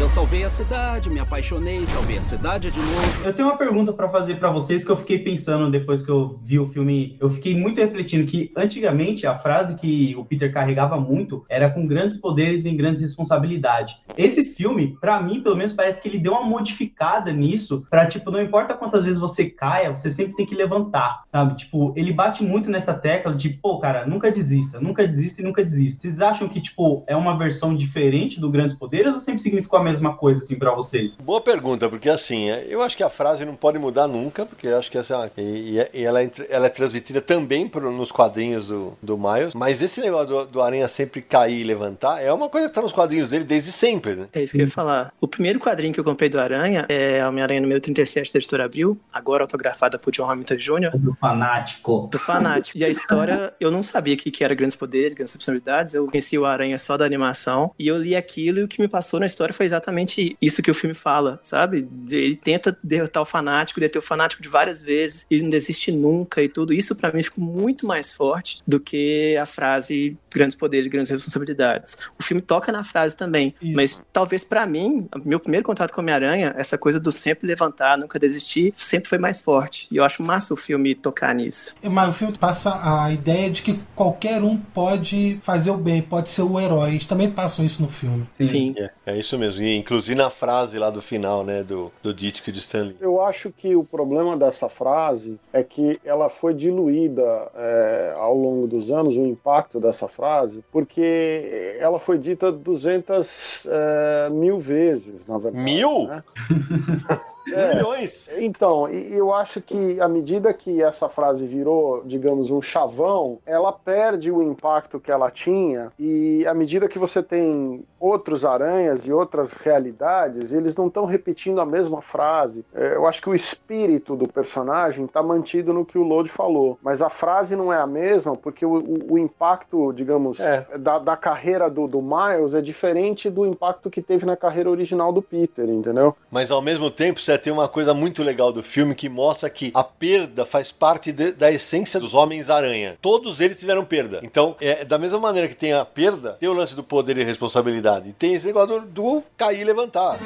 Eu 0.00 0.08
salvei 0.08 0.42
a 0.42 0.50
cidade, 0.50 1.08
me 1.08 1.20
apaixonei, 1.20 1.86
salvei 1.86 2.18
a 2.18 2.22
cidade 2.22 2.68
de 2.72 2.80
novo. 2.80 3.24
Eu 3.24 3.32
tenho 3.32 3.46
uma 3.46 3.56
pergunta 3.56 3.92
pra 3.92 4.08
fazer 4.08 4.40
pra 4.40 4.50
vocês 4.50 4.82
que 4.84 4.90
eu 4.90 4.96
fiquei 4.96 5.20
pensando 5.20 5.70
depois 5.70 6.02
que 6.02 6.10
eu 6.10 6.40
vi 6.42 6.58
o 6.58 6.68
filme. 6.72 7.16
Eu 7.20 7.30
fiquei 7.30 7.56
muito 7.56 7.80
refletindo 7.80 8.26
que 8.26 8.50
antigamente 8.56 9.24
a 9.24 9.38
frase 9.38 9.76
que 9.76 10.16
o 10.18 10.24
Peter 10.24 10.52
carregava 10.52 10.98
muito 10.98 11.44
era 11.48 11.70
com 11.70 11.86
grandes 11.86 12.16
poderes 12.18 12.64
vem 12.64 12.76
grandes 12.76 13.00
responsabilidades. 13.00 13.94
Esse 14.18 14.44
filme, 14.44 14.96
pra 15.00 15.22
mim, 15.22 15.40
pelo 15.40 15.54
menos 15.54 15.72
parece 15.72 16.02
que 16.02 16.08
ele 16.08 16.18
deu 16.18 16.32
uma 16.32 16.42
modificada 16.42 17.32
nisso 17.32 17.86
pra 17.88 18.06
tipo, 18.18 18.30
não 18.30 18.42
importa 18.42 18.74
quantas 18.74 19.04
vezes 19.04 19.20
você 19.20 19.48
caia, 19.48 19.90
você 19.90 20.10
sempre 20.10 20.34
tem 20.34 20.46
que 20.46 20.54
levantar, 20.54 21.24
sabe? 21.30 21.56
Tipo, 21.56 21.92
ele 21.96 22.12
bate 22.12 22.42
muito 22.42 22.70
nessa 22.70 22.94
tecla 22.94 23.34
de, 23.34 23.50
pô, 23.50 23.78
cara, 23.78 24.06
nunca 24.06 24.30
desista, 24.30 24.80
nunca 24.80 25.06
desista 25.06 25.40
e 25.40 25.44
nunca 25.44 25.62
desista. 25.62 26.02
Vocês 26.02 26.20
acham 26.20 26.48
que, 26.48 26.60
tipo, 26.60 27.04
é 27.06 27.16
uma 27.16 27.36
versão 27.36 27.74
diferente 27.74 28.40
do 28.40 28.50
Grandes 28.50 28.76
Poderes 28.76 29.14
ou 29.14 29.20
sempre 29.20 29.40
significou 29.40 29.78
a 29.78 29.82
mesma 29.82 30.16
coisa, 30.16 30.42
assim, 30.42 30.56
para 30.56 30.74
vocês? 30.74 31.16
Boa 31.16 31.40
pergunta, 31.40 31.88
porque, 31.88 32.08
assim, 32.08 32.48
eu 32.68 32.82
acho 32.82 32.96
que 32.96 33.02
a 33.02 33.10
frase 33.10 33.44
não 33.44 33.54
pode 33.54 33.78
mudar 33.78 34.06
nunca, 34.06 34.46
porque 34.46 34.66
eu 34.66 34.78
acho 34.78 34.90
que 34.90 34.98
essa. 34.98 35.30
E, 35.36 35.78
e 35.92 36.04
ela, 36.04 36.22
é, 36.22 36.30
ela 36.48 36.66
é 36.66 36.70
transmitida 36.70 37.20
também 37.20 37.68
pro, 37.68 37.90
nos 37.90 38.12
quadrinhos 38.12 38.68
do, 38.68 38.92
do 39.02 39.18
Miles, 39.18 39.54
mas 39.54 39.82
esse 39.82 40.00
negócio 40.00 40.28
do, 40.28 40.46
do 40.46 40.62
Aranha 40.62 40.88
sempre 40.88 41.20
cair 41.22 41.60
e 41.60 41.64
levantar 41.64 42.20
é 42.20 42.32
uma 42.32 42.48
coisa 42.48 42.68
que 42.68 42.74
tá 42.74 42.82
nos 42.82 42.92
quadrinhos 42.92 43.28
dele 43.28 43.44
desde 43.44 43.72
sempre, 43.72 44.14
né? 44.14 44.26
É 44.32 44.42
isso 44.42 44.52
que 44.52 44.58
eu 44.60 44.66
ia 44.66 44.70
falar. 44.70 45.12
O 45.20 45.28
primeiro 45.28 45.58
quadrinho 45.58 45.92
que 45.92 46.00
eu 46.00 46.04
comprei 46.04 46.28
do 46.28 46.38
Aranha 46.38 46.86
é 46.88 47.26
Homem-Aranha 47.26 47.60
no 47.60 47.68
meio 47.68 47.80
36 47.80 48.03
17 48.04 48.32
da 48.32 48.38
editora 48.38 48.64
Abril, 48.64 48.98
agora 49.12 49.44
autografada 49.44 49.98
por 49.98 50.12
John 50.12 50.30
Hamilton 50.30 50.56
Jr. 50.56 50.90
Do 50.98 51.14
fanático. 51.14 52.08
Do 52.10 52.18
fanático. 52.18 52.78
E 52.78 52.84
a 52.84 52.88
história, 52.88 53.52
eu 53.58 53.70
não 53.70 53.82
sabia 53.82 54.16
que, 54.16 54.30
que 54.30 54.44
era 54.44 54.54
Grandes 54.54 54.76
Poderes, 54.76 55.14
Grandes 55.14 55.32
Responsabilidades, 55.32 55.94
eu 55.94 56.06
conheci 56.06 56.38
o 56.38 56.44
Aranha 56.44 56.78
só 56.78 56.96
da 56.96 57.04
animação, 57.04 57.72
e 57.78 57.88
eu 57.88 57.98
li 57.98 58.14
aquilo 58.14 58.58
e 58.58 58.62
o 58.62 58.68
que 58.68 58.80
me 58.80 58.88
passou 58.88 59.18
na 59.18 59.26
história 59.26 59.54
foi 59.54 59.66
exatamente 59.66 60.36
isso 60.40 60.62
que 60.62 60.70
o 60.70 60.74
filme 60.74 60.94
fala, 60.94 61.40
sabe? 61.42 61.88
Ele 62.10 62.36
tenta 62.36 62.76
derrotar 62.82 63.22
o 63.22 63.26
fanático, 63.26 63.80
deter 63.80 63.98
o 63.98 64.02
fanático 64.02 64.42
de 64.42 64.48
várias 64.48 64.82
vezes, 64.82 65.26
ele 65.30 65.42
não 65.42 65.50
desiste 65.50 65.90
nunca 65.90 66.42
e 66.42 66.48
tudo. 66.48 66.72
Isso 66.72 66.94
para 66.94 67.12
mim 67.12 67.22
ficou 67.22 67.44
muito 67.44 67.86
mais 67.86 68.12
forte 68.12 68.62
do 68.66 68.78
que 68.78 69.36
a 69.36 69.46
frase 69.46 70.16
grandes 70.32 70.56
poderes, 70.56 70.88
grandes 70.88 71.10
responsabilidades. 71.10 71.96
O 72.18 72.22
filme 72.22 72.42
toca 72.42 72.72
na 72.72 72.84
frase 72.84 73.16
também, 73.16 73.54
isso. 73.62 73.74
mas 73.74 74.04
talvez 74.12 74.42
para 74.44 74.66
mim, 74.66 75.08
meu 75.24 75.38
primeiro 75.38 75.64
contato 75.64 75.92
com 75.92 76.00
Homem-Aranha, 76.00 76.54
essa 76.56 76.76
coisa 76.76 76.98
do 76.98 77.12
sempre 77.12 77.46
levantar 77.46 77.93
nunca 77.96 78.18
desistir, 78.18 78.72
sempre 78.76 79.08
foi 79.08 79.18
mais 79.18 79.40
forte. 79.40 79.86
E 79.90 79.96
eu 79.96 80.04
acho 80.04 80.22
massa 80.22 80.54
o 80.54 80.56
filme 80.56 80.94
tocar 80.94 81.34
nisso. 81.34 81.74
Mas 81.82 82.08
o 82.08 82.12
filme 82.12 82.36
passa 82.38 82.80
a 82.82 83.12
ideia 83.12 83.50
de 83.50 83.62
que 83.62 83.80
qualquer 83.94 84.42
um 84.42 84.56
pode 84.56 85.38
fazer 85.42 85.70
o 85.70 85.76
bem, 85.76 86.02
pode 86.02 86.28
ser 86.28 86.42
o 86.42 86.58
herói. 86.58 86.90
Eles 86.90 87.06
também 87.06 87.30
passam 87.30 87.64
isso 87.64 87.82
no 87.82 87.88
filme. 87.88 88.26
Sim. 88.34 88.74
É, 88.76 88.90
é 89.06 89.18
isso 89.18 89.38
mesmo. 89.38 89.62
E 89.62 89.76
inclusive 89.76 90.14
na 90.14 90.30
frase 90.30 90.78
lá 90.78 90.90
do 90.90 91.02
final, 91.02 91.44
né, 91.44 91.62
do, 91.62 91.92
do 92.02 92.12
Dítico 92.12 92.50
de 92.50 92.58
Stanley. 92.58 92.96
Eu 93.00 93.22
acho 93.22 93.50
que 93.50 93.74
o 93.74 93.84
problema 93.84 94.36
dessa 94.36 94.68
frase 94.68 95.38
é 95.52 95.62
que 95.62 95.98
ela 96.04 96.28
foi 96.28 96.54
diluída 96.54 97.22
é, 97.54 98.14
ao 98.16 98.36
longo 98.36 98.66
dos 98.66 98.90
anos, 98.90 99.16
o 99.16 99.26
impacto 99.26 99.80
dessa 99.80 100.08
frase, 100.08 100.64
porque 100.72 101.76
ela 101.78 101.98
foi 101.98 102.18
dita 102.18 102.50
200 102.50 103.66
é, 103.70 104.30
mil 104.30 104.58
vezes, 104.58 105.26
na 105.26 105.38
verdade. 105.38 105.64
Mil? 105.64 106.06
né? 106.08 106.22
É. 107.52 107.74
Milhões! 107.74 108.28
Então, 108.38 108.88
e 108.90 109.14
eu 109.14 109.32
acho 109.32 109.60
que 109.60 110.00
à 110.00 110.08
medida 110.08 110.52
que 110.52 110.82
essa 110.82 111.08
frase 111.08 111.46
virou, 111.46 112.02
digamos, 112.04 112.50
um 112.50 112.60
chavão, 112.62 113.38
ela 113.46 113.72
perde 113.72 114.30
o 114.30 114.42
impacto 114.42 114.98
que 115.00 115.10
ela 115.12 115.30
tinha, 115.30 115.92
e 115.98 116.46
à 116.46 116.54
medida 116.54 116.88
que 116.88 116.98
você 116.98 117.22
tem 117.22 117.84
outros 118.00 118.44
aranhas 118.44 119.06
e 119.06 119.12
outras 119.12 119.52
realidades, 119.54 120.52
eles 120.52 120.76
não 120.76 120.88
estão 120.88 121.04
repetindo 121.04 121.60
a 121.60 121.66
mesma 121.66 122.00
frase. 122.02 122.64
É, 122.74 122.94
Eu 122.94 123.06
acho 123.06 123.20
que 123.22 123.28
o 123.28 123.34
espírito 123.34 124.14
do 124.16 124.28
personagem 124.28 125.04
está 125.04 125.22
mantido 125.22 125.72
no 125.72 125.84
que 125.84 125.98
o 125.98 126.02
Lode 126.02 126.30
falou, 126.30 126.78
mas 126.82 127.00
a 127.02 127.08
frase 127.10 127.56
não 127.56 127.72
é 127.72 127.78
a 127.78 127.86
mesma, 127.86 128.36
porque 128.36 128.64
o, 128.64 128.74
o- 128.78 129.12
o 129.14 129.18
impacto, 129.18 129.92
digamos, 129.92 130.38
É. 130.40 130.66
da, 130.78 130.98
da 130.98 131.16
carreira 131.16 131.68
do, 131.70 131.86
do 131.86 132.00
Miles 132.02 132.54
é 132.54 132.60
diferente 132.60 133.28
do 133.30 133.46
impacto 133.46 133.90
que 133.90 134.02
teve 134.02 134.24
na 134.26 134.36
carreira 134.36 134.70
original 134.70 135.12
do 135.12 135.22
Peter, 135.22 135.68
entendeu? 135.68 136.14
Mas 136.30 136.50
ao 136.50 136.60
mesmo 136.62 136.90
tempo, 136.90 137.20
você 137.20 137.32
tem 137.38 137.52
uma 137.52 137.68
coisa 137.68 137.92
muito 137.94 138.22
legal 138.22 138.52
do 138.52 138.62
filme 138.62 138.94
que 138.94 139.08
mostra 139.08 139.48
que 139.50 139.70
a 139.74 139.82
perda 139.84 140.44
faz 140.46 140.70
parte 140.70 141.12
de- 141.12 141.32
da 141.32 141.50
essência 141.50 141.98
dos 142.00 142.14
Homens-Aranha. 142.14 142.96
Todos 143.00 143.40
eles 143.40 143.56
tiveram 143.56 143.84
perda. 143.84 144.20
Então, 144.22 144.56
é 144.60 144.84
da 144.84 144.98
mesma 144.98 145.18
maneira 145.18 145.48
que 145.48 145.56
tem 145.56 145.72
a 145.72 145.84
perda, 145.84 146.32
tem 146.40 146.48
o 146.48 146.52
lance 146.52 146.74
do 146.74 146.82
poder 146.82 147.16
e 147.18 147.24
responsabilidade. 147.24 148.10
E 148.10 148.12
tem 148.12 148.34
esse 148.34 148.46
negócio 148.46 148.80
do, 148.80 148.86
do 148.86 149.22
cair 149.36 149.60
e 149.60 149.64
levantar. 149.64 150.18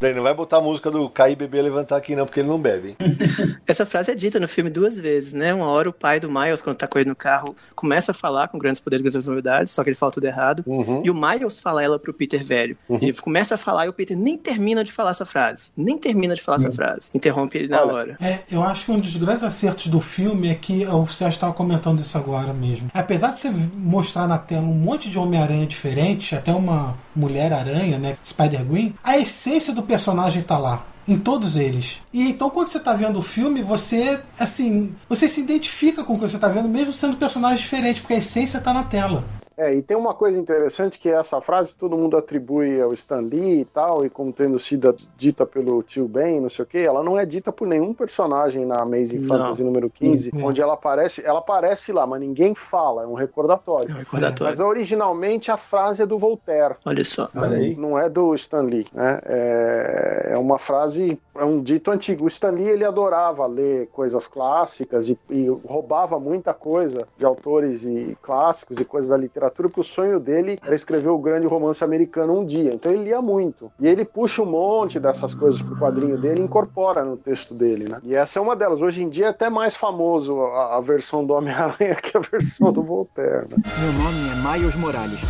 Daí 0.00 0.14
não 0.14 0.22
vai 0.22 0.32
botar 0.32 0.56
a 0.56 0.60
música 0.62 0.90
do 0.90 1.10
cair, 1.10 1.36
beber, 1.36 1.60
levantar 1.60 1.98
aqui 1.98 2.16
não, 2.16 2.24
porque 2.24 2.40
ele 2.40 2.48
não 2.48 2.58
bebe. 2.58 2.96
Essa 3.68 3.84
frase 3.84 4.10
é 4.10 4.14
dita 4.14 4.40
no 4.40 4.48
filme 4.48 4.70
duas 4.70 4.98
vezes, 4.98 5.34
né? 5.34 5.52
Uma 5.52 5.66
hora 5.66 5.90
o 5.90 5.92
pai 5.92 6.18
do 6.18 6.30
Miles, 6.30 6.62
quando 6.62 6.78
tá 6.78 6.86
com 6.86 6.98
ele 6.98 7.10
no 7.10 7.14
carro, 7.14 7.54
começa 7.74 8.12
a 8.12 8.14
falar 8.14 8.48
com 8.48 8.58
grandes 8.58 8.80
poderes 8.80 9.00
e 9.00 9.04
grandes 9.04 9.16
responsabilidades, 9.16 9.74
só 9.74 9.82
que 9.84 9.90
ele 9.90 9.96
fala 9.96 10.10
tudo 10.10 10.24
errado. 10.24 10.64
Uhum. 10.66 11.02
E 11.04 11.10
o 11.10 11.14
Miles 11.14 11.60
fala 11.60 11.84
ela 11.84 11.98
pro 11.98 12.14
Peter 12.14 12.42
velho. 12.42 12.78
Ele 12.88 13.12
começa 13.12 13.56
a 13.56 13.58
falar 13.58 13.84
e 13.84 13.88
o 13.90 13.92
Peter 13.92 14.16
nem 14.16 14.38
termina 14.38 14.82
de 14.82 14.90
falar 14.90 15.10
essa 15.10 15.26
frase. 15.26 15.70
Nem 15.76 15.98
termina 15.98 16.34
de 16.34 16.40
falar 16.40 16.56
essa 16.56 16.72
frase. 16.72 17.10
Interrompe 17.12 17.58
ele 17.58 17.68
na 17.68 17.82
Olha, 17.82 17.92
hora. 17.92 18.16
É, 18.22 18.40
eu 18.50 18.62
acho 18.62 18.86
que 18.86 18.92
um 18.92 18.98
dos 18.98 19.14
grandes 19.16 19.42
acertos 19.42 19.88
do 19.88 20.00
filme 20.00 20.48
é 20.48 20.54
que 20.54 20.86
o 20.86 21.06
Sérgio 21.08 21.36
estava 21.36 21.52
comentando 21.52 22.00
isso 22.00 22.16
agora 22.16 22.54
mesmo. 22.54 22.90
Apesar 22.94 23.32
de 23.32 23.38
você 23.38 23.50
mostrar 23.50 24.26
na 24.26 24.38
tela 24.38 24.62
um 24.62 24.74
monte 24.74 25.10
de 25.10 25.18
Homem-Aranha 25.18 25.66
diferente, 25.66 26.34
até 26.34 26.52
uma 26.52 26.96
Mulher-Aranha, 27.14 27.98
né? 27.98 28.16
Spider-Gwen, 28.24 28.94
a 29.04 29.18
essência 29.18 29.74
do 29.74 29.82
personagem 29.90 30.42
tá 30.42 30.56
lá. 30.56 30.84
Em 31.08 31.18
todos 31.18 31.56
eles. 31.56 31.96
E 32.12 32.22
então, 32.22 32.48
quando 32.48 32.68
você 32.68 32.78
tá 32.78 32.92
vendo 32.92 33.18
o 33.18 33.22
filme, 33.22 33.62
você, 33.62 34.20
assim, 34.38 34.94
você 35.08 35.26
se 35.26 35.40
identifica 35.40 36.04
com 36.04 36.14
o 36.14 36.16
que 36.16 36.28
você 36.28 36.38
tá 36.38 36.46
vendo, 36.46 36.68
mesmo 36.68 36.92
sendo 36.92 37.16
personagens 37.16 37.60
diferentes, 37.60 38.00
porque 38.00 38.14
a 38.14 38.18
essência 38.18 38.60
tá 38.60 38.72
na 38.72 38.84
tela. 38.84 39.24
É, 39.60 39.74
e 39.74 39.82
tem 39.82 39.94
uma 39.94 40.14
coisa 40.14 40.38
interessante 40.38 40.98
que 40.98 41.10
essa 41.10 41.38
frase 41.42 41.76
todo 41.76 41.94
mundo 41.94 42.16
atribui 42.16 42.80
ao 42.80 42.94
Stan 42.94 43.20
Lee 43.20 43.60
e 43.60 43.64
tal, 43.66 44.06
e 44.06 44.08
como 44.08 44.32
tendo 44.32 44.58
sido 44.58 44.96
dita 45.18 45.44
pelo 45.44 45.82
tio 45.82 46.08
Ben, 46.08 46.40
não 46.40 46.48
sei 46.48 46.62
o 46.62 46.66
que, 46.66 46.78
ela 46.78 47.02
não 47.02 47.18
é 47.18 47.26
dita 47.26 47.52
por 47.52 47.68
nenhum 47.68 47.92
personagem 47.92 48.64
na 48.64 48.80
Amazing 48.80 49.18
Não. 49.18 49.28
Fantasy 49.36 49.62
número 49.62 49.90
15, 49.90 50.30
Hum, 50.32 50.40
é. 50.40 50.44
onde 50.44 50.62
ela 50.62 50.72
aparece, 50.72 51.22
ela 51.22 51.40
aparece 51.40 51.92
lá, 51.92 52.06
mas 52.06 52.22
ninguém 52.22 52.54
fala, 52.54 53.02
é 53.02 53.06
um 53.06 53.12
recordatório. 53.12 53.90
É 53.90 53.92
um 53.92 53.98
recordatório. 53.98 54.50
Mas 54.50 54.60
originalmente 54.60 55.50
a 55.50 55.58
frase 55.58 56.00
é 56.00 56.06
do 56.06 56.16
Voltaire. 56.16 56.76
Olha 56.86 57.04
só. 57.04 57.28
Olha 57.36 57.58
aí. 57.58 57.76
Não 57.76 57.98
é 57.98 58.08
do 58.08 58.34
Stan 58.36 58.62
Lee, 58.62 58.86
né? 58.94 59.20
É, 59.26 60.28
é 60.30 60.38
uma 60.38 60.58
frase, 60.58 61.20
é 61.36 61.44
um 61.44 61.62
dito 61.62 61.90
antigo. 61.90 62.24
O 62.24 62.28
Stan 62.28 62.50
Lee, 62.50 62.66
ele 62.66 62.84
adorava 62.84 63.44
ler 63.46 63.88
coisas 63.88 64.26
clássicas 64.26 65.10
e, 65.10 65.18
e 65.28 65.48
roubava 65.66 66.18
muita 66.18 66.54
coisa 66.54 67.06
de 67.18 67.26
autores 67.26 67.84
e 67.84 68.16
clássicos 68.22 68.78
e 68.78 68.84
coisas 68.86 69.10
da 69.10 69.18
literatura, 69.18 69.49
porque 69.50 69.80
o 69.80 69.84
sonho 69.84 70.18
dele 70.18 70.58
era 70.64 70.74
escrever 70.74 71.08
o 71.08 71.18
grande 71.18 71.46
romance 71.46 71.82
americano 71.82 72.38
um 72.38 72.44
dia. 72.44 72.72
Então 72.72 72.92
ele 72.92 73.04
lia 73.04 73.20
muito. 73.20 73.70
E 73.80 73.86
ele 73.86 74.04
puxa 74.04 74.42
um 74.42 74.46
monte 74.46 74.98
dessas 74.98 75.34
coisas 75.34 75.60
pro 75.60 75.76
quadrinho 75.76 76.16
dele 76.16 76.40
e 76.40 76.44
incorpora 76.44 77.04
no 77.04 77.16
texto 77.16 77.54
dele, 77.54 77.88
né? 77.88 77.98
E 78.02 78.14
essa 78.14 78.38
é 78.38 78.42
uma 78.42 78.56
delas. 78.56 78.80
Hoje 78.80 79.02
em 79.02 79.08
dia 79.08 79.26
é 79.26 79.28
até 79.28 79.50
mais 79.50 79.76
famoso 79.76 80.40
a, 80.40 80.76
a 80.76 80.80
versão 80.80 81.24
do 81.24 81.34
Homem-Aranha 81.34 81.96
que 81.96 82.16
a 82.16 82.20
versão 82.20 82.72
do 82.72 82.82
Voltaire, 82.82 83.46
né? 83.48 83.56
Meu 83.78 83.92
nome 83.92 84.52
é 84.54 84.58
Miles 84.58 84.76
Morales. 84.76 85.20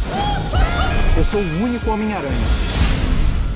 Eu 1.17 1.25
sou 1.25 1.41
o 1.41 1.65
único 1.65 1.91
Homem-Aranha. 1.91 2.90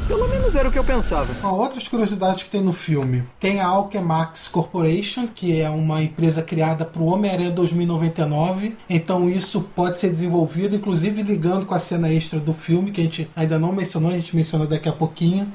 Pelo 0.06 0.28
menos 0.28 0.54
era 0.54 0.68
o 0.68 0.72
que 0.72 0.78
eu 0.78 0.84
pensava. 0.84 1.34
Ó, 1.42 1.50
outras 1.54 1.88
curiosidades 1.88 2.44
que 2.44 2.50
tem 2.50 2.60
no 2.60 2.74
filme. 2.74 3.24
Tem 3.40 3.60
a 3.60 3.66
Alchemax 3.66 4.48
Corporation, 4.48 5.26
que 5.26 5.58
é 5.58 5.70
uma 5.70 6.02
empresa 6.02 6.42
criada 6.42 6.84
para 6.84 7.00
o 7.00 7.06
Homem-Aranha 7.06 7.50
2099. 7.50 8.76
Então 8.88 9.30
isso 9.30 9.62
pode 9.74 9.98
ser 9.98 10.10
desenvolvido, 10.10 10.76
inclusive 10.76 11.22
ligando 11.22 11.64
com 11.64 11.74
a 11.74 11.78
cena 11.78 12.12
extra 12.12 12.38
do 12.38 12.52
filme, 12.52 12.90
que 12.90 13.00
a 13.00 13.04
gente 13.04 13.30
ainda 13.34 13.58
não 13.58 13.72
mencionou, 13.72 14.10
a 14.10 14.14
gente 14.14 14.36
menciona 14.36 14.66
daqui 14.66 14.90
a 14.90 14.92
pouquinho. 14.92 15.50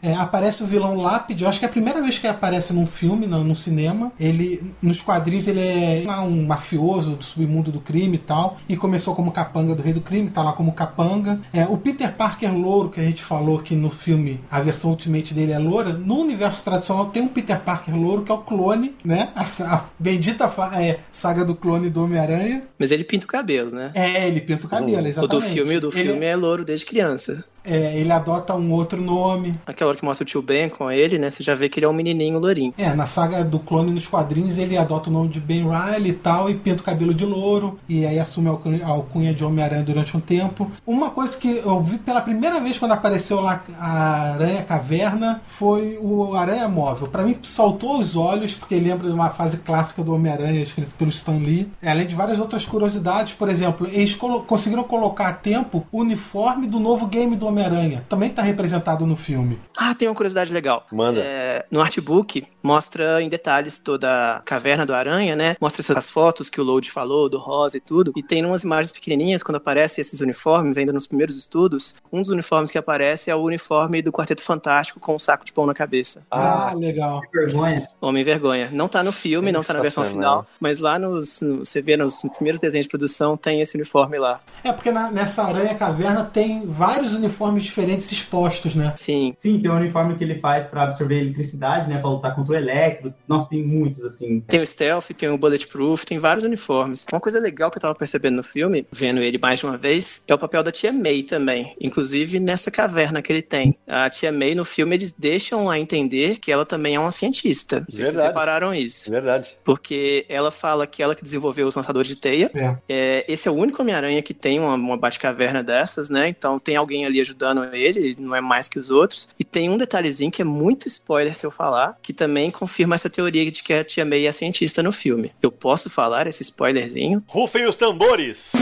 É, 0.00 0.14
aparece 0.14 0.62
o 0.62 0.66
vilão 0.66 0.94
Lápide, 0.94 1.42
eu 1.42 1.48
acho 1.48 1.58
que 1.58 1.64
é 1.64 1.68
a 1.68 1.72
primeira 1.72 2.00
vez 2.00 2.16
que 2.16 2.28
ele 2.28 2.34
aparece 2.34 2.72
num 2.72 2.86
filme, 2.86 3.26
no, 3.26 3.42
no 3.42 3.56
cinema. 3.56 4.12
Ele, 4.20 4.72
nos 4.80 5.02
quadrinhos, 5.02 5.48
ele 5.48 5.60
é 5.60 6.04
um 6.22 6.46
mafioso 6.46 7.16
do 7.16 7.24
submundo 7.24 7.72
do 7.72 7.80
crime 7.80 8.14
e 8.14 8.18
tal. 8.18 8.56
E 8.68 8.76
começou 8.76 9.16
como 9.16 9.32
capanga 9.32 9.74
do 9.74 9.82
rei 9.82 9.92
do 9.92 10.00
crime, 10.00 10.30
tá 10.30 10.42
lá 10.42 10.52
como 10.52 10.70
capanga. 10.70 11.40
É, 11.52 11.64
o 11.64 11.76
Peter 11.76 12.12
Parker 12.14 12.54
louro, 12.56 12.90
que 12.90 13.00
a 13.00 13.04
gente 13.04 13.24
falou 13.24 13.58
que 13.58 13.79
no 13.80 13.90
filme 13.90 14.40
a 14.50 14.60
versão 14.60 14.90
Ultimate 14.90 15.34
dele 15.34 15.52
é 15.52 15.58
loura. 15.58 15.92
No 15.92 16.20
universo 16.20 16.62
tradicional 16.64 17.06
tem 17.06 17.22
um 17.22 17.28
Peter 17.28 17.58
Parker 17.60 17.96
louro, 17.96 18.22
que 18.22 18.30
é 18.30 18.34
o 18.34 18.38
clone, 18.38 18.94
né? 19.04 19.30
A, 19.34 19.42
a 19.74 19.84
bendita 19.98 20.50
é, 20.80 21.00
saga 21.10 21.44
do 21.44 21.54
clone 21.54 21.88
do 21.90 22.04
Homem-Aranha. 22.04 22.62
Mas 22.78 22.90
ele 22.90 23.04
pinta 23.04 23.24
o 23.24 23.28
cabelo, 23.28 23.70
né? 23.70 23.90
É, 23.94 24.28
ele 24.28 24.40
pinta 24.40 24.66
o 24.66 24.68
cabelo, 24.68 25.02
O 25.02 25.06
exatamente. 25.08 25.30
do 25.30 25.40
filme, 25.54 25.76
o 25.76 25.80
do 25.80 25.88
Ele- 25.88 26.02
filme 26.10 26.26
é 26.26 26.36
louro 26.36 26.64
desde 26.64 26.84
criança. 26.86 27.44
É, 27.64 27.98
ele 27.98 28.10
adota 28.12 28.54
um 28.54 28.72
outro 28.72 29.00
nome. 29.00 29.54
Aquela 29.66 29.90
hora 29.90 29.98
que 29.98 30.04
mostra 30.04 30.24
o 30.24 30.26
tio 30.26 30.42
Ben 30.42 30.68
com 30.68 30.90
ele, 30.90 31.18
né? 31.18 31.30
Você 31.30 31.42
já 31.42 31.54
vê 31.54 31.68
que 31.68 31.78
ele 31.78 31.86
é 31.86 31.88
um 31.88 31.92
menininho 31.92 32.38
lourinho. 32.38 32.72
É, 32.76 32.92
na 32.94 33.06
saga 33.06 33.44
do 33.44 33.58
clone 33.58 33.90
nos 33.90 34.06
quadrinhos 34.06 34.58
ele 34.58 34.76
adota 34.76 35.10
o 35.10 35.12
nome 35.12 35.28
de 35.28 35.40
Ben 35.40 35.64
Riley 35.64 36.10
e 36.10 36.14
tal, 36.14 36.48
e 36.50 36.54
pinta 36.54 36.80
o 36.80 36.84
cabelo 36.84 37.14
de 37.14 37.24
louro, 37.24 37.78
e 37.88 38.04
aí 38.06 38.18
assume 38.18 38.48
a 38.48 38.86
alcunha, 38.88 39.34
de 39.34 39.44
Homem-Aranha 39.44 39.82
durante 39.82 40.16
um 40.16 40.20
tempo. 40.20 40.70
Uma 40.86 41.10
coisa 41.10 41.36
que 41.36 41.58
eu 41.58 41.82
vi 41.82 41.98
pela 41.98 42.20
primeira 42.20 42.60
vez 42.60 42.78
quando 42.78 42.92
apareceu 42.92 43.40
lá 43.40 43.62
a 43.78 44.32
Aranha 44.34 44.62
Caverna 44.62 45.42
foi 45.46 45.98
o 46.00 46.34
Aranha 46.34 46.68
Móvel. 46.68 47.08
Pra 47.08 47.22
mim 47.22 47.36
saltou 47.42 47.96
aos 47.96 48.16
olhos, 48.16 48.54
porque 48.54 48.74
lembra 48.76 49.06
de 49.06 49.12
uma 49.12 49.30
fase 49.30 49.58
clássica 49.58 50.02
do 50.02 50.14
Homem-Aranha 50.14 50.60
escrito 50.62 50.94
pelo 50.94 51.10
Stan 51.10 51.36
Lee. 51.38 51.68
Além 51.84 52.06
de 52.06 52.14
várias 52.14 52.38
outras 52.38 52.64
curiosidades, 52.66 53.34
por 53.34 53.48
exemplo, 53.48 53.86
eles 53.90 54.14
colo- 54.14 54.40
conseguiram 54.42 54.82
colocar 54.84 55.28
a 55.28 55.32
tempo 55.32 55.84
o 55.92 56.00
uniforme 56.00 56.66
do 56.66 56.78
novo 56.80 57.06
game 57.06 57.36
do 57.36 57.46
Homem-Aranha. 57.50 58.04
Também 58.08 58.30
tá 58.30 58.42
representado 58.42 59.04
no 59.06 59.16
filme. 59.16 59.58
Ah, 59.76 59.94
tem 59.94 60.08
uma 60.08 60.14
curiosidade 60.14 60.52
legal. 60.52 60.86
Manda. 60.92 61.20
É, 61.20 61.64
no 61.70 61.80
artbook, 61.80 62.42
mostra 62.62 63.22
em 63.22 63.28
detalhes 63.28 63.78
toda 63.78 64.36
a 64.36 64.40
caverna 64.40 64.86
do 64.86 64.94
aranha, 64.94 65.34
né? 65.36 65.56
Mostra 65.60 65.82
essas 65.82 66.08
fotos 66.10 66.48
que 66.48 66.60
o 66.60 66.64
Load 66.64 66.90
falou, 66.90 67.28
do 67.28 67.38
rosa 67.38 67.76
e 67.76 67.80
tudo. 67.80 68.12
E 68.16 68.22
tem 68.22 68.44
umas 68.44 68.62
imagens 68.62 68.90
pequenininhas, 68.92 69.42
quando 69.42 69.56
aparecem 69.56 70.00
esses 70.02 70.20
uniformes, 70.20 70.76
ainda 70.76 70.92
nos 70.92 71.06
primeiros 71.06 71.36
estudos, 71.36 71.94
um 72.12 72.20
dos 72.22 72.30
uniformes 72.30 72.70
que 72.70 72.78
aparece 72.78 73.30
é 73.30 73.34
o 73.34 73.40
uniforme 73.42 74.02
do 74.02 74.12
Quarteto 74.12 74.42
Fantástico 74.42 75.00
com 75.00 75.14
um 75.16 75.18
saco 75.18 75.44
de 75.44 75.52
pão 75.52 75.66
na 75.66 75.74
cabeça. 75.74 76.22
Ah, 76.30 76.72
legal. 76.76 77.20
Que 77.22 77.38
vergonha. 77.38 77.86
Homem 78.00 78.24
Vergonha. 78.24 78.68
Não 78.72 78.88
tá 78.88 79.02
no 79.02 79.12
filme, 79.12 79.50
não 79.52 79.62
tá 79.64 79.74
na 79.74 79.80
versão 79.80 80.04
final, 80.04 80.46
mas 80.60 80.78
lá 80.78 80.98
nos, 80.98 81.40
no- 81.40 81.64
você 81.64 81.80
vê 81.82 81.96
nos 81.96 82.20
primeiros 82.36 82.60
desenhos 82.60 82.86
de 82.86 82.90
produção, 82.90 83.36
tem 83.36 83.60
esse 83.60 83.76
uniforme 83.76 84.18
lá. 84.18 84.40
É 84.62 84.72
porque 84.72 84.90
na- 84.92 85.10
nessa 85.10 85.42
Aranha 85.44 85.74
Caverna 85.74 86.24
tem 86.24 86.66
vários 86.66 87.14
uniformes 87.14 87.30
diferentes 87.62 88.10
expostos, 88.12 88.74
né? 88.74 88.92
Sim. 88.96 89.34
Sim, 89.36 89.60
tem 89.60 89.70
um 89.70 89.76
uniforme 89.76 90.16
que 90.16 90.24
ele 90.24 90.38
faz 90.40 90.66
pra 90.66 90.82
absorver 90.82 91.20
eletricidade, 91.20 91.88
né? 91.88 91.98
Pra 91.98 92.10
lutar 92.10 92.34
contra 92.34 92.52
o 92.52 92.56
elétrico. 92.56 93.14
Nossa, 93.26 93.48
tem 93.48 93.62
muitos, 93.62 94.02
assim. 94.02 94.40
Tem 94.40 94.60
o 94.60 94.66
Stealth, 94.66 95.06
tem 95.16 95.28
o 95.28 95.38
Bulletproof, 95.38 96.04
tem 96.04 96.18
vários 96.18 96.44
uniformes. 96.44 97.06
Uma 97.10 97.20
coisa 97.20 97.40
legal 97.40 97.70
que 97.70 97.78
eu 97.78 97.82
tava 97.82 97.94
percebendo 97.94 98.36
no 98.36 98.42
filme, 98.42 98.86
vendo 98.92 99.22
ele 99.22 99.38
mais 99.38 99.60
de 99.60 99.66
uma 99.66 99.76
vez, 99.76 100.22
é 100.26 100.34
o 100.34 100.38
papel 100.38 100.62
da 100.62 100.72
tia 100.72 100.92
May 100.92 101.22
também. 101.22 101.74
Inclusive 101.80 102.38
nessa 102.40 102.70
caverna 102.70 103.22
que 103.22 103.32
ele 103.32 103.42
tem. 103.42 103.76
A 103.86 104.08
tia 104.10 104.32
May 104.32 104.54
no 104.54 104.64
filme 104.64 104.94
eles 104.96 105.12
deixam 105.12 105.70
a 105.70 105.78
entender 105.78 106.38
que 106.38 106.50
ela 106.52 106.66
também 106.66 106.94
é 106.94 107.00
uma 107.00 107.12
cientista. 107.12 107.76
Não 107.80 107.86
sei 107.86 107.92
se 107.92 107.96
vocês 107.96 108.08
Verdade. 108.10 108.28
repararam 108.28 108.74
isso. 108.74 109.10
Verdade. 109.10 109.56
Porque 109.64 110.26
ela 110.28 110.50
fala 110.50 110.86
que 110.86 111.02
ela 111.02 111.14
que 111.14 111.22
desenvolveu 111.22 111.66
os 111.66 111.74
lançadores 111.74 112.08
de 112.08 112.16
teia. 112.16 112.50
É. 112.54 112.76
É, 112.88 113.24
esse 113.28 113.48
é 113.48 113.50
o 113.50 113.54
único 113.54 113.82
Homem-Aranha 113.82 114.22
que 114.22 114.34
tem 114.34 114.58
uma, 114.58 114.74
uma 114.74 114.96
Batcaverna 114.96 115.62
dessas, 115.62 116.08
né? 116.08 116.28
Então 116.28 116.58
tem 116.58 116.76
alguém 116.76 117.06
ali 117.06 117.20
ajudando 117.30 117.64
ele, 117.74 118.16
não 118.18 118.34
é 118.34 118.40
mais 118.40 118.68
que 118.68 118.78
os 118.78 118.90
outros. 118.90 119.28
E 119.38 119.44
tem 119.44 119.68
um 119.70 119.78
detalhezinho 119.78 120.30
que 120.30 120.42
é 120.42 120.44
muito 120.44 120.88
spoiler 120.88 121.34
se 121.34 121.46
eu 121.46 121.50
falar, 121.50 121.96
que 122.02 122.12
também 122.12 122.50
confirma 122.50 122.94
essa 122.94 123.08
teoria 123.08 123.50
de 123.50 123.62
que 123.62 123.72
a 123.72 123.84
Tia 123.84 124.04
May 124.04 124.26
é 124.26 124.32
cientista 124.32 124.82
no 124.82 124.92
filme. 124.92 125.32
Eu 125.40 125.50
posso 125.50 125.88
falar 125.88 126.26
esse 126.26 126.42
spoilerzinho? 126.42 127.22
Rufem 127.26 127.66
os 127.66 127.74
tambores! 127.74 128.52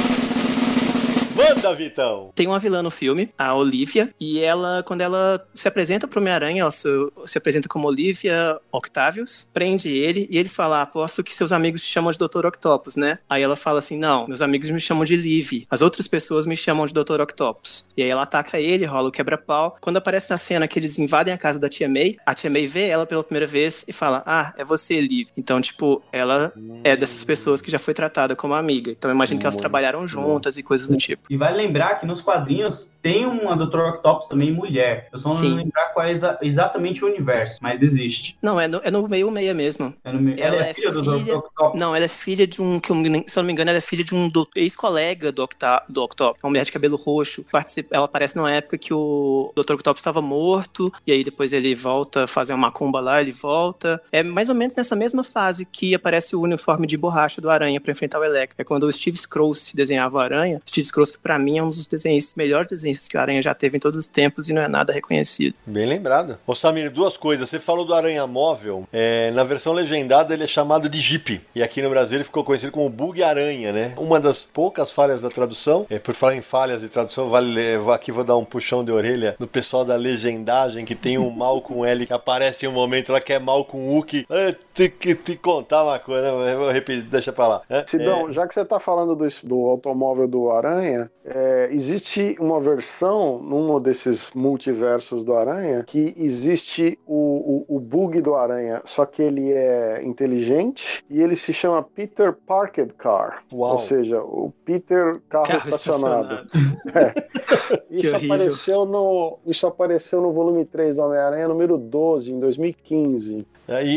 Manda, 1.39 1.73
Vitão! 1.73 2.33
Tem 2.35 2.49
uma 2.49 2.59
vilã 2.59 2.83
no 2.83 2.91
filme, 2.91 3.33
a 3.39 3.55
Olivia, 3.55 4.13
e 4.19 4.41
ela, 4.41 4.83
quando 4.83 5.03
ela 5.03 5.47
se 5.55 5.69
apresenta 5.69 6.09
pro 6.09 6.19
Homem-Aranha, 6.19 6.63
ela 6.63 6.71
se, 6.73 6.89
se 7.27 7.39
apresenta 7.39 7.69
como 7.69 7.87
Olivia 7.87 8.59
Octavius, 8.73 9.49
prende 9.53 9.89
ele 9.89 10.27
e 10.29 10.37
ele 10.37 10.49
fala: 10.49 10.83
Aposto 10.83 11.23
que 11.23 11.33
seus 11.33 11.53
amigos 11.53 11.85
te 11.85 11.93
chamam 11.93 12.11
de 12.11 12.19
Dr. 12.19 12.45
Octopus, 12.45 12.97
né? 12.97 13.21
Aí 13.31 13.41
ela 13.41 13.55
fala 13.55 13.79
assim: 13.79 13.97
Não, 13.97 14.27
meus 14.27 14.43
amigos 14.43 14.69
me 14.69 14.81
chamam 14.81 15.05
de 15.05 15.15
Liv, 15.15 15.65
as 15.71 15.81
outras 15.81 16.09
pessoas 16.09 16.45
me 16.45 16.57
chamam 16.57 16.85
de 16.89 16.93
Dr. 16.93 17.21
Octopus. 17.21 17.87
E 17.97 18.03
aí 18.03 18.11
ela 18.11 18.23
ataca 18.23 18.59
ele, 18.59 18.85
rola 18.85 19.09
o 19.09 19.13
quebra-pau. 19.13 19.77
Quando 19.81 19.99
aparece 19.99 20.31
na 20.31 20.39
cena 20.39 20.67
que 20.67 20.77
eles 20.77 20.99
invadem 20.99 21.33
a 21.33 21.39
casa 21.39 21.61
da 21.61 21.69
Tia 21.69 21.89
May, 21.89 22.17
a 22.27 22.35
Tia 22.35 22.51
May 22.51 22.67
vê 22.67 22.89
ela 22.89 23.07
pela 23.07 23.23
primeira 23.23 23.47
vez 23.47 23.85
e 23.87 23.93
fala: 23.93 24.25
Ah, 24.27 24.53
é 24.59 24.65
você, 24.65 25.01
Liv. 25.01 25.29
Então, 25.37 25.61
tipo, 25.61 26.03
ela 26.11 26.53
é 26.83 26.97
dessas 26.97 27.23
pessoas 27.23 27.63
que 27.63 27.71
já 27.71 27.79
foi 27.79 27.95
tratada 27.95 28.35
como 28.35 28.55
amiga. 28.55 28.91
Então, 28.91 29.09
eu 29.09 29.15
imagino 29.15 29.39
que 29.39 29.47
elas 29.47 29.55
trabalharam 29.55 30.09
juntas 30.09 30.59
e 30.59 30.65
coisas 30.65 30.89
do 30.89 30.97
tipo. 30.97 31.28
E 31.31 31.37
vale 31.37 31.57
lembrar 31.57 31.97
que 31.99 32.07
nos 32.07 32.21
quadrinhos 32.21 32.93
tem 33.03 33.25
uma 33.27 33.57
Dr. 33.57 33.79
Octopus 33.81 34.27
também 34.29 34.53
mulher. 34.53 35.09
Eu 35.13 35.19
só 35.19 35.29
não 35.31 35.37
Sim. 35.37 35.55
lembrar 35.55 35.93
qual 35.95 36.07
é 36.07 36.11
exa- 36.11 36.39
exatamente 36.43 37.05
o 37.05 37.09
universo, 37.09 37.59
mas 37.63 37.83
existe. 37.83 38.37
Não, 38.43 38.61
é 38.61 38.67
no, 38.67 38.81
é 38.83 38.91
no 38.91 39.09
meio 39.09 39.31
meia 39.31 39.55
mesmo. 39.55 39.95
É 40.05 40.13
no 40.13 40.21
me- 40.21 40.41
Ela 40.41 40.57
ela, 40.57 40.67
é 40.67 40.71
é 40.71 40.75
filha 40.75 40.91
do 40.91 41.03
filha- 41.05 41.35
Dr. 41.35 41.37
Octopus. 41.39 41.79
Não, 41.81 41.95
ela 41.95 42.05
é 42.05 42.09
filha 42.09 42.47
de 42.47 42.61
um, 42.61 42.81
que 42.81 42.91
eu 42.91 42.97
se 43.29 43.39
eu 43.39 43.43
não 43.43 43.45
me 43.47 43.53
engano, 43.53 43.71
ela 43.71 43.79
é 43.79 43.83
filha 43.83 44.03
de 44.05 44.15
um 44.15 44.29
do- 44.29 44.49
ex-colega 44.57 45.31
do, 45.33 45.43
Octa, 45.43 45.83
do 45.89 46.03
Octopus, 46.03 46.43
uma 46.43 46.51
mulher 46.51 46.65
de 46.65 46.73
cabelo 46.73 46.97
roxo. 46.97 47.45
Participa, 47.51 47.95
ela 47.95 48.05
aparece 48.07 48.37
numa 48.37 48.51
época 48.53 48.77
que 48.79 48.93
o 48.93 49.53
Dr. 49.57 49.75
Octopus 49.75 50.01
estava 50.01 50.21
morto, 50.21 50.93
e 51.07 51.13
aí 51.13 51.23
depois 51.25 51.53
ele 51.53 51.75
volta 51.75 52.25
a 52.25 52.27
fazer 52.27 52.53
uma 52.53 52.69
macumba 52.69 53.01
lá, 53.01 53.21
ele 53.21 53.33
volta. 53.33 54.01
É 54.13 54.23
mais 54.23 54.49
ou 54.49 54.55
menos 54.55 54.75
nessa 54.75 54.95
mesma 54.97 55.23
fase 55.25 55.65
que 55.65 55.95
aparece 55.95 56.35
o 56.37 56.41
uniforme 56.41 56.87
de 56.87 56.97
borracha 56.97 57.41
do 57.41 57.49
Aranha 57.51 57.81
pra 57.81 57.93
enfrentar 57.93 58.19
o 58.19 58.25
Electro. 58.25 58.57
É 58.59 58.65
quando 58.65 58.85
o 58.85 58.93
Steve 58.93 59.17
Scrooge 59.17 59.75
desenhava 59.75 60.17
o 60.17 60.21
Aranha. 60.21 60.61
Steve 60.69 60.87
Scrooge, 60.87 61.13
que 61.19 61.23
pra 61.23 61.39
mim 61.39 61.59
é 61.59 61.63
um 61.63 61.69
dos 61.69 61.87
desenhistas, 61.87 62.35
melhores 62.35 62.71
desenhistas 62.71 63.09
que 63.09 63.17
o 63.17 63.21
Aranha 63.21 63.43
já 63.43 63.55
teve 63.55 63.77
em 63.77 63.81
todos 63.81 63.99
os 63.99 64.07
tempos 64.07 64.49
e 64.49 64.53
não 64.53 64.63
é 64.63 64.69
nada 64.69 64.93
reconhecido. 64.93 65.55
Bem 65.67 65.87
lembrado. 65.87 66.39
Ô 66.47 66.55
Samir, 66.55 66.91
duas 66.91 67.17
coisas. 67.17 67.49
Você 67.49 67.59
falou 67.59 67.85
do 67.85 67.95
Aranha 67.95 68.27
Móvel. 68.27 68.87
É, 68.93 69.31
na 69.33 69.45
versão 69.45 69.73
legendada 69.73 70.33
ele 70.33 70.45
é 70.45 70.47
chamado 70.47 70.89
de 70.89 71.01
Jeep. 71.01 71.41
E 71.55 71.63
aqui 71.63 71.83
no 71.83 71.91
Brasil 71.91 72.17
ele 72.19 72.25
ficou 72.25 72.45
conhecido 72.45 72.73
como 72.73 72.89
Bug 72.89 73.23
Aranha, 73.23 73.73
né? 73.73 73.93
Uma 73.97 74.19
das 74.21 74.45
poucas 74.45 74.91
falhas 74.91 75.23
da 75.23 75.31
tradução. 75.31 75.87
É, 75.91 75.99
por 75.99 76.15
falar 76.15 76.37
em 76.37 76.43
falhas 76.43 76.81
de 76.81 76.89
tradução, 76.89 77.29
vale, 77.29 77.53
le- 77.53 77.93
aqui 77.93 78.13
vou 78.13 78.25
dar 78.25 78.37
um 78.37 78.45
puxão 78.45 78.85
de 78.85 78.93
orelha 78.93 79.35
no 79.39 79.47
pessoal 79.47 79.85
da 79.85 79.97
legendagem 79.97 80.85
que 80.85 80.95
tem 80.95 81.19
um 81.19 81.31
mal 81.31 81.61
com 81.61 81.85
L 81.85 82.07
que 82.07 82.13
aparece 82.13 82.67
em 82.67 82.69
um 82.69 82.73
momento 82.73 83.13
lá 83.13 83.21
que 83.21 83.33
é 83.33 83.39
mal 83.39 83.65
com 83.65 83.97
U 83.97 84.03
que. 84.03 84.27
Ah, 84.31 84.55
Tem 84.75 84.91
que 84.91 85.15
te 85.15 85.37
contar 85.37 85.83
uma 85.85 85.99
coisa, 85.99 86.31
né? 86.45 86.55
vou 86.55 86.71
repetir, 86.71 87.03
deixa 87.03 87.33
pra 87.33 87.47
lá. 87.49 87.63
né? 87.69 87.85
Sidão, 87.89 88.33
já 88.33 88.47
que 88.47 88.55
você 88.55 88.61
está 88.61 88.79
falando 88.79 89.17
do, 89.17 89.27
do 89.43 89.57
automóvel 89.67 90.29
do 90.29 90.51
Aranha, 90.51 91.08
é, 91.25 91.69
existe 91.71 92.37
uma 92.41 92.61
versão 92.61 93.39
num 93.39 93.79
desses 93.81 94.31
multiversos 94.35 95.25
do 95.25 95.35
Aranha 95.35 95.85
que 95.85 96.15
existe 96.17 96.99
o, 97.07 97.65
o, 97.69 97.77
o 97.77 97.81
bug 97.81 98.21
do 98.21 98.35
Aranha, 98.35 98.81
só 98.85 99.05
que 99.05 99.23
ele 99.23 99.53
é 99.53 100.03
inteligente 100.03 101.05
e 101.11 101.21
ele 101.21 101.37
se 101.37 101.53
chama 101.53 101.83
Peter 101.83 102.33
Parked 102.33 102.95
Car. 102.95 103.43
Uau. 103.53 103.75
Ou 103.75 103.81
seja, 103.81 104.21
o 104.23 104.53
Peter 104.65 105.21
carro, 105.29 105.47
Carro 105.47 105.69
estacionado. 105.69 106.47
estacionado. 106.47 107.29
Isso 107.91 108.15
horrível. 108.15 108.35
apareceu, 108.35 108.85
no, 108.87 109.39
isso 109.47 109.67
apareceu 109.67 110.21
no 110.21 110.33
volume 110.33 110.65
3 110.65 110.97
do 110.97 111.03
Homem-Aranha, 111.03 111.49
número 111.49 111.77
12, 111.77 112.33
em 112.33 112.39
2015. 112.39 113.47
É, 113.69 113.85
E, 113.85 113.89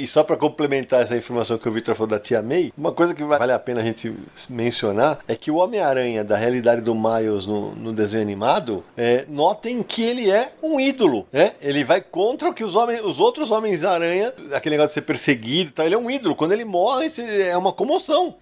e- 0.00 0.04
e 0.04 0.06
só 0.06 0.22
para 0.22 0.36
complementar 0.36 1.02
essa 1.02 1.16
informação 1.16 1.56
que 1.58 1.68
o 1.68 1.72
Victor 1.72 1.94
falou 1.94 2.08
da 2.10 2.18
Tia 2.18 2.42
May, 2.42 2.72
uma 2.76 2.92
coisa 2.92 3.14
que 3.14 3.22
vale 3.24 3.52
a 3.52 3.58
pena 3.58 3.80
a 3.80 3.84
gente 3.84 4.12
mencionar 4.48 5.18
é 5.26 5.34
que 5.34 5.50
o 5.50 5.56
Homem-Aranha 5.56 6.22
da 6.24 6.36
realidade 6.36 6.80
do 6.80 6.94
Miles 6.94 7.46
no, 7.46 7.74
no 7.74 7.92
desenho 7.92 8.22
animado, 8.22 8.84
é, 8.96 9.24
notem 9.28 9.82
que 9.82 10.02
ele 10.02 10.30
é 10.30 10.52
um 10.62 10.78
ídolo, 10.78 11.26
né? 11.32 11.52
Ele 11.60 11.84
vai 11.84 12.00
contra 12.00 12.48
o 12.50 12.54
que 12.54 12.62
os, 12.64 12.74
homens, 12.76 13.02
os 13.04 13.18
outros 13.18 13.50
Homens-Aranha, 13.50 14.32
aquele 14.52 14.76
negócio 14.76 14.90
de 14.90 14.94
ser 14.94 15.02
perseguido, 15.02 15.70
e 15.70 15.72
tal, 15.72 15.86
ele 15.86 15.94
é 15.94 15.98
um 15.98 16.10
ídolo. 16.10 16.34
Quando 16.36 16.52
ele 16.52 16.64
morre, 16.64 17.06
isso 17.06 17.20
é 17.20 17.56
uma 17.56 17.72
comoção. 17.72 18.34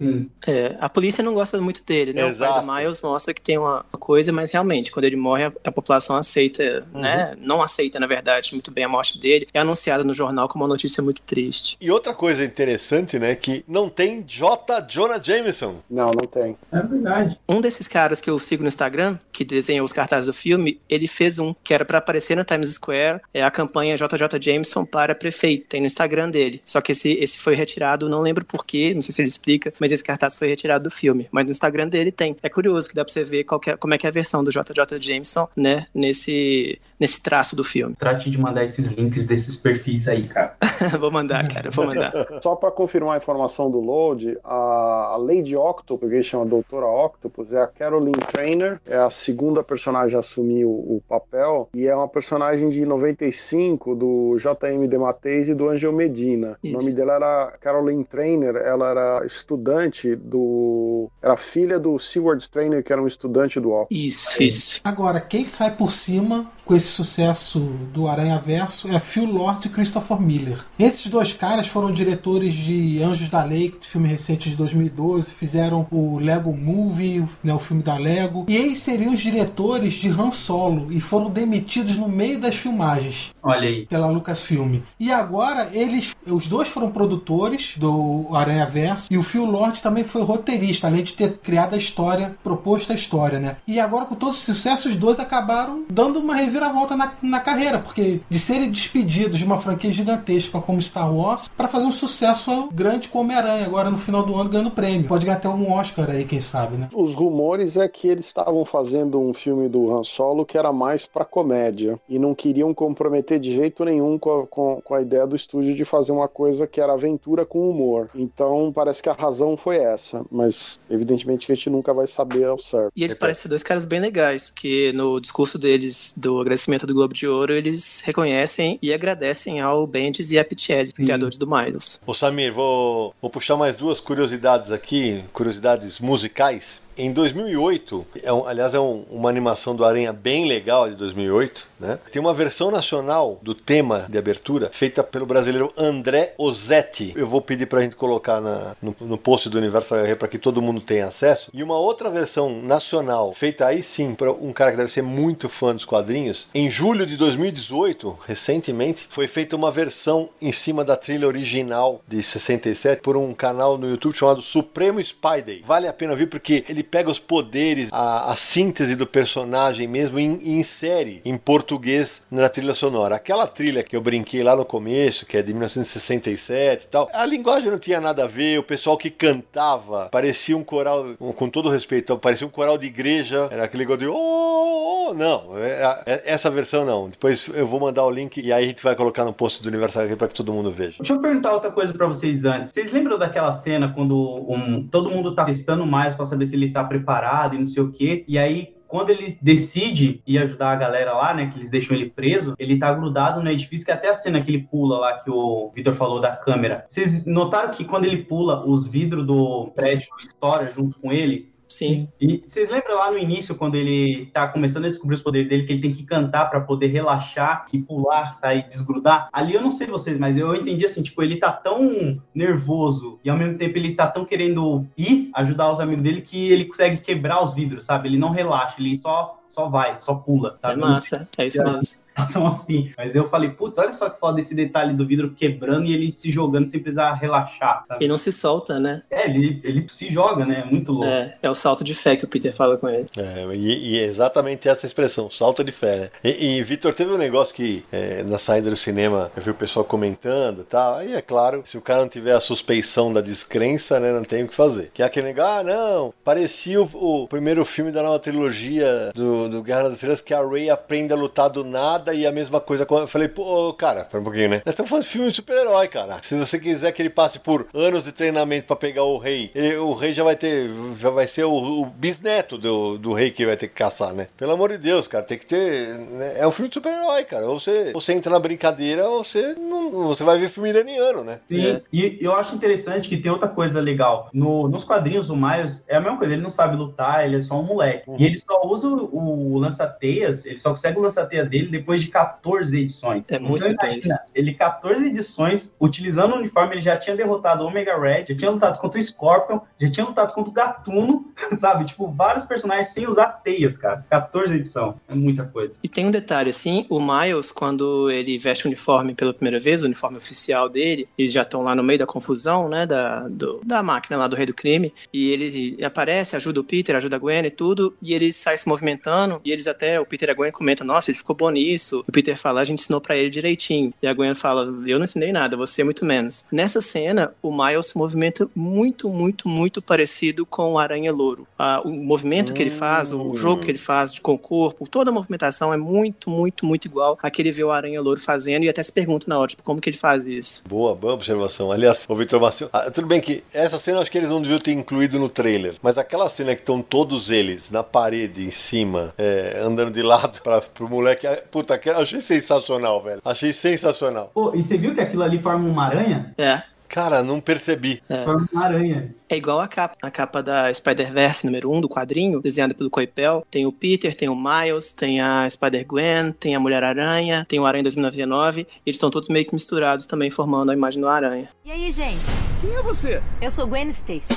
É, 0.47 0.75
a 0.79 0.89
polícia 0.89 1.23
não 1.23 1.33
gosta 1.33 1.59
muito 1.59 1.83
dele, 1.85 2.13
né? 2.13 2.21
O 2.23 2.25
pai 2.27 2.33
Exato. 2.35 2.65
do 2.65 2.73
Miles 2.73 3.01
mostra 3.01 3.33
que 3.33 3.41
tem 3.41 3.57
uma 3.57 3.83
coisa, 3.99 4.31
mas 4.31 4.51
realmente, 4.51 4.91
quando 4.91 5.05
ele 5.05 5.15
morre, 5.15 5.45
a, 5.45 5.53
a 5.63 5.71
população 5.71 6.15
aceita, 6.15 6.63
Uhum. 6.93 7.01
né? 7.01 7.35
Não 7.39 7.61
aceita, 7.61 7.99
na 7.99 8.07
verdade, 8.07 8.53
muito 8.53 8.71
bem 8.71 8.83
a 8.83 8.89
morte 8.89 9.19
dele. 9.19 9.47
É 9.53 9.59
anunciado 9.59 10.03
no 10.03 10.13
jornal 10.13 10.47
como 10.47 10.63
uma 10.63 10.72
notícia 10.73 11.01
muito 11.03 11.21
triste. 11.21 11.77
E 11.79 11.89
outra 11.91 12.13
coisa 12.13 12.43
interessante, 12.43 13.17
né, 13.17 13.35
que 13.35 13.63
não 13.67 13.89
tem 13.89 14.21
J. 14.27 14.81
Jonah 14.89 15.19
Jameson. 15.21 15.77
Não, 15.89 16.07
não 16.07 16.27
tem. 16.27 16.55
É 16.71 16.81
verdade. 16.81 17.39
Um 17.47 17.61
desses 17.61 17.87
caras 17.87 18.19
que 18.21 18.29
eu 18.29 18.37
sigo 18.39 18.61
no 18.63 18.67
Instagram, 18.67 19.17
que 19.31 19.43
desenhou 19.45 19.85
os 19.85 19.93
cartazes 19.93 20.25
do 20.27 20.33
filme, 20.33 20.79
ele 20.89 21.07
fez 21.07 21.39
um 21.39 21.53
que 21.63 21.73
era 21.73 21.85
pra 21.85 21.97
aparecer 21.99 22.35
na 22.35 22.43
Times 22.43 22.69
Square, 22.73 23.21
é 23.33 23.43
a 23.43 23.51
campanha 23.51 23.95
JJ 23.97 24.39
Jameson 24.41 24.85
para 24.85 25.15
prefeito, 25.15 25.67
tem 25.69 25.79
no 25.81 25.87
Instagram 25.87 26.29
dele. 26.29 26.61
Só 26.65 26.81
que 26.81 26.91
esse, 26.91 27.11
esse 27.13 27.37
foi 27.37 27.55
retirado, 27.55 28.09
não 28.09 28.21
lembro 28.21 28.43
porquê, 28.45 28.93
não 28.93 29.01
sei 29.01 29.13
se 29.13 29.21
ele 29.21 29.29
explica, 29.29 29.73
mas 29.79 29.91
esse 29.91 30.03
cartaz 30.03 30.35
foi 30.35 30.47
retirado 30.47 30.83
do 30.85 30.91
filme. 30.91 31.27
Mas 31.31 31.45
no 31.45 31.51
Instagram 31.51 31.87
dele 31.87 32.11
tem. 32.11 32.35
É 32.41 32.49
curioso 32.49 32.89
que 32.89 32.95
dá 32.95 33.03
pra 33.05 33.13
você 33.13 33.23
ver 33.23 33.43
qual 33.43 33.59
que 33.59 33.71
é- 33.71 33.77
como 33.77 33.93
é 33.93 33.97
que 33.97 34.05
é 34.05 34.09
a 34.09 34.13
versão 34.13 34.43
do 34.43 34.51
JJ 34.51 34.99
Jameson, 34.99 35.47
né, 35.55 35.87
nesse, 35.93 36.79
nesse 36.99 37.21
traço 37.21 37.55
do 37.55 37.63
filme. 37.63 37.95
Trate 37.95 38.29
de 38.29 38.37
mandar 38.37 38.63
esses 38.63 38.87
links 38.87 39.25
desses 39.25 39.55
perfis 39.55 40.07
aí, 40.07 40.27
cara. 40.27 40.55
vou 40.99 41.11
mandar, 41.11 41.47
cara, 41.47 41.69
vou 41.71 41.85
mandar. 41.85 42.13
Só 42.41 42.55
para 42.55 42.71
confirmar 42.71 43.15
a 43.15 43.17
informação 43.17 43.69
do 43.69 43.79
load, 43.79 44.37
a, 44.43 45.11
a 45.13 45.17
Lady 45.17 45.55
Octopus, 45.55 46.09
que 46.09 46.23
chama 46.23 46.45
Doutora 46.45 46.85
Octopus, 46.85 47.53
é 47.53 47.61
a 47.61 47.67
Caroline 47.67 48.11
Trainer, 48.31 48.79
é 48.85 48.97
a 48.97 49.09
segunda 49.09 49.63
personagem 49.63 50.15
a 50.15 50.19
assumir 50.19 50.65
o, 50.65 50.69
o 50.69 51.03
papel, 51.07 51.69
e 51.73 51.87
é 51.87 51.95
uma 51.95 52.07
personagem 52.07 52.69
de 52.69 52.85
95 52.85 53.95
do 53.95 54.37
J.M. 54.37 54.87
DeMatteis 54.87 55.47
e 55.47 55.53
do 55.53 55.69
Angel 55.69 55.91
Medina. 55.91 56.57
Isso. 56.63 56.75
O 56.75 56.79
nome 56.79 56.93
dela 56.93 57.13
era 57.13 57.53
Caroline 57.59 58.03
Trainer, 58.03 58.55
ela 58.55 58.89
era 58.89 59.25
estudante 59.25 60.15
do. 60.15 61.09
Era 61.21 61.37
filha 61.37 61.79
do 61.79 61.97
Seward 61.99 62.49
Trainer, 62.49 62.83
que 62.83 62.91
era 62.91 63.01
um 63.01 63.07
estudante 63.07 63.59
do 63.59 63.69
Octopus. 63.71 63.97
Isso, 63.97 64.43
isso. 64.43 64.81
Agora, 64.83 65.19
quem 65.19 65.45
sai 65.45 65.71
por 65.75 65.91
cima 65.91 66.51
com 66.65 66.75
esse 66.75 66.87
sucesso 66.87 67.59
do 67.93 68.07
Aranha 68.07 68.39
Verso 68.39 68.87
é 68.87 68.99
Phil 68.99 69.25
Lord 69.25 69.67
e 69.67 69.69
Christopher 69.69 70.19
Miller. 70.21 70.59
Esses 70.79 71.07
dois 71.07 71.33
caras 71.33 71.67
foram 71.67 71.91
diretores 71.91 72.53
de 72.53 73.01
Anjos 73.03 73.29
da 73.29 73.43
Lei, 73.43 73.73
filme 73.81 74.07
recente 74.07 74.49
de 74.49 74.55
2012, 74.55 75.33
fizeram 75.33 75.85
o 75.91 76.19
Lego 76.19 76.55
Movie, 76.55 77.25
né, 77.43 77.53
o 77.53 77.59
filme 77.59 77.83
da 77.83 77.97
Lego, 77.97 78.45
e 78.47 78.55
eles 78.55 78.81
seriam 78.81 79.13
os 79.13 79.19
diretores 79.19 79.93
de 79.93 80.09
Han 80.09 80.31
Solo 80.31 80.87
e 80.91 80.99
foram 80.99 81.29
demitidos 81.29 81.97
no 81.97 82.07
meio 82.07 82.39
das 82.39 82.55
filmagens 82.55 83.33
Olha 83.41 83.67
aí. 83.67 83.85
pela 83.85 84.07
Lucasfilm. 84.09 84.79
E 84.99 85.11
agora 85.11 85.69
eles, 85.73 86.15
os 86.25 86.47
dois 86.47 86.67
foram 86.67 86.91
produtores 86.91 87.73
do 87.77 88.27
Aranha 88.33 88.65
Verso 88.65 89.07
e 89.11 89.17
o 89.17 89.23
Phil 89.23 89.45
Lord 89.45 89.81
também 89.81 90.03
foi 90.03 90.23
roteirista, 90.23 90.87
além 90.87 91.03
de 91.03 91.13
ter 91.13 91.37
criado 91.37 91.73
a 91.73 91.77
história, 91.77 92.35
proposto 92.43 92.91
a 92.91 92.95
história, 92.95 93.39
né? 93.39 93.57
E 93.67 93.79
agora 93.79 94.05
com 94.05 94.15
todo 94.15 94.33
esse 94.33 94.45
sucesso, 94.45 94.87
os 94.87 94.95
dois 94.95 95.19
acabaram 95.19 95.85
dando 95.89 96.19
uma 96.19 96.35
reviravolta 96.53 96.95
na, 96.95 97.13
na 97.21 97.39
carreira, 97.39 97.79
porque 97.79 98.21
de 98.29 98.39
serem 98.39 98.71
despedidos 98.71 99.39
de 99.39 99.45
uma 99.45 99.59
franquia 99.59 99.91
gigantesca 99.91 100.61
como 100.61 100.81
Star 100.81 101.13
Wars 101.13 101.49
para 101.57 101.67
fazer 101.67 101.85
um 101.85 101.91
sucesso 101.91 102.69
grande 102.71 103.09
com 103.09 103.19
Homem-Aranha, 103.19 103.65
agora 103.65 103.89
no 103.89 103.97
final 103.97 104.23
do 104.23 104.35
ano 104.35 104.49
ganhando 104.49 104.71
prêmio. 104.71 105.07
Pode 105.07 105.25
ganhar 105.25 105.37
até 105.37 105.49
um 105.49 105.71
Oscar 105.71 106.09
aí, 106.09 106.25
quem 106.25 106.39
sabe, 106.39 106.77
né? 106.77 106.89
Os 106.93 107.15
rumores 107.15 107.75
é 107.75 107.87
que 107.87 108.07
eles 108.07 108.25
estavam 108.25 108.63
fazendo 108.65 109.19
um 109.19 109.33
filme 109.33 109.67
do 109.67 109.95
Han 109.95 110.03
Solo 110.03 110.45
que 110.45 110.57
era 110.57 110.71
mais 110.71 111.05
pra 111.05 111.25
comédia 111.25 111.99
e 112.07 112.19
não 112.19 112.35
queriam 112.35 112.73
comprometer 112.73 113.39
de 113.39 113.51
jeito 113.51 113.83
nenhum 113.83 114.17
com 114.19 114.41
a, 114.41 114.47
com, 114.47 114.81
com 114.81 114.93
a 114.93 115.01
ideia 115.01 115.25
do 115.25 115.35
estúdio 115.35 115.75
de 115.75 115.85
fazer 115.85 116.11
uma 116.11 116.27
coisa 116.27 116.67
que 116.67 116.79
era 116.79 116.93
aventura 116.93 117.45
com 117.45 117.69
humor. 117.69 118.09
Então 118.13 118.71
parece 118.73 119.01
que 119.01 119.09
a 119.09 119.13
razão 119.13 119.57
foi 119.57 119.77
essa, 119.77 120.25
mas 120.31 120.79
evidentemente 120.89 121.45
que 121.45 121.51
a 121.51 121.55
gente 121.55 121.69
nunca 121.69 121.93
vai 121.93 122.07
saber 122.07 122.45
ao 122.45 122.59
certo. 122.59 122.91
E 122.95 123.03
eles 123.03 123.15
parecem 123.15 123.43
ser 123.43 123.49
dois 123.49 123.63
caras 123.63 123.85
bem 123.85 123.99
legais, 123.99 124.49
porque 124.49 124.91
no 124.93 125.19
discurso 125.19 125.57
deles 125.57 126.13
do 126.17 126.42
agradecimento 126.43 126.85
do 126.85 126.93
Globo 126.93 127.13
de 127.13 127.27
Ouro, 127.27 127.53
eles 127.53 128.01
reconhecem 128.05 128.77
e 128.81 128.93
agradecem 128.93 129.59
ao 129.59 129.85
Bendis 129.87 130.31
e 130.31 130.39
a 130.39 130.45
Pichelli, 130.45 130.91
criadores 130.91 131.37
do 131.37 131.47
Miles. 131.47 131.99
Ô 132.05 132.13
Samir, 132.13 132.53
vou, 132.53 133.13
vou 133.21 133.29
puxar 133.29 133.57
mais 133.57 133.75
duas 133.75 133.99
curiosidades 133.99 134.71
aqui, 134.71 135.23
curiosidades 135.33 135.99
musicais. 135.99 136.81
Em 136.97 137.11
2008, 137.11 138.05
é 138.21 138.31
um- 138.31 138.45
aliás, 138.47 138.73
é 138.73 138.79
um- 138.79 139.03
uma 139.09 139.29
animação 139.29 139.75
do 139.75 139.83
Aranha 139.83 140.13
bem 140.13 140.47
legal 140.47 140.89
de 140.89 140.95
2008, 140.95 141.67
né? 141.79 141.97
Tem 142.11 142.19
uma 142.21 142.33
versão 142.33 142.69
nacional 142.69 143.39
do 143.41 143.53
tema 143.55 144.05
de 144.09 144.17
abertura 144.17 144.69
feita 144.71 145.03
pelo 145.03 145.25
brasileiro 145.25 145.71
André 145.77 146.33
Ozzetti. 146.37 147.13
Eu 147.15 147.27
vou 147.27 147.41
pedir 147.41 147.65
pra 147.65 147.81
gente 147.81 147.95
colocar 147.95 148.39
na- 148.39 148.75
no, 148.81 148.95
no 149.01 149.17
post 149.17 149.49
do 149.49 149.57
Universo 149.57 149.95
HQ 149.95 150.15
para 150.15 150.27
que 150.27 150.37
todo 150.37 150.61
mundo 150.61 150.81
tenha 150.81 151.07
acesso. 151.07 151.49
E 151.53 151.63
uma 151.63 151.77
outra 151.77 152.09
versão 152.09 152.61
nacional, 152.61 153.33
feita 153.33 153.65
aí 153.65 153.81
sim 153.81 154.13
por 154.13 154.27
um 154.29 154.53
cara 154.53 154.71
que 154.71 154.77
deve 154.77 154.91
ser 154.91 155.01
muito 155.01 155.49
fã 155.49 155.73
dos 155.73 155.85
quadrinhos. 155.85 156.47
Em 156.53 156.69
julho 156.69 157.05
de 157.05 157.17
2018, 157.17 158.17
recentemente, 158.27 159.07
foi 159.09 159.27
feita 159.27 159.55
uma 159.55 159.71
versão 159.71 160.29
em 160.41 160.51
cima 160.51 160.83
da 160.85 160.95
trilha 160.95 161.27
original 161.27 162.01
de 162.07 162.21
67 162.21 163.01
por 163.01 163.17
um 163.17 163.33
canal 163.33 163.77
no 163.77 163.89
YouTube 163.89 164.13
chamado 164.15 164.41
Supremo 164.41 164.99
Spy 164.99 165.41
Day. 165.45 165.63
Vale 165.65 165.87
a 165.87 165.93
pena 165.93 166.15
ver 166.15 166.27
porque 166.27 166.63
ele 166.69 166.82
pega 166.83 167.09
os 167.09 167.19
poderes, 167.19 167.89
a, 167.91 168.31
a 168.31 168.35
síntese 168.35 168.95
do 168.95 169.07
personagem 169.07 169.87
mesmo 169.87 170.19
e 170.19 170.23
in- 170.23 170.39
insere 170.59 171.21
em 171.25 171.37
português 171.37 172.25
na 172.29 172.47
trilha 172.49 172.73
sonora. 172.73 173.15
Aquela 173.15 173.47
trilha 173.47 173.81
que 173.83 173.95
eu 173.95 174.01
brinquei 174.01 174.43
lá 174.43 174.55
no 174.55 174.65
começo, 174.65 175.25
que 175.25 175.37
é 175.37 175.41
de 175.41 175.53
1967 175.53 176.83
e 176.85 176.87
tal, 176.87 177.09
a 177.13 177.25
linguagem 177.25 177.71
não 177.71 177.79
tinha 177.79 177.99
nada 178.01 178.23
a 178.23 178.27
ver, 178.27 178.59
o 178.59 178.63
pessoal 178.63 178.97
que 178.97 179.09
cantava 179.09 180.09
parecia 180.11 180.55
um 180.57 180.63
coral, 180.63 181.05
com 181.35 181.49
todo 181.49 181.69
respeito, 181.69 182.17
parecia 182.17 182.45
um 182.45 182.49
coral 182.49 182.77
de 182.77 182.87
igreja, 182.87 183.47
era 183.51 183.63
aquele 183.63 183.83
negócio 183.83 183.99
de 184.01 184.07
oh, 184.07 184.13
oh, 184.15 185.07
oh. 185.09 185.13
não, 185.13 185.57
é- 185.57 186.03
é- 186.05 186.23
essa 186.25 186.49
versão 186.49 186.85
não. 186.85 187.09
Depois 187.09 187.47
eu 187.53 187.65
vou 187.67 187.79
mandar 187.79 188.03
o 188.05 188.11
link 188.11 188.37
e 188.41 188.51
aí 188.51 188.63
a 188.65 188.67
gente 188.67 188.83
vai 188.83 188.95
colocar 188.95 189.23
no 189.25 189.33
post 189.33 189.61
do 189.61 189.69
Universal 189.69 190.03
aqui 190.03 190.15
para 190.15 190.27
que 190.27 190.33
todo 190.33 190.51
mundo 190.53 190.71
veja. 190.71 190.95
Deixa 190.99 191.13
eu 191.13 191.19
perguntar 191.19 191.53
outra 191.53 191.71
coisa 191.71 191.93
pra 191.93 192.07
vocês 192.07 192.45
antes. 192.45 192.71
Vocês 192.71 192.91
lembram 192.91 193.17
daquela 193.17 193.51
cena 193.51 193.91
quando 193.93 194.15
um- 194.49 194.87
todo 194.91 195.09
mundo 195.09 195.33
tá 195.35 195.45
testando 195.45 195.85
mais 195.85 196.13
pra 196.15 196.25
saber 196.25 196.45
se 196.45 196.55
ele 196.55 196.71
tá 196.73 196.83
preparado 196.83 197.55
e 197.55 197.59
não 197.59 197.65
sei 197.65 197.83
o 197.83 197.91
quê? 197.91 198.25
E 198.27 198.37
aí, 198.37 198.73
quando 198.87 199.09
ele 199.09 199.35
decide 199.41 200.21
ir 200.25 200.37
ajudar 200.37 200.71
a 200.71 200.75
galera 200.75 201.13
lá, 201.13 201.33
né, 201.33 201.47
que 201.47 201.57
eles 201.57 201.71
deixam 201.71 201.95
ele 201.95 202.09
preso, 202.09 202.53
ele 202.59 202.77
tá 202.77 202.93
grudado 202.93 203.41
no 203.41 203.49
edifício, 203.49 203.85
que 203.85 203.91
até 203.91 204.09
a 204.09 204.15
cena 204.15 204.41
que 204.41 204.51
ele 204.51 204.67
pula 204.69 204.99
lá, 204.99 205.17
que 205.17 205.31
o 205.31 205.71
Vitor 205.73 205.95
falou 205.95 206.19
da 206.19 206.35
câmera. 206.35 206.85
Vocês 206.87 207.25
notaram 207.25 207.71
que 207.71 207.85
quando 207.85 208.05
ele 208.05 208.23
pula, 208.23 208.63
os 208.65 208.85
vidros 208.85 209.25
do 209.25 209.71
prédio 209.73 210.07
estouram 210.19 210.71
junto 210.71 210.99
com 210.99 211.11
ele? 211.11 211.52
Sim. 211.73 212.07
E 212.19 212.43
vocês 212.45 212.69
lembram 212.69 212.95
lá 212.97 213.11
no 213.11 213.17
início, 213.17 213.55
quando 213.55 213.75
ele 213.75 214.29
tá 214.33 214.47
começando 214.47 214.85
a 214.85 214.89
descobrir 214.89 215.15
os 215.15 215.21
poderes 215.21 215.49
dele, 215.49 215.63
que 215.65 215.73
ele 215.73 215.81
tem 215.81 215.91
que 215.91 216.03
cantar 216.03 216.49
pra 216.49 216.61
poder 216.61 216.87
relaxar 216.87 217.67
e 217.73 217.79
pular, 217.79 218.33
sair, 218.33 218.67
desgrudar? 218.67 219.29
Ali 219.33 219.53
eu 219.53 219.61
não 219.61 219.71
sei 219.71 219.87
vocês, 219.87 220.17
mas 220.17 220.37
eu 220.37 220.55
entendi 220.55 220.85
assim, 220.85 221.01
tipo, 221.01 221.21
ele 221.23 221.37
tá 221.37 221.51
tão 221.51 222.19
nervoso 222.33 223.19
e 223.23 223.29
ao 223.29 223.37
mesmo 223.37 223.57
tempo 223.57 223.77
ele 223.77 223.95
tá 223.95 224.07
tão 224.07 224.25
querendo 224.25 224.85
ir 224.97 225.29
ajudar 225.33 225.71
os 225.71 225.79
amigos 225.79 226.03
dele 226.03 226.21
que 226.21 226.51
ele 226.51 226.65
consegue 226.65 226.97
quebrar 227.01 227.43
os 227.43 227.53
vidros, 227.53 227.85
sabe? 227.85 228.07
Ele 228.07 228.17
não 228.17 228.29
relaxa, 228.29 228.75
ele 228.79 228.95
só, 228.95 229.39
só 229.47 229.67
vai, 229.69 229.99
só 229.99 230.15
pula, 230.15 230.57
É 230.61 230.67
sabe? 230.67 230.81
massa, 230.81 231.27
é 231.37 231.47
isso 231.47 231.63
mesmo. 231.63 232.02
São 232.29 232.47
assim. 232.47 232.91
Mas 232.97 233.15
eu 233.15 233.27
falei, 233.27 233.49
putz, 233.49 233.77
olha 233.77 233.93
só 233.93 234.09
que 234.09 234.19
foda 234.19 234.39
esse 234.39 234.55
detalhe 234.55 234.93
do 234.93 235.05
vidro 235.05 235.31
quebrando 235.31 235.85
e 235.85 235.93
ele 235.93 236.11
se 236.11 236.29
jogando 236.29 236.65
sem 236.65 236.79
precisar 236.79 237.13
relaxar, 237.13 237.83
sabe? 237.87 238.05
E 238.05 238.07
não 238.07 238.17
se 238.17 238.31
solta, 238.31 238.79
né? 238.79 239.03
É, 239.09 239.29
ele, 239.29 239.59
ele 239.63 239.85
se 239.87 240.11
joga, 240.11 240.45
né? 240.45 240.63
Muito 240.69 240.91
louco. 240.91 241.07
É, 241.07 241.35
é 241.41 241.49
o 241.49 241.55
salto 241.55 241.83
de 241.83 241.95
fé 241.95 242.15
que 242.15 242.25
o 242.25 242.27
Peter 242.27 242.55
fala 242.55 242.77
com 242.77 242.89
ele. 242.89 243.07
É, 243.17 243.45
e, 243.55 243.93
e 243.93 243.99
é 243.99 244.03
exatamente 244.03 244.67
essa 244.67 244.85
expressão, 244.85 245.29
salto 245.29 245.63
de 245.63 245.71
fé, 245.71 245.99
né? 245.99 246.09
E, 246.23 246.57
e 246.57 246.63
Vitor, 246.63 246.93
teve 246.93 247.11
um 247.11 247.17
negócio 247.17 247.53
que 247.53 247.83
é, 247.91 248.23
na 248.23 248.37
saída 248.37 248.69
do 248.69 248.75
cinema 248.75 249.31
eu 249.35 249.41
vi 249.41 249.49
o 249.49 249.55
pessoal 249.55 249.85
comentando 249.85 250.61
e 250.61 250.65
tal. 250.65 250.95
Aí 250.97 251.13
é 251.13 251.21
claro, 251.21 251.63
se 251.65 251.77
o 251.77 251.81
cara 251.81 252.01
não 252.01 252.09
tiver 252.09 252.33
a 252.33 252.39
suspeição 252.39 253.11
da 253.11 253.21
descrença, 253.21 253.99
né, 253.99 254.11
não 254.11 254.23
tem 254.23 254.43
o 254.43 254.47
que 254.47 254.55
fazer. 254.55 254.91
Que 254.93 255.01
é 255.01 255.05
aquele 255.05 255.27
negócio, 255.27 255.43
ah, 255.43 255.63
não, 255.63 256.13
parecia 256.23 256.81
o, 256.81 257.23
o 257.23 257.27
primeiro 257.27 257.65
filme 257.65 257.91
da 257.91 258.03
nova 258.03 258.19
trilogia 258.19 259.11
do, 259.13 259.49
do 259.49 259.63
Guerra 259.63 259.83
das 259.83 259.93
Estrelas 259.93 260.21
que 260.21 260.33
a 260.33 260.45
Rey 260.45 260.69
aprende 260.69 261.13
a 261.13 261.15
lutar 261.15 261.49
do 261.49 261.63
nada 261.63 262.02
e 262.11 262.25
a 262.25 262.31
mesma 262.31 262.59
coisa. 262.59 262.87
Eu 262.89 263.07
falei, 263.07 263.27
pô, 263.27 263.71
cara, 263.73 264.03
pera 264.05 264.19
um 264.21 264.23
pouquinho, 264.23 264.49
né? 264.49 264.61
Nós 264.65 264.73
estamos 264.73 264.89
falando 264.89 265.03
de 265.03 265.09
filme 265.09 265.29
de 265.29 265.35
super-herói, 265.35 265.87
cara. 265.87 266.17
Se 266.21 266.35
você 266.35 266.57
quiser 266.59 266.91
que 266.91 267.01
ele 267.01 267.09
passe 267.09 267.39
por 267.39 267.67
anos 267.73 268.03
de 268.03 268.11
treinamento 268.11 268.65
pra 268.67 268.75
pegar 268.75 269.03
o 269.03 269.17
rei, 269.17 269.51
ele- 269.53 269.77
o 269.77 269.93
rei 269.93 270.13
já 270.13 270.23
vai 270.23 270.35
ter, 270.35 270.69
já 270.99 271.09
vai 271.09 271.27
ser 271.27 271.43
o, 271.43 271.53
o 271.81 271.85
bisneto 271.85 272.57
do, 272.57 272.97
do 272.97 273.13
rei 273.13 273.29
que 273.31 273.45
vai 273.45 273.55
ter 273.55 273.67
que 273.67 273.75
caçar, 273.75 274.13
né? 274.13 274.27
Pelo 274.37 274.53
amor 274.53 274.69
de 274.71 274.77
Deus, 274.79 275.07
cara, 275.07 275.23
tem 275.23 275.37
que 275.37 275.45
ter. 275.45 275.89
né? 275.97 276.33
É 276.39 276.47
um 276.47 276.51
filme 276.51 276.69
de 276.69 276.73
super-herói, 276.75 277.23
cara. 277.25 277.45
Ou 277.47 277.59
você, 277.59 277.91
ou 277.93 278.01
você 278.01 278.13
entra 278.13 278.31
na 278.31 278.39
brincadeira, 278.39 279.07
ou 279.07 279.23
você 279.23 279.53
não, 279.53 279.91
você 280.07 280.23
vai 280.23 280.37
ver 280.39 280.49
filme 280.49 280.69
iraniano, 280.69 281.23
né? 281.23 281.39
Sim, 281.47 281.65
É. 281.65 281.81
e 281.91 282.17
eu 282.21 282.33
acho 282.33 282.55
interessante 282.55 283.09
que 283.09 283.17
tem 283.17 283.31
outra 283.31 283.47
coisa 283.47 283.79
legal. 283.79 284.29
No, 284.33 284.67
nos 284.67 284.83
quadrinhos, 284.83 285.29
o 285.29 285.35
Miles 285.35 285.83
é 285.87 285.95
a 285.97 285.99
mesma 285.99 286.17
coisa, 286.17 286.33
ele 286.33 286.41
não 286.41 286.49
sabe 286.49 286.75
lutar, 286.75 287.25
ele 287.25 287.37
é 287.37 287.41
só 287.41 287.59
um 287.59 287.63
moleque. 287.63 288.09
Uhum. 288.09 288.15
E 288.19 288.25
ele 288.25 288.39
só 288.39 288.65
usa 288.65 288.87
o, 288.87 289.53
o 289.53 289.57
lança-teias, 289.57 290.45
ele 290.45 290.57
só 290.57 290.71
consegue 290.71 290.97
o 290.97 291.01
lança-teia 291.01 291.45
dele 291.45 291.67
depois 291.67 291.92
de 292.01 292.07
14 292.07 292.79
edições. 292.79 293.25
É 293.27 293.39
muito 293.39 293.61
então, 293.67 293.71
depois. 293.71 294.05
imagina, 294.05 294.21
ele 294.33 294.53
14 294.53 295.05
edições, 295.05 295.75
utilizando 295.79 296.33
o 296.33 296.37
uniforme, 296.37 296.75
ele 296.75 296.81
já 296.81 296.97
tinha 296.97 297.15
derrotado 297.15 297.63
o 297.63 297.67
Omega 297.67 297.97
Red, 297.99 298.25
já 298.29 298.35
tinha 298.35 298.51
lutado 298.51 298.79
contra 298.79 298.99
o 298.99 299.03
Scorpion, 299.03 299.59
já 299.79 299.89
tinha 299.91 300.05
lutado 300.05 300.33
contra 300.33 300.49
o 300.49 300.53
Gatuno, 300.53 301.31
sabe? 301.59 301.85
Tipo, 301.85 302.07
vários 302.11 302.45
personagens 302.45 302.89
sem 302.89 303.07
usar 303.07 303.27
teias, 303.43 303.77
cara. 303.77 304.05
14 304.09 304.53
edição. 304.55 304.99
É 305.07 305.15
muita 305.15 305.43
coisa. 305.45 305.77
E 305.83 305.89
tem 305.89 306.05
um 306.05 306.11
detalhe, 306.11 306.49
assim, 306.49 306.85
o 306.89 306.99
Miles, 306.99 307.51
quando 307.51 308.09
ele 308.11 308.37
veste 308.37 308.65
o 308.65 308.67
uniforme 308.67 309.13
pela 309.13 309.33
primeira 309.33 309.59
vez, 309.59 309.81
o 309.81 309.85
uniforme 309.85 310.17
oficial 310.17 310.69
dele, 310.69 311.07
eles 311.17 311.31
já 311.31 311.41
estão 311.43 311.61
lá 311.61 311.75
no 311.75 311.83
meio 311.83 311.99
da 311.99 312.05
confusão, 312.05 312.67
né, 312.69 312.85
da, 312.85 313.27
do- 313.27 313.61
da 313.63 313.81
máquina 313.83 314.17
lá 314.17 314.27
do 314.27 314.35
Rei 314.35 314.45
do 314.45 314.53
Crime, 314.53 314.93
e 315.13 315.29
ele 315.31 315.83
aparece, 315.83 316.35
ajuda 316.35 316.59
o 316.59 316.63
Peter, 316.63 316.95
ajuda 316.95 317.15
a 317.15 317.19
Gwen 317.19 317.45
e 317.45 317.49
tudo, 317.51 317.95
e 318.01 318.13
ele 318.13 318.31
sai 318.31 318.57
se 318.57 318.67
movimentando, 318.67 319.41
e 319.43 319.51
eles 319.51 319.67
até, 319.67 319.99
o 319.99 320.05
Peter 320.05 320.29
e 320.29 320.31
a 320.31 320.35
Gwen 320.35 320.51
comentam, 320.51 320.85
nossa, 320.85 321.11
ele 321.11 321.17
ficou 321.17 321.35
bom 321.35 321.49
nisso, 321.83 322.03
o 322.07 322.11
Peter 322.11 322.37
fala, 322.37 322.61
a 322.61 322.63
gente 322.63 322.79
ensinou 322.79 323.01
pra 323.01 323.17
ele 323.17 323.29
direitinho, 323.29 323.93
e 324.01 324.07
a 324.07 324.13
Gwen 324.13 324.33
fala, 324.33 324.63
eu 324.87 324.97
não 324.97 325.03
ensinei 325.03 325.31
nada, 325.31 325.57
você 325.57 325.83
muito 325.83 326.05
menos. 326.05 326.45
Nessa 326.51 326.81
cena, 326.81 327.33
o 327.41 327.51
Miles 327.51 327.87
se 327.87 327.97
movimenta 327.97 328.47
muito, 328.55 329.09
muito, 329.09 329.49
muito 329.49 329.81
parecido 329.81 330.45
com 330.45 330.73
o 330.73 330.79
Aranha 330.79 331.11
Louro. 331.11 331.45
Ah, 331.59 331.81
o 331.83 331.89
movimento 331.89 332.53
que 332.53 332.61
ele 332.61 332.69
faz, 332.69 333.11
o 333.11 333.35
jogo 333.35 333.63
que 333.63 333.71
ele 333.71 333.77
faz 333.77 334.17
com 334.19 334.33
o 334.33 334.37
corpo, 334.37 334.87
toda 334.87 335.11
a 335.11 335.13
movimentação 335.13 335.73
é 335.73 335.77
muito, 335.77 336.29
muito, 336.29 336.65
muito 336.65 336.85
igual 336.85 337.17
a 337.21 337.29
que 337.29 337.41
ele 337.41 337.51
vê 337.51 337.63
o 337.63 337.71
Aranha 337.71 338.01
Louro 338.01 338.19
fazendo 338.19 338.63
e 338.63 338.69
até 338.69 338.81
se 338.81 338.91
pergunta 338.91 339.25
na 339.27 339.37
hora, 339.37 339.49
tipo, 339.49 339.63
como 339.63 339.81
que 339.81 339.89
ele 339.89 339.97
faz 339.97 340.25
isso? 340.25 340.63
Boa, 340.67 340.95
boa 340.95 341.13
observação. 341.13 341.71
Aliás, 341.71 342.05
o 342.07 342.15
Vitor 342.15 342.39
Macio. 342.39 342.69
Ah, 342.71 342.89
tudo 342.89 343.07
bem 343.07 343.19
que 343.19 343.43
essa 343.53 343.79
cena 343.79 343.99
acho 343.99 344.11
que 344.11 344.17
eles 344.17 344.29
não 344.29 344.41
deviam 344.41 344.59
ter 344.59 344.71
incluído 344.71 345.19
no 345.19 345.27
trailer. 345.27 345.75
Mas 345.81 345.97
aquela 345.97 346.29
cena 346.29 346.55
que 346.55 346.61
estão 346.61 346.81
todos 346.81 347.29
eles 347.29 347.69
na 347.69 347.83
parede, 347.83 348.45
em 348.45 348.51
cima, 348.51 349.13
é, 349.17 349.59
andando 349.61 349.91
de 349.91 350.01
lado 350.01 350.41
para 350.41 350.61
pro 350.61 350.87
moleque. 350.87 351.27
ah, 351.27 351.37
Puta, 351.73 351.77
que- 351.77 351.89
eu 351.89 351.97
achei 351.99 352.21
sensacional, 352.21 353.01
velho. 353.01 353.21
Achei 353.23 353.53
sensacional. 353.53 354.31
Pô, 354.33 354.53
e 354.55 354.61
você 354.61 354.77
viu 354.77 354.93
que 354.93 355.01
aquilo 355.01 355.23
ali 355.23 355.39
forma 355.39 355.67
uma 355.67 355.85
aranha? 355.85 356.33
É, 356.37 356.61
Cara, 356.87 357.23
não 357.23 357.39
percebi. 357.41 358.03
Forma 358.07 358.47
uma 358.53 358.65
aranha. 358.65 359.09
é 359.27 359.35
igual 359.35 359.59
a 359.59 359.67
capa, 359.67 359.95
a 359.99 360.11
capa 360.11 360.43
da 360.43 360.71
Spider-Verse 360.71 361.43
número 361.43 361.71
1 361.71 361.77
um, 361.77 361.81
do 361.81 361.89
quadrinho, 361.89 362.39
desenhada 362.39 362.75
pelo 362.75 362.87
Coipel. 362.87 363.43
Tem 363.49 363.65
o 363.65 363.71
Peter, 363.71 364.13
tem 364.13 364.29
o 364.29 364.35
Miles, 364.35 364.91
tem 364.91 365.19
a 365.19 365.49
Spider-Gwen, 365.49 366.33
tem 366.33 366.55
a 366.55 366.59
Mulher-Aranha, 366.59 367.47
tem 367.49 367.59
o 367.59 367.65
Aranha 367.65 367.81
2099, 367.85 368.61
e 368.61 368.65
eles 368.85 368.97
estão 368.97 369.09
todos 369.09 369.27
meio 369.29 369.43
que 369.43 369.55
misturados 369.55 370.05
também, 370.05 370.29
formando 370.29 370.69
a 370.69 370.75
imagem 370.75 371.01
do 371.01 371.07
Aranha. 371.07 371.49
E 371.65 371.71
aí, 371.71 371.89
gente? 371.89 372.19
Quem 372.61 372.75
é 372.75 372.81
você? 372.83 373.19
Eu 373.41 373.49
sou 373.49 373.65
Gwen 373.65 373.87
Stacy. 373.87 374.33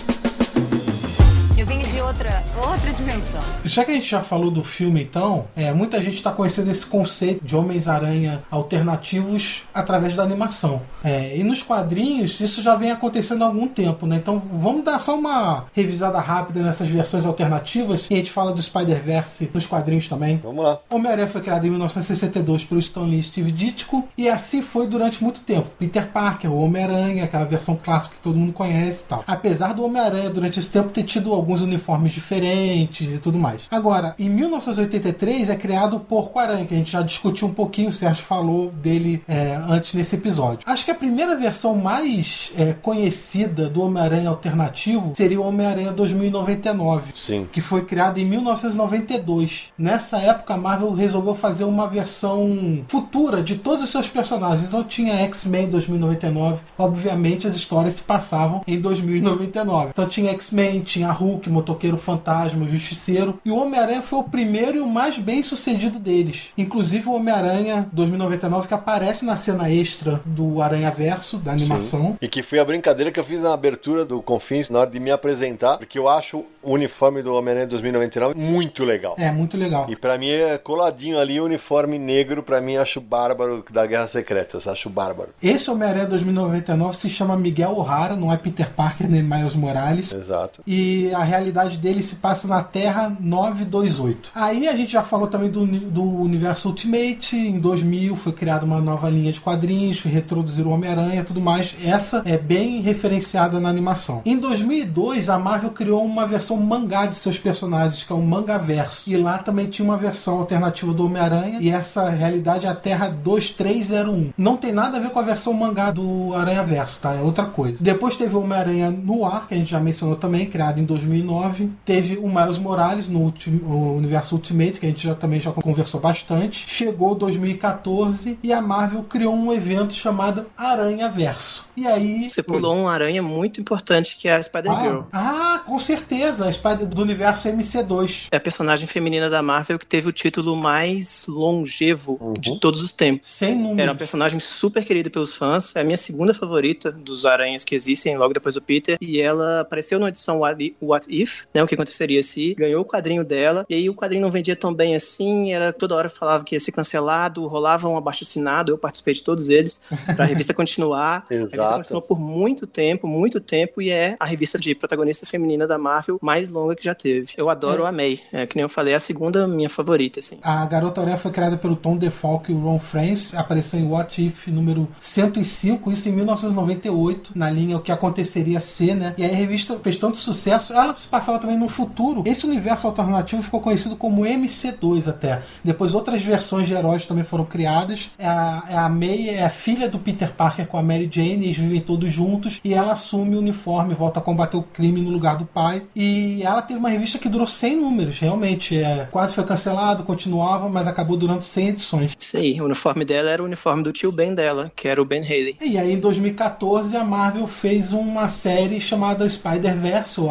Eu 1.59 1.65
venho 1.65 1.83
de 1.83 1.97
de 1.97 2.03
outra, 2.03 2.45
outra 2.59 2.93
dimensão. 2.93 3.41
Já 3.65 3.83
que 3.83 3.91
a 3.91 3.95
gente 3.95 4.11
já 4.11 4.21
falou 4.21 4.51
do 4.51 4.63
filme, 4.63 5.03
então, 5.03 5.47
é, 5.57 5.73
muita 5.73 5.99
gente 6.03 6.17
está 6.17 6.31
conhecendo 6.31 6.71
esse 6.71 6.85
conceito 6.85 7.43
de 7.43 7.57
Homens-Aranha 7.57 8.43
alternativos 8.51 9.63
através 9.73 10.15
da 10.15 10.23
animação. 10.23 10.83
É, 11.03 11.35
e 11.35 11.43
nos 11.43 11.63
quadrinhos, 11.63 12.39
isso 12.39 12.61
já 12.61 12.75
vem 12.75 12.91
acontecendo 12.91 13.43
há 13.43 13.47
algum 13.47 13.67
tempo, 13.67 14.07
né? 14.07 14.17
Então 14.17 14.43
vamos 14.61 14.85
dar 14.85 14.99
só 14.99 15.17
uma 15.17 15.65
revisada 15.73 16.19
rápida 16.19 16.61
nessas 16.61 16.89
versões 16.89 17.25
alternativas 17.25 18.07
e 18.11 18.15
a 18.15 18.19
gente 18.19 18.31
fala 18.31 18.53
do 18.53 18.61
Spider-Verse 18.61 19.51
nos 19.55 19.67
quadrinhos 19.67 20.07
também. 20.07 20.39
Vamos 20.45 20.63
lá. 20.63 20.79
Homem-Aranha 20.91 21.29
foi 21.29 21.41
criado 21.41 21.67
em 21.67 21.71
1962 21.71 22.65
pelo 22.65 22.81
Stan 22.81 23.05
Lee 23.05 23.21
e 23.21 23.23
Steve 23.23 23.53
Ditko 23.53 24.07
e 24.19 24.29
assim 24.29 24.61
foi 24.61 24.87
durante 24.87 25.23
muito 25.23 25.41
tempo. 25.41 25.69
Peter 25.79 26.09
Parker, 26.09 26.53
o 26.53 26.61
Homem-Aranha, 26.61 27.25
aquela 27.25 27.47
versão 27.47 27.75
clássica 27.75 28.17
que 28.17 28.23
todo 28.23 28.37
mundo 28.37 28.53
conhece 28.53 29.05
e 29.05 29.09
tal. 29.09 29.25
Apesar 29.27 29.73
do 29.73 29.83
Homem-Aranha 29.83 30.29
durante 30.29 30.59
esse 30.59 30.69
tempo 30.69 30.91
ter 30.91 31.05
tido 31.05 31.33
alguns 31.47 31.63
uniformes 31.63 32.11
diferentes 32.11 33.15
e 33.15 33.19
tudo 33.19 33.39
mais. 33.39 33.63
Agora, 33.71 34.15
em 34.19 34.29
1983 34.29 35.49
é 35.49 35.57
criado 35.57 35.97
o 35.97 36.01
Porco-Aranha, 36.01 36.67
que 36.67 36.75
a 36.75 36.77
gente 36.77 36.91
já 36.91 37.03
discutiu 37.03 37.47
um 37.47 37.55
pouquinho, 37.55 37.91
o 37.91 37.93
Sérgio 37.93 38.25
falou 38.25 38.73
dele 38.73 39.23
é, 39.29 39.59
antes 39.69 39.95
nesse 39.95 40.17
episódio. 40.17 40.61
Acho 40.67 40.85
que 40.85 40.91
a 40.91 40.95
primeira 40.95 41.37
versão 41.37 41.77
mais 41.77 42.53
é, 42.59 42.73
conhecida 42.73 43.69
do 43.69 43.83
Homem-Aranha 43.83 44.29
alternativo 44.29 45.13
seria 45.15 45.41
o 45.41 45.47
Homem-Aranha 45.47 45.93
2099 45.93 47.13
Sim. 47.15 47.49
que 47.53 47.61
foi 47.61 47.85
criado 47.85 48.19
em 48.19 48.25
1992. 48.25 49.67
Nessa 49.79 50.19
época, 50.19 50.55
a 50.55 50.57
Marvel 50.57 50.93
resolveu 50.93 51.35
fazer 51.35 51.65
uma 51.65 51.87
versão 51.87 52.85
futura 52.89 53.43
de 53.43 53.57
todos 53.57 53.85
os 53.85 53.91
seus 53.91 54.09
personagens. 54.09 54.67
Então 54.67 54.83
tinha 54.83 55.15
X-Men 55.23 55.69
2099. 55.71 56.61
Obviamente, 56.77 57.47
as 57.47 57.55
histórias 57.55 57.95
se 57.97 58.03
passavam 58.03 58.63
em 58.67 58.81
2099. 58.81 59.91
Então 59.91 60.09
tinha 60.09 60.33
X-Men, 60.33 60.81
tinha 60.81 61.13
Hulk, 61.13 61.36
Motoqueiro 61.51 61.97
Fantasma, 61.97 62.67
Justiceiro. 62.67 63.39
E 63.45 63.51
o 63.51 63.57
Homem-Aranha 63.57 64.03
foi 64.03 64.19
o 64.19 64.25
primeiro 64.25 64.79
e 64.79 64.81
o 64.81 64.87
mais 64.87 65.19
bem 65.19 65.43
sucedido 65.43 65.99
deles. 65.99 66.49
Inclusive 66.57 67.09
o 67.09 67.15
Homem-Aranha 67.15 67.89
2099 67.93 68.69
que 68.69 68.75
aparece 68.75 69.25
na 69.25 69.37
cena 69.37 69.71
extra 69.71 70.21
do 70.25 70.63
Aranha 70.63 70.91
Verso, 70.91 71.39
da 71.39 71.53
animação. 71.53 72.17
E 72.21 72.29
que 72.29 72.43
foi 72.43 72.59
a 72.59 72.65
brincadeira 72.65 73.11
que 73.11 73.21
eu 73.21 73.25
fiz 73.25 73.43
na 73.43 73.53
abertura 73.53 74.05
do 74.05 74.23
Confins 74.23 74.69
na 74.69 74.81
hora 74.81 74.91
de 74.91 75.01
me 75.01 75.11
apresentar, 75.11 75.79
porque 75.79 75.99
eu 75.99 76.09
acho 76.09 76.45
o 76.63 76.73
uniforme 76.73 77.23
do 77.23 77.35
Homem-Aranha 77.35 77.67
2099 77.67 78.35
muito 78.37 78.85
legal. 78.85 79.15
É, 79.19 79.31
muito 79.31 79.57
legal. 79.57 79.87
E 79.89 79.97
pra 79.97 80.19
mim 80.19 80.31
é 80.31 80.59
coladinho 80.59 81.19
ali 81.19 81.41
o 81.41 81.45
uniforme 81.45 81.99
negro, 81.99 82.43
pra 82.43 82.61
mim 82.61 82.77
acho 82.77 83.01
bárbaro 83.01 83.65
da 83.71 83.87
Guerra 83.87 84.09
Secretas, 84.09 84.67
acho 84.67 84.91
bárbaro. 84.91 85.31
Esse 85.43 85.71
Homem-Aranha 85.71 86.07
2099 86.07 86.97
se 86.97 87.11
chama 87.11 87.37
Miguel 87.37 87.77
O'Hara, 87.77 88.17
não 88.17 88.33
é 88.33 88.37
Peter 88.37 88.71
Parker 88.71 89.09
nem 89.09 89.23
Miles 89.23 89.55
Morales. 89.55 90.13
Exato. 90.13 90.63
E 90.67 91.13
a 91.15 91.23
realidade 91.27 91.77
dele 91.77 92.03
se 92.03 92.17
passa 92.17 92.49
na 92.49 92.63
Terra 92.63 93.15
928. 93.21 94.31
Aí 94.35 94.67
a 94.67 94.75
gente 94.75 94.93
já 94.93 95.03
falou 95.03 95.29
também 95.29 95.51
do, 95.51 95.67
do 95.67 96.03
universo 96.03 96.69
Ultimate. 96.69 97.37
Em 97.37 97.61
2000 97.61 98.17
foi 98.17 98.33
criada 98.33 98.65
uma 98.65 98.81
nova 98.81 99.11
linha 99.11 99.33
de 99.33 99.41
quadrinhos, 99.41 100.01
retroduziram 100.03 100.71
o 100.71 100.73
Homem-Aranha 100.73 101.25
tudo 101.25 101.41
mais. 101.41 101.75
Essa 101.85 102.23
é 102.25 102.39
bem 102.39 102.81
referenciada 102.81 103.61
na 103.61 103.69
animação. 103.69 104.23
Em 104.25 104.39
2002, 104.39 105.29
a 105.29 105.39
Marvel 105.39 105.71
criou 105.71 106.05
uma 106.05 106.27
versão 106.27 106.57
mangá 106.57 107.07
de 107.07 107.17
seus 107.17 107.39
personagens, 107.39 108.03
que 108.03 108.13
é 108.13 108.17
o 108.17 108.23
Mangaverso. 108.23 109.11
E 109.11 109.17
lá 109.17 109.39
também 109.39 109.67
tinha 109.67 109.85
uma 109.85 109.97
versão 109.97 110.39
alternativa 110.39 110.93
do 110.95 111.07
Homem-Aranha. 111.07 111.59
E 111.61 111.69
essa 111.69 112.09
realidade 112.09 112.67
é 112.67 112.69
a 112.69 112.75
Terra 112.75 113.09
2301. 113.09 114.33
Não 114.39 114.57
tem 114.57 114.73
nada 114.73 114.97
a 114.97 115.01
ver 115.01 115.11
com 115.11 115.19
a 115.19 115.23
versão 115.23 115.53
mangá 115.53 115.91
do 115.91 116.35
Aranha 116.35 116.63
Verso, 116.63 117.01
tá? 117.01 117.15
É 117.15 117.21
outra 117.21 117.47
coisa. 117.47 117.83
Depois 117.83 118.17
teve 118.17 118.35
o 118.35 118.41
Homem-Aranha 118.41 118.91
no 118.91 119.25
ar, 119.25 119.47
que 119.47 119.55
a 119.55 119.57
gente 119.57 119.71
já 119.71 119.81
mencionou 119.81 120.17
também, 120.17 120.47
criado 120.47 120.79
em 120.81 120.85
2009. 121.23 121.71
Teve 121.85 122.17
o 122.17 122.29
Miles 122.29 122.59
Morales 122.59 123.09
no 123.09 123.21
ulti- 123.21 123.51
o 123.51 123.95
universo 123.95 124.35
Ultimate, 124.35 124.79
que 124.81 124.87
a 124.87 124.89
gente 124.89 125.05
já 125.05 125.15
também 125.15 125.41
já 125.41 125.51
conversou 125.53 126.01
bastante. 126.01 126.65
Chegou 126.69 127.15
2014 127.15 128.39
e 128.43 128.53
a 128.53 128.61
Marvel 128.61 129.03
criou 129.05 129.35
um 129.35 129.53
evento 129.53 129.95
chamado 129.95 130.47
Aranha 130.57 131.09
Verso. 131.09 131.67
E 131.77 131.87
aí. 131.87 132.29
Você 132.31 132.43
pulou 132.43 132.75
um 132.75 132.89
aranha 132.89 133.23
muito 133.23 133.61
importante 133.61 134.17
que 134.17 134.29
é 134.29 134.35
a 134.35 134.43
Spider-Girl. 134.43 135.01
Ah, 135.13 135.55
ah, 135.57 135.59
com 135.65 135.79
certeza, 135.79 136.47
a 136.49 136.53
Spider 136.53 136.87
do 136.87 137.03
universo 137.03 137.49
MC2. 137.49 138.29
É 138.31 138.37
a 138.37 138.41
personagem 138.41 138.87
feminina 138.87 139.29
da 139.29 139.43
Marvel 139.43 139.79
que 139.79 139.87
teve 139.87 140.09
o 140.09 140.13
título 140.13 140.57
mais 140.57 141.27
longevo 141.27 142.35
de 142.39 142.59
todos 142.59 142.83
os 142.83 142.93
tempos. 142.93 143.29
Sem 143.29 143.55
números. 143.55 143.79
Era 143.79 143.93
uma 143.93 143.99
personagem 143.99 144.41
super 144.41 144.85
querida 144.85 145.11
pelos 145.11 145.35
fãs. 145.35 145.75
É 145.75 145.81
a 145.81 145.85
minha 145.85 145.97
segunda 145.97 146.33
favorita 146.33 146.91
dos 146.91 147.27
aranhas 147.27 147.65
que 147.65 147.75
existem, 147.75 148.17
logo 148.17 148.33
depois 148.35 148.55
do 148.55 148.63
Peter. 148.63 148.97
E 149.01 149.21
ela 149.21 149.61
apareceu 149.61 149.99
na 149.99 150.09
edição 150.09 150.41
What 150.81 151.06
What 151.07 151.23
If, 151.23 151.45
né? 151.55 151.63
O 151.63 151.67
que 151.67 151.75
aconteceria 151.75 152.23
se 152.23 152.55
ganhou 152.55 152.83
o 152.83 152.85
quadrinho 152.85 153.25
dela. 153.25 153.65
E 153.69 153.75
aí 153.75 153.89
o 153.89 153.95
quadrinho 153.95 154.23
não 154.23 154.31
vendia 154.31 154.57
tão 154.57 154.75
bem 154.75 154.95
assim. 154.95 155.53
Era 155.53 155.73
toda 155.73 155.95
hora 155.95 156.09
falava 156.09 156.45
que 156.45 156.55
ia 156.55 156.61
ser 156.61 156.73
cancelado, 156.73 157.47
rolava 157.47 157.89
um 157.89 157.97
abaixo 157.97 158.25
assinado. 158.25 158.73
Eu 158.73 158.79
participei 158.79 159.15
de 159.15 159.23
todos 159.23 159.49
eles. 159.49 159.81
Pra 160.15 160.25
revista 160.27 160.53
continuar. 160.53 161.25
A 161.31 161.35
revista 161.35 161.57
Exato. 161.57 161.77
continuou 161.79 162.03
por 162.03 162.19
muito 162.19 162.67
tempo, 162.67 163.07
muito 163.07 163.41
tempo. 163.41 163.81
E 163.81 163.91
é 163.91 164.17
a 164.19 164.27
revista 164.27 164.59
de 164.59 164.75
protagonista 164.75 165.25
feminina 165.27 165.67
da 165.67 165.79
Marvel 165.79 166.19
mais 166.21 166.49
longa 166.49 166.75
que 166.75 166.85
já 166.85 166.95
teve. 166.95 167.33
Eu 167.37 167.49
adoro, 167.49 167.83
eu 167.83 167.87
amei. 167.87 168.21
É, 168.33 168.47
que 168.47 168.57
nem 168.57 168.63
eu 168.63 168.69
falei, 168.69 168.93
é 168.93 168.97
a 168.97 169.01
segunda 169.01 169.47
minha 169.47 169.71
favorita, 169.71 170.21
assim. 170.21 170.39
A 170.43 170.67
Garota 170.67 171.01
Aranha 171.01 171.19
foi 171.19 171.31
criada 171.31 171.57
pelo 171.57 171.77
Tom 171.77 171.97
DeFalco 171.97 172.51
e 172.51 172.55
o 172.55 172.59
Ron 172.59 172.79
Frenz, 172.79 173.35
apareceu 173.35 173.79
em 173.79 173.89
What 173.89 174.25
If 174.25 174.49
número 174.49 174.89
105, 175.01 175.93
isso 175.93 176.09
em 176.09 176.13
1998, 176.13 177.33
na 177.35 177.51
linha 177.51 177.77
O 177.77 177.81
que 177.81 177.93
aconteceria 177.93 178.61
ser, 178.61 178.95
né? 178.95 179.15
E 179.17 179.25
aí 179.25 179.31
a 179.31 179.35
revista 179.35 179.79
fez 179.83 179.97
tanto 179.97 180.19
sucesso, 180.19 180.73
ela 180.73 180.96
se 180.99 181.09
passava 181.09 181.39
também 181.39 181.59
no 181.59 181.69
futuro. 181.69 182.23
Esse 182.27 182.47
universo 182.47 182.87
alternativo 182.87 183.43
ficou 183.43 183.61
conhecido 183.61 183.97
como 183.97 184.23
MC2 184.23 185.09
até. 185.09 185.43
Depois 185.63 185.95
outras 185.95 186.23
versões 186.23 186.67
de 186.67 186.75
heróis 186.75 187.07
também 187.07 187.25
foram 187.25 187.45
criadas. 187.45 188.11
É 188.19 188.27
a, 188.27 188.63
é 188.71 188.77
a 188.77 188.89
May 188.89 189.29
é 189.29 189.45
a 189.45 189.51
filha 189.51 189.89
do 189.89 189.99
Peter 189.99 190.33
Parker 190.33 190.67
com 190.67 190.79
a 190.79 190.83
Mary 190.83 191.09
Jane, 191.11 191.45
eles 191.45 191.57
vivem 191.57 191.81
todos 191.81 192.13
juntos 192.13 192.61
e 192.65 192.75
ela 192.75 192.93
assume 192.93 193.37
o 193.37 193.39
uniforme, 193.39 193.95
volta 193.95 194.21
a 194.21 194.23
combater 194.23 194.57
o 194.57 194.63
crime 194.63 195.01
no 195.01 195.11
lugar 195.11 195.37
do 195.37 195.45
pai. 195.45 195.83
E 195.95 196.43
ela 196.43 196.63
teve 196.63 196.79
uma 196.79 196.89
revista 196.89 197.19
que 197.19 197.29
durou 197.29 197.47
100 197.47 197.77
números, 197.77 198.19
realmente. 198.19 198.77
É, 198.77 199.09
quase 199.11 199.35
foi 199.35 199.45
cancelado, 199.45 200.05
continuava, 200.05 200.69
mas 200.69 200.87
acabou 200.87 201.17
durando 201.17 201.43
100 201.43 201.69
edições. 201.69 202.13
Isso 202.19 202.37
aí, 202.37 202.61
o 202.61 202.65
uniforme 202.65 203.05
dela 203.05 203.31
era 203.31 203.43
o 203.43 203.47
uniforme 203.47 203.83
do 203.83 203.93
tio 203.93 204.13
Ben 204.13 204.35
dela, 204.35 204.71
que 204.75 204.89
era 204.89 205.01
o 205.01 205.05
Ben 205.05 205.23
Haley. 205.23 205.57
E 205.61 205.79
aí, 205.79 205.93
em 205.93 206.01
2014, 206.01 206.97
a 206.97 207.05
Marvel 207.05 207.47
fez 207.47 207.93
uma 207.93 208.29
série 208.29 208.81
chamada 208.81 209.29
Spider-Verse, 209.29 210.21
ou 210.21 210.31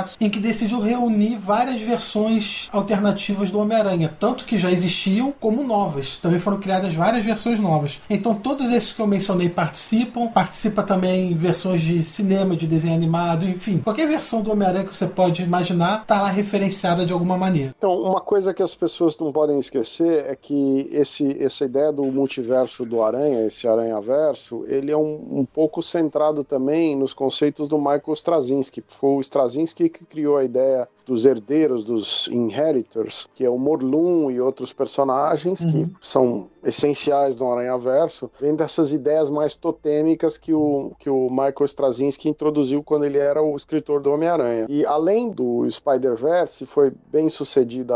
Aranha-Verso, 0.00 0.16
em 0.20 0.30
que 0.30 0.38
decidiu 0.38 0.80
reunir 0.80 1.36
várias 1.36 1.80
versões 1.80 2.68
alternativas 2.72 3.50
do 3.50 3.58
Homem-Aranha, 3.58 4.14
tanto 4.18 4.44
que 4.44 4.58
já 4.58 4.70
existiam 4.70 5.32
como 5.38 5.62
novas. 5.62 6.16
Também 6.16 6.38
foram 6.38 6.58
criadas 6.58 6.94
várias 6.94 7.24
versões 7.24 7.60
novas. 7.60 8.00
Então, 8.08 8.34
todos 8.34 8.70
esses 8.70 8.92
que 8.92 9.00
eu 9.00 9.06
mencionei 9.06 9.48
participam. 9.48 10.28
Participa 10.28 10.82
também 10.82 11.34
versões 11.34 11.80
de 11.80 12.02
cinema, 12.02 12.56
de 12.56 12.66
desenho 12.66 12.94
animado, 12.94 13.46
enfim. 13.46 13.78
Qualquer 13.78 14.08
versão 14.08 14.42
do 14.42 14.52
Homem-Aranha 14.52 14.84
que 14.84 14.94
você 14.94 15.06
pode 15.06 15.42
imaginar 15.42 16.04
tá 16.06 16.22
lá 16.22 16.28
referenciada 16.28 17.04
de 17.04 17.12
alguma 17.12 17.36
maneira. 17.36 17.74
Então, 17.76 17.96
uma 17.96 18.20
coisa 18.20 18.54
que 18.54 18.62
as 18.62 18.74
pessoas 18.74 19.18
não 19.18 19.32
podem 19.32 19.58
esquecer 19.58 20.26
é 20.26 20.36
que 20.36 20.88
esse, 20.92 21.42
essa 21.42 21.64
ideia 21.64 21.92
do 21.92 22.04
multiverso 22.04 22.84
do 22.84 23.02
Aranha, 23.02 23.46
esse 23.46 23.66
Aranha-verso, 23.66 24.64
ele 24.68 24.90
é 24.90 24.96
um, 24.96 25.40
um 25.40 25.44
pouco 25.44 25.82
centrado 25.82 26.44
também 26.44 26.96
nos 26.96 27.12
conceitos 27.12 27.68
do 27.68 27.78
Michael 27.78 28.12
Straczynski. 28.12 28.82
Foi 28.86 29.16
o 29.16 29.20
Straczynski 29.20 29.79
que 29.88 30.04
criou 30.04 30.36
a 30.36 30.44
ideia 30.44 30.88
dos 31.10 31.26
herdeiros, 31.26 31.82
dos 31.82 32.28
inheritors, 32.28 33.26
que 33.34 33.44
é 33.44 33.50
o 33.50 33.58
Morlun 33.58 34.30
e 34.30 34.40
outros 34.40 34.72
personagens 34.72 35.64
que 35.64 35.88
são 36.00 36.46
essenciais 36.62 37.34
do 37.36 37.44
Aranha-verso, 37.46 38.30
vem 38.40 38.54
dessas 38.54 38.92
ideias 38.92 39.28
mais 39.28 39.56
totêmicas 39.56 40.38
que 40.38 40.52
o, 40.54 40.92
que 41.00 41.10
o 41.10 41.28
Michael 41.30 41.64
Straczynski 41.64 42.28
introduziu 42.28 42.82
quando 42.84 43.04
ele 43.06 43.18
era 43.18 43.42
o 43.42 43.56
escritor 43.56 44.00
do 44.00 44.12
Homem-Aranha. 44.12 44.66
E 44.68 44.84
além 44.86 45.30
do 45.30 45.68
Spider-Verse, 45.68 46.64
foi 46.66 46.92
bem 47.10 47.28
sucedida 47.28 47.94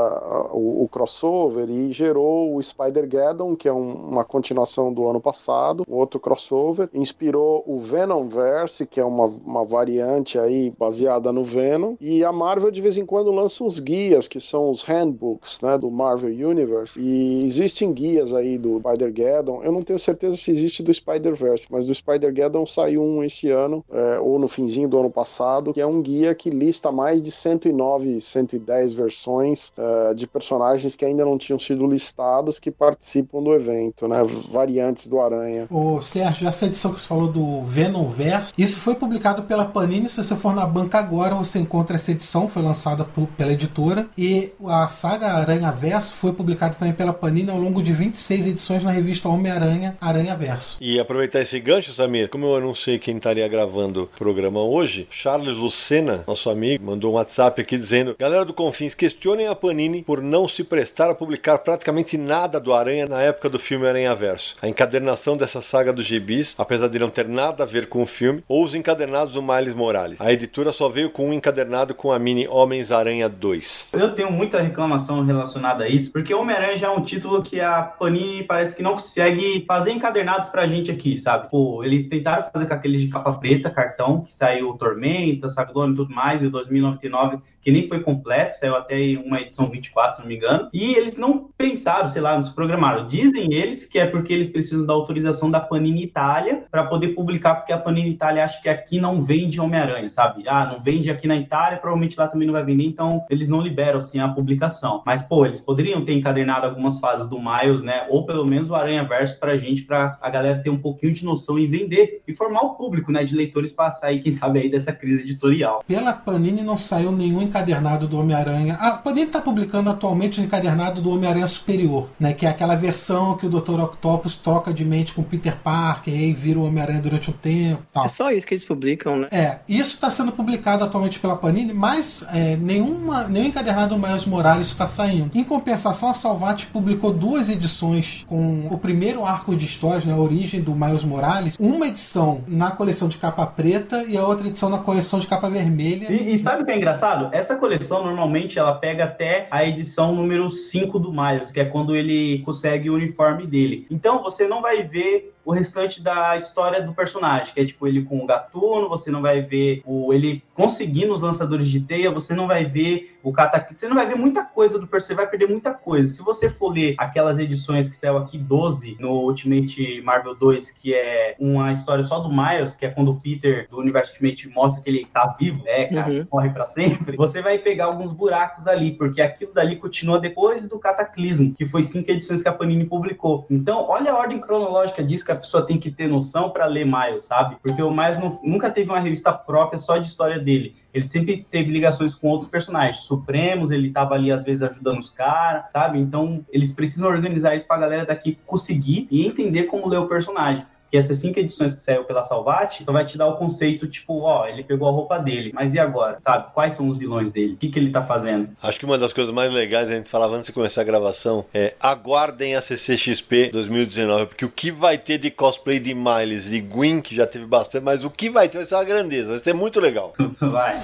o, 0.52 0.82
o 0.82 0.88
crossover 0.88 1.68
e 1.70 1.92
gerou 1.92 2.56
o 2.56 2.62
Spider-Geddon, 2.62 3.54
que 3.54 3.68
é 3.68 3.72
um- 3.72 4.08
uma 4.08 4.24
continuação 4.24 4.92
do 4.92 5.06
ano 5.06 5.20
passado, 5.20 5.84
outro 5.88 6.18
crossover. 6.18 6.88
Inspirou 6.92 7.62
o 7.66 7.78
Venom-Verse, 7.78 8.86
que 8.86 8.98
é 8.98 9.04
uma, 9.04 9.26
uma 9.26 9.64
variante 9.64 10.38
aí 10.38 10.72
baseada 10.78 11.30
no 11.32 11.44
Venom. 11.44 11.96
E 12.00 12.24
a 12.24 12.32
Marvel 12.32 12.70
de 12.70 12.80
vez 12.80 12.96
em 12.96 13.03
quando 13.04 13.30
lança 13.30 13.64
uns 13.64 13.78
guias, 13.78 14.28
que 14.28 14.40
são 14.40 14.70
os 14.70 14.82
handbooks 14.82 15.60
né, 15.60 15.76
do 15.78 15.90
Marvel 15.90 16.30
Universe. 16.30 16.98
E 16.98 17.44
existem 17.44 17.92
guias 17.92 18.32
aí 18.32 18.58
do 18.58 18.78
Spider-Geddon. 18.78 19.62
Eu 19.62 19.72
não 19.72 19.82
tenho 19.82 19.98
certeza 19.98 20.36
se 20.36 20.50
existe 20.50 20.82
do 20.82 20.92
Spider-Verse, 20.92 21.66
mas 21.70 21.84
do 21.84 21.94
Spider-Geddon 21.94 22.66
saiu 22.66 23.02
um 23.02 23.22
esse 23.22 23.50
ano, 23.50 23.84
é, 23.90 24.18
ou 24.18 24.38
no 24.38 24.48
finzinho 24.48 24.88
do 24.88 24.98
ano 24.98 25.10
passado, 25.10 25.72
que 25.72 25.80
é 25.80 25.86
um 25.86 26.00
guia 26.00 26.34
que 26.34 26.50
lista 26.50 26.90
mais 26.92 27.20
de 27.20 27.30
109, 27.30 28.20
110 28.20 28.92
versões 28.92 29.72
é, 29.76 30.14
de 30.14 30.26
personagens 30.26 30.96
que 30.96 31.04
ainda 31.04 31.24
não 31.24 31.38
tinham 31.38 31.58
sido 31.58 31.86
listados 31.86 32.58
que 32.58 32.70
participam 32.70 33.42
do 33.42 33.54
evento, 33.54 34.06
né? 34.08 34.22
Variantes 34.50 35.06
do 35.06 35.20
Aranha. 35.20 35.66
Ô, 35.70 36.00
Sérgio, 36.00 36.48
essa 36.48 36.66
edição 36.66 36.92
que 36.92 37.00
você 37.00 37.06
falou 37.06 37.28
do 37.28 37.62
Venom 37.62 38.08
Verso, 38.08 38.52
isso 38.56 38.78
foi 38.80 38.94
publicado 38.94 39.42
pela 39.42 39.64
Panini. 39.64 40.08
Se 40.08 40.22
você 40.22 40.36
for 40.36 40.54
na 40.54 40.66
banca 40.66 40.98
agora, 40.98 41.34
você 41.34 41.58
encontra 41.58 41.96
essa 41.96 42.10
edição, 42.10 42.48
foi 42.48 42.62
lançada 42.62 42.83
lançada 42.84 43.04
por- 43.04 43.26
pela 43.28 43.52
editora. 43.52 44.06
E 44.16 44.52
a 44.66 44.88
saga 44.88 45.32
Aranha 45.32 45.70
Verso 45.72 46.12
foi 46.14 46.32
publicada 46.32 46.74
também 46.74 46.92
pela 46.94 47.12
Panini 47.12 47.50
ao 47.50 47.58
longo 47.58 47.82
de 47.82 47.92
26 47.92 48.46
edições 48.46 48.82
na 48.84 48.90
revista 48.90 49.28
Homem-Aranha 49.28 49.96
Aranha 50.00 50.36
Verso. 50.36 50.76
E 50.80 51.00
aproveitar 51.00 51.40
esse 51.40 51.58
gancho, 51.58 51.92
Samir, 51.92 52.28
como 52.28 52.46
eu 52.46 52.74
sei 52.74 52.98
quem 52.98 53.16
estaria 53.16 53.46
gravando 53.48 54.02
o 54.04 54.06
programa 54.06 54.60
hoje, 54.62 55.06
Charles 55.10 55.56
Lucena, 55.56 56.24
nosso 56.26 56.50
amigo, 56.50 56.84
mandou 56.84 57.12
um 57.12 57.14
WhatsApp 57.14 57.60
aqui 57.60 57.76
dizendo: 57.78 58.14
Galera 58.18 58.44
do 58.44 58.52
Confins, 58.52 58.94
questionem 58.94 59.46
a 59.46 59.54
Panini 59.54 60.02
por 60.02 60.20
não 60.20 60.46
se 60.46 60.62
prestar 60.62 61.10
a 61.10 61.14
publicar 61.14 61.58
praticamente 61.58 62.18
nada 62.18 62.60
do 62.60 62.74
Aranha 62.74 63.06
na 63.06 63.22
época 63.22 63.48
do 63.48 63.58
filme 63.58 63.86
Aranha 63.86 64.14
Verso. 64.14 64.56
A 64.60 64.68
encadernação 64.68 65.36
dessa 65.36 65.62
saga 65.62 65.92
dos 65.92 66.04
gibis, 66.04 66.54
apesar 66.58 66.88
de 66.88 66.98
não 66.98 67.08
ter 67.10 67.26
nada 67.28 67.62
a 67.62 67.66
ver 67.66 67.86
com 67.86 68.02
o 68.02 68.06
filme, 68.06 68.42
ou 68.48 68.64
os 68.64 68.74
encadernados 68.74 69.34
do 69.34 69.42
Miles 69.42 69.74
Morales. 69.74 70.20
A 70.20 70.32
editora 70.32 70.72
só 70.72 70.88
veio 70.88 71.10
com 71.10 71.28
um 71.28 71.32
encadernado 71.32 71.94
com 71.94 72.12
a 72.12 72.18
mini 72.18 72.46
Homens-Aranha 72.74 73.28
2. 73.28 73.92
Eu 73.94 74.14
tenho 74.14 74.32
muita 74.32 74.60
reclamação 74.60 75.24
relacionada 75.24 75.84
a 75.84 75.88
isso, 75.88 76.10
porque 76.10 76.34
Homem-Aranha 76.34 76.76
já 76.76 76.88
é 76.88 76.90
um 76.90 77.02
título 77.02 77.40
que 77.40 77.60
a 77.60 77.82
Panini 77.82 78.42
parece 78.42 78.74
que 78.74 78.82
não 78.82 78.94
consegue 78.94 79.64
fazer 79.66 79.92
encadernados 79.92 80.48
pra 80.48 80.66
gente 80.66 80.90
aqui, 80.90 81.16
sabe? 81.16 81.48
Pô, 81.48 81.84
eles 81.84 82.08
tentaram 82.08 82.50
fazer 82.52 82.66
com 82.66 82.74
aqueles 82.74 83.00
de 83.00 83.08
capa 83.08 83.32
preta, 83.34 83.70
cartão, 83.70 84.22
que 84.22 84.34
saiu 84.34 84.72
Tormenta, 84.74 85.48
Cyclone 85.48 85.92
e 85.92 85.96
tudo 85.96 86.12
mais, 86.12 86.42
e 86.42 86.46
o 86.46 86.50
2099, 86.50 87.38
que 87.64 87.72
nem 87.72 87.88
foi 87.88 88.00
completo, 88.00 88.58
saiu 88.58 88.76
até 88.76 88.96
uma 89.24 89.40
edição 89.40 89.70
24, 89.70 90.16
se 90.16 90.20
não 90.20 90.28
me 90.28 90.36
engano. 90.36 90.68
E 90.72 90.94
eles 90.94 91.16
não 91.16 91.48
pensaram, 91.56 92.06
sei 92.06 92.20
lá, 92.20 92.34
não 92.34 92.42
se 92.42 92.54
programaram. 92.54 93.08
Dizem 93.08 93.54
eles 93.54 93.86
que 93.86 93.98
é 93.98 94.04
porque 94.04 94.32
eles 94.32 94.50
precisam 94.50 94.84
da 94.84 94.92
autorização 94.92 95.50
da 95.50 95.60
Panini 95.60 96.04
Itália 96.04 96.64
para 96.70 96.84
poder 96.84 97.08
publicar, 97.08 97.54
porque 97.54 97.72
a 97.72 97.78
Panini 97.78 98.10
Itália 98.10 98.44
acha 98.44 98.60
que 98.60 98.68
aqui 98.68 99.00
não 99.00 99.22
vende 99.22 99.60
Homem-Aranha, 99.60 100.10
sabe? 100.10 100.44
Ah, 100.46 100.66
não 100.66 100.82
vende 100.82 101.10
aqui 101.10 101.26
na 101.26 101.36
Itália, 101.36 101.78
provavelmente 101.78 102.18
lá 102.18 102.28
também 102.28 102.46
não 102.46 102.52
vai 102.52 102.64
vender, 102.64 102.84
então 102.84 103.24
eles 103.30 103.48
não 103.48 103.62
liberam 103.62 103.98
assim 103.98 104.20
a 104.20 104.28
publicação. 104.28 105.02
Mas, 105.06 105.22
pô, 105.22 105.46
eles 105.46 105.60
poderiam 105.60 106.04
ter 106.04 106.12
encadernado 106.12 106.66
algumas 106.66 107.00
fases 107.00 107.28
do 107.28 107.38
Miles, 107.40 107.82
né? 107.82 108.06
Ou 108.10 108.26
pelo 108.26 108.44
menos 108.44 108.68
o 108.68 108.74
Aranha 108.74 109.04
Verso 109.04 109.40
pra 109.40 109.56
gente, 109.56 109.82
pra 109.82 110.18
a 110.20 110.28
galera 110.28 110.60
ter 110.62 110.70
um 110.70 110.78
pouquinho 110.78 111.14
de 111.14 111.24
noção 111.24 111.58
e 111.58 111.66
vender 111.66 112.22
e 112.28 112.34
formar 112.34 112.60
o 112.60 112.74
público, 112.74 113.10
né? 113.10 113.24
De 113.24 113.34
leitores 113.34 113.72
pra 113.72 113.90
sair, 113.90 114.20
quem 114.20 114.32
sabe, 114.32 114.60
aí 114.60 114.70
dessa 114.70 114.92
crise 114.92 115.22
editorial. 115.22 115.82
Pela 115.86 116.12
Panini 116.12 116.62
não 116.62 116.76
saiu 116.76 117.10
nenhum 117.10 117.40
encadernado 117.54 118.08
do 118.08 118.18
Homem-Aranha. 118.18 118.74
A 118.80 118.90
Panini 118.90 119.26
está 119.26 119.40
publicando 119.40 119.88
atualmente 119.88 120.40
o 120.40 120.44
encadernado 120.44 121.00
do 121.00 121.10
Homem-Aranha 121.10 121.46
Superior, 121.46 122.10
né? 122.18 122.32
Que 122.32 122.46
é 122.46 122.48
aquela 122.48 122.74
versão 122.74 123.36
que 123.36 123.46
o 123.46 123.48
Dr. 123.48 123.80
Octopus 123.80 124.34
troca 124.34 124.72
de 124.72 124.84
mente 124.84 125.14
com 125.14 125.22
Peter 125.22 125.56
Parker 125.62 126.12
e 126.12 126.16
aí 126.16 126.32
vira 126.32 126.58
o 126.58 126.66
Homem-Aranha 126.66 127.00
durante 127.00 127.30
um 127.30 127.32
tempo. 127.32 127.82
Tal. 127.92 128.04
É 128.04 128.08
só 128.08 128.30
isso 128.32 128.44
que 128.46 128.54
eles 128.54 128.64
publicam, 128.64 129.20
né? 129.20 129.28
É, 129.30 129.58
isso 129.68 129.94
está 129.94 130.10
sendo 130.10 130.32
publicado 130.32 130.82
atualmente 130.82 131.20
pela 131.20 131.36
Panini, 131.36 131.72
mas 131.72 132.24
é, 132.32 132.56
nenhuma, 132.56 133.24
nenhum 133.24 133.46
encadernado 133.46 133.94
do 133.94 134.04
Miles 134.04 134.24
Morales 134.26 134.66
está 134.66 134.86
saindo. 134.86 135.30
Em 135.34 135.44
compensação, 135.44 136.10
a 136.10 136.14
Salvat 136.14 136.66
publicou 136.66 137.12
duas 137.12 137.48
edições 137.48 138.24
com 138.26 138.66
o 138.70 138.78
primeiro 138.78 139.24
arco 139.24 139.54
de 139.54 139.64
histórias, 139.64 140.04
né, 140.04 140.12
a 140.12 140.16
origem 140.16 140.60
do 140.60 140.74
Miles 140.74 141.04
Morales, 141.04 141.54
uma 141.60 141.86
edição 141.86 142.42
na 142.48 142.72
coleção 142.72 143.08
de 143.08 143.18
capa 143.18 143.46
preta 143.46 144.04
e 144.08 144.16
a 144.16 144.26
outra 144.26 144.48
edição 144.48 144.68
na 144.68 144.78
coleção 144.78 145.20
de 145.20 145.26
capa 145.26 145.48
vermelha. 145.48 146.12
E, 146.12 146.34
e 146.34 146.38
sabe 146.38 146.62
o 146.62 146.66
que 146.66 146.72
é 146.72 146.76
engraçado? 146.76 147.28
Essa 147.44 147.56
coleção 147.56 148.02
normalmente 148.02 148.58
ela 148.58 148.72
pega 148.72 149.04
até 149.04 149.46
a 149.50 149.62
edição 149.66 150.14
número 150.14 150.48
5 150.48 150.98
do 150.98 151.12
Miles, 151.12 151.52
que 151.52 151.60
é 151.60 151.64
quando 151.66 151.94
ele 151.94 152.38
consegue 152.38 152.88
o 152.88 152.94
uniforme 152.94 153.46
dele. 153.46 153.86
Então 153.90 154.22
você 154.22 154.48
não 154.48 154.62
vai 154.62 154.82
ver 154.82 155.33
o 155.44 155.52
restante 155.52 156.02
da 156.02 156.36
história 156.36 156.82
do 156.82 156.92
personagem, 156.94 157.52
que 157.52 157.60
é 157.60 157.64
tipo 157.64 157.86
ele 157.86 158.02
com 158.04 158.18
o 158.18 158.26
gatuno, 158.26 158.88
você 158.88 159.10
não 159.10 159.22
vai 159.22 159.40
ver 159.42 159.82
o 159.84 160.12
ele 160.12 160.42
conseguindo 160.54 161.12
os 161.12 161.20
lançadores 161.20 161.68
de 161.68 161.80
teia, 161.80 162.10
você 162.10 162.34
não 162.34 162.46
vai 162.46 162.64
ver 162.64 163.16
o 163.22 163.32
cataclismo, 163.32 163.78
você 163.80 163.88
não 163.88 163.96
vai 163.96 164.06
ver 164.06 164.16
muita 164.16 164.44
coisa 164.44 164.78
do 164.78 164.86
personagem, 164.86 165.04
você 165.04 165.14
vai 165.14 165.26
perder 165.26 165.48
muita 165.48 165.72
coisa. 165.74 166.08
Se 166.08 166.22
você 166.22 166.48
for 166.50 166.72
ler 166.72 166.94
aquelas 166.98 167.38
edições 167.38 167.88
que 167.88 167.96
saiu 167.96 168.16
aqui 168.18 168.36
12 168.38 168.96
no 169.00 169.10
Ultimate 169.10 170.00
Marvel 170.02 170.34
2, 170.34 170.70
que 170.70 170.94
é 170.94 171.34
uma 171.38 171.72
história 171.72 172.04
só 172.04 172.18
do 172.20 172.28
Miles, 172.30 172.76
que 172.76 172.86
é 172.86 172.90
quando 172.90 173.10
o 173.10 173.20
Peter 173.20 173.66
do 173.68 173.78
universo 173.78 174.12
Ultimate 174.12 174.48
mostra 174.48 174.82
que 174.82 174.90
ele 174.90 175.06
tá 175.12 175.34
vivo, 175.38 175.62
é, 175.66 175.86
cara, 175.86 176.04
Uhum. 176.12 176.26
morre 176.32 176.50
pra 176.50 176.66
sempre, 176.66 177.16
você 177.16 177.40
vai 177.42 177.58
pegar 177.58 177.86
alguns 177.86 178.12
buracos 178.12 178.66
ali, 178.66 178.92
porque 178.92 179.20
aquilo 179.22 179.52
dali 179.52 179.76
continua 179.76 180.18
depois 180.20 180.68
do 180.68 180.78
Cataclismo, 180.78 181.54
que 181.54 181.66
foi 181.66 181.82
cinco 181.82 182.10
edições 182.10 182.42
que 182.42 182.48
a 182.48 182.52
Panini 182.52 182.84
publicou. 182.84 183.46
Então, 183.50 183.86
olha 183.88 184.12
a 184.12 184.16
ordem 184.18 184.38
cronológica 184.40 185.02
disso 185.02 185.24
que 185.24 185.32
a 185.34 185.38
pessoa 185.38 185.66
tem 185.66 185.78
que 185.78 185.90
ter 185.90 186.08
noção 186.08 186.50
para 186.50 186.66
ler 186.66 186.86
Miles, 186.86 187.26
sabe? 187.26 187.56
Porque 187.62 187.82
o 187.82 187.90
Miles 187.90 188.18
não- 188.18 188.40
nunca 188.42 188.70
teve 188.70 188.90
uma 188.90 189.00
revista 189.00 189.32
própria 189.32 189.78
só 189.78 189.98
de 189.98 190.06
história 190.06 190.38
dele. 190.38 190.76
Ele 190.92 191.06
sempre 191.06 191.46
teve 191.50 191.70
ligações 191.70 192.14
com 192.14 192.28
outros 192.28 192.50
personagens. 192.50 193.00
Supremos, 193.00 193.70
ele 193.70 193.90
tava 193.90 194.14
ali 194.14 194.30
às 194.30 194.44
vezes 194.44 194.62
ajudando 194.62 194.98
os 195.00 195.10
caras, 195.10 195.64
sabe? 195.72 195.98
Então, 195.98 196.44
eles 196.50 196.72
precisam 196.72 197.08
organizar 197.08 197.54
isso 197.54 197.66
pra 197.66 197.76
galera 197.76 198.06
daqui 198.06 198.38
conseguir 198.46 199.08
e 199.10 199.26
entender 199.26 199.64
como 199.64 199.88
ler 199.88 199.98
o 199.98 200.06
personagem. 200.06 200.64
Que 200.94 200.98
essas 200.98 201.18
cinco 201.18 201.40
edições 201.40 201.74
que 201.74 201.80
saiu 201.80 202.04
pela 202.04 202.22
Salvat, 202.22 202.80
então 202.80 202.94
vai 202.94 203.04
te 203.04 203.18
dar 203.18 203.26
o 203.26 203.36
conceito, 203.36 203.88
tipo, 203.88 204.20
ó, 204.20 204.46
ele 204.46 204.62
pegou 204.62 204.86
a 204.86 204.92
roupa 204.92 205.18
dele, 205.18 205.50
mas 205.52 205.74
e 205.74 205.78
agora? 205.80 206.20
Sabe? 206.22 206.52
Quais 206.54 206.76
são 206.76 206.86
os 206.86 206.96
vilões 206.96 207.32
dele? 207.32 207.54
O 207.54 207.56
que, 207.56 207.68
que 207.68 207.80
ele 207.80 207.90
tá 207.90 208.06
fazendo? 208.06 208.50
Acho 208.62 208.78
que 208.78 208.84
uma 208.84 208.96
das 208.96 209.12
coisas 209.12 209.34
mais 209.34 209.52
legais 209.52 209.90
a 209.90 209.96
gente 209.96 210.08
falava 210.08 210.36
antes 210.36 210.46
de 210.46 210.52
começar 210.52 210.82
a 210.82 210.84
gravação 210.84 211.46
é 211.52 211.74
aguardem 211.80 212.54
a 212.54 212.60
CCXP 212.60 213.50
2019, 213.52 214.26
porque 214.26 214.44
o 214.44 214.48
que 214.48 214.70
vai 214.70 214.96
ter 214.96 215.18
de 215.18 215.32
cosplay 215.32 215.80
de 215.80 215.92
Miles 215.92 216.52
e 216.52 216.60
Gwen, 216.60 217.00
que 217.00 217.12
já 217.12 217.26
teve 217.26 217.44
bastante, 217.44 217.82
mas 217.82 218.04
o 218.04 218.10
que 218.10 218.30
vai 218.30 218.48
ter 218.48 218.58
vai 218.58 218.64
ser 218.64 218.76
uma 218.76 218.84
grandeza, 218.84 219.30
vai 219.30 219.40
ser 219.40 219.52
muito 219.52 219.80
legal. 219.80 220.14
Vai. 220.38 220.76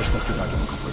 Esta 0.00 0.20
cidade 0.20 0.52
nunca 0.52 0.72
foi 0.74 0.87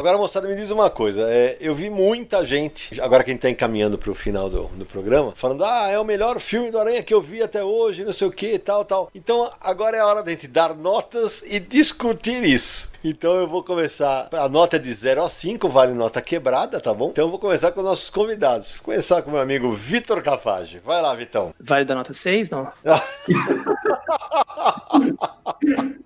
Agora, 0.00 0.16
moçada, 0.16 0.48
me 0.48 0.56
diz 0.56 0.70
uma 0.70 0.88
coisa. 0.88 1.30
é, 1.30 1.58
eu 1.60 1.74
vi 1.74 1.90
muita 1.90 2.42
gente, 2.42 2.98
agora 3.02 3.22
que 3.22 3.30
a 3.30 3.34
gente 3.34 3.42
tá 3.42 3.50
encaminhando 3.50 3.98
pro 3.98 4.14
final 4.14 4.48
do, 4.48 4.62
do 4.68 4.86
programa, 4.86 5.32
falando: 5.36 5.62
ah, 5.62 5.90
é 5.90 5.98
o 5.98 6.04
melhor 6.04 6.40
filme 6.40 6.70
do 6.70 6.78
Aranha 6.78 7.02
que 7.02 7.12
eu 7.12 7.20
vi 7.20 7.42
até 7.42 7.62
hoje, 7.62 8.02
não 8.02 8.12
sei 8.14 8.26
o 8.26 8.32
que, 8.32 8.58
tal, 8.58 8.82
tal. 8.82 9.10
Então, 9.14 9.52
agora 9.60 9.98
é 9.98 10.00
a 10.00 10.06
hora 10.06 10.22
da 10.22 10.30
gente 10.30 10.48
dar 10.48 10.74
notas 10.74 11.42
e 11.46 11.60
discutir 11.60 12.42
isso. 12.42 12.88
Então 13.04 13.34
eu 13.34 13.46
vou 13.46 13.62
começar. 13.62 14.28
A 14.32 14.48
nota 14.48 14.76
é 14.76 14.78
de 14.78 14.92
0 14.92 15.22
a 15.22 15.28
5, 15.28 15.68
vale 15.68 15.92
nota 15.92 16.22
quebrada, 16.22 16.80
tá 16.80 16.94
bom? 16.94 17.10
Então 17.10 17.26
eu 17.26 17.30
vou 17.30 17.38
começar 17.38 17.70
com 17.72 17.82
nossos 17.82 18.08
convidados. 18.08 18.74
Vou 18.76 18.84
começar 18.84 19.20
com 19.20 19.30
meu 19.30 19.40
amigo 19.40 19.70
Vitor 19.72 20.22
Cafage. 20.22 20.80
Vai 20.84 21.00
lá, 21.02 21.14
Vitão. 21.14 21.54
Vale 21.60 21.84
da 21.84 21.94
nota 21.94 22.14
6, 22.14 22.48
não? 22.48 22.70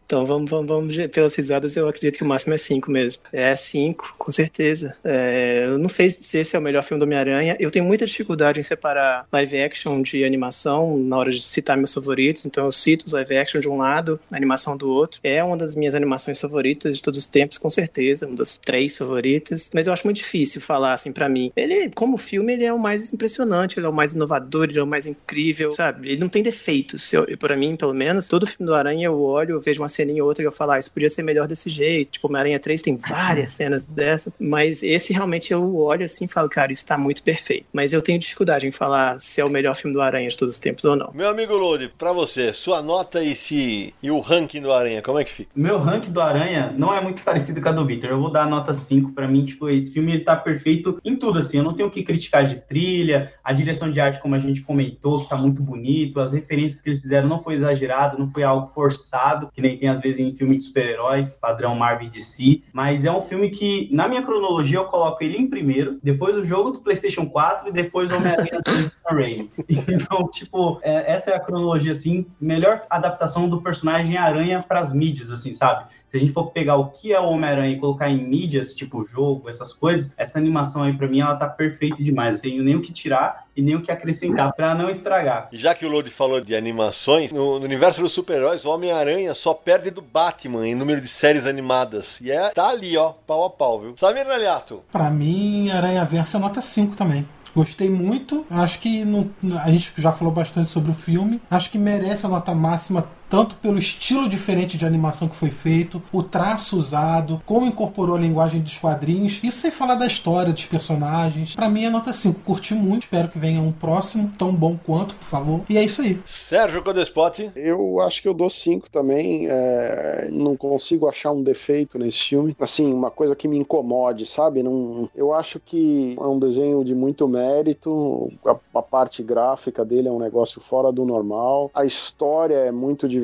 Então 0.06 0.26
vamos, 0.26 0.50
vamos, 0.50 0.66
vamos 0.66 1.06
pelas 1.08 1.34
risadas, 1.34 1.76
eu 1.76 1.88
acredito 1.88 2.18
que 2.18 2.24
o 2.24 2.26
máximo 2.26 2.54
é 2.54 2.58
5 2.58 2.90
mesmo. 2.90 3.22
É 3.32 3.56
5, 3.56 4.14
com 4.18 4.30
certeza. 4.30 4.96
É, 5.02 5.64
eu 5.66 5.78
não 5.78 5.88
sei 5.88 6.10
se 6.10 6.38
esse 6.38 6.54
é 6.54 6.58
o 6.58 6.62
melhor 6.62 6.82
filme 6.84 7.00
do 7.00 7.04
Homem-Aranha. 7.04 7.56
Eu 7.58 7.70
tenho 7.70 7.84
muita 7.84 8.06
dificuldade 8.06 8.60
em 8.60 8.62
separar 8.62 9.26
live 9.32 9.62
action 9.62 10.02
de 10.02 10.22
animação 10.22 10.98
na 10.98 11.16
hora 11.16 11.30
de 11.30 11.40
citar 11.40 11.76
meus 11.76 11.94
favoritos. 11.94 12.44
Então 12.44 12.66
eu 12.66 12.72
cito 12.72 13.06
os 13.06 13.12
live 13.12 13.36
action 13.36 13.60
de 13.60 13.68
um 13.68 13.78
lado, 13.78 14.20
a 14.30 14.36
animação 14.36 14.76
do 14.76 14.88
outro. 14.88 15.20
É 15.24 15.42
uma 15.42 15.56
das 15.56 15.74
minhas 15.74 15.94
animações 15.94 16.38
favoritas 16.40 16.96
de 16.96 17.02
todos 17.02 17.18
os 17.18 17.26
tempos, 17.26 17.56
com 17.56 17.70
certeza. 17.70 18.26
Uma 18.26 18.36
das 18.36 18.58
três 18.58 18.96
favoritas. 18.96 19.70
Mas 19.72 19.86
eu 19.86 19.92
acho 19.92 20.06
muito 20.06 20.18
difícil 20.18 20.60
falar 20.60 20.92
assim 20.92 21.12
pra 21.12 21.28
mim. 21.28 21.50
Ele, 21.56 21.90
como 21.94 22.18
filme, 22.18 22.52
ele 22.52 22.64
é 22.64 22.72
o 22.72 22.78
mais 22.78 23.12
impressionante, 23.12 23.78
ele 23.78 23.86
é 23.86 23.88
o 23.88 23.92
mais 23.92 24.12
inovador, 24.12 24.64
ele 24.64 24.78
é 24.78 24.82
o 24.82 24.86
mais 24.86 25.06
incrível, 25.06 25.72
sabe? 25.72 26.10
Ele 26.10 26.20
não 26.20 26.28
tem 26.28 26.42
defeitos. 26.42 27.10
Eu, 27.12 27.26
pra 27.38 27.56
mim, 27.56 27.74
pelo 27.74 27.93
menos, 27.94 28.28
todo 28.28 28.46
filme 28.46 28.66
do 28.66 28.74
Aranha 28.74 29.06
eu 29.06 29.20
olho, 29.20 29.52
eu 29.52 29.60
vejo 29.60 29.82
uma 29.82 29.88
ceninha 29.88 30.22
ou 30.22 30.28
outra 30.28 30.42
e 30.42 30.46
eu 30.46 30.52
falo, 30.52 30.72
ah, 30.72 30.78
isso 30.78 30.92
podia 30.92 31.08
ser 31.08 31.22
melhor 31.22 31.46
desse 31.46 31.70
jeito. 31.70 32.12
Tipo, 32.12 32.28
Homem-Aranha 32.28 32.58
3 32.58 32.82
tem 32.82 32.96
várias 32.96 33.52
cenas 33.52 33.86
dessa, 33.86 34.32
mas 34.38 34.82
esse 34.82 35.12
realmente 35.12 35.52
eu 35.52 35.76
olho 35.76 36.04
assim 36.04 36.24
e 36.24 36.28
falo, 36.28 36.48
cara, 36.48 36.72
isso 36.72 36.84
tá 36.84 36.98
muito 36.98 37.22
perfeito. 37.22 37.66
Mas 37.72 37.92
eu 37.92 38.02
tenho 38.02 38.18
dificuldade 38.18 38.66
em 38.66 38.72
falar 38.72 39.18
se 39.18 39.40
é 39.40 39.44
o 39.44 39.50
melhor 39.50 39.76
filme 39.76 39.94
do 39.94 40.00
Aranha 40.00 40.28
de 40.28 40.36
todos 40.36 40.54
os 40.54 40.58
tempos 40.58 40.84
ou 40.84 40.96
não. 40.96 41.10
Meu 41.14 41.28
amigo 41.28 41.54
Lode, 41.54 41.92
pra 41.96 42.12
você, 42.12 42.52
sua 42.52 42.82
nota 42.82 43.22
e 43.22 43.34
se 43.34 43.94
e 44.02 44.10
o 44.10 44.20
ranking 44.20 44.60
do 44.60 44.72
Aranha, 44.72 45.02
como 45.02 45.18
é 45.18 45.24
que 45.24 45.32
fica? 45.32 45.50
Meu 45.54 45.78
ranking 45.78 46.10
do 46.10 46.20
Aranha 46.20 46.74
não 46.76 46.92
é 46.92 47.00
muito 47.00 47.22
parecido 47.22 47.60
com 47.60 47.68
a 47.68 47.72
do 47.72 47.86
Victor. 47.86 48.10
Eu 48.10 48.20
vou 48.20 48.30
dar 48.30 48.46
nota 48.46 48.74
5 48.74 49.12
pra 49.12 49.28
mim, 49.28 49.44
tipo, 49.44 49.68
esse 49.68 49.92
filme 49.92 50.14
ele 50.14 50.24
tá 50.24 50.36
perfeito 50.36 51.00
em 51.04 51.16
tudo 51.16 51.38
assim. 51.38 51.58
Eu 51.58 51.64
não 51.64 51.74
tenho 51.74 51.88
o 51.88 51.92
que 51.92 52.02
criticar 52.02 52.46
de 52.46 52.56
trilha, 52.56 53.32
a 53.42 53.52
direção 53.52 53.90
de 53.90 54.00
arte 54.00 54.20
como 54.20 54.34
a 54.34 54.38
gente 54.38 54.62
comentou, 54.62 55.22
que 55.22 55.28
tá 55.28 55.36
muito 55.36 55.62
bonito, 55.62 56.20
as 56.20 56.32
referências 56.32 56.80
que 56.80 56.90
eles 56.90 57.00
fizeram 57.00 57.28
não 57.28 57.42
foi 57.42 57.54
exagerado, 57.54 57.83
não 58.18 58.30
foi 58.30 58.42
algo 58.42 58.70
forçado, 58.74 59.48
que 59.52 59.60
nem 59.60 59.78
tem 59.78 59.88
às 59.88 60.00
vezes 60.00 60.20
em 60.20 60.34
filme 60.34 60.58
de 60.58 60.64
super-heróis, 60.64 61.34
padrão 61.34 61.74
Marvel 61.74 62.06
e 62.06 62.10
DC, 62.10 62.62
mas 62.72 63.04
é 63.04 63.12
um 63.12 63.22
filme 63.22 63.50
que 63.50 63.88
na 63.92 64.08
minha 64.08 64.22
cronologia 64.22 64.78
eu 64.78 64.84
coloco 64.84 65.22
ele 65.22 65.36
em 65.36 65.48
primeiro, 65.48 65.98
depois 66.02 66.36
o 66.36 66.44
jogo 66.44 66.70
do 66.70 66.80
PlayStation 66.80 67.26
4 67.26 67.68
e 67.68 67.72
depois 67.72 68.12
o 68.12 68.16
Homem-Aranha 68.16 68.60
do 68.60 68.92
Raimi. 69.06 69.50
Então, 69.94 70.28
tipo, 70.28 70.78
é, 70.82 71.12
essa 71.12 71.30
é 71.30 71.36
a 71.36 71.40
cronologia 71.40 71.92
assim, 71.92 72.26
melhor 72.40 72.82
adaptação 72.88 73.48
do 73.48 73.60
personagem 73.60 74.16
Aranha 74.16 74.64
pras 74.66 74.92
mídias 74.92 75.30
assim, 75.30 75.52
sabe? 75.52 75.84
Se 76.14 76.18
a 76.18 76.20
gente 76.20 76.32
for 76.32 76.52
pegar 76.52 76.76
o 76.76 76.90
que 76.90 77.12
é 77.12 77.18
o 77.18 77.24
Homem-Aranha 77.24 77.72
e 77.74 77.80
colocar 77.80 78.08
em 78.08 78.24
mídias, 78.24 78.72
tipo 78.72 79.04
jogo, 79.04 79.50
essas 79.50 79.72
coisas, 79.72 80.12
essa 80.16 80.38
animação 80.38 80.84
aí 80.84 80.92
pra 80.96 81.08
mim, 81.08 81.18
ela 81.20 81.34
tá 81.34 81.48
perfeita 81.48 82.00
demais. 82.00 82.36
Eu 82.36 82.50
tenho 82.52 82.62
nem 82.62 82.76
o 82.76 82.80
que 82.82 82.92
tirar 82.92 83.48
e 83.56 83.60
nem 83.60 83.74
o 83.74 83.82
que 83.82 83.90
acrescentar 83.90 84.52
pra 84.52 84.76
não 84.76 84.88
estragar. 84.88 85.48
E 85.50 85.56
já 85.58 85.74
que 85.74 85.84
o 85.84 85.88
Lodi 85.88 86.10
falou 86.10 86.40
de 86.40 86.54
animações, 86.54 87.32
no, 87.32 87.58
no 87.58 87.64
universo 87.64 88.00
dos 88.00 88.12
super-heróis, 88.12 88.64
o 88.64 88.70
Homem-Aranha 88.70 89.34
só 89.34 89.52
perde 89.52 89.90
do 89.90 90.00
Batman 90.00 90.68
em 90.68 90.74
número 90.76 91.00
de 91.00 91.08
séries 91.08 91.48
animadas. 91.48 92.20
E 92.20 92.30
é, 92.30 92.50
tá 92.50 92.68
ali, 92.68 92.96
ó, 92.96 93.08
pau 93.26 93.44
a 93.44 93.50
pau, 93.50 93.80
viu? 93.80 93.94
Samir 93.96 94.24
Naliato. 94.24 94.82
Pra 94.92 95.10
mim, 95.10 95.68
Aranha 95.72 96.04
Verso 96.04 96.36
é 96.36 96.40
nota 96.40 96.60
5 96.60 96.94
também. 96.94 97.26
Gostei 97.56 97.88
muito. 97.88 98.44
Acho 98.50 98.80
que 98.80 99.04
não- 99.04 99.30
a 99.64 99.70
gente 99.70 99.92
já 99.98 100.12
falou 100.12 100.32
bastante 100.34 100.68
sobre 100.68 100.90
o 100.90 100.94
filme. 100.94 101.40
Acho 101.50 101.70
que 101.70 101.78
merece 101.78 102.26
a 102.26 102.28
nota 102.28 102.52
máxima 102.52 103.04
tanto 103.34 103.56
pelo 103.56 103.78
estilo 103.78 104.28
diferente 104.28 104.78
de 104.78 104.86
animação 104.86 105.26
que 105.26 105.34
foi 105.34 105.50
feito, 105.50 106.00
o 106.12 106.22
traço 106.22 106.78
usado, 106.78 107.42
como 107.44 107.66
incorporou 107.66 108.14
a 108.14 108.20
linguagem 108.20 108.60
dos 108.60 108.78
quadrinhos. 108.78 109.40
Isso 109.42 109.58
sem 109.58 109.72
falar 109.72 109.96
da 109.96 110.06
história, 110.06 110.52
dos 110.52 110.66
personagens. 110.66 111.56
Pra 111.56 111.68
mim 111.68 111.84
é 111.84 111.90
nota 111.90 112.12
5. 112.12 112.42
Curti 112.44 112.76
muito. 112.76 113.02
Espero 113.02 113.26
que 113.26 113.36
venha 113.36 113.60
um 113.60 113.72
próximo, 113.72 114.30
tão 114.38 114.54
bom 114.54 114.78
quanto, 114.86 115.16
por 115.16 115.24
favor. 115.24 115.62
E 115.68 115.76
é 115.76 115.82
isso 115.82 116.00
aí. 116.00 116.20
Sérgio 116.24 116.80
Codespot. 116.84 117.50
Eu 117.56 118.00
acho 118.02 118.22
que 118.22 118.28
eu 118.28 118.34
dou 118.34 118.48
cinco 118.48 118.88
também. 118.88 119.48
é, 119.48 120.28
não 120.30 120.56
consigo 120.56 121.08
achar 121.08 121.32
um 121.32 121.42
defeito 121.42 121.98
nesse 121.98 122.20
filme. 122.20 122.54
Assim, 122.60 122.92
uma 122.94 123.10
coisa 123.10 123.34
que 123.34 123.48
me 123.48 123.58
incomode, 123.58 124.26
sabe? 124.26 124.62
Não, 124.62 125.10
eu 125.12 125.34
acho 125.34 125.58
que 125.58 126.14
é 126.16 126.24
um 126.24 126.38
desenho 126.38 126.84
de 126.84 126.94
muito 126.94 127.26
mérito. 127.26 128.30
A, 128.46 128.56
a 128.78 128.82
parte 128.82 129.24
gráfica 129.24 129.84
dele 129.84 130.06
é 130.06 130.12
um 130.12 130.20
negócio 130.20 130.60
fora 130.60 130.92
do 130.92 131.04
normal. 131.04 131.68
A 131.74 131.84
história 131.84 132.54
é 132.54 132.70
muito 132.70 133.08
divertida. 133.08 133.23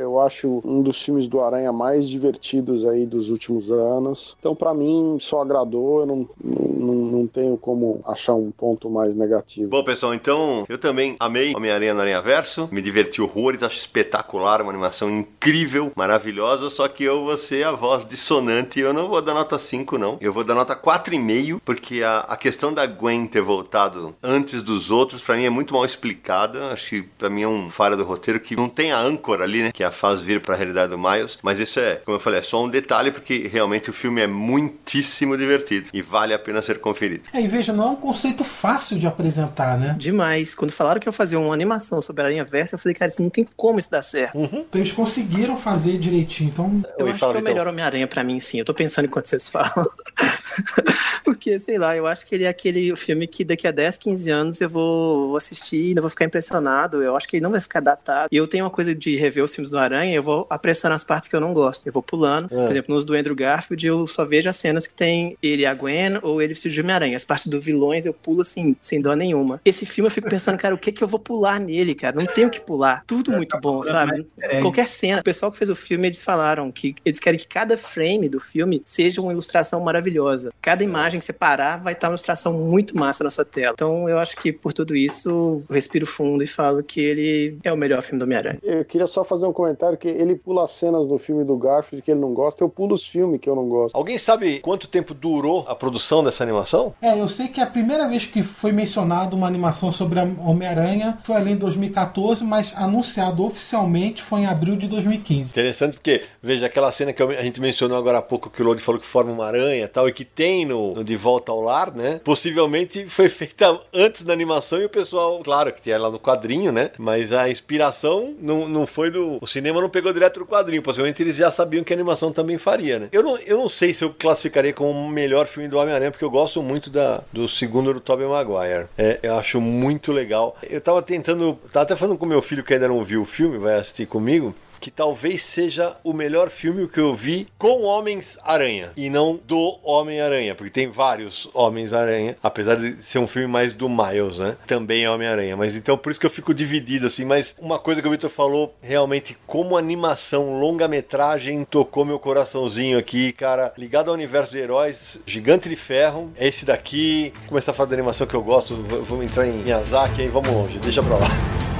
Eu 0.00 0.20
acho 0.20 0.60
um 0.64 0.82
dos 0.82 1.00
filmes 1.02 1.28
do 1.28 1.40
Aranha 1.40 1.72
mais 1.72 2.08
divertidos 2.08 2.84
aí 2.86 3.06
dos 3.06 3.30
últimos 3.30 3.70
anos. 3.70 4.36
Então, 4.38 4.54
pra 4.54 4.74
mim, 4.74 5.16
só 5.20 5.42
agradou. 5.42 6.00
Eu 6.00 6.06
não, 6.06 6.28
não, 6.42 6.94
não 6.94 7.26
tenho 7.26 7.56
como 7.56 8.00
achar 8.06 8.34
um 8.34 8.50
ponto 8.50 8.90
mais 8.90 9.14
negativo. 9.14 9.68
Bom, 9.68 9.84
pessoal, 9.84 10.14
então 10.14 10.64
eu 10.68 10.78
também 10.78 11.16
amei 11.18 11.54
Homem-Aranha 11.54 11.94
no 11.94 12.00
Aranha 12.00 12.20
Verso, 12.20 12.68
me 12.70 12.82
diverti 12.82 13.22
horrores, 13.22 13.62
acho 13.62 13.76
espetacular, 13.76 14.60
uma 14.60 14.70
animação 14.70 15.10
incrível, 15.10 15.92
maravilhosa, 15.94 16.70
só 16.70 16.88
que 16.88 17.04
eu 17.04 17.24
vou 17.24 17.36
ser 17.36 17.66
a 17.66 17.72
voz 17.72 18.06
dissonante 18.06 18.82
eu 18.82 18.92
não 18.92 19.08
vou 19.08 19.22
dar 19.22 19.34
nota 19.34 19.58
5, 19.58 19.98
não. 19.98 20.18
Eu 20.20 20.32
vou 20.32 20.44
dar 20.44 20.54
nota 20.54 20.74
4,5, 20.74 21.60
porque 21.64 22.02
a, 22.02 22.20
a 22.20 22.36
questão 22.36 22.72
da 22.72 22.86
Gwen 22.86 23.26
ter 23.26 23.40
voltado 23.40 24.14
antes 24.22 24.62
dos 24.62 24.90
outros, 24.90 25.22
pra 25.22 25.36
mim 25.36 25.44
é 25.44 25.50
muito 25.50 25.74
mal 25.74 25.84
explicada. 25.84 26.68
Acho 26.68 26.88
que 26.88 27.02
pra 27.02 27.30
mim 27.30 27.42
é 27.42 27.48
um 27.48 27.70
falha 27.70 27.96
do 27.96 28.04
roteiro 28.04 28.40
que 28.40 28.56
não 28.56 28.68
tem 28.68 28.92
a 28.92 28.98
âncora 29.02 29.44
ali, 29.44 29.62
né? 29.62 29.72
Que 29.72 29.84
a 29.84 29.90
faz 29.90 30.20
vir 30.20 30.40
pra 30.40 30.54
realidade 30.54 30.90
do 30.90 30.98
Miles. 30.98 31.38
Mas 31.42 31.58
isso 31.58 31.78
é, 31.80 31.96
como 31.96 32.16
eu 32.16 32.20
falei, 32.20 32.40
é 32.40 32.42
só 32.42 32.62
um 32.62 32.68
detalhe, 32.68 33.10
porque 33.10 33.48
realmente 33.48 33.90
o 33.90 33.92
filme 33.92 34.20
é 34.20 34.26
muitíssimo 34.26 35.36
divertido 35.36 35.88
e 35.92 36.02
vale 36.02 36.32
a 36.32 36.38
pena 36.38 36.62
ser 36.62 36.80
conferido. 36.80 37.28
É, 37.32 37.40
e 37.40 37.48
veja, 37.48 37.72
não 37.72 37.84
é 37.84 37.86
um 37.88 37.96
conceito 37.96 38.44
fácil 38.44 38.98
de 38.98 39.06
apresentar, 39.06 39.78
né? 39.78 39.94
Demais. 39.98 40.54
Quando 40.54 40.70
falaram 40.70 41.00
que 41.00 41.08
eu 41.08 41.12
fazer 41.12 41.36
uma 41.36 41.52
animação 41.52 42.00
sobre 42.00 42.22
a 42.22 42.26
Aranha 42.26 42.44
Versa, 42.44 42.74
eu 42.74 42.78
falei, 42.78 42.94
cara, 42.94 43.10
isso 43.10 43.22
não 43.22 43.30
tem 43.30 43.46
como 43.56 43.78
isso 43.78 43.90
dar 43.90 44.02
certo. 44.02 44.38
Então 44.38 44.80
eles 44.80 44.92
conseguiram 44.92 45.56
fazer 45.56 45.98
direitinho. 45.98 46.50
Então, 46.50 46.82
Eu 46.98 47.06
acho 47.06 47.18
que 47.18 47.36
é 47.36 47.40
o 47.40 47.42
melhor 47.42 47.66
Homem-Aranha 47.66 48.06
pra 48.06 48.22
mim, 48.22 48.38
sim. 48.40 48.58
Eu 48.58 48.64
tô 48.64 48.74
pensando 48.74 49.06
enquanto 49.06 49.26
vocês 49.26 49.48
falam. 49.48 49.72
Porque, 51.24 51.58
sei 51.58 51.78
lá, 51.78 51.96
eu 51.96 52.06
acho 52.06 52.26
que 52.26 52.34
ele 52.34 52.44
é 52.44 52.48
aquele 52.48 52.94
filme 52.96 53.26
que 53.26 53.44
daqui 53.44 53.66
a 53.66 53.70
10, 53.70 53.98
15 53.98 54.30
anos 54.30 54.60
eu 54.60 54.68
vou 54.68 55.32
vou 55.32 55.36
assistir 55.36 55.76
e 55.76 55.88
ainda 55.88 56.00
vou 56.00 56.10
ficar 56.10 56.24
impressionado. 56.24 57.02
Eu 57.02 57.16
acho 57.16 57.28
que 57.28 57.36
ele 57.36 57.42
não 57.42 57.50
vai 57.50 57.60
ficar 57.60 57.80
datado. 57.80 58.28
E 58.30 58.36
eu 58.36 58.46
tenho 58.46 58.64
uma 58.64 58.70
coisa 58.70 58.81
de 58.86 59.16
rever 59.16 59.42
os 59.42 59.54
filmes 59.54 59.70
do 59.70 59.78
Aranha, 59.78 60.14
eu 60.14 60.22
vou 60.22 60.46
apressando 60.48 60.94
as 60.94 61.04
partes 61.04 61.28
que 61.28 61.36
eu 61.36 61.40
não 61.40 61.52
gosto. 61.52 61.86
Eu 61.86 61.92
vou 61.92 62.02
pulando. 62.02 62.46
É. 62.46 62.48
Por 62.48 62.70
exemplo, 62.70 62.94
nos 62.94 63.04
do 63.04 63.14
Andrew 63.14 63.34
Garfield, 63.34 63.86
eu 63.86 64.06
só 64.06 64.24
vejo 64.24 64.48
as 64.48 64.56
cenas 64.56 64.86
que 64.86 64.94
tem 64.94 65.36
ele 65.42 65.62
e 65.62 65.66
a 65.66 65.74
Gwen 65.74 66.18
ou 66.22 66.40
ele 66.40 66.54
vestido 66.54 66.72
de 66.72 66.80
Homem-Aranha. 66.80 67.16
As 67.16 67.24
partes 67.24 67.46
do 67.46 67.60
vilões 67.60 68.06
eu 68.06 68.12
pulo 68.12 68.40
assim, 68.40 68.76
sem 68.80 69.00
dó 69.00 69.14
nenhuma. 69.14 69.60
Esse 69.64 69.86
filme 69.86 70.06
eu 70.06 70.10
fico 70.10 70.28
pensando, 70.28 70.58
cara, 70.58 70.74
o 70.74 70.78
que 70.78 70.92
que 70.92 71.02
eu 71.02 71.08
vou 71.08 71.20
pular 71.20 71.58
nele, 71.58 71.94
cara? 71.94 72.16
Não 72.16 72.26
tenho 72.26 72.48
o 72.48 72.50
que 72.50 72.60
pular. 72.60 73.04
Tudo 73.06 73.30
muito 73.32 73.58
bom, 73.60 73.82
sabe? 73.82 74.26
É. 74.40 74.60
Qualquer 74.60 74.88
cena. 74.88 75.20
O 75.20 75.24
pessoal 75.24 75.50
que 75.50 75.58
fez 75.58 75.70
o 75.70 75.76
filme, 75.76 76.08
eles 76.08 76.20
falaram 76.20 76.70
que 76.70 76.94
eles 77.04 77.18
querem 77.18 77.38
que 77.38 77.46
cada 77.46 77.76
frame 77.76 78.28
do 78.28 78.40
filme 78.40 78.82
seja 78.84 79.20
uma 79.20 79.32
ilustração 79.32 79.80
maravilhosa. 79.80 80.52
Cada 80.60 80.82
imagem 80.84 81.20
que 81.20 81.26
você 81.26 81.32
parar 81.32 81.78
vai 81.78 81.92
estar 81.92 82.08
uma 82.08 82.12
ilustração 82.12 82.52
muito 82.52 82.96
massa 82.96 83.24
na 83.24 83.30
sua 83.30 83.44
tela. 83.44 83.72
Então 83.74 84.08
eu 84.08 84.18
acho 84.18 84.36
que 84.36 84.52
por 84.52 84.72
tudo 84.72 84.96
isso, 84.96 85.64
eu 85.68 85.74
respiro 85.74 86.06
fundo 86.06 86.42
e 86.42 86.46
falo 86.46 86.82
que 86.82 87.00
ele 87.00 87.58
é 87.64 87.72
o 87.72 87.76
melhor 87.76 88.02
filme 88.02 88.18
do 88.18 88.24
Homem-Aranha. 88.24 88.58
Eu 88.72 88.86
queria 88.86 89.06
só 89.06 89.22
fazer 89.22 89.44
um 89.46 89.52
comentário 89.52 89.98
que 89.98 90.08
ele 90.08 90.34
pula 90.34 90.64
as 90.64 90.70
cenas 90.70 91.06
do 91.06 91.18
filme 91.18 91.44
do 91.44 91.56
Garfield 91.56 92.02
que 92.02 92.10
ele 92.10 92.20
não 92.20 92.32
gosta, 92.32 92.64
eu 92.64 92.70
pulo 92.70 92.94
os 92.94 93.06
filmes 93.06 93.38
que 93.38 93.48
eu 93.48 93.54
não 93.54 93.68
gosto. 93.68 93.94
Alguém 93.94 94.16
sabe 94.16 94.60
quanto 94.60 94.88
tempo 94.88 95.12
durou 95.12 95.66
a 95.68 95.74
produção 95.74 96.24
dessa 96.24 96.42
animação? 96.42 96.94
É, 97.02 97.20
eu 97.20 97.28
sei 97.28 97.48
que 97.48 97.60
a 97.60 97.66
primeira 97.66 98.08
vez 98.08 98.24
que 98.24 98.42
foi 98.42 98.72
mencionado 98.72 99.36
uma 99.36 99.46
animação 99.46 99.92
sobre 99.92 100.20
a 100.20 100.22
Homem-Aranha 100.22 101.18
foi 101.22 101.36
ali 101.36 101.52
em 101.52 101.56
2014, 101.56 102.42
mas 102.44 102.72
anunciado 102.74 103.44
oficialmente 103.44 104.22
foi 104.22 104.40
em 104.40 104.46
abril 104.46 104.74
de 104.74 104.88
2015. 104.88 105.50
Interessante 105.50 105.94
porque, 105.94 106.22
veja, 106.42 106.64
aquela 106.64 106.90
cena 106.90 107.12
que 107.12 107.22
a 107.22 107.42
gente 107.42 107.60
mencionou 107.60 107.98
agora 107.98 108.18
há 108.18 108.22
pouco, 108.22 108.48
que 108.48 108.62
o 108.62 108.64
Lodi 108.64 108.80
falou 108.80 108.98
que 108.98 109.06
forma 109.06 109.32
uma 109.32 109.46
aranha 109.46 109.84
e 109.84 109.88
tal, 109.88 110.08
e 110.08 110.12
que 110.12 110.24
tem 110.24 110.64
no, 110.64 110.94
no 110.94 111.04
De 111.04 111.14
Volta 111.14 111.52
ao 111.52 111.60
Lar, 111.60 111.94
né? 111.94 112.20
Possivelmente 112.24 113.06
foi 113.06 113.28
feita 113.28 113.78
antes 113.92 114.22
da 114.22 114.32
animação 114.32 114.80
e 114.80 114.86
o 114.86 114.90
pessoal, 114.90 115.40
claro, 115.44 115.72
que 115.72 115.82
tinha 115.82 115.98
lá 115.98 116.10
no 116.10 116.18
quadrinho, 116.18 116.72
né? 116.72 116.90
Mas 116.96 117.32
a 117.32 117.50
inspiração 117.50 118.34
não, 118.40 118.61
não 118.68 118.86
foi 118.86 119.10
do. 119.10 119.38
O 119.40 119.46
cinema 119.46 119.80
não 119.80 119.88
pegou 119.88 120.12
direto 120.12 120.40
do 120.40 120.46
quadrinho, 120.46 120.82
possivelmente 120.82 121.22
eles 121.22 121.36
já 121.36 121.50
sabiam 121.50 121.84
que 121.84 121.92
a 121.92 121.96
animação 121.96 122.32
também 122.32 122.58
faria, 122.58 122.98
né? 122.98 123.08
Eu 123.12 123.22
não, 123.22 123.36
eu 123.38 123.58
não 123.58 123.68
sei 123.68 123.94
se 123.94 124.04
eu 124.04 124.10
classificaria 124.10 124.72
como 124.72 124.90
o 124.90 125.08
melhor 125.08 125.46
filme 125.46 125.68
do 125.68 125.78
Homem-Aranha, 125.78 126.10
porque 126.10 126.24
eu 126.24 126.30
gosto 126.30 126.62
muito 126.62 126.90
da, 126.90 127.22
do 127.32 127.48
segundo 127.48 127.92
do 127.92 128.00
Tobey 128.00 128.26
Maguire. 128.26 128.86
É, 128.96 129.18
eu 129.22 129.36
acho 129.36 129.60
muito 129.60 130.12
legal. 130.12 130.56
Eu 130.62 130.80
tava 130.80 131.02
tentando. 131.02 131.58
Tava 131.72 131.84
até 131.84 131.96
falando 131.96 132.18
com 132.18 132.26
meu 132.26 132.42
filho 132.42 132.62
que 132.62 132.74
ainda 132.74 132.88
não 132.88 133.02
viu 133.02 133.22
o 133.22 133.26
filme, 133.26 133.58
vai 133.58 133.74
assistir 133.74 134.06
comigo 134.06 134.54
que 134.82 134.90
talvez 134.90 135.44
seja 135.44 135.96
o 136.02 136.12
melhor 136.12 136.50
filme 136.50 136.88
que 136.88 136.98
eu 136.98 137.14
vi 137.14 137.46
com 137.56 137.84
Homens-Aranha 137.84 138.90
e 138.96 139.08
não 139.08 139.38
do 139.46 139.78
Homem-Aranha, 139.80 140.56
porque 140.56 140.72
tem 140.72 140.88
vários 140.88 141.48
Homens-Aranha, 141.54 142.36
apesar 142.42 142.74
de 142.74 143.00
ser 143.00 143.20
um 143.20 143.28
filme 143.28 143.46
mais 143.46 143.72
do 143.72 143.88
Miles, 143.88 144.40
né? 144.40 144.56
Também 144.66 145.04
é 145.04 145.10
Homem-Aranha, 145.10 145.56
mas 145.56 145.76
então 145.76 145.96
por 145.96 146.10
isso 146.10 146.18
que 146.18 146.26
eu 146.26 146.30
fico 146.30 146.52
dividido 146.52 147.06
assim, 147.06 147.24
mas 147.24 147.54
uma 147.60 147.78
coisa 147.78 148.02
que 148.02 148.08
o 148.08 148.10
Victor 148.10 148.28
falou, 148.28 148.74
realmente 148.82 149.36
como 149.46 149.76
animação, 149.76 150.58
longa-metragem 150.58 151.64
tocou 151.64 152.04
meu 152.04 152.18
coraçãozinho 152.18 152.98
aqui, 152.98 153.32
cara, 153.32 153.72
ligado 153.78 154.08
ao 154.08 154.14
universo 154.14 154.50
de 154.50 154.58
heróis, 154.58 155.20
Gigante 155.24 155.68
de 155.68 155.76
Ferro, 155.76 156.32
é 156.36 156.48
esse 156.48 156.66
daqui, 156.66 157.32
começar 157.46 157.70
a 157.70 157.74
falar 157.74 157.90
da 157.90 157.94
animação 157.94 158.26
que 158.26 158.34
eu 158.34 158.42
gosto, 158.42 158.74
vou 158.74 159.22
entrar 159.22 159.46
em 159.46 159.52
Miyazaki 159.58 160.22
aí, 160.22 160.28
vamos 160.28 160.50
longe, 160.50 160.78
deixa 160.80 161.00
pra 161.04 161.16
lá. 161.16 161.71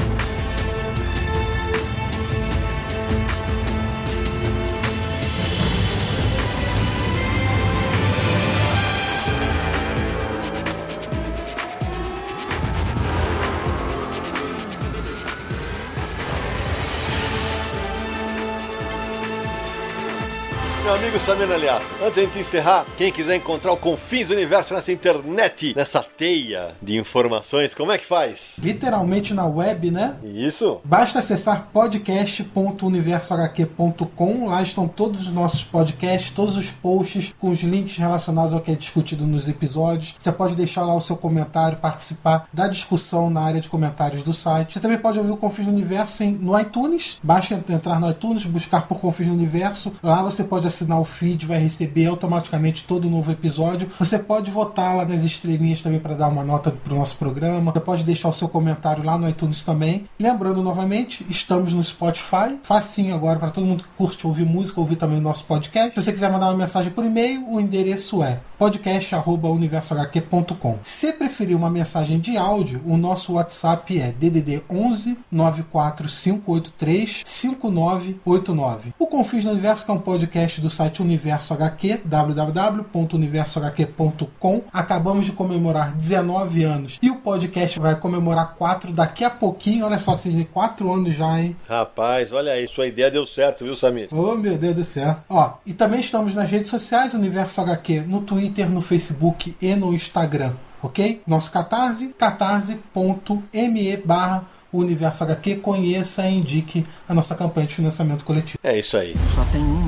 Samir 21.24 21.50
Aliato, 21.52 21.86
antes 22.04 22.32
de 22.32 22.40
encerrar, 22.40 22.84
quem 22.98 23.12
quiser 23.12 23.36
encontrar 23.36 23.70
o 23.70 23.76
Confins 23.76 24.26
do 24.26 24.34
Universo 24.34 24.74
nessa 24.74 24.90
internet, 24.90 25.72
nessa 25.76 26.02
teia 26.02 26.70
de 26.82 26.98
informações, 26.98 27.72
como 27.74 27.92
é 27.92 27.98
que 27.98 28.04
faz? 28.04 28.54
Literalmente 28.58 29.32
na 29.32 29.46
web, 29.46 29.92
né? 29.92 30.16
Isso. 30.20 30.80
Basta 30.84 31.20
acessar 31.20 31.68
podcast.universohq.com. 31.72 34.48
Lá 34.48 34.62
estão 34.62 34.88
todos 34.88 35.28
os 35.28 35.32
nossos 35.32 35.62
podcasts, 35.62 36.30
todos 36.30 36.56
os 36.56 36.70
posts 36.70 37.32
com 37.38 37.50
os 37.50 37.60
links 37.60 37.96
relacionados 37.96 38.52
ao 38.52 38.60
que 38.60 38.72
é 38.72 38.74
discutido 38.74 39.24
nos 39.24 39.48
episódios. 39.48 40.16
Você 40.18 40.32
pode 40.32 40.56
deixar 40.56 40.84
lá 40.84 40.96
o 40.96 41.00
seu 41.00 41.16
comentário, 41.16 41.78
participar 41.78 42.48
da 42.52 42.66
discussão 42.66 43.30
na 43.30 43.42
área 43.42 43.60
de 43.60 43.68
comentários 43.68 44.24
do 44.24 44.34
site. 44.34 44.74
Você 44.74 44.80
também 44.80 44.98
pode 44.98 45.20
ouvir 45.20 45.30
o 45.30 45.36
Confins 45.36 45.66
do 45.66 45.72
Universo 45.72 46.24
no 46.24 46.58
iTunes. 46.58 47.20
Basta 47.22 47.54
entrar 47.54 48.00
no 48.00 48.10
iTunes, 48.10 48.44
buscar 48.44 48.88
por 48.88 48.98
Confins 48.98 49.28
do 49.28 49.34
Universo. 49.34 49.92
Lá 50.02 50.20
você 50.20 50.42
pode 50.42 50.66
assinar 50.66 51.00
o 51.00 51.11
feed 51.12 51.46
vai 51.46 51.58
receber 51.58 52.06
automaticamente 52.06 52.82
todo 52.84 53.08
novo 53.08 53.30
episódio. 53.30 53.88
Você 53.98 54.18
pode 54.18 54.50
votar 54.50 54.96
lá 54.96 55.04
nas 55.04 55.22
estrelinhas 55.22 55.82
também 55.82 56.00
para 56.00 56.14
dar 56.14 56.28
uma 56.28 56.42
nota 56.42 56.70
pro 56.70 56.96
nosso 56.96 57.16
programa. 57.16 57.72
Você 57.72 57.80
pode 57.80 58.04
deixar 58.04 58.28
o 58.28 58.32
seu 58.32 58.48
comentário 58.48 59.04
lá 59.04 59.18
no 59.18 59.28
iTunes 59.28 59.62
também. 59.62 60.06
Lembrando 60.18 60.62
novamente, 60.62 61.26
estamos 61.28 61.74
no 61.74 61.84
Spotify. 61.84 62.56
Facinho 62.62 63.14
agora 63.14 63.38
para 63.38 63.50
todo 63.50 63.66
mundo 63.66 63.84
que 63.84 63.90
curte 63.96 64.26
ouvir 64.26 64.46
música, 64.46 64.80
ouvir 64.80 64.96
também 64.96 65.18
o 65.18 65.22
nosso 65.22 65.44
podcast. 65.44 65.94
Se 65.94 66.02
você 66.02 66.12
quiser 66.12 66.30
mandar 66.30 66.48
uma 66.48 66.56
mensagem 66.56 66.90
por 66.90 67.04
e-mail, 67.04 67.46
o 67.48 67.60
endereço 67.60 68.22
é 68.22 68.40
podcast@universohq.com. 68.58 70.78
Se 70.84 71.12
preferir 71.12 71.54
uma 71.56 71.68
mensagem 71.68 72.20
de 72.20 72.36
áudio, 72.36 72.80
o 72.86 72.96
nosso 72.96 73.32
WhatsApp 73.34 73.98
é 73.98 74.12
DDD 74.12 74.62
11 74.70 75.18
94583 75.30 77.22
5989. 77.24 78.94
O 78.98 79.06
Confins 79.06 79.44
do 79.44 79.50
Universo 79.50 79.84
que 79.84 79.90
é 79.90 79.94
um 79.94 79.98
podcast 79.98 80.60
do 80.60 80.70
site 80.70 81.01
Universo 81.02 81.54
HQ, 81.54 82.02
www.universohq.com. 82.04 84.62
Acabamos 84.72 85.26
de 85.26 85.32
comemorar 85.32 85.92
19 85.92 86.64
anos 86.64 86.98
e 87.02 87.10
o 87.10 87.16
podcast 87.16 87.78
vai 87.78 87.96
comemorar 87.96 88.54
4 88.54 88.92
daqui 88.92 89.24
a 89.24 89.30
pouquinho. 89.30 89.84
Olha 89.84 89.98
só, 89.98 90.16
se 90.16 90.48
4 90.52 90.92
anos 90.92 91.16
já, 91.16 91.40
hein? 91.40 91.56
Rapaz, 91.68 92.32
olha 92.32 92.52
aí, 92.52 92.66
sua 92.66 92.86
ideia 92.86 93.10
deu 93.10 93.26
certo, 93.26 93.64
viu, 93.64 93.76
Samir? 93.76 94.08
Oh, 94.10 94.36
meu 94.36 94.56
Deus 94.56 94.74
do 94.74 94.84
céu. 94.84 95.16
Ó, 95.28 95.54
e 95.66 95.72
também 95.72 96.00
estamos 96.00 96.34
nas 96.34 96.50
redes 96.50 96.70
sociais 96.70 97.14
Universo 97.14 97.60
HQ, 97.60 98.04
no 98.06 98.22
Twitter, 98.22 98.70
no 98.70 98.80
Facebook 98.80 99.56
e 99.60 99.74
no 99.74 99.92
Instagram, 99.92 100.52
ok? 100.82 101.22
Nosso 101.26 101.50
catarse, 101.50 102.14
catarse.me 102.18 103.96
barra 103.98 104.44
Universo 104.72 105.24
HQ, 105.24 105.56
conheça 105.56 106.26
e 106.26 106.34
indique 106.34 106.86
a 107.06 107.12
nossa 107.12 107.34
campanha 107.34 107.66
de 107.66 107.74
financiamento 107.74 108.24
coletivo. 108.24 108.58
É 108.64 108.78
isso 108.78 108.96
aí. 108.96 109.14
Só 109.34 109.44
tem 109.52 109.60
um 109.60 109.81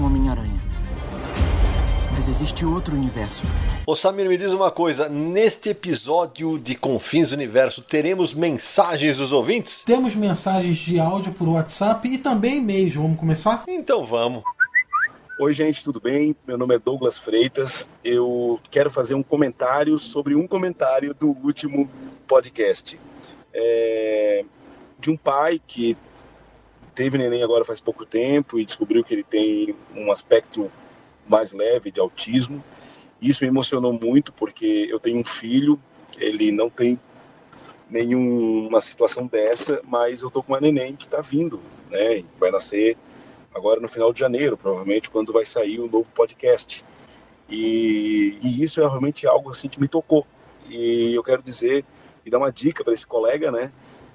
existe 2.34 2.66
outro 2.66 2.96
universo. 2.96 3.44
Ô 3.86 3.94
Samir, 3.94 4.28
me 4.28 4.36
diz 4.36 4.50
uma 4.50 4.68
coisa, 4.68 5.08
neste 5.08 5.68
episódio 5.68 6.58
de 6.58 6.74
Confins 6.74 7.28
do 7.28 7.34
Universo, 7.34 7.80
teremos 7.80 8.34
mensagens 8.34 9.18
dos 9.18 9.30
ouvintes? 9.30 9.84
Temos 9.84 10.16
mensagens 10.16 10.76
de 10.78 10.98
áudio 10.98 11.32
por 11.32 11.46
WhatsApp 11.48 12.08
e 12.08 12.18
também 12.18 12.58
e-mails. 12.58 12.96
Vamos 12.96 13.20
começar? 13.20 13.62
Então 13.68 14.04
vamos. 14.04 14.42
Oi, 15.38 15.52
gente, 15.52 15.84
tudo 15.84 16.00
bem? 16.00 16.34
Meu 16.44 16.58
nome 16.58 16.74
é 16.74 16.78
Douglas 16.80 17.16
Freitas. 17.20 17.88
Eu 18.02 18.58
quero 18.68 18.90
fazer 18.90 19.14
um 19.14 19.22
comentário 19.22 19.96
sobre 19.96 20.34
um 20.34 20.48
comentário 20.48 21.14
do 21.14 21.28
último 21.28 21.88
podcast. 22.26 22.98
É, 23.52 24.44
de 24.98 25.08
um 25.08 25.16
pai 25.16 25.60
que 25.64 25.96
teve 26.96 27.16
neném 27.16 27.44
agora 27.44 27.64
faz 27.64 27.80
pouco 27.80 28.04
tempo 28.04 28.58
e 28.58 28.64
descobriu 28.64 29.04
que 29.04 29.14
ele 29.14 29.22
tem 29.22 29.76
um 29.94 30.10
aspecto 30.10 30.68
mais 31.28 31.52
leve 31.52 31.90
de 31.90 32.00
autismo. 32.00 32.62
Isso 33.20 33.44
me 33.44 33.48
emocionou 33.48 33.92
muito 33.92 34.32
porque 34.32 34.86
eu 34.90 35.00
tenho 35.00 35.18
um 35.18 35.24
filho, 35.24 35.80
ele 36.18 36.52
não 36.52 36.68
tem 36.68 36.98
nenhuma 37.88 38.80
situação 38.80 39.26
dessa, 39.26 39.80
mas 39.84 40.22
eu 40.22 40.30
tô 40.30 40.42
com 40.42 40.52
uma 40.52 40.60
neném 40.60 40.96
que 40.96 41.06
tá 41.06 41.20
vindo, 41.20 41.60
né? 41.90 42.24
Vai 42.38 42.50
nascer 42.50 42.96
agora 43.54 43.80
no 43.80 43.88
final 43.88 44.12
de 44.12 44.20
janeiro, 44.20 44.56
provavelmente 44.56 45.10
quando 45.10 45.32
vai 45.32 45.44
sair 45.44 45.78
o 45.78 45.88
novo 45.88 46.10
podcast. 46.12 46.84
E, 47.48 48.38
e 48.42 48.62
isso 48.62 48.80
é 48.80 48.86
realmente 48.86 49.26
algo 49.26 49.50
assim 49.50 49.68
que 49.68 49.80
me 49.80 49.86
tocou. 49.86 50.26
E 50.68 51.14
eu 51.14 51.22
quero 51.22 51.42
dizer 51.42 51.84
e 52.24 52.30
dar 52.30 52.38
uma 52.38 52.50
dica 52.50 52.82
para 52.82 52.94
esse 52.94 53.06
colega, 53.06 53.50
né, 53.50 53.70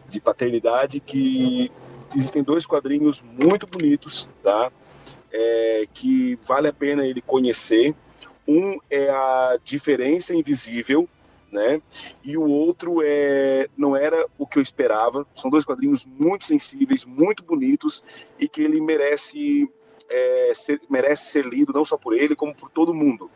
de 0.08 0.20
paternidade 0.20 1.00
que 1.00 1.72
existem 2.16 2.44
dois 2.44 2.66
quadrinhos 2.66 3.22
muito 3.22 3.68
bonitos, 3.68 4.28
tá? 4.44 4.72
É, 5.32 5.88
que 5.94 6.38
vale 6.44 6.68
a 6.68 6.74
pena 6.74 7.06
ele 7.06 7.22
conhecer. 7.22 7.96
Um 8.48 8.80
é 8.90 9.10
a 9.10 9.60
diferença 9.64 10.34
invisível, 10.34 11.08
né? 11.52 11.82
E 12.24 12.36
o 12.38 12.48
outro 12.48 13.02
é 13.04 13.70
não 13.78 13.96
era 13.96 14.26
o 14.38 14.48
que 14.48 14.58
eu 14.58 14.64
esperava. 14.64 15.26
São 15.36 15.52
dois 15.52 15.66
quadrinhos 15.66 16.06
muito 16.06 16.46
sensíveis, 16.46 17.06
muito 17.06 17.44
bonitos 17.44 18.04
e 18.40 18.48
que 18.48 18.62
ele 18.62 18.82
merece 18.82 19.70
é, 20.10 20.52
ser, 20.56 20.82
merece 20.90 21.32
ser 21.32 21.46
lido 21.46 21.72
não 21.72 21.86
só 21.86 21.98
por 21.98 22.14
ele 22.14 22.36
como 22.36 22.56
por 22.56 22.70
todo 22.70 22.94
mundo. 22.94 23.30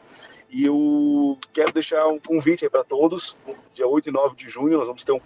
E 0.49 0.65
eu 0.65 1.37
quero 1.51 1.73
deixar 1.73 2.07
um 2.07 2.19
convite 2.19 2.69
para 2.69 2.83
todos. 2.83 3.35
Dia 3.73 3.87
8 3.87 4.09
e 4.09 4.11
9 4.11 4.35
de 4.35 4.49
junho 4.49 4.77
nós 4.77 4.87
vamos 4.87 5.03
ter 5.03 5.11
um, 5.11 5.21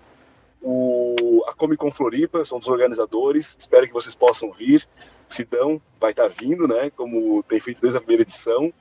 o, 0.61 1.43
a 1.47 1.53
Comic 1.53 1.77
Con 1.77 1.91
Floripa, 1.91 2.43
são 2.43 2.59
dos 2.59 2.67
organizadores. 2.67 3.55
Espero 3.59 3.85
que 3.87 3.93
vocês 3.93 4.15
possam 4.15 4.51
vir. 4.51 4.87
Sidão 5.27 5.81
vai 5.99 6.11
estar 6.11 6.27
vindo, 6.27 6.67
né? 6.67 6.89
Como 6.89 7.43
tem 7.43 7.59
feito 7.59 7.81
desde 7.81 7.97
a 7.97 8.01
primeira 8.01 8.23
edição. 8.23 8.73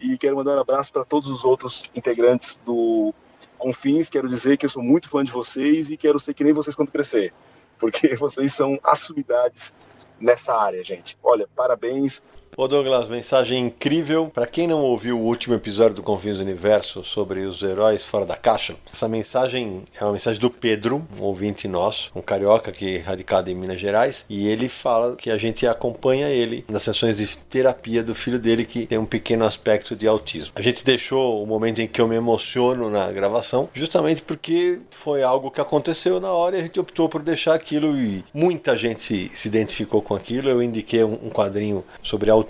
E 0.00 0.16
quero 0.18 0.36
mandar 0.36 0.56
um 0.56 0.60
abraço 0.60 0.92
para 0.92 1.04
todos 1.04 1.30
os 1.30 1.44
outros 1.44 1.90
integrantes 1.94 2.60
do 2.64 3.12
Confins. 3.58 4.08
Quero 4.08 4.28
dizer 4.28 4.56
que 4.56 4.66
eu 4.66 4.70
sou 4.70 4.82
muito 4.82 5.08
fã 5.08 5.24
de 5.24 5.32
vocês 5.32 5.90
e 5.90 5.96
quero 5.96 6.18
ser 6.18 6.34
que 6.34 6.44
nem 6.44 6.52
vocês 6.52 6.76
quando 6.76 6.90
crescer. 6.90 7.32
Porque 7.78 8.14
vocês 8.16 8.52
são 8.52 8.78
assumidades 8.82 9.74
nessa 10.20 10.54
área, 10.54 10.82
gente. 10.84 11.18
Olha, 11.22 11.48
parabéns. 11.54 12.22
Ô 12.56 12.68
Douglas, 12.68 13.08
mensagem 13.08 13.66
incrível. 13.66 14.30
Para 14.32 14.46
quem 14.46 14.68
não 14.68 14.80
ouviu 14.80 15.18
o 15.18 15.24
último 15.24 15.56
episódio 15.56 15.96
do 15.96 16.04
Confins 16.04 16.36
do 16.36 16.44
Universo 16.44 17.02
sobre 17.02 17.40
os 17.40 17.60
heróis 17.64 18.04
fora 18.04 18.24
da 18.24 18.36
caixa, 18.36 18.76
essa 18.92 19.08
mensagem 19.08 19.82
é 20.00 20.04
uma 20.04 20.12
mensagem 20.12 20.40
do 20.40 20.48
Pedro, 20.48 21.04
um 21.18 21.24
ouvinte 21.24 21.66
nosso, 21.66 22.12
um 22.14 22.22
carioca 22.22 22.70
que 22.70 22.98
é 22.98 22.98
radicado 22.98 23.50
em 23.50 23.56
Minas 23.56 23.80
Gerais, 23.80 24.24
e 24.30 24.46
ele 24.46 24.68
fala 24.68 25.16
que 25.16 25.32
a 25.32 25.36
gente 25.36 25.66
acompanha 25.66 26.28
ele 26.28 26.64
nas 26.68 26.84
sessões 26.84 27.16
de 27.16 27.36
terapia 27.36 28.04
do 28.04 28.14
filho 28.14 28.38
dele 28.38 28.64
que 28.64 28.86
tem 28.86 28.98
um 28.98 29.06
pequeno 29.06 29.44
aspecto 29.44 29.96
de 29.96 30.06
autismo. 30.06 30.52
A 30.54 30.62
gente 30.62 30.84
deixou 30.84 31.42
o 31.42 31.46
momento 31.48 31.80
em 31.80 31.88
que 31.88 32.00
eu 32.00 32.06
me 32.06 32.14
emociono 32.14 32.88
na 32.88 33.10
gravação, 33.10 33.68
justamente 33.74 34.22
porque 34.22 34.78
foi 34.90 35.24
algo 35.24 35.50
que 35.50 35.60
aconteceu 35.60 36.20
na 36.20 36.30
hora 36.30 36.54
e 36.54 36.60
a 36.60 36.62
gente 36.62 36.78
optou 36.78 37.08
por 37.08 37.20
deixar 37.20 37.54
aquilo 37.54 37.98
e 37.98 38.24
muita 38.32 38.76
gente 38.76 39.28
se 39.34 39.48
identificou 39.48 40.00
com 40.00 40.14
aquilo. 40.14 40.48
Eu 40.48 40.62
indiquei 40.62 41.02
um 41.02 41.30
quadrinho 41.30 41.82
sobre 42.00 42.30
autismo 42.30 42.43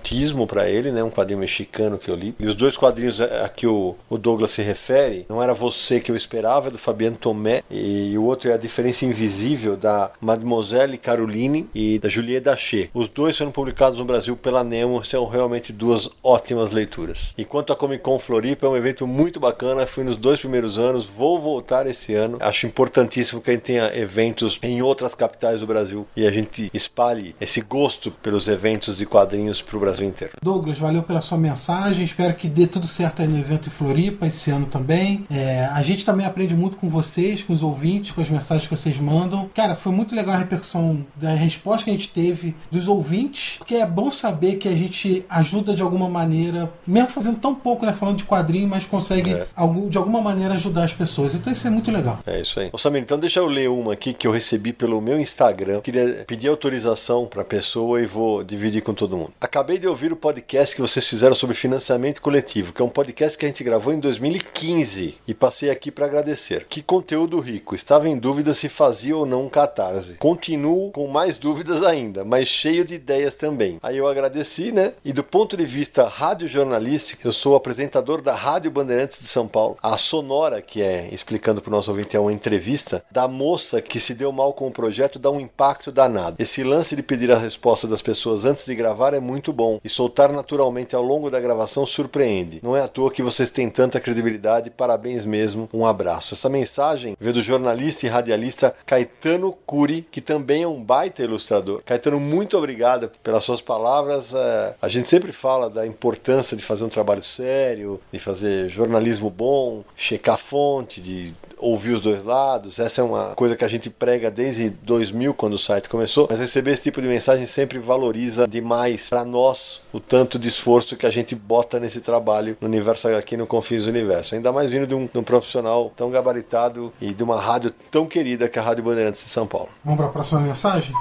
para 0.47 0.69
ele, 0.69 0.91
né? 0.91 1.03
Um 1.03 1.11
quadrinho 1.11 1.41
mexicano 1.41 1.99
que 1.99 2.11
eu 2.11 2.15
li. 2.15 2.35
E 2.39 2.47
os 2.47 2.55
dois 2.55 2.77
quadrinhos 2.77 3.21
a 3.21 3.49
que 3.49 3.67
o, 3.67 3.95
o 4.09 4.19
Douglas 4.19 4.51
se 4.51 4.63
refere, 4.63 5.27
não 5.29 5.43
era 5.43 5.55
você 5.55 6.01
que 6.01 6.11
eu 6.11 6.17
esperava, 6.17 6.69
é 6.69 6.71
do 6.71 6.79
Fabiano 6.79 7.17
Tomé, 7.17 7.63
e 7.71 8.17
o 8.17 8.25
outro 8.25 8.51
é 8.51 8.55
a 8.55 8.59
diferença 8.59 9.05
invisível 9.05 9.77
da 9.77 10.11
Mademoiselle 10.21 10.99
Caroline 10.99 11.69
e 11.75 11.99
da 11.99 12.09
Juliette 12.09 12.45
Daché. 12.45 12.89
Os 12.93 13.09
dois 13.09 13.37
foram 13.37 13.51
publicados 13.51 13.99
no 13.99 14.05
Brasil 14.05 14.37
pela 14.37 14.65
Nemo, 14.65 15.05
são 15.05 15.27
realmente 15.27 15.73
duas 15.73 16.09
ótimas 16.23 16.71
leituras. 16.71 17.35
Enquanto 17.39 17.73
a 17.73 17.77
Comic 17.77 18.03
Con 18.03 18.19
Floripa 18.19 18.67
é 18.67 18.71
um 18.71 18.77
evento 18.77 19.07
muito 19.07 19.39
bacana, 19.41 19.87
fui 19.87 20.05
nos 20.05 20.17
dois 20.17 20.41
primeiros 20.41 20.79
anos, 20.79 21.07
vou 21.07 21.41
voltar 21.41 21.87
esse 21.87 22.15
ano. 22.15 22.39
Acho 22.41 22.67
importantíssimo 22.67 23.41
que 23.41 23.51
a 23.51 23.55
gente 23.55 23.63
tenha 23.63 23.97
eventos 23.97 24.59
em 24.63 24.83
outras 24.83 25.15
capitais 25.15 25.61
do 25.61 25.67
Brasil 25.67 26.07
e 26.17 26.27
a 26.27 26.31
gente 26.31 26.71
espalhe 26.73 27.35
esse 27.41 27.61
gosto 27.61 28.11
pelos 28.11 28.49
eventos 28.49 28.97
de 28.97 29.07
quadrinhos 29.07 29.63
para 29.63 29.77
o 29.77 29.81
Brasil 29.85 30.07
inteiro. 30.07 30.33
Douglas, 30.43 30.79
valeu 30.79 31.03
pela 31.03 31.21
sua 31.21 31.37
mensagem. 31.39 32.05
Espero 32.05 32.35
que 32.35 32.49
dê 32.49 32.67
tudo 32.67 32.87
certo 32.87 33.23
aí 33.23 33.29
no 33.29 33.39
evento 33.39 33.69
em 33.69 33.71
Floripa 33.71 34.27
esse 34.27 34.51
ano 34.51 34.67
também. 34.67 35.27
É, 35.31 35.67
a 35.73 35.83
gente 35.83 36.05
também 36.05 36.27
aprende 36.27 36.55
muito 36.55 36.77
com 36.77 36.89
vocês, 36.89 37.43
com 37.43 37.53
os 37.53 37.63
ouvintes, 37.63 38.13
com 38.13 38.21
as 38.21 38.29
mensagens 38.31 38.67
que 38.67 38.75
vocês 38.77 38.97
mandam. 38.99 39.49
Cara, 39.55 39.75
foi 39.75 39.93
muito 39.93 40.15
legal 40.15 40.35
a 40.35 40.39
repercussão 40.39 41.05
da 41.17 41.31
resposta 41.35 41.85
que 41.85 41.91
a 41.91 41.93
gente 41.95 42.09
teve 42.09 42.55
dos 42.71 42.89
ouvintes, 42.89 43.57
porque 43.59 43.75
é 43.75 43.87
bom 43.87 44.11
saber 44.11 44.57
que 44.57 44.69
a 44.69 44.73
gente 44.73 45.25
ajuda 45.29 45.75
de 45.75 45.83
alguma 45.83 46.09
maneira, 46.09 46.73
mesmo 46.87 47.09
fazendo 47.09 47.39
tão 47.39 47.55
pouco, 47.55 47.85
né, 47.85 47.93
falando 47.93 48.17
de 48.19 48.25
quadrinho, 48.25 48.69
mas 48.69 48.85
consegue 48.87 49.33
É. 49.33 49.47
algum- 49.55 49.89
de 49.89 49.99
alguma 49.99 50.21
maneira 50.21 50.55
ajudar 50.55 50.85
as 50.85 50.93
pessoas. 50.93 51.35
Então 51.35 51.53
isso 51.53 51.67
é 51.67 51.71
muito 51.71 51.91
legal. 51.91 52.19
É 52.27 52.41
isso 52.41 52.61
aí. 52.61 52.71
Ô 52.73 52.79
Samir, 52.79 53.03
então 53.03 53.19
deixa 53.19 53.41
eu 53.41 53.47
ler 53.47 53.69
uma 53.69 53.93
aqui 53.93 54.13
que 54.15 54.27
eu 54.27 54.33
recebi 54.33 54.73
pelo 54.73 55.01
meu 55.01 55.19
Instagram. 55.21 55.81
Queria 55.81 56.25
pedir 56.27 56.49
autorização 56.49 57.27
para 57.27 57.43
a 57.43 57.45
pessoa 57.45 58.01
e 58.01 58.07
vou 58.07 58.43
dividir 58.43 58.83
com 58.83 58.95
todo 58.95 59.17
mundo. 59.17 59.33
Acabei 59.41 59.74
de 59.79 59.89
ouvir 59.89 60.13
o 60.13 60.17
podcast 60.17 60.75
que 60.75 60.81
vocês 60.81 61.07
fizeram 61.07 61.35
sobre 61.35 61.57
financiamento 61.57 62.21
coletivo, 62.21 62.73
que 62.73 62.83
é 62.83 62.85
um 62.85 62.89
podcast 62.89 63.37
que 63.37 63.45
a 63.45 63.49
gente 63.49 63.65
gravou 63.65 63.93
em 63.93 63.99
2015 63.99 65.19
e 65.27 65.35
passei 65.35 65.71
aqui 65.71 65.91
para 65.91 66.07
agradecer. 66.07 66.67
Que 66.69 66.83
conteúdo 66.83 67.41
rico. 67.41 67.75
Estava 67.75 68.09
em 68.09 68.17
dúvida 68.17 68.55
se 68.55 68.69
fazia 68.69 69.17
ou 69.17 69.25
não 69.25 69.47
um 69.47 69.49
catarse. 69.49 70.15
Continuo 70.15 70.91
com 70.93 71.07
mais 71.07 71.37
dúvidas 71.37 71.83
ainda, 71.83 72.25
mas 72.25 72.49
cheio 72.49 72.85
de 72.85 72.95
ideias 72.95 73.35
também. 73.35 73.79
Aí 73.83 73.97
eu 73.97 74.07
agradeci, 74.07 74.71
né? 74.71 74.93
E 75.05 75.13
do 75.13 75.25
ponto 75.25 75.57
de 75.57 75.65
vista 75.65 76.07
radiojornalístico, 76.07 77.27
eu 77.27 77.33
sou 77.33 77.57
apresentador 77.57 78.23
da 78.23 78.35
Rádio 78.35 78.71
Bandeirantes 78.71 79.19
de 79.19 79.27
São 79.27 79.49
Paulo. 79.49 79.77
A 79.83 79.97
Sonora, 79.99 80.63
que 80.63 80.83
é, 80.83 81.09
explicando 81.13 81.61
para 81.61 81.71
o 81.71 81.73
nosso 81.73 81.91
ouvinte, 81.91 82.17
é 82.17 82.21
uma 82.21 82.33
entrevista 82.33 83.05
da 83.11 83.27
moça 83.27 83.81
que 83.81 83.99
se 83.99 84.15
deu 84.15 84.31
mal 84.31 84.53
com 84.53 84.69
o 84.69 84.73
projeto, 84.73 85.19
dá 85.19 85.31
um 85.31 85.41
impacto 85.41 85.91
danado. 85.91 86.37
Esse 86.39 86.63
lance 86.63 86.95
de 86.95 87.03
pedir 87.03 87.33
a 87.33 87.39
resposta 87.39 87.87
das 87.87 88.03
pessoas 88.03 88.45
antes 88.45 88.65
de 88.67 88.75
gravar 88.75 89.15
é 89.15 89.21
muito 89.21 89.53
bom. 89.53 89.64
Bom 89.65 89.81
e 89.83 89.89
soltar 89.89 90.31
naturalmente 90.31 90.95
ao 90.95 91.03
longo 91.03 91.31
da 91.31 91.41
gravação 91.41 91.87
surpreende. 91.87 92.61
Não 92.63 92.77
é 92.77 92.83
à 92.83 92.89
toa 92.89 93.11
que 93.11 93.23
vocês 93.23 93.51
têm 93.51 93.71
tanta 93.71 93.99
credibilidade. 93.99 94.71
Parabéns 94.71 95.25
mesmo. 95.25 95.69
Um 95.73 95.87
abraço. 95.87 96.35
Essa 96.35 96.49
mensagem 96.51 97.17
veio 97.19 97.33
do 97.33 97.43
jornalista 97.43 98.05
e 98.05 98.09
radialista 98.09 98.75
Caetano 98.85 99.53
Curi, 99.67 100.07
que 100.11 100.21
também 100.21 100.63
é 100.63 100.69
um 100.69 100.83
baita 100.83 101.23
ilustrador. 101.23 101.83
Caetano, 101.85 102.21
muito 102.21 102.59
obrigado 102.59 103.11
pelas 103.23 103.45
suas 103.45 103.61
palavras. 103.61 104.35
É, 104.35 104.75
a 104.81 104.89
gente 104.89 105.09
sempre 105.09 105.33
fala 105.33 105.71
da 105.71 105.87
importância 105.87 106.57
de 106.57 106.63
fazer 106.63 106.85
um 106.85 106.89
trabalho 106.89 107.23
sério, 107.23 108.01
de 108.13 108.19
fazer 108.19 108.69
jornalismo 108.69 109.31
bom, 109.31 109.83
checar 109.97 110.37
fonte, 110.37 111.01
de 111.01 111.35
ouvir 111.59 111.93
os 111.93 112.01
dois 112.01 112.25
lados. 112.25 112.79
Essa 112.79 113.01
é 113.01 113.05
uma 113.05 113.35
coisa 113.35 113.57
que 113.57 113.65
a 113.65 113.69
gente 113.69 113.91
prega 113.91 114.31
desde 114.31 114.71
2000, 114.71 115.35
quando 115.35 115.55
o 115.55 115.59
site 115.59 115.89
começou. 115.89 116.27
Mas 116.31 116.41
receber 116.41 116.73
esse 116.73 116.83
tipo 116.83 117.01
de 117.01 117.09
mensagem 117.09 117.47
sempre 117.47 117.79
valoriza 117.79 118.47
demais 118.47 119.09
para 119.09 119.25
nós 119.25 119.81
o 119.93 120.01
tanto 120.01 120.39
de 120.39 120.49
esforço 120.49 120.97
que 120.97 121.07
a 121.07 121.11
gente 121.11 121.35
bota 121.35 121.79
nesse 121.81 122.01
trabalho 122.01 122.57
no 122.61 122.69
Universo 122.69 123.09
HQ, 123.09 123.37
no 123.37 123.47
Confins 123.47 123.85
do 123.85 123.91
Universo. 123.91 124.35
Ainda 124.35 124.53
mais 124.53 124.71
vindo 124.71 124.87
de 124.87 124.95
um, 124.95 125.07
de 125.07 125.19
um 125.19 125.23
profissional 125.23 125.93
tão 125.97 126.11
gabaritado 126.11 126.93
e 127.01 127.13
de 127.13 127.23
uma 127.23 127.41
rádio 127.41 127.71
tão 127.91 128.07
querida 128.07 128.49
que 128.49 128.59
é 128.59 128.63
a 128.63 128.65
Rádio 128.65 128.85
Bandeirantes 128.85 129.23
de 129.23 129.31
São 129.31 129.47
Paulo. 129.47 129.69
Vamos 129.85 129.99
para 129.99 130.07
a 130.09 130.13
próxima 130.13 130.41
mensagem? 130.41 130.95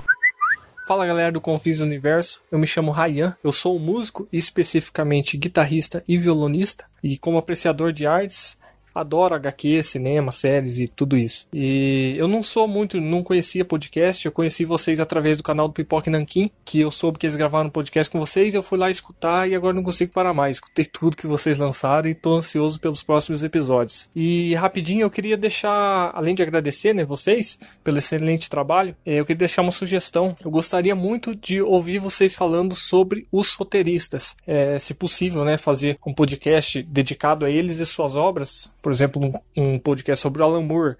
Fala 0.86 1.06
galera 1.06 1.32
do 1.32 1.40
Confins 1.40 1.78
do 1.78 1.86
Universo, 1.86 2.42
eu 2.52 2.60
me 2.60 2.68
chamo 2.68 2.92
Ryan, 2.92 3.38
eu 3.42 3.54
sou 3.54 3.78
um 3.78 3.80
músico 3.80 4.28
e 4.34 4.38
especificamente 4.38 5.38
guitarrista 5.38 6.04
e 6.06 6.18
violonista, 6.18 6.84
e 7.02 7.18
como 7.18 7.38
apreciador 7.38 7.94
de 7.94 8.06
artes, 8.06 8.58
adoro 8.94 9.36
HQ, 9.36 9.84
cinema, 9.84 10.32
séries 10.32 10.80
e 10.80 10.88
tudo 10.88 11.18
isso. 11.18 11.48
E 11.54 12.16
eu 12.18 12.28
não 12.28 12.44
sou 12.44 12.68
muito, 12.68 13.00
não 13.00 13.24
conhecia 13.24 13.66
podcast, 13.66 14.26
eu 14.26 14.32
conheci 14.32 14.66
vocês 14.66 15.00
através 15.00 15.38
do 15.38 15.44
canal 15.44 15.68
do 15.68 15.74
Pipoque 15.74 16.10
Nankin, 16.10 16.50
que 16.64 16.80
eu 16.80 16.92
soube 16.92 17.18
que 17.18 17.26
eles 17.26 17.36
gravaram 17.36 17.68
um 17.68 17.72
podcast 17.72 18.12
com 18.12 18.20
vocês, 18.20 18.54
eu 18.54 18.64
fui 18.64 18.78
lá 18.78 18.90
escutar 18.90 19.50
e 19.50 19.56
agora 19.56 19.74
não 19.74 19.84
consigo 19.84 20.12
parar 20.12 20.34
mais. 20.34 20.58
Escutei 20.58 20.86
tudo 20.86 21.18
que 21.18 21.28
vocês 21.28 21.58
lançaram 21.58 22.10
e 22.10 22.16
tô 22.16 22.36
ansioso 22.36 22.80
pelos 22.80 23.02
próximos 23.02 23.44
episódios. 23.44 24.10
E 24.16 24.54
rapidinho 24.56 25.02
eu 25.02 25.10
queria 25.10 25.38
deixar, 25.38 26.12
além 26.14 26.36
de 26.36 26.44
agradecer, 26.44 26.94
né, 26.94 27.04
vocês 27.04 27.60
pelo 27.84 27.98
excelente 27.98 28.50
trabalho, 28.50 28.96
eh, 29.06 29.16
eu 29.16 29.26
queria 29.26 29.40
deixar 29.40 29.62
uma 29.62 29.72
sugestão. 29.72 30.36
Eu 30.44 30.52
gostaria 30.52 30.96
muito 30.96 31.36
de 31.36 31.62
ouvir 31.62 32.00
vocês 32.00 32.36
falando 32.36 32.76
sobre 32.76 33.28
os 33.32 33.54
roteiristas. 33.54 34.36
É, 34.46 34.78
se 34.80 34.94
possível, 34.94 35.44
né, 35.44 35.58
fazer 35.58 35.98
um 36.06 36.14
podcast 36.14 36.82
dedicado 36.84 37.46
a 37.46 37.50
eles 37.50 37.80
e 37.80 37.86
suas 37.86 38.16
obras, 38.16 38.72
por 38.84 38.92
exemplo, 38.92 39.24
um, 39.26 39.32
um 39.56 39.80
podcast 39.80 40.22
sobre 40.22 40.42
o 40.42 40.46
Alan 40.46 40.62
Moore 40.62 40.98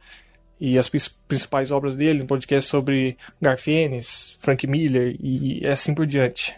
e 0.60 0.78
as 0.78 0.88
principais 1.28 1.70
obras 1.70 1.98
dele, 1.98 2.24
um 2.24 2.26
podcast 2.26 2.70
sobre 2.70 3.18
Garfienes, 3.42 4.38
Frank 4.40 4.66
Miller 4.66 5.18
e 5.20 5.68
assim 5.68 5.94
por 5.94 6.08
diante. 6.08 6.56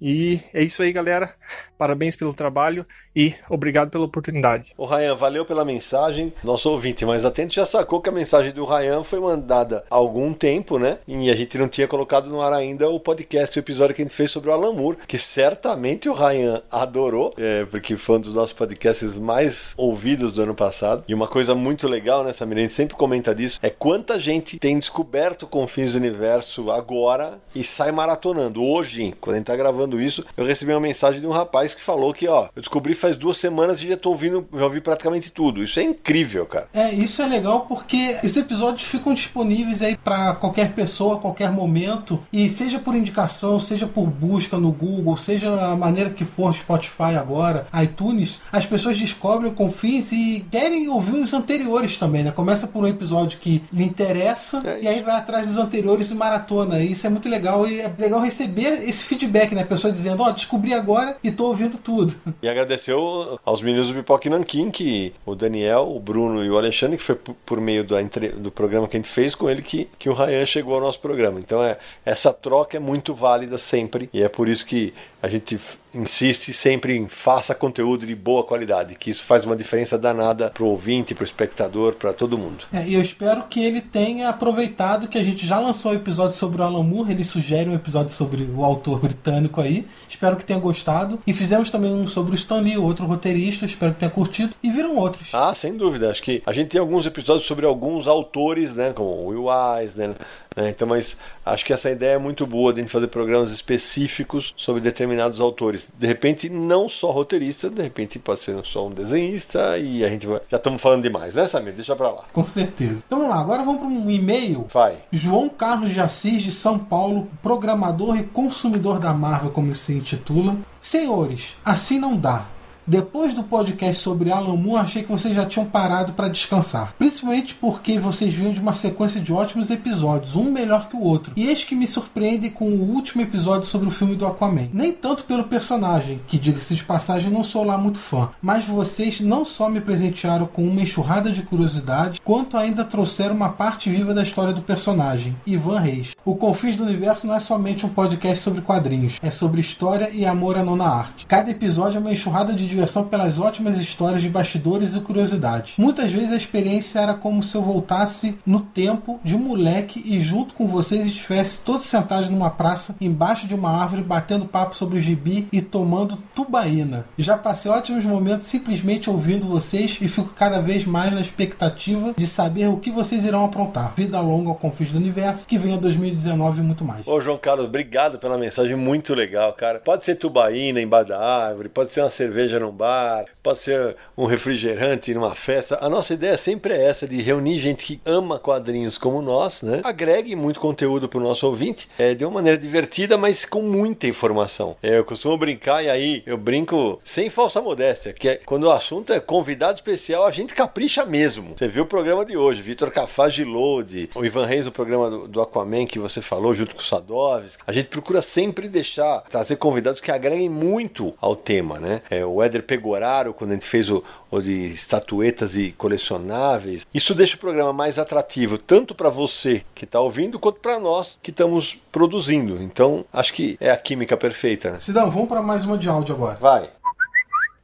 E 0.00 0.40
é 0.52 0.62
isso 0.62 0.82
aí, 0.82 0.92
galera. 0.92 1.34
Parabéns 1.78 2.16
pelo 2.16 2.32
trabalho 2.32 2.86
e 3.14 3.34
obrigado 3.50 3.90
pela 3.90 4.04
oportunidade. 4.04 4.72
O 4.76 4.86
Ryan, 4.86 5.14
valeu 5.14 5.44
pela 5.44 5.64
mensagem. 5.64 6.32
Nosso 6.42 6.70
ouvinte 6.70 7.04
mais 7.04 7.24
atento 7.24 7.54
já 7.54 7.66
sacou 7.66 8.00
que 8.00 8.08
a 8.08 8.12
mensagem 8.12 8.52
do 8.52 8.64
Ryan 8.64 9.02
foi 9.02 9.20
mandada 9.20 9.84
há 9.90 9.94
algum 9.94 10.32
tempo, 10.32 10.78
né? 10.78 10.98
E 11.06 11.30
a 11.30 11.34
gente 11.34 11.58
não 11.58 11.68
tinha 11.68 11.88
colocado 11.88 12.28
no 12.28 12.40
ar 12.40 12.52
ainda 12.52 12.88
o 12.88 13.00
podcast, 13.00 13.58
o 13.58 13.60
episódio 13.60 13.94
que 13.94 14.02
a 14.02 14.04
gente 14.04 14.14
fez 14.14 14.30
sobre 14.30 14.50
o 14.50 14.52
Alan 14.52 14.72
Moore, 14.72 14.98
que 15.06 15.18
certamente 15.18 16.08
o 16.08 16.14
Ryan 16.14 16.62
adorou, 16.70 17.34
é, 17.36 17.64
porque 17.66 17.96
foi 17.96 18.16
um 18.16 18.20
dos 18.20 18.34
nossos 18.34 18.52
podcasts 18.52 19.16
mais 19.16 19.74
ouvidos 19.76 20.32
do 20.32 20.42
ano 20.42 20.54
passado. 20.54 21.04
E 21.08 21.14
uma 21.14 21.28
coisa 21.28 21.54
muito 21.54 21.88
legal, 21.88 22.22
né, 22.24 22.32
Samir? 22.32 22.58
A 22.58 22.60
gente 22.62 22.74
sempre 22.74 22.96
comenta 22.96 23.34
disso, 23.34 23.58
é 23.62 23.70
quanta 23.70 24.18
gente 24.18 24.58
tem 24.58 24.78
descoberto 24.78 25.46
Confins 25.46 25.92
do 25.92 25.98
Universo 25.98 26.70
agora 26.70 27.38
e 27.54 27.64
sai 27.64 27.92
maratonando. 27.92 28.62
Hoje, 28.62 29.14
quando 29.20 29.34
a 29.34 29.38
gente 29.38 29.46
tá 29.46 29.55
gravando 29.56 30.00
isso, 30.00 30.24
eu 30.36 30.44
recebi 30.44 30.72
uma 30.72 30.80
mensagem 30.80 31.20
de 31.20 31.26
um 31.26 31.30
rapaz 31.30 31.74
que 31.74 31.82
falou 31.82 32.12
que, 32.12 32.28
ó, 32.28 32.48
eu 32.54 32.62
descobri 32.62 32.94
faz 32.94 33.16
duas 33.16 33.38
semanas 33.38 33.80
e 33.80 33.88
já 33.88 33.96
tô 33.96 34.10
ouvindo, 34.10 34.46
já 34.54 34.64
ouvi 34.64 34.80
praticamente 34.80 35.30
tudo. 35.30 35.62
Isso 35.62 35.78
é 35.80 35.82
incrível, 35.82 36.46
cara. 36.46 36.68
É, 36.72 36.92
isso 36.92 37.22
é 37.22 37.26
legal 37.26 37.66
porque 37.68 38.16
esses 38.22 38.36
episódios 38.36 38.82
ficam 38.88 39.14
disponíveis 39.14 39.82
aí 39.82 39.96
para 39.96 40.34
qualquer 40.34 40.72
pessoa, 40.72 41.16
a 41.16 41.18
qualquer 41.18 41.50
momento, 41.50 42.20
e 42.32 42.48
seja 42.48 42.78
por 42.78 42.94
indicação, 42.94 43.58
seja 43.58 43.86
por 43.86 44.06
busca 44.06 44.56
no 44.56 44.72
Google, 44.72 45.16
seja 45.16 45.50
a 45.50 45.76
maneira 45.76 46.10
que 46.10 46.24
for 46.24 46.52
Spotify 46.54 47.16
agora, 47.18 47.66
iTunes, 47.82 48.40
as 48.52 48.66
pessoas 48.66 48.96
descobrem 48.96 49.50
o 49.50 49.54
Confins 49.54 50.12
e 50.12 50.44
querem 50.50 50.88
ouvir 50.88 51.16
os 51.16 51.32
anteriores 51.32 51.98
também, 51.98 52.22
né? 52.22 52.30
Começa 52.30 52.66
por 52.66 52.84
um 52.84 52.88
episódio 52.88 53.38
que 53.38 53.62
lhe 53.72 53.84
interessa 53.84 54.62
É 54.64 54.82
e 54.82 54.88
aí 54.88 55.00
vai 55.00 55.16
atrás 55.16 55.46
dos 55.46 55.58
anteriores 55.58 56.10
e 56.10 56.14
maratona. 56.14 56.80
E 56.80 56.92
isso 56.92 57.06
é 57.06 57.10
muito 57.10 57.28
legal 57.28 57.66
e 57.66 57.80
é 57.80 57.92
legal 57.98 58.20
receber 58.20 58.88
esse 58.88 59.04
feedback, 59.04 59.45
né? 59.54 59.62
A 59.62 59.66
pessoa 59.66 59.92
dizendo, 59.92 60.22
ó, 60.22 60.30
descobri 60.30 60.74
agora 60.74 61.16
e 61.22 61.30
tô 61.30 61.46
ouvindo 61.46 61.78
tudo. 61.78 62.14
E 62.42 62.48
agradeceu 62.48 63.40
aos 63.44 63.62
meninos 63.62 63.88
do 63.88 63.94
Pipoque 63.94 64.28
Nankin, 64.28 64.70
que 64.70 65.12
o 65.24 65.34
Daniel, 65.34 65.90
o 65.90 65.98
Bruno 65.98 66.44
e 66.44 66.50
o 66.50 66.56
Alexandre, 66.56 66.96
que 66.96 67.02
foi 67.02 67.14
por, 67.16 67.60
meio 67.60 67.82
do, 67.82 67.96
do 68.38 68.50
programa 68.52 68.86
que 68.86 68.96
a 68.96 69.00
gente 69.00 69.08
fez 69.08 69.34
com 69.34 69.48
ele, 69.48 69.62
que, 69.62 69.88
que 69.98 70.08
o 70.08 70.12
Ryan 70.12 70.46
chegou 70.46 70.74
ao 70.74 70.80
nosso 70.80 71.00
programa. 71.00 71.40
Então 71.40 71.62
é, 71.62 71.78
essa 72.04 72.32
troca 72.32 72.76
é 72.76 72.80
muito 72.80 73.14
válida 73.14 73.58
sempre, 73.58 74.08
e 74.12 74.22
é 74.22 74.28
por 74.28 74.48
isso 74.48 74.66
que 74.66 74.92
a 75.26 75.28
gente 75.28 75.58
insiste 75.92 76.52
sempre 76.52 76.96
em 76.96 77.08
faça 77.08 77.54
conteúdo 77.54 78.06
de 78.06 78.14
boa 78.14 78.44
qualidade, 78.44 78.94
que 78.94 79.10
isso 79.10 79.24
faz 79.24 79.44
uma 79.44 79.56
diferença 79.56 79.98
danada 79.98 80.50
pro 80.50 80.66
ouvinte, 80.66 81.14
pro 81.14 81.24
espectador, 81.24 81.94
para 81.94 82.12
todo 82.12 82.38
mundo. 82.38 82.64
É, 82.72 82.86
e 82.86 82.94
eu 82.94 83.00
espero 83.00 83.44
que 83.44 83.60
ele 83.60 83.80
tenha 83.80 84.28
aproveitado 84.28 85.08
que 85.08 85.18
a 85.18 85.24
gente 85.24 85.46
já 85.46 85.58
lançou 85.58 85.92
um 85.92 85.94
episódio 85.94 86.36
sobre 86.36 86.60
o 86.60 86.64
Alan 86.64 86.82
Moore, 86.82 87.12
ele 87.12 87.24
sugere 87.24 87.68
um 87.68 87.74
episódio 87.74 88.12
sobre 88.12 88.42
o 88.42 88.62
autor 88.62 89.00
britânico 89.00 89.60
aí. 89.60 89.86
Espero 90.08 90.36
que 90.36 90.44
tenha 90.44 90.60
gostado. 90.60 91.18
E 91.26 91.32
fizemos 91.32 91.70
também 91.70 91.92
um 91.92 92.06
sobre 92.06 92.32
o 92.32 92.34
Stan 92.34 92.60
Lee, 92.60 92.78
outro 92.78 93.04
roteirista, 93.06 93.64
espero 93.64 93.94
que 93.94 94.00
tenha 94.00 94.10
curtido. 94.10 94.54
E 94.62 94.70
viram 94.70 94.96
outros. 94.96 95.30
Ah, 95.32 95.54
sem 95.54 95.76
dúvida. 95.76 96.10
Acho 96.10 96.22
que 96.22 96.42
a 96.46 96.52
gente 96.52 96.68
tem 96.68 96.80
alguns 96.80 97.04
episódios 97.06 97.46
sobre 97.46 97.66
alguns 97.66 98.06
autores, 98.06 98.76
né? 98.76 98.92
Como 98.92 99.08
o 99.08 99.26
Will 99.28 99.46
Eisner, 99.80 100.10
né? 100.10 100.14
Então, 100.56 100.88
mas 100.88 101.16
acho 101.44 101.64
que 101.64 101.72
essa 101.72 101.90
ideia 101.90 102.14
é 102.14 102.18
muito 102.18 102.46
boa 102.46 102.72
de 102.72 102.80
a 102.80 102.82
gente 102.82 102.92
fazer 102.92 103.08
programas 103.08 103.50
específicos 103.50 104.54
sobre 104.56 104.80
determinados 104.80 105.40
autores. 105.40 105.86
De 105.98 106.06
repente, 106.06 106.48
não 106.48 106.88
só 106.88 107.10
roteirista, 107.10 107.68
de 107.68 107.82
repente 107.82 108.18
pode 108.18 108.40
ser 108.40 108.64
só 108.64 108.86
um 108.86 108.90
desenhista 108.90 109.76
e 109.76 110.04
a 110.04 110.08
gente 110.08 110.26
vai... 110.26 110.40
Já 110.50 110.56
estamos 110.56 110.80
falando 110.80 111.02
demais, 111.02 111.34
né, 111.34 111.46
Samir? 111.46 111.74
Deixa 111.74 111.94
pra 111.94 112.10
lá. 112.10 112.24
Com 112.32 112.44
certeza. 112.44 113.02
Então 113.06 113.18
vamos 113.18 113.34
lá, 113.34 113.40
agora 113.40 113.62
vamos 113.62 113.80
para 113.80 113.88
um 113.88 114.10
e-mail. 114.10 114.66
Vai. 114.72 114.96
João 115.12 115.48
Carlos 115.48 115.92
de 115.92 116.00
Assis, 116.00 116.42
de 116.42 116.52
São 116.52 116.78
Paulo, 116.78 117.28
programador 117.42 118.16
e 118.16 118.24
consumidor 118.24 118.98
da 118.98 119.12
Marvel, 119.12 119.50
como 119.50 119.68
ele 119.68 119.74
se 119.74 119.92
intitula. 119.92 120.56
Senhores, 120.80 121.56
assim 121.64 121.98
não 121.98 122.16
dá. 122.16 122.46
Depois 122.88 123.34
do 123.34 123.42
podcast 123.42 124.00
sobre 124.00 124.30
Alan 124.30 124.54
Moore, 124.54 124.82
achei 124.82 125.02
que 125.02 125.10
vocês 125.10 125.34
já 125.34 125.44
tinham 125.44 125.66
parado 125.66 126.12
para 126.12 126.28
descansar. 126.28 126.94
Principalmente 126.96 127.52
porque 127.52 127.98
vocês 127.98 128.32
vinham 128.32 128.52
de 128.52 128.60
uma 128.60 128.72
sequência 128.72 129.20
de 129.20 129.32
ótimos 129.32 129.70
episódios, 129.70 130.36
um 130.36 130.44
melhor 130.44 130.88
que 130.88 130.94
o 130.94 131.02
outro. 131.02 131.32
E 131.34 131.48
eis 131.48 131.64
que 131.64 131.74
me 131.74 131.84
surpreende 131.84 132.48
com 132.48 132.68
o 132.68 132.94
último 132.94 133.22
episódio 133.22 133.66
sobre 133.66 133.88
o 133.88 133.90
filme 133.90 134.14
do 134.14 134.24
Aquaman. 134.24 134.68
Nem 134.72 134.92
tanto 134.92 135.24
pelo 135.24 135.42
personagem, 135.48 136.20
que 136.28 136.38
diga-se 136.38 136.76
de 136.76 136.84
passagem, 136.84 137.28
não 137.28 137.42
sou 137.42 137.64
lá 137.64 137.76
muito 137.76 137.98
fã. 137.98 138.28
Mas 138.40 138.64
vocês 138.64 139.20
não 139.20 139.44
só 139.44 139.68
me 139.68 139.80
presentearam 139.80 140.46
com 140.46 140.62
uma 140.62 140.82
enxurrada 140.82 141.32
de 141.32 141.42
curiosidade, 141.42 142.20
quanto 142.22 142.56
ainda 142.56 142.84
trouxeram 142.84 143.34
uma 143.34 143.48
parte 143.48 143.90
viva 143.90 144.14
da 144.14 144.22
história 144.22 144.52
do 144.52 144.62
personagem, 144.62 145.34
Ivan 145.44 145.80
Reis. 145.80 146.14
O 146.24 146.36
Confins 146.36 146.76
do 146.76 146.84
Universo 146.84 147.26
não 147.26 147.34
é 147.34 147.40
somente 147.40 147.84
um 147.84 147.88
podcast 147.88 148.44
sobre 148.44 148.60
quadrinhos, 148.60 149.18
é 149.20 149.30
sobre 149.32 149.60
história 149.60 150.08
e 150.12 150.24
amor 150.24 150.56
à 150.56 150.62
nona 150.62 150.84
arte. 150.84 151.26
Cada 151.26 151.50
episódio 151.50 151.96
é 151.96 152.00
uma 152.00 152.12
enxurrada 152.12 152.54
de 152.54 152.75
pelas 153.10 153.38
ótimas 153.38 153.78
histórias 153.78 154.22
de 154.22 154.28
bastidores 154.28 154.94
e 154.94 155.00
curiosidades. 155.00 155.74
Muitas 155.78 156.12
vezes 156.12 156.32
a 156.32 156.36
experiência 156.36 157.00
era 157.00 157.14
como 157.14 157.42
se 157.42 157.54
eu 157.56 157.62
voltasse 157.62 158.38
no 158.44 158.60
tempo 158.60 159.20
de 159.24 159.36
moleque 159.36 160.02
e 160.04 160.20
junto 160.20 160.54
com 160.54 160.66
vocês 160.66 161.06
estivesse 161.06 161.60
todos 161.60 161.84
sentados 161.84 162.28
numa 162.28 162.50
praça, 162.50 162.96
embaixo 163.00 163.46
de 163.46 163.54
uma 163.54 163.70
árvore, 163.70 164.02
batendo 164.02 164.46
papo 164.46 164.74
sobre 164.74 164.98
o 164.98 165.00
gibi 165.00 165.48
e 165.52 165.60
tomando 165.60 166.18
tubaína. 166.34 167.04
Já 167.18 167.36
passei 167.36 167.70
ótimos 167.70 168.04
momentos 168.04 168.48
simplesmente 168.48 169.08
ouvindo 169.08 169.46
vocês 169.46 169.98
e 170.00 170.08
fico 170.08 170.34
cada 170.34 170.60
vez 170.60 170.84
mais 170.84 171.12
na 171.12 171.20
expectativa 171.20 172.14
de 172.16 172.26
saber 172.26 172.68
o 172.68 172.78
que 172.78 172.90
vocês 172.90 173.24
irão 173.24 173.44
aprontar. 173.44 173.94
Vida 173.96 174.20
longa 174.20 174.50
ao 174.50 174.54
Confins 174.54 174.90
do 174.90 174.98
Universo, 174.98 175.46
que 175.46 175.58
venha 175.58 175.76
2019 175.76 176.60
e 176.60 176.64
muito 176.64 176.84
mais. 176.84 177.06
Ô, 177.06 177.20
João 177.20 177.38
Carlos, 177.38 177.66
obrigado 177.66 178.18
pela 178.18 178.38
mensagem 178.38 178.76
muito 178.76 179.14
legal, 179.14 179.52
cara. 179.52 179.78
Pode 179.78 180.04
ser 180.04 180.16
tubaína 180.16 180.80
embaixo 180.80 181.08
da 181.08 181.20
árvore, 181.20 181.68
pode 181.68 181.92
ser 181.92 182.00
uma 182.00 182.10
cerveja 182.10 182.58
no 182.58 182.65
num 182.66 182.72
bar, 182.72 183.24
pode 183.42 183.58
ser 183.58 183.96
um 184.16 184.26
refrigerante 184.26 185.14
numa 185.14 185.34
festa. 185.34 185.78
A 185.80 185.88
nossa 185.88 186.14
ideia 186.14 186.36
sempre 186.36 186.74
é 186.74 186.84
essa, 186.84 187.06
de 187.06 187.20
reunir 187.22 187.58
gente 187.58 187.84
que 187.84 188.00
ama 188.04 188.38
quadrinhos 188.38 188.98
como 188.98 189.22
nós, 189.22 189.62
né? 189.62 189.80
Agregue 189.84 190.34
muito 190.34 190.60
conteúdo 190.60 191.08
para 191.08 191.18
o 191.18 191.22
nosso 191.22 191.46
ouvinte, 191.46 191.88
é, 191.98 192.14
de 192.14 192.24
uma 192.24 192.34
maneira 192.34 192.58
divertida, 192.58 193.16
mas 193.16 193.44
com 193.44 193.62
muita 193.62 194.06
informação. 194.06 194.76
É, 194.82 194.98
eu 194.98 195.04
costumo 195.04 195.36
brincar, 195.38 195.84
e 195.84 195.90
aí 195.90 196.22
eu 196.26 196.36
brinco 196.36 197.00
sem 197.04 197.30
falsa 197.30 197.60
modéstia, 197.60 198.12
que 198.12 198.28
é, 198.28 198.40
quando 198.44 198.64
o 198.64 198.70
assunto 198.70 199.12
é 199.12 199.20
convidado 199.20 199.76
especial, 199.76 200.26
a 200.26 200.30
gente 200.30 200.54
capricha 200.54 201.04
mesmo. 201.04 201.54
Você 201.56 201.68
viu 201.68 201.84
o 201.84 201.86
programa 201.86 202.24
de 202.24 202.36
hoje, 202.36 202.62
Vitor 202.62 202.90
Cafá 202.90 203.28
Gilode, 203.28 204.10
o 204.14 204.24
Ivan 204.24 204.46
Reis 204.46 204.66
no 204.66 204.72
programa 204.72 205.10
do, 205.10 205.28
do 205.28 205.40
Aquaman 205.40 205.86
que 205.86 205.98
você 205.98 206.20
falou, 206.20 206.54
junto 206.54 206.74
com 206.74 206.80
o 206.80 206.84
Sadovski. 206.84 207.62
A 207.66 207.72
gente 207.72 207.88
procura 207.88 208.20
sempre 208.22 208.68
deixar, 208.68 209.20
trazer 209.22 209.56
convidados 209.56 210.00
que 210.00 210.10
agreguem 210.10 210.48
muito 210.48 211.14
ao 211.20 211.36
tema, 211.36 211.78
né? 211.78 212.02
É, 212.10 212.24
o 212.24 212.42
Éder 212.56 212.62
Pegoraro, 212.62 213.34
quando 213.34 213.50
a 213.50 213.54
gente 213.54 213.66
fez 213.66 213.90
o, 213.90 214.02
o 214.30 214.40
de 214.40 214.72
estatuetas 214.72 215.56
e 215.56 215.72
colecionáveis. 215.72 216.86
Isso 216.92 217.14
deixa 217.14 217.36
o 217.36 217.38
programa 217.38 217.72
mais 217.72 217.98
atrativo, 217.98 218.58
tanto 218.58 218.94
para 218.94 219.10
você 219.10 219.64
que 219.74 219.84
está 219.84 220.00
ouvindo, 220.00 220.38
quanto 220.38 220.60
para 220.60 220.78
nós 220.78 221.18
que 221.22 221.30
estamos 221.30 221.78
produzindo. 221.92 222.62
Então, 222.62 223.04
acho 223.12 223.32
que 223.32 223.56
é 223.60 223.70
a 223.70 223.76
química 223.76 224.16
perfeita. 224.16 224.72
Né? 224.72 224.80
Sidão, 224.80 225.10
vamos 225.10 225.28
para 225.28 225.42
mais 225.42 225.64
uma 225.64 225.78
de 225.78 225.88
áudio 225.88 226.14
agora. 226.14 226.38
Vai. 226.40 226.70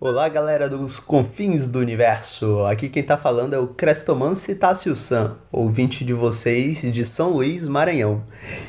Olá, 0.04 0.28
galera 0.28 0.68
dos 0.68 0.98
confins 0.98 1.68
do 1.68 1.78
universo. 1.78 2.64
Aqui 2.66 2.88
quem 2.88 3.04
tá 3.04 3.16
falando 3.16 3.54
é 3.54 3.58
o 3.60 3.68
Crestomance 3.68 4.52
Tássio 4.52 4.96
San, 4.96 5.36
ouvinte 5.52 6.04
de 6.04 6.12
vocês 6.12 6.82
de 6.82 7.04
São 7.04 7.30
Luís, 7.30 7.68
Maranhão. 7.68 8.24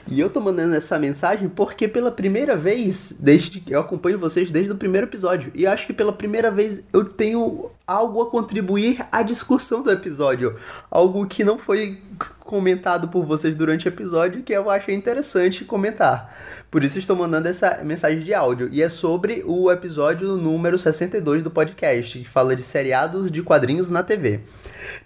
E 0.08 0.20
eu 0.20 0.30
tô 0.30 0.40
mandando 0.40 0.76
essa 0.76 1.00
mensagem 1.00 1.50
porque 1.50 1.88
pela 1.88 2.12
primeira 2.12 2.56
vez, 2.56 3.16
desde 3.20 3.64
eu 3.68 3.80
acompanho 3.80 4.20
vocês 4.20 4.52
desde 4.52 4.74
o 4.74 4.76
primeiro 4.76 5.08
episódio, 5.08 5.52
e 5.56 5.66
acho 5.66 5.88
que 5.88 5.94
pela 5.94 6.14
primeira 6.14 6.52
vez 6.52 6.84
eu 6.94 7.04
tenho 7.04 7.72
algo 7.86 8.22
a 8.22 8.30
contribuir 8.30 9.06
à 9.12 9.22
discussão 9.22 9.84
do 9.84 9.92
episódio, 9.92 10.56
algo 10.90 11.28
que 11.28 11.44
não 11.44 11.58
foi 11.58 12.02
comentado 12.40 13.10
por 13.10 13.26
vocês 13.26 13.56
durante 13.56 13.88
o 13.88 13.90
episódio 13.90 14.44
que 14.44 14.54
eu 14.54 14.70
achei 14.70 14.96
interessante 14.96 15.66
comentar. 15.66 16.34
Por 16.72 16.84
isso 16.84 16.98
estou 16.98 17.16
mandando 17.16 17.48
essa 17.48 17.82
mensagem 17.84 18.20
de 18.20 18.34
áudio. 18.34 18.70
E 18.72 18.82
é 18.82 18.90
sobre 18.90 19.44
o 19.46 19.72
episódio 19.72 20.38
número 20.38 20.78
62 20.80 21.44
do 21.44 21.52
podcast, 21.52 22.20
que 22.20 22.28
fala 22.28 22.56
de 22.56 22.64
seriados 22.64 23.30
de 23.30 23.42
quadrinhos 23.42 23.90
na 23.90 24.02
TV. 24.02 24.42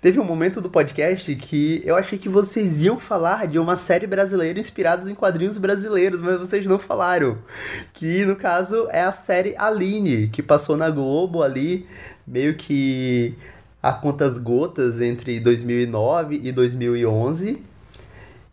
Teve 0.02 0.20
um 0.20 0.24
momento 0.24 0.62
do 0.62 0.70
podcast 0.70 1.36
que 1.36 1.82
eu 1.84 1.96
achei 1.96 2.18
que 2.18 2.30
vocês 2.30 2.84
iam 2.84 3.00
falar 3.00 3.48
de 3.48 3.60
uma 3.60 3.76
série 3.76 4.08
brasileira 4.08 4.60
inspirada 4.60 5.10
em 5.10 5.16
quadrinhos 5.16 5.58
brasileiros, 5.58 6.22
mas 6.22 6.38
vocês 6.38 6.66
não 6.66 6.80
falaram. 6.80 7.38
Que 7.94 8.26
no 8.26 8.36
caso 8.36 8.88
é 8.92 9.02
a 9.02 9.12
série 9.12 9.56
Aline, 9.58 10.30
que 10.30 10.44
passou 10.44 10.78
na 10.78 10.90
Globo 10.90 11.44
ali, 11.44 11.88
meio 12.28 12.56
que 12.56 13.36
a 13.82 13.94
contas 13.94 14.38
gotas 14.38 15.00
entre 15.02 15.40
2009 15.40 16.42
e 16.44 16.52
2011 16.52 17.64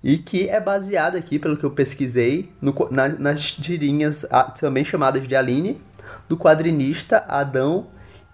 e 0.03 0.19
que 0.19 0.49
é 0.51 0.61
baseada 0.61 1.17
aqui, 1.17 1.39
pelo 1.39 1.57
que 1.57 1.65
eu 1.65 1.71
pesquisei, 1.71 2.53
no, 2.61 2.75
na, 2.91 3.09
nas 3.09 3.51
tirinhas 3.51 4.25
também 4.61 4.85
chamadas 4.85 5.27
de 5.27 5.35
Aline, 5.35 5.81
do 6.29 6.37
quadrinista 6.37 7.25
Adão 7.27 7.87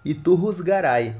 Iturrus 0.03 0.59
Garay. 0.59 1.15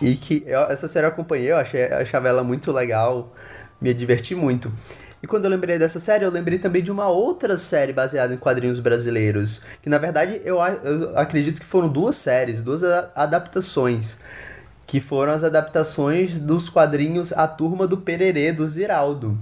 E 0.00 0.16
que 0.16 0.42
eu, 0.46 0.60
essa 0.62 0.88
série 0.88 1.04
eu 1.04 1.10
acompanhei, 1.10 1.52
eu 1.52 1.58
achei, 1.58 1.84
achava 1.84 2.28
ela 2.28 2.42
muito 2.42 2.72
legal, 2.72 3.34
me 3.78 3.92
diverti 3.92 4.34
muito. 4.34 4.72
E 5.22 5.26
quando 5.26 5.44
eu 5.44 5.50
lembrei 5.50 5.78
dessa 5.78 6.00
série, 6.00 6.24
eu 6.24 6.30
lembrei 6.30 6.58
também 6.58 6.82
de 6.82 6.90
uma 6.90 7.08
outra 7.08 7.56
série 7.56 7.92
baseada 7.92 8.34
em 8.34 8.36
quadrinhos 8.36 8.80
brasileiros. 8.80 9.60
Que 9.80 9.88
na 9.88 9.98
verdade 9.98 10.40
eu, 10.44 10.58
eu 10.82 11.16
acredito 11.16 11.60
que 11.60 11.66
foram 11.66 11.88
duas 11.88 12.16
séries, 12.16 12.62
duas 12.62 12.82
adaptações 13.14 14.16
que 14.92 15.00
foram 15.00 15.32
as 15.32 15.42
adaptações 15.42 16.38
dos 16.38 16.68
quadrinhos 16.68 17.32
A 17.32 17.48
Turma 17.48 17.86
do 17.86 17.96
Pererê, 17.96 18.52
do 18.52 18.68
Ziraldo. 18.68 19.38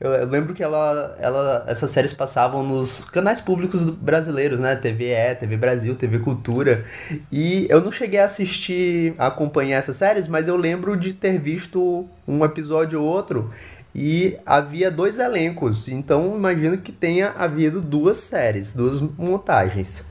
Eu, 0.00 0.26
lembro 0.26 0.52
que 0.52 0.64
ela, 0.64 1.16
ela, 1.20 1.64
essas 1.68 1.88
séries 1.92 2.12
passavam 2.12 2.64
nos 2.64 3.04
canais 3.04 3.40
públicos 3.40 3.80
brasileiros, 3.88 4.58
né? 4.58 4.74
TVE, 4.74 5.36
TV 5.38 5.56
Brasil, 5.56 5.94
TV 5.94 6.18
Cultura. 6.18 6.84
E 7.30 7.68
eu 7.70 7.80
não 7.80 7.92
cheguei 7.92 8.18
a 8.18 8.24
assistir, 8.24 9.14
a 9.16 9.28
acompanhar 9.28 9.78
essas 9.78 9.94
séries, 9.94 10.26
mas 10.26 10.48
eu 10.48 10.56
lembro 10.56 10.96
de 10.96 11.12
ter 11.12 11.38
visto 11.38 12.08
um 12.26 12.44
episódio 12.44 13.00
ou 13.00 13.06
outro 13.06 13.52
e 13.94 14.38
havia 14.46 14.90
dois 14.90 15.18
elencos. 15.18 15.88
Então 15.88 16.34
imagino 16.36 16.78
que 16.78 16.92
tenha 16.92 17.30
havido 17.30 17.80
duas 17.80 18.16
séries, 18.18 18.72
duas 18.72 19.00
montagens. 19.00 20.04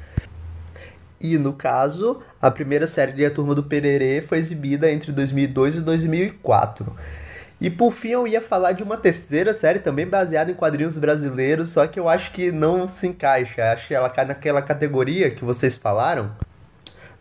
E 1.20 1.38
no 1.38 1.54
caso, 1.54 2.20
a 2.42 2.50
primeira 2.50 2.88
série 2.88 3.12
de 3.12 3.24
A 3.24 3.30
Turma 3.30 3.54
do 3.54 3.64
Pererê 3.64 4.24
foi 4.24 4.40
exibida 4.40 4.92
entre 4.92 5.12
2002 5.12 5.76
e 5.76 5.82
2004. 5.82 6.96
E 7.60 7.70
por 7.70 7.94
fim 7.94 8.10
eu 8.10 8.28
ia 8.28 8.42
falar 8.42 8.72
de 8.72 8.82
uma 8.82 8.98
terceira 8.98 9.54
série 9.54 9.78
também 9.78 10.08
baseada 10.08 10.50
em 10.50 10.56
quadrinhos 10.56 10.98
brasileiros, 10.98 11.70
só 11.70 11.86
que 11.86 12.00
eu 12.00 12.10
acho 12.10 12.32
que 12.32 12.52
não 12.52 12.88
se 12.88 13.06
encaixa. 13.06 13.72
Acho 13.72 13.88
que 13.88 13.94
ela 13.94 14.10
cai 14.10 14.26
naquela 14.26 14.64
categoria 14.64 15.30
que 15.30 15.46
vocês 15.46 15.76
falaram, 15.76 16.32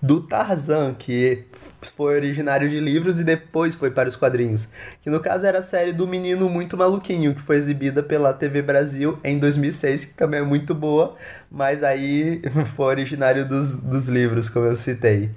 do 0.01 0.23
Tarzan, 0.23 0.95
que 0.95 1.45
foi 1.89 2.16
originário 2.16 2.69
de 2.69 2.78
livros 2.81 3.19
e 3.20 3.24
depois 3.24 3.74
foi 3.74 3.90
para 3.90 4.09
os 4.09 4.16
quadrinhos. 4.16 4.69
Que 5.02 5.11
no 5.11 5.20
caso 5.20 5.47
era 5.47 5.59
a 5.59 5.62
série 5.62 5.93
do 5.93 6.07
Menino 6.07 6.48
Muito 6.48 6.77
Maluquinho, 6.77 7.35
que 7.35 7.40
foi 7.40 7.57
exibida 7.57 8.02
pela 8.02 8.32
TV 8.32 8.62
Brasil 8.62 9.19
em 9.24 9.39
2006, 9.39 10.07
que 10.07 10.15
também 10.15 10.40
é 10.40 10.44
muito 10.44 10.74
boa, 10.74 11.15
mas 11.51 11.82
aí 11.82 12.43
foi 12.77 12.86
originário 12.86 13.47
dos, 13.47 13.73
dos 13.73 14.09
livros, 14.09 14.48
como 14.48 14.66
eu 14.66 14.77
citei. 14.77 15.31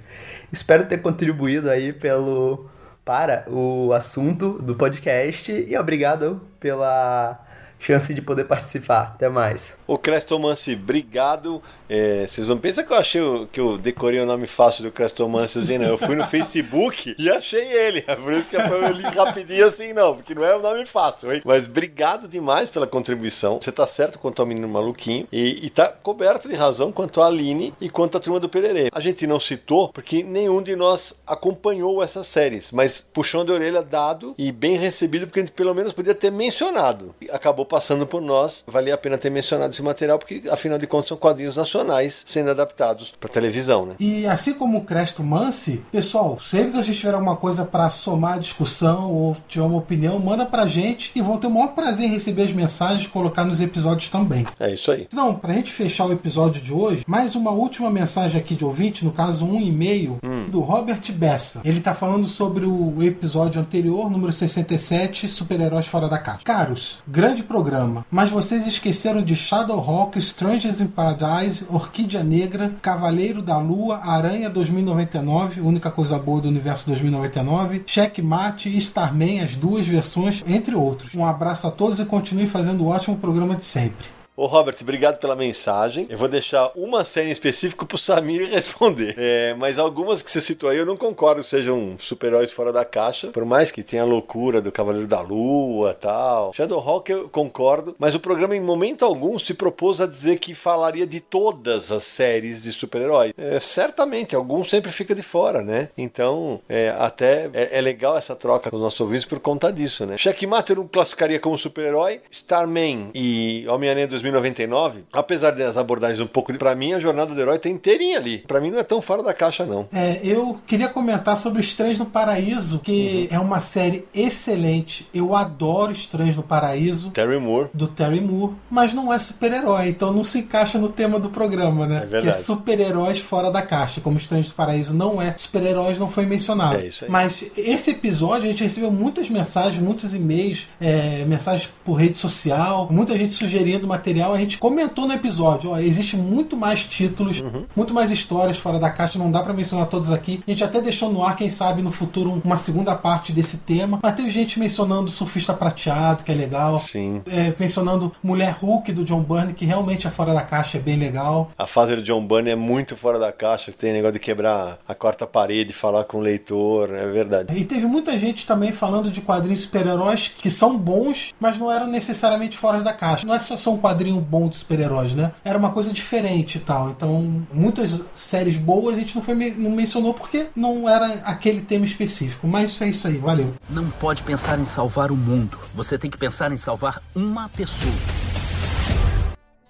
Espero 0.52 0.86
ter 0.86 0.98
contribuído 0.98 1.70
aí 1.70 1.92
pelo 1.92 2.68
para 3.04 3.44
o 3.48 3.92
assunto 3.92 4.62
do 4.62 4.74
podcast 4.74 5.52
e 5.52 5.76
obrigado 5.76 6.40
pela 6.58 7.43
chance 7.84 8.12
de 8.14 8.22
poder 8.22 8.44
participar. 8.44 9.12
Até 9.14 9.28
mais. 9.28 9.74
O 9.86 9.98
Crestomance, 9.98 10.72
obrigado. 10.72 11.62
É, 11.88 12.26
vocês 12.26 12.48
não 12.48 12.56
pensam 12.56 12.84
que 12.84 12.92
eu 12.92 12.96
achei 12.96 13.22
que 13.52 13.60
eu 13.60 13.76
decorei 13.76 14.18
o 14.20 14.26
nome 14.26 14.46
fácil 14.46 14.84
do 14.84 14.90
Crestomance 14.90 15.58
assim, 15.58 15.76
não. 15.76 15.88
Eu 15.88 15.98
fui 15.98 16.16
no 16.16 16.26
Facebook 16.26 17.14
e 17.18 17.30
achei 17.30 17.72
ele. 17.72 18.02
É 18.06 18.16
por 18.16 18.32
isso 18.32 18.48
que 18.48 18.56
eu 18.56 18.90
li 18.92 19.02
rapidinho 19.02 19.66
assim, 19.66 19.92
não, 19.92 20.14
porque 20.16 20.34
não 20.34 20.44
é 20.44 20.56
um 20.56 20.62
nome 20.62 20.86
fácil, 20.86 21.32
hein? 21.32 21.42
Mas 21.44 21.66
obrigado 21.66 22.26
demais 22.26 22.70
pela 22.70 22.86
contribuição. 22.86 23.60
Você 23.60 23.70
tá 23.70 23.86
certo 23.86 24.18
quanto 24.18 24.40
ao 24.40 24.46
menino 24.46 24.68
maluquinho 24.68 25.28
e, 25.30 25.66
e 25.66 25.70
tá 25.70 25.88
coberto 25.88 26.48
de 26.48 26.54
razão 26.54 26.90
quanto 26.90 27.20
a 27.20 27.26
Aline 27.26 27.74
e 27.80 27.90
quanto 27.90 28.16
à 28.16 28.20
turma 28.20 28.40
do 28.40 28.48
Pererê. 28.48 28.88
A 28.92 29.00
gente 29.00 29.26
não 29.26 29.38
citou 29.38 29.92
porque 29.92 30.22
nenhum 30.22 30.62
de 30.62 30.74
nós 30.74 31.14
acompanhou 31.26 32.02
essas 32.02 32.26
séries, 32.26 32.72
mas 32.72 33.02
puxão 33.12 33.44
de 33.44 33.52
orelha 33.52 33.82
dado 33.82 34.34
e 34.38 34.50
bem 34.50 34.76
recebido, 34.76 35.26
porque 35.26 35.40
a 35.40 35.42
gente 35.42 35.52
pelo 35.52 35.74
menos 35.74 35.92
podia 35.92 36.14
ter 36.14 36.30
mencionado. 36.30 37.14
Acabou 37.30 37.66
passando 37.74 38.06
por 38.06 38.22
nós, 38.22 38.62
valia 38.68 38.94
a 38.94 38.96
pena 38.96 39.18
ter 39.18 39.30
mencionado 39.30 39.72
esse 39.72 39.82
material, 39.82 40.16
porque 40.16 40.44
afinal 40.48 40.78
de 40.78 40.86
contas 40.86 41.08
são 41.08 41.16
quadrinhos 41.16 41.56
nacionais 41.56 42.22
sendo 42.24 42.50
adaptados 42.50 43.12
para 43.18 43.28
televisão, 43.28 43.84
né? 43.84 43.96
E 43.98 44.24
assim 44.28 44.54
como 44.54 44.78
o 44.78 44.84
Cresto 44.84 45.24
Mansi, 45.24 45.82
pessoal, 45.90 46.38
sempre 46.38 46.70
que 46.70 46.76
vocês 46.76 46.96
tiverem 46.96 47.18
alguma 47.18 47.34
coisa 47.34 47.64
para 47.64 47.90
somar 47.90 48.34
a 48.34 48.38
discussão 48.38 49.12
ou 49.12 49.36
tiver 49.48 49.64
uma 49.64 49.78
opinião, 49.78 50.20
manda 50.20 50.46
pra 50.46 50.68
gente 50.68 51.10
e 51.16 51.20
vão 51.20 51.36
ter 51.36 51.48
o 51.48 51.50
maior 51.50 51.74
prazer 51.74 52.06
em 52.06 52.12
receber 52.12 52.42
as 52.42 52.52
mensagens 52.52 53.06
e 53.06 53.08
colocar 53.08 53.44
nos 53.44 53.60
episódios 53.60 54.08
também. 54.08 54.46
É 54.60 54.72
isso 54.72 54.92
aí. 54.92 55.08
Então, 55.12 55.34
pra 55.34 55.54
gente 55.54 55.72
fechar 55.72 56.06
o 56.06 56.12
episódio 56.12 56.62
de 56.62 56.72
hoje, 56.72 57.02
mais 57.08 57.34
uma 57.34 57.50
última 57.50 57.90
mensagem 57.90 58.40
aqui 58.40 58.54
de 58.54 58.64
ouvinte, 58.64 59.04
no 59.04 59.10
caso 59.10 59.44
um 59.44 59.60
e-mail 59.60 60.18
hum. 60.22 60.46
do 60.48 60.60
Robert 60.60 61.02
Bessa. 61.10 61.60
Ele 61.64 61.80
tá 61.80 61.92
falando 61.92 62.26
sobre 62.26 62.64
o 62.66 63.02
episódio 63.02 63.60
anterior, 63.60 64.08
número 64.08 64.32
67, 64.32 65.28
Super-Heróis 65.28 65.88
Fora 65.88 66.08
da 66.08 66.18
Caixa. 66.18 66.44
Caros, 66.44 66.98
grande 67.08 67.42
programa, 67.42 67.63
mas 68.10 68.30
vocês 68.30 68.66
esqueceram 68.66 69.22
de 69.22 69.34
Shadowhawk, 69.34 70.18
Strangers 70.18 70.80
in 70.80 70.86
Paradise, 70.86 71.66
Orquídea 71.68 72.22
Negra, 72.22 72.72
Cavaleiro 72.80 73.42
da 73.42 73.58
Lua, 73.58 74.00
Aranha 74.04 74.48
2099, 74.50 75.60
única 75.60 75.90
coisa 75.90 76.18
boa 76.18 76.40
do 76.40 76.48
universo 76.48 76.86
2099, 76.86 77.82
Checkmate, 77.86 78.76
Starman, 78.78 79.40
as 79.40 79.56
duas 79.56 79.86
versões, 79.86 80.44
entre 80.46 80.74
outros. 80.74 81.14
Um 81.14 81.26
abraço 81.26 81.66
a 81.66 81.70
todos 81.70 81.98
e 82.00 82.04
continue 82.04 82.46
fazendo 82.46 82.84
o 82.84 82.88
ótimo 82.88 83.16
programa 83.16 83.56
de 83.56 83.66
sempre. 83.66 84.13
Ô 84.36 84.46
Robert, 84.46 84.74
obrigado 84.80 85.18
pela 85.18 85.36
mensagem. 85.36 86.08
Eu 86.10 86.18
vou 86.18 86.26
deixar 86.26 86.72
uma 86.74 87.04
cena 87.04 87.30
específica 87.30 87.86
pro 87.86 87.96
Samir 87.96 88.50
responder. 88.50 89.14
É, 89.16 89.54
mas 89.54 89.78
algumas 89.78 90.22
que 90.22 90.30
você 90.30 90.40
citou 90.40 90.68
aí 90.68 90.76
eu 90.76 90.84
não 90.84 90.96
concordo 90.96 91.40
sejam 91.40 91.94
super-heróis 92.00 92.50
fora 92.50 92.72
da 92.72 92.84
caixa. 92.84 93.28
Por 93.28 93.44
mais 93.44 93.70
que 93.70 93.84
tenha 93.84 94.02
a 94.02 94.04
loucura 94.06 94.60
do 94.60 94.72
Cavaleiro 94.72 95.06
da 95.06 95.20
Lua 95.20 95.94
tal. 95.94 96.52
Shadowhawk 96.52 97.12
eu 97.12 97.28
concordo. 97.28 97.94
Mas 97.96 98.16
o 98.16 98.20
programa 98.20 98.56
em 98.56 98.60
momento 98.60 99.04
algum 99.04 99.38
se 99.38 99.54
propôs 99.54 100.00
a 100.00 100.06
dizer 100.06 100.40
que 100.40 100.52
falaria 100.52 101.06
de 101.06 101.20
todas 101.20 101.92
as 101.92 102.02
séries 102.02 102.64
de 102.64 102.72
super-heróis. 102.72 103.32
É, 103.38 103.60
certamente, 103.60 104.34
algum 104.34 104.64
sempre 104.64 104.90
fica 104.90 105.14
de 105.14 105.22
fora, 105.22 105.62
né? 105.62 105.90
Então, 105.96 106.60
é, 106.68 106.92
até 106.98 107.48
é, 107.54 107.78
é, 107.78 107.80
legal 107.80 108.16
essa 108.16 108.34
troca 108.34 108.68
com 108.68 108.76
os 108.76 108.82
nossos 108.82 109.00
ouvintes 109.00 109.26
por 109.26 109.38
conta 109.38 109.72
disso, 109.72 110.04
né? 110.04 110.16
Checkmate 110.16 110.70
eu 110.70 110.76
não 110.78 110.88
classificaria 110.88 111.38
como 111.38 111.56
super-herói. 111.56 112.20
Starman 112.32 113.10
e 113.14 113.64
Homem-Aranha 113.68 114.08
2099, 114.30 115.04
apesar 115.12 115.52
das 115.52 115.76
abordagens 115.76 116.20
um 116.20 116.26
pouco 116.26 116.52
de. 116.52 116.58
Pra 116.58 116.74
mim, 116.74 116.92
a 116.92 117.00
jornada 117.00 117.34
do 117.34 117.40
herói 117.40 117.58
tá 117.58 117.68
inteirinha 117.68 118.18
ali. 118.18 118.38
Pra 118.38 118.60
mim, 118.60 118.70
não 118.70 118.78
é 118.78 118.82
tão 118.82 119.02
fora 119.02 119.22
da 119.22 119.34
caixa, 119.34 119.64
não. 119.66 119.86
É, 119.92 120.20
eu 120.22 120.60
queria 120.66 120.88
comentar 120.88 121.36
sobre 121.36 121.60
Estranhos 121.60 121.98
no 121.98 122.06
Paraíso, 122.06 122.78
que 122.78 123.28
é 123.30 123.38
uma 123.38 123.60
série 123.60 124.06
excelente. 124.14 125.06
Eu 125.12 125.34
adoro 125.34 125.92
Estranhos 125.92 126.36
no 126.36 126.42
Paraíso. 126.42 127.10
Terry 127.10 127.38
Moore. 127.38 127.68
Do 127.74 127.86
Terry 127.86 128.20
Moore, 128.20 128.54
mas 128.70 128.92
não 128.92 129.12
é 129.12 129.18
super-herói, 129.18 129.88
então 129.88 130.12
não 130.12 130.24
se 130.24 130.38
encaixa 130.38 130.78
no 130.78 130.88
tema 130.88 131.18
do 131.18 131.28
programa, 131.28 131.86
né? 131.86 131.96
É 131.96 132.00
verdade. 132.00 132.22
Que 132.22 132.28
é 132.28 132.32
super-heróis 132.32 133.18
fora 133.18 133.50
da 133.50 133.62
caixa. 133.62 134.00
Como 134.00 134.16
Estranhos 134.16 134.48
do 134.48 134.54
Paraíso 134.54 134.94
não 134.94 135.20
é, 135.20 135.34
super-heróis 135.36 135.98
não 135.98 136.08
foi 136.08 136.24
mencionado. 136.24 136.78
É 136.78 136.86
isso 136.86 137.04
aí. 137.04 137.10
Mas 137.10 137.50
esse 137.56 137.90
episódio 137.90 138.44
a 138.44 138.50
gente 138.50 138.62
recebeu 138.62 138.90
muitas 138.90 139.28
mensagens, 139.28 139.82
muitos 139.82 140.14
e-mails, 140.14 140.66
é, 140.80 141.24
mensagens 141.26 141.70
por 141.84 141.94
rede 141.94 142.16
social, 142.16 142.88
muita 142.90 143.16
gente 143.18 143.34
sugerindo 143.34 143.86
material. 143.86 144.13
A 144.22 144.36
gente 144.36 144.58
comentou 144.58 145.06
no 145.06 145.14
episódio, 145.14 145.70
ó, 145.70 145.78
existe 145.78 146.16
muito 146.16 146.56
mais 146.56 146.84
títulos, 146.84 147.40
Uhum. 147.40 147.64
muito 147.74 147.92
mais 147.94 148.10
histórias 148.10 148.56
fora 148.58 148.78
da 148.78 148.90
caixa, 148.90 149.18
não 149.18 149.30
dá 149.30 149.42
pra 149.42 149.52
mencionar 149.52 149.86
todos 149.86 150.10
aqui. 150.12 150.42
A 150.46 150.50
gente 150.50 150.62
até 150.64 150.80
deixou 150.80 151.10
no 151.12 151.24
ar, 151.24 151.36
quem 151.36 151.50
sabe 151.50 151.82
no 151.82 151.90
futuro, 151.92 152.30
um- 152.30 152.40
uma 152.44 152.56
segunda 152.56 152.94
parte 152.94 153.32
desse 153.32 153.58
tema. 153.58 153.98
Mas 154.02 154.14
teve 154.14 154.30
gente 154.30 154.58
mencionando 154.58 155.10
Surfista 155.10 155.52
Prateado, 155.54 156.24
que 156.24 156.32
é 156.32 156.34
legal. 156.34 156.80
Sim. 156.80 157.22
É, 157.26 157.52
mencionando 157.58 158.12
Mulher 158.22 158.56
Hulk 158.60 158.92
do 158.92 159.04
John 159.04 159.20
Byrne, 159.22 159.52
que 159.54 159.64
realmente 159.64 160.06
é 160.06 160.10
fora 160.10 160.32
da 160.34 160.42
caixa, 160.42 160.78
é 160.78 160.80
bem 160.80 160.96
legal. 160.96 161.50
A 161.58 161.66
fase 161.66 161.96
do 161.96 162.02
John 162.02 162.24
Bunny 162.24 162.50
é 162.50 162.56
muito 162.56 162.96
fora 162.96 163.18
da 163.18 163.32
caixa. 163.32 163.72
Tem 163.72 163.92
negócio 163.92 164.14
de 164.14 164.18
quebrar 164.20 164.78
a 164.86 164.94
quarta 164.94 165.26
parede, 165.26 165.72
falar 165.72 166.04
com 166.04 166.18
o 166.18 166.20
leitor. 166.20 166.90
É 166.94 167.06
verdade. 167.06 167.56
E 167.56 167.64
teve 167.64 167.86
muita 167.86 168.16
gente 168.18 168.46
também 168.46 168.72
falando 168.72 169.10
de 169.10 169.20
quadrinhos 169.20 169.60
super-heróis 169.62 170.30
que 170.36 170.50
são 170.50 170.76
bons, 170.76 171.34
mas 171.40 171.58
não 171.58 171.70
eram 171.70 171.86
necessariamente 171.86 172.56
fora 172.56 172.80
da 172.80 172.92
caixa. 172.92 173.26
Não 173.26 173.34
é 173.34 173.38
só 173.38 173.56
só 173.56 173.72
um 173.72 173.78
quadrinho 174.04 174.20
bom 174.20 174.48
de 174.48 174.56
super-heróis, 174.56 175.14
né? 175.14 175.32
Era 175.44 175.58
uma 175.58 175.70
coisa 175.70 175.92
diferente 175.92 176.58
e 176.58 176.60
tal. 176.60 176.90
Então, 176.90 177.42
muitas 177.52 178.04
séries 178.14 178.56
boas 178.56 178.94
a 178.94 178.98
gente 178.98 179.16
não, 179.16 179.22
foi, 179.22 179.34
não 179.56 179.70
mencionou 179.70 180.12
porque 180.12 180.46
não 180.54 180.88
era 180.88 181.06
aquele 181.24 181.62
tema 181.62 181.86
específico. 181.86 182.46
Mas 182.46 182.80
é 182.82 182.88
isso 182.88 183.08
aí, 183.08 183.16
valeu. 183.16 183.54
Não 183.70 183.88
pode 183.90 184.22
pensar 184.22 184.58
em 184.58 184.66
salvar 184.66 185.10
o 185.10 185.16
mundo. 185.16 185.58
Você 185.74 185.98
tem 185.98 186.10
que 186.10 186.18
pensar 186.18 186.52
em 186.52 186.58
salvar 186.58 187.02
uma 187.14 187.48
pessoa. 187.48 187.94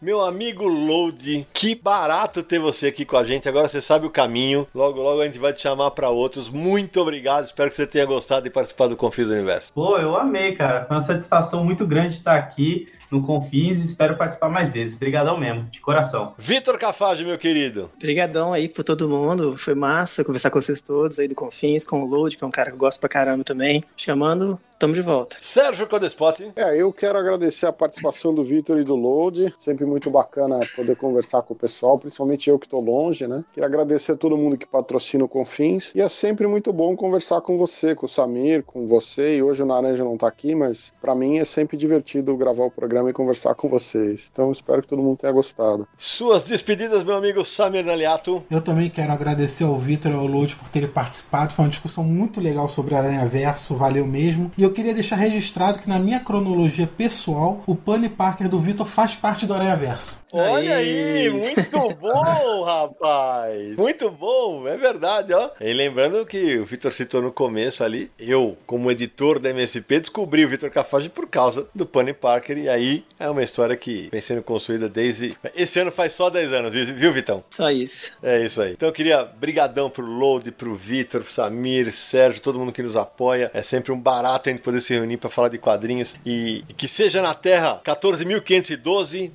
Meu 0.03 0.21
amigo 0.21 0.69
Load, 0.69 1.47
que 1.51 1.75
barato 1.75 2.43
ter 2.43 2.59
você 2.59 2.89
aqui 2.89 3.07
com 3.07 3.17
a 3.17 3.25
gente. 3.25 3.49
Agora 3.49 3.67
você 3.67 3.81
sabe 3.81 4.05
o 4.05 4.11
caminho. 4.11 4.69
Logo, 4.75 5.01
logo 5.01 5.23
a 5.23 5.25
gente 5.25 5.39
vai 5.39 5.51
te 5.55 5.63
chamar 5.63 5.93
pra 5.93 6.11
outros. 6.11 6.51
Muito 6.51 7.01
obrigado. 7.01 7.45
Espero 7.45 7.71
que 7.71 7.77
você 7.77 7.87
tenha 7.87 8.05
gostado 8.05 8.43
de 8.43 8.51
participar 8.51 8.89
do 8.89 8.97
Confis 8.97 9.29
do 9.29 9.33
Universo. 9.33 9.73
Pô, 9.73 9.97
eu 9.97 10.15
amei, 10.15 10.55
cara. 10.57 10.85
Foi 10.85 10.97
uma 10.97 11.01
satisfação 11.01 11.65
muito 11.65 11.87
grande 11.87 12.17
estar 12.17 12.37
aqui 12.37 12.87
no 13.11 13.23
Confins 13.23 13.81
e 13.81 13.85
espero 13.85 14.17
participar 14.17 14.49
mais 14.49 14.73
vezes. 14.73 14.97
Obrigadão 14.97 15.39
mesmo, 15.39 15.65
de 15.65 15.81
coração. 15.81 16.35
Vitor 16.39 16.79
Cafage, 16.79 17.25
meu 17.25 17.39
querido. 17.39 17.91
Obrigadão 17.97 18.53
aí 18.53 18.69
por 18.69 18.85
todo 18.85 19.09
mundo. 19.09 19.57
Foi 19.57 19.75
massa 19.75 20.25
conversar 20.25 20.51
com 20.51 20.61
vocês 20.61 20.81
todos 20.81 21.19
aí 21.19 21.29
do 21.29 21.35
Confins, 21.35 21.85
com 21.85 22.03
o 22.03 22.07
Load, 22.07 22.37
que 22.37 22.45
é 22.45 22.47
um 22.47 22.51
cara 22.51 22.71
que 22.71 22.75
eu 22.75 22.79
gosto 22.79 23.01
pra 23.01 23.09
caramba 23.09 23.45
também. 23.45 23.83
Chamando, 23.97 24.59
tamo 24.79 24.95
de 24.95 25.03
volta. 25.03 25.37
Sérgio 25.41 25.87
Codespot. 25.87 26.53
É, 26.57 26.77
eu 26.77 26.93
quero 26.93 27.19
agradecer 27.19 27.67
a 27.67 27.73
participação 27.73 28.35
do 28.35 28.43
Vitor 28.43 28.79
e 28.79 28.85
do 28.85 28.95
Load. 28.95 29.55
Sempre 29.57 29.85
muito 29.85 30.11
bacana 30.11 30.61
poder 30.75 30.97
conversar 30.97 31.43
com 31.43 31.55
o 31.55 31.57
pessoal, 31.57 31.99
principalmente 31.99 32.49
eu 32.49 32.59
que 32.59 32.67
estou 32.67 32.81
longe, 32.81 33.27
né? 33.27 33.45
Quero 33.53 33.67
agradecer 33.67 34.13
a 34.13 34.17
todo 34.17 34.37
mundo 34.37 34.57
que 34.57 34.67
patrocina 34.67 35.25
o 35.25 35.29
Confins. 35.29 35.93
E 35.95 36.01
é 36.01 36.09
sempre 36.09 36.47
muito 36.47 36.73
bom 36.73 36.97
conversar 36.97 37.41
com 37.41 37.59
você, 37.59 37.95
com 37.95 38.07
o 38.07 38.09
Samir, 38.09 38.63
com 38.63 38.87
você. 38.87 39.37
E 39.37 39.43
hoje 39.43 39.63
o 39.63 39.67
Naranja 39.67 40.05
não 40.05 40.17
tá 40.17 40.29
aqui, 40.29 40.55
mas 40.55 40.93
para 41.01 41.15
mim 41.15 41.39
é 41.39 41.45
sempre 41.45 41.77
divertido 41.77 42.37
gravar 42.37 42.65
o 42.65 42.71
programa 42.71 42.94
e 43.11 43.13
conversar 43.13 43.55
com 43.55 43.69
vocês. 43.69 44.31
Então 44.33 44.51
espero 44.53 44.83
que 44.83 44.89
todo 44.89 45.03
mundo 45.03 45.19
tenha 45.19 45.33
gostado. 45.33 45.87
Suas 45.99 46.43
despedidas, 46.43 47.03
meu 47.03 47.17
amigo 47.17 47.45
Samir 47.45 47.85
Daliato. 47.85 48.43
Eu 48.51 48.61
também 48.61 48.91
quero 48.91 49.13
agradecer 49.13 49.65
ao 49.65 49.79
Vitor 49.79 50.13
e 50.13 50.15
ao 50.15 50.27
Load 50.27 50.57
por 50.57 50.69
terem 50.69 50.89
participado. 50.89 51.53
Foi 51.53 51.65
uma 51.65 51.71
discussão 51.71 52.05
muito 52.05 52.41
legal 52.41 52.69
sobre 52.69 52.95
Aranha 52.95 53.27
Verso, 53.27 53.77
valeu 53.77 54.07
mesmo. 54.07 54.51
E 54.57 54.63
eu 54.63 54.73
queria 54.73 54.95
deixar 54.95 55.17
registrado 55.17 55.79
que 55.79 55.89
na 55.89 55.99
minha 55.99 56.21
cronologia 56.21 56.87
pessoal, 56.87 57.63
o 57.67 57.75
Bunny 57.75 58.09
Parker 58.09 58.49
do 58.49 58.61
Vitor 58.61 58.87
faz 58.87 59.15
parte 59.15 59.47
do 59.47 59.55
Aranha 59.55 59.77
Verso. 59.77 60.24
Olha 60.37 60.77
aí, 60.77 61.31
muito 61.31 61.95
bom, 61.95 62.65
rapaz. 62.65 63.77
Muito 63.77 64.11
bom, 64.11 64.67
é 64.67 64.77
verdade, 64.77 65.33
ó. 65.33 65.51
E 65.61 65.73
lembrando 65.73 66.27
que 66.27 66.59
o 66.59 66.65
Vitor 66.65 66.93
citou 66.93 67.23
no 67.23 67.31
começo 67.31 67.85
ali, 67.85 68.11
eu, 68.19 68.57
como 68.67 68.91
editor 68.91 69.39
da 69.39 69.51
MSP, 69.51 70.01
descobri 70.01 70.45
o 70.45 70.49
Vitor 70.49 70.71
Cafage 70.71 71.09
por 71.09 71.29
causa 71.29 71.67
do 71.75 71.85
Bunny 71.85 72.13
Parker. 72.13 72.59
E 72.59 72.69
aí 72.69 73.05
é 73.19 73.29
uma 73.29 73.43
história 73.43 73.77
que 73.77 74.09
vem 74.11 74.21
sendo 74.21 74.43
construída 74.43 74.89
desde. 74.89 75.37
Esse 75.55 75.79
ano 75.79 75.93
faz 75.93 76.13
só 76.13 76.29
10 76.29 76.53
anos, 76.53 76.73
viu, 76.73 76.87
viu 76.87 77.13
Vitão? 77.13 77.45
Só 77.51 77.71
isso. 77.71 78.13
É 78.23 78.45
isso 78.45 78.61
aí. 78.61 78.73
Então 78.73 78.89
eu 78.89 78.93
queria 78.93 79.23
brigadão 79.23 79.89
pro 79.89 80.05
Load, 80.05 80.51
pro 80.51 80.75
Vitor, 80.75 81.23
pro 81.23 81.33
Samir, 81.33 81.93
Sérgio, 81.93 82.43
todo 82.43 82.59
mundo 82.59 82.73
que 82.73 82.83
nos 82.83 82.97
apoia. 82.97 83.51
É 83.55 83.63
sempre 83.63 83.93
um 83.93 83.99
barato 83.99 84.49
a 84.49 84.53
gente 84.53 84.63
poder 84.63 84.81
se 84.81 84.95
reunir 84.95 85.17
para 85.17 85.31
falar 85.31 85.49
de 85.49 85.59
quadrinhos 85.59 86.17
e, 86.27 86.65
e 86.69 86.73
que 86.75 86.89
seja 86.89 87.23
na 87.23 87.35
Terra 87.35 87.81
14.512, 87.85 89.31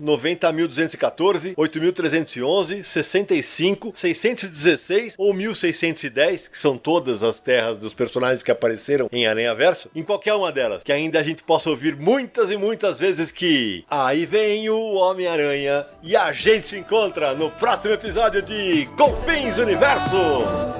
90.214, 0.97 1.55
8.311, 1.55 2.83
65, 2.83 3.91
616 3.95 5.15
ou 5.17 5.33
1.610, 5.33 6.49
que 6.49 6.59
são 6.59 6.77
todas 6.77 7.23
as 7.23 7.39
terras 7.39 7.77
dos 7.77 7.93
personagens 7.93 8.41
que 8.41 8.51
apareceram 8.51 9.09
em 9.11 9.27
Aranha 9.27 9.53
Verso, 9.53 9.89
em 9.95 10.03
qualquer 10.03 10.33
uma 10.33 10.51
delas, 10.51 10.83
que 10.83 10.91
ainda 10.91 11.19
a 11.19 11.23
gente 11.23 11.43
possa 11.43 11.69
ouvir 11.69 11.95
muitas 11.95 12.49
e 12.49 12.57
muitas 12.57 12.99
vezes 12.99 13.31
que 13.31 13.85
aí 13.89 14.25
vem 14.25 14.69
o 14.69 14.95
Homem-Aranha 14.95 15.85
e 16.01 16.15
a 16.15 16.31
gente 16.31 16.67
se 16.67 16.77
encontra 16.77 17.33
no 17.33 17.51
próximo 17.51 17.93
episódio 17.93 18.41
de 18.41 18.87
Confins 18.97 19.57
Universo. 19.57 20.79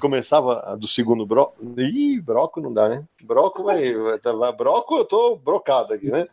Começava 0.00 0.60
a 0.60 0.76
do 0.76 0.86
segundo 0.86 1.26
broco. 1.26 1.56
Ih, 1.76 2.20
broco 2.20 2.60
não 2.60 2.72
dá, 2.72 2.88
né? 2.88 3.02
Broco 3.24 3.64
vai. 3.64 3.92
vai- 3.94 4.18
tá- 4.18 4.52
Broco 4.52 4.96
eu 4.96 5.04
tô 5.04 5.36
brocado 5.36 5.92
aqui, 5.92 6.08
né? 6.10 6.28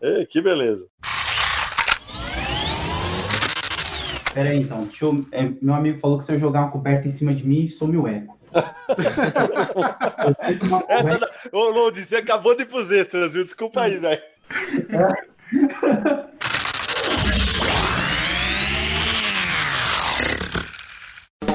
É, 0.00 0.24
que 0.24 0.40
beleza. 0.40 0.86
Pera 4.32 4.50
aí, 4.50 4.58
então. 4.58 4.88
Eu- 5.00 5.24
é, 5.32 5.50
meu 5.60 5.74
amigo 5.74 5.98
falou 6.00 6.18
que 6.18 6.24
se 6.24 6.32
eu 6.32 6.38
jogar 6.38 6.60
uma 6.62 6.70
coberta 6.70 7.08
em 7.08 7.12
cima 7.12 7.34
de 7.34 7.46
mim, 7.46 7.68
some 7.68 7.96
o 7.96 8.06
eco. 8.08 8.38
Essa 10.88 11.18
da... 11.18 11.30
Ô, 11.52 11.68
Lourdes, 11.68 12.08
você 12.08 12.16
acabou 12.16 12.56
de 12.56 12.62
ir 12.62 12.66
pros 12.66 12.90
extras, 12.90 13.32
viu? 13.32 13.44
Desculpa 13.44 13.82
aí, 13.82 13.98
velho. 13.98 14.22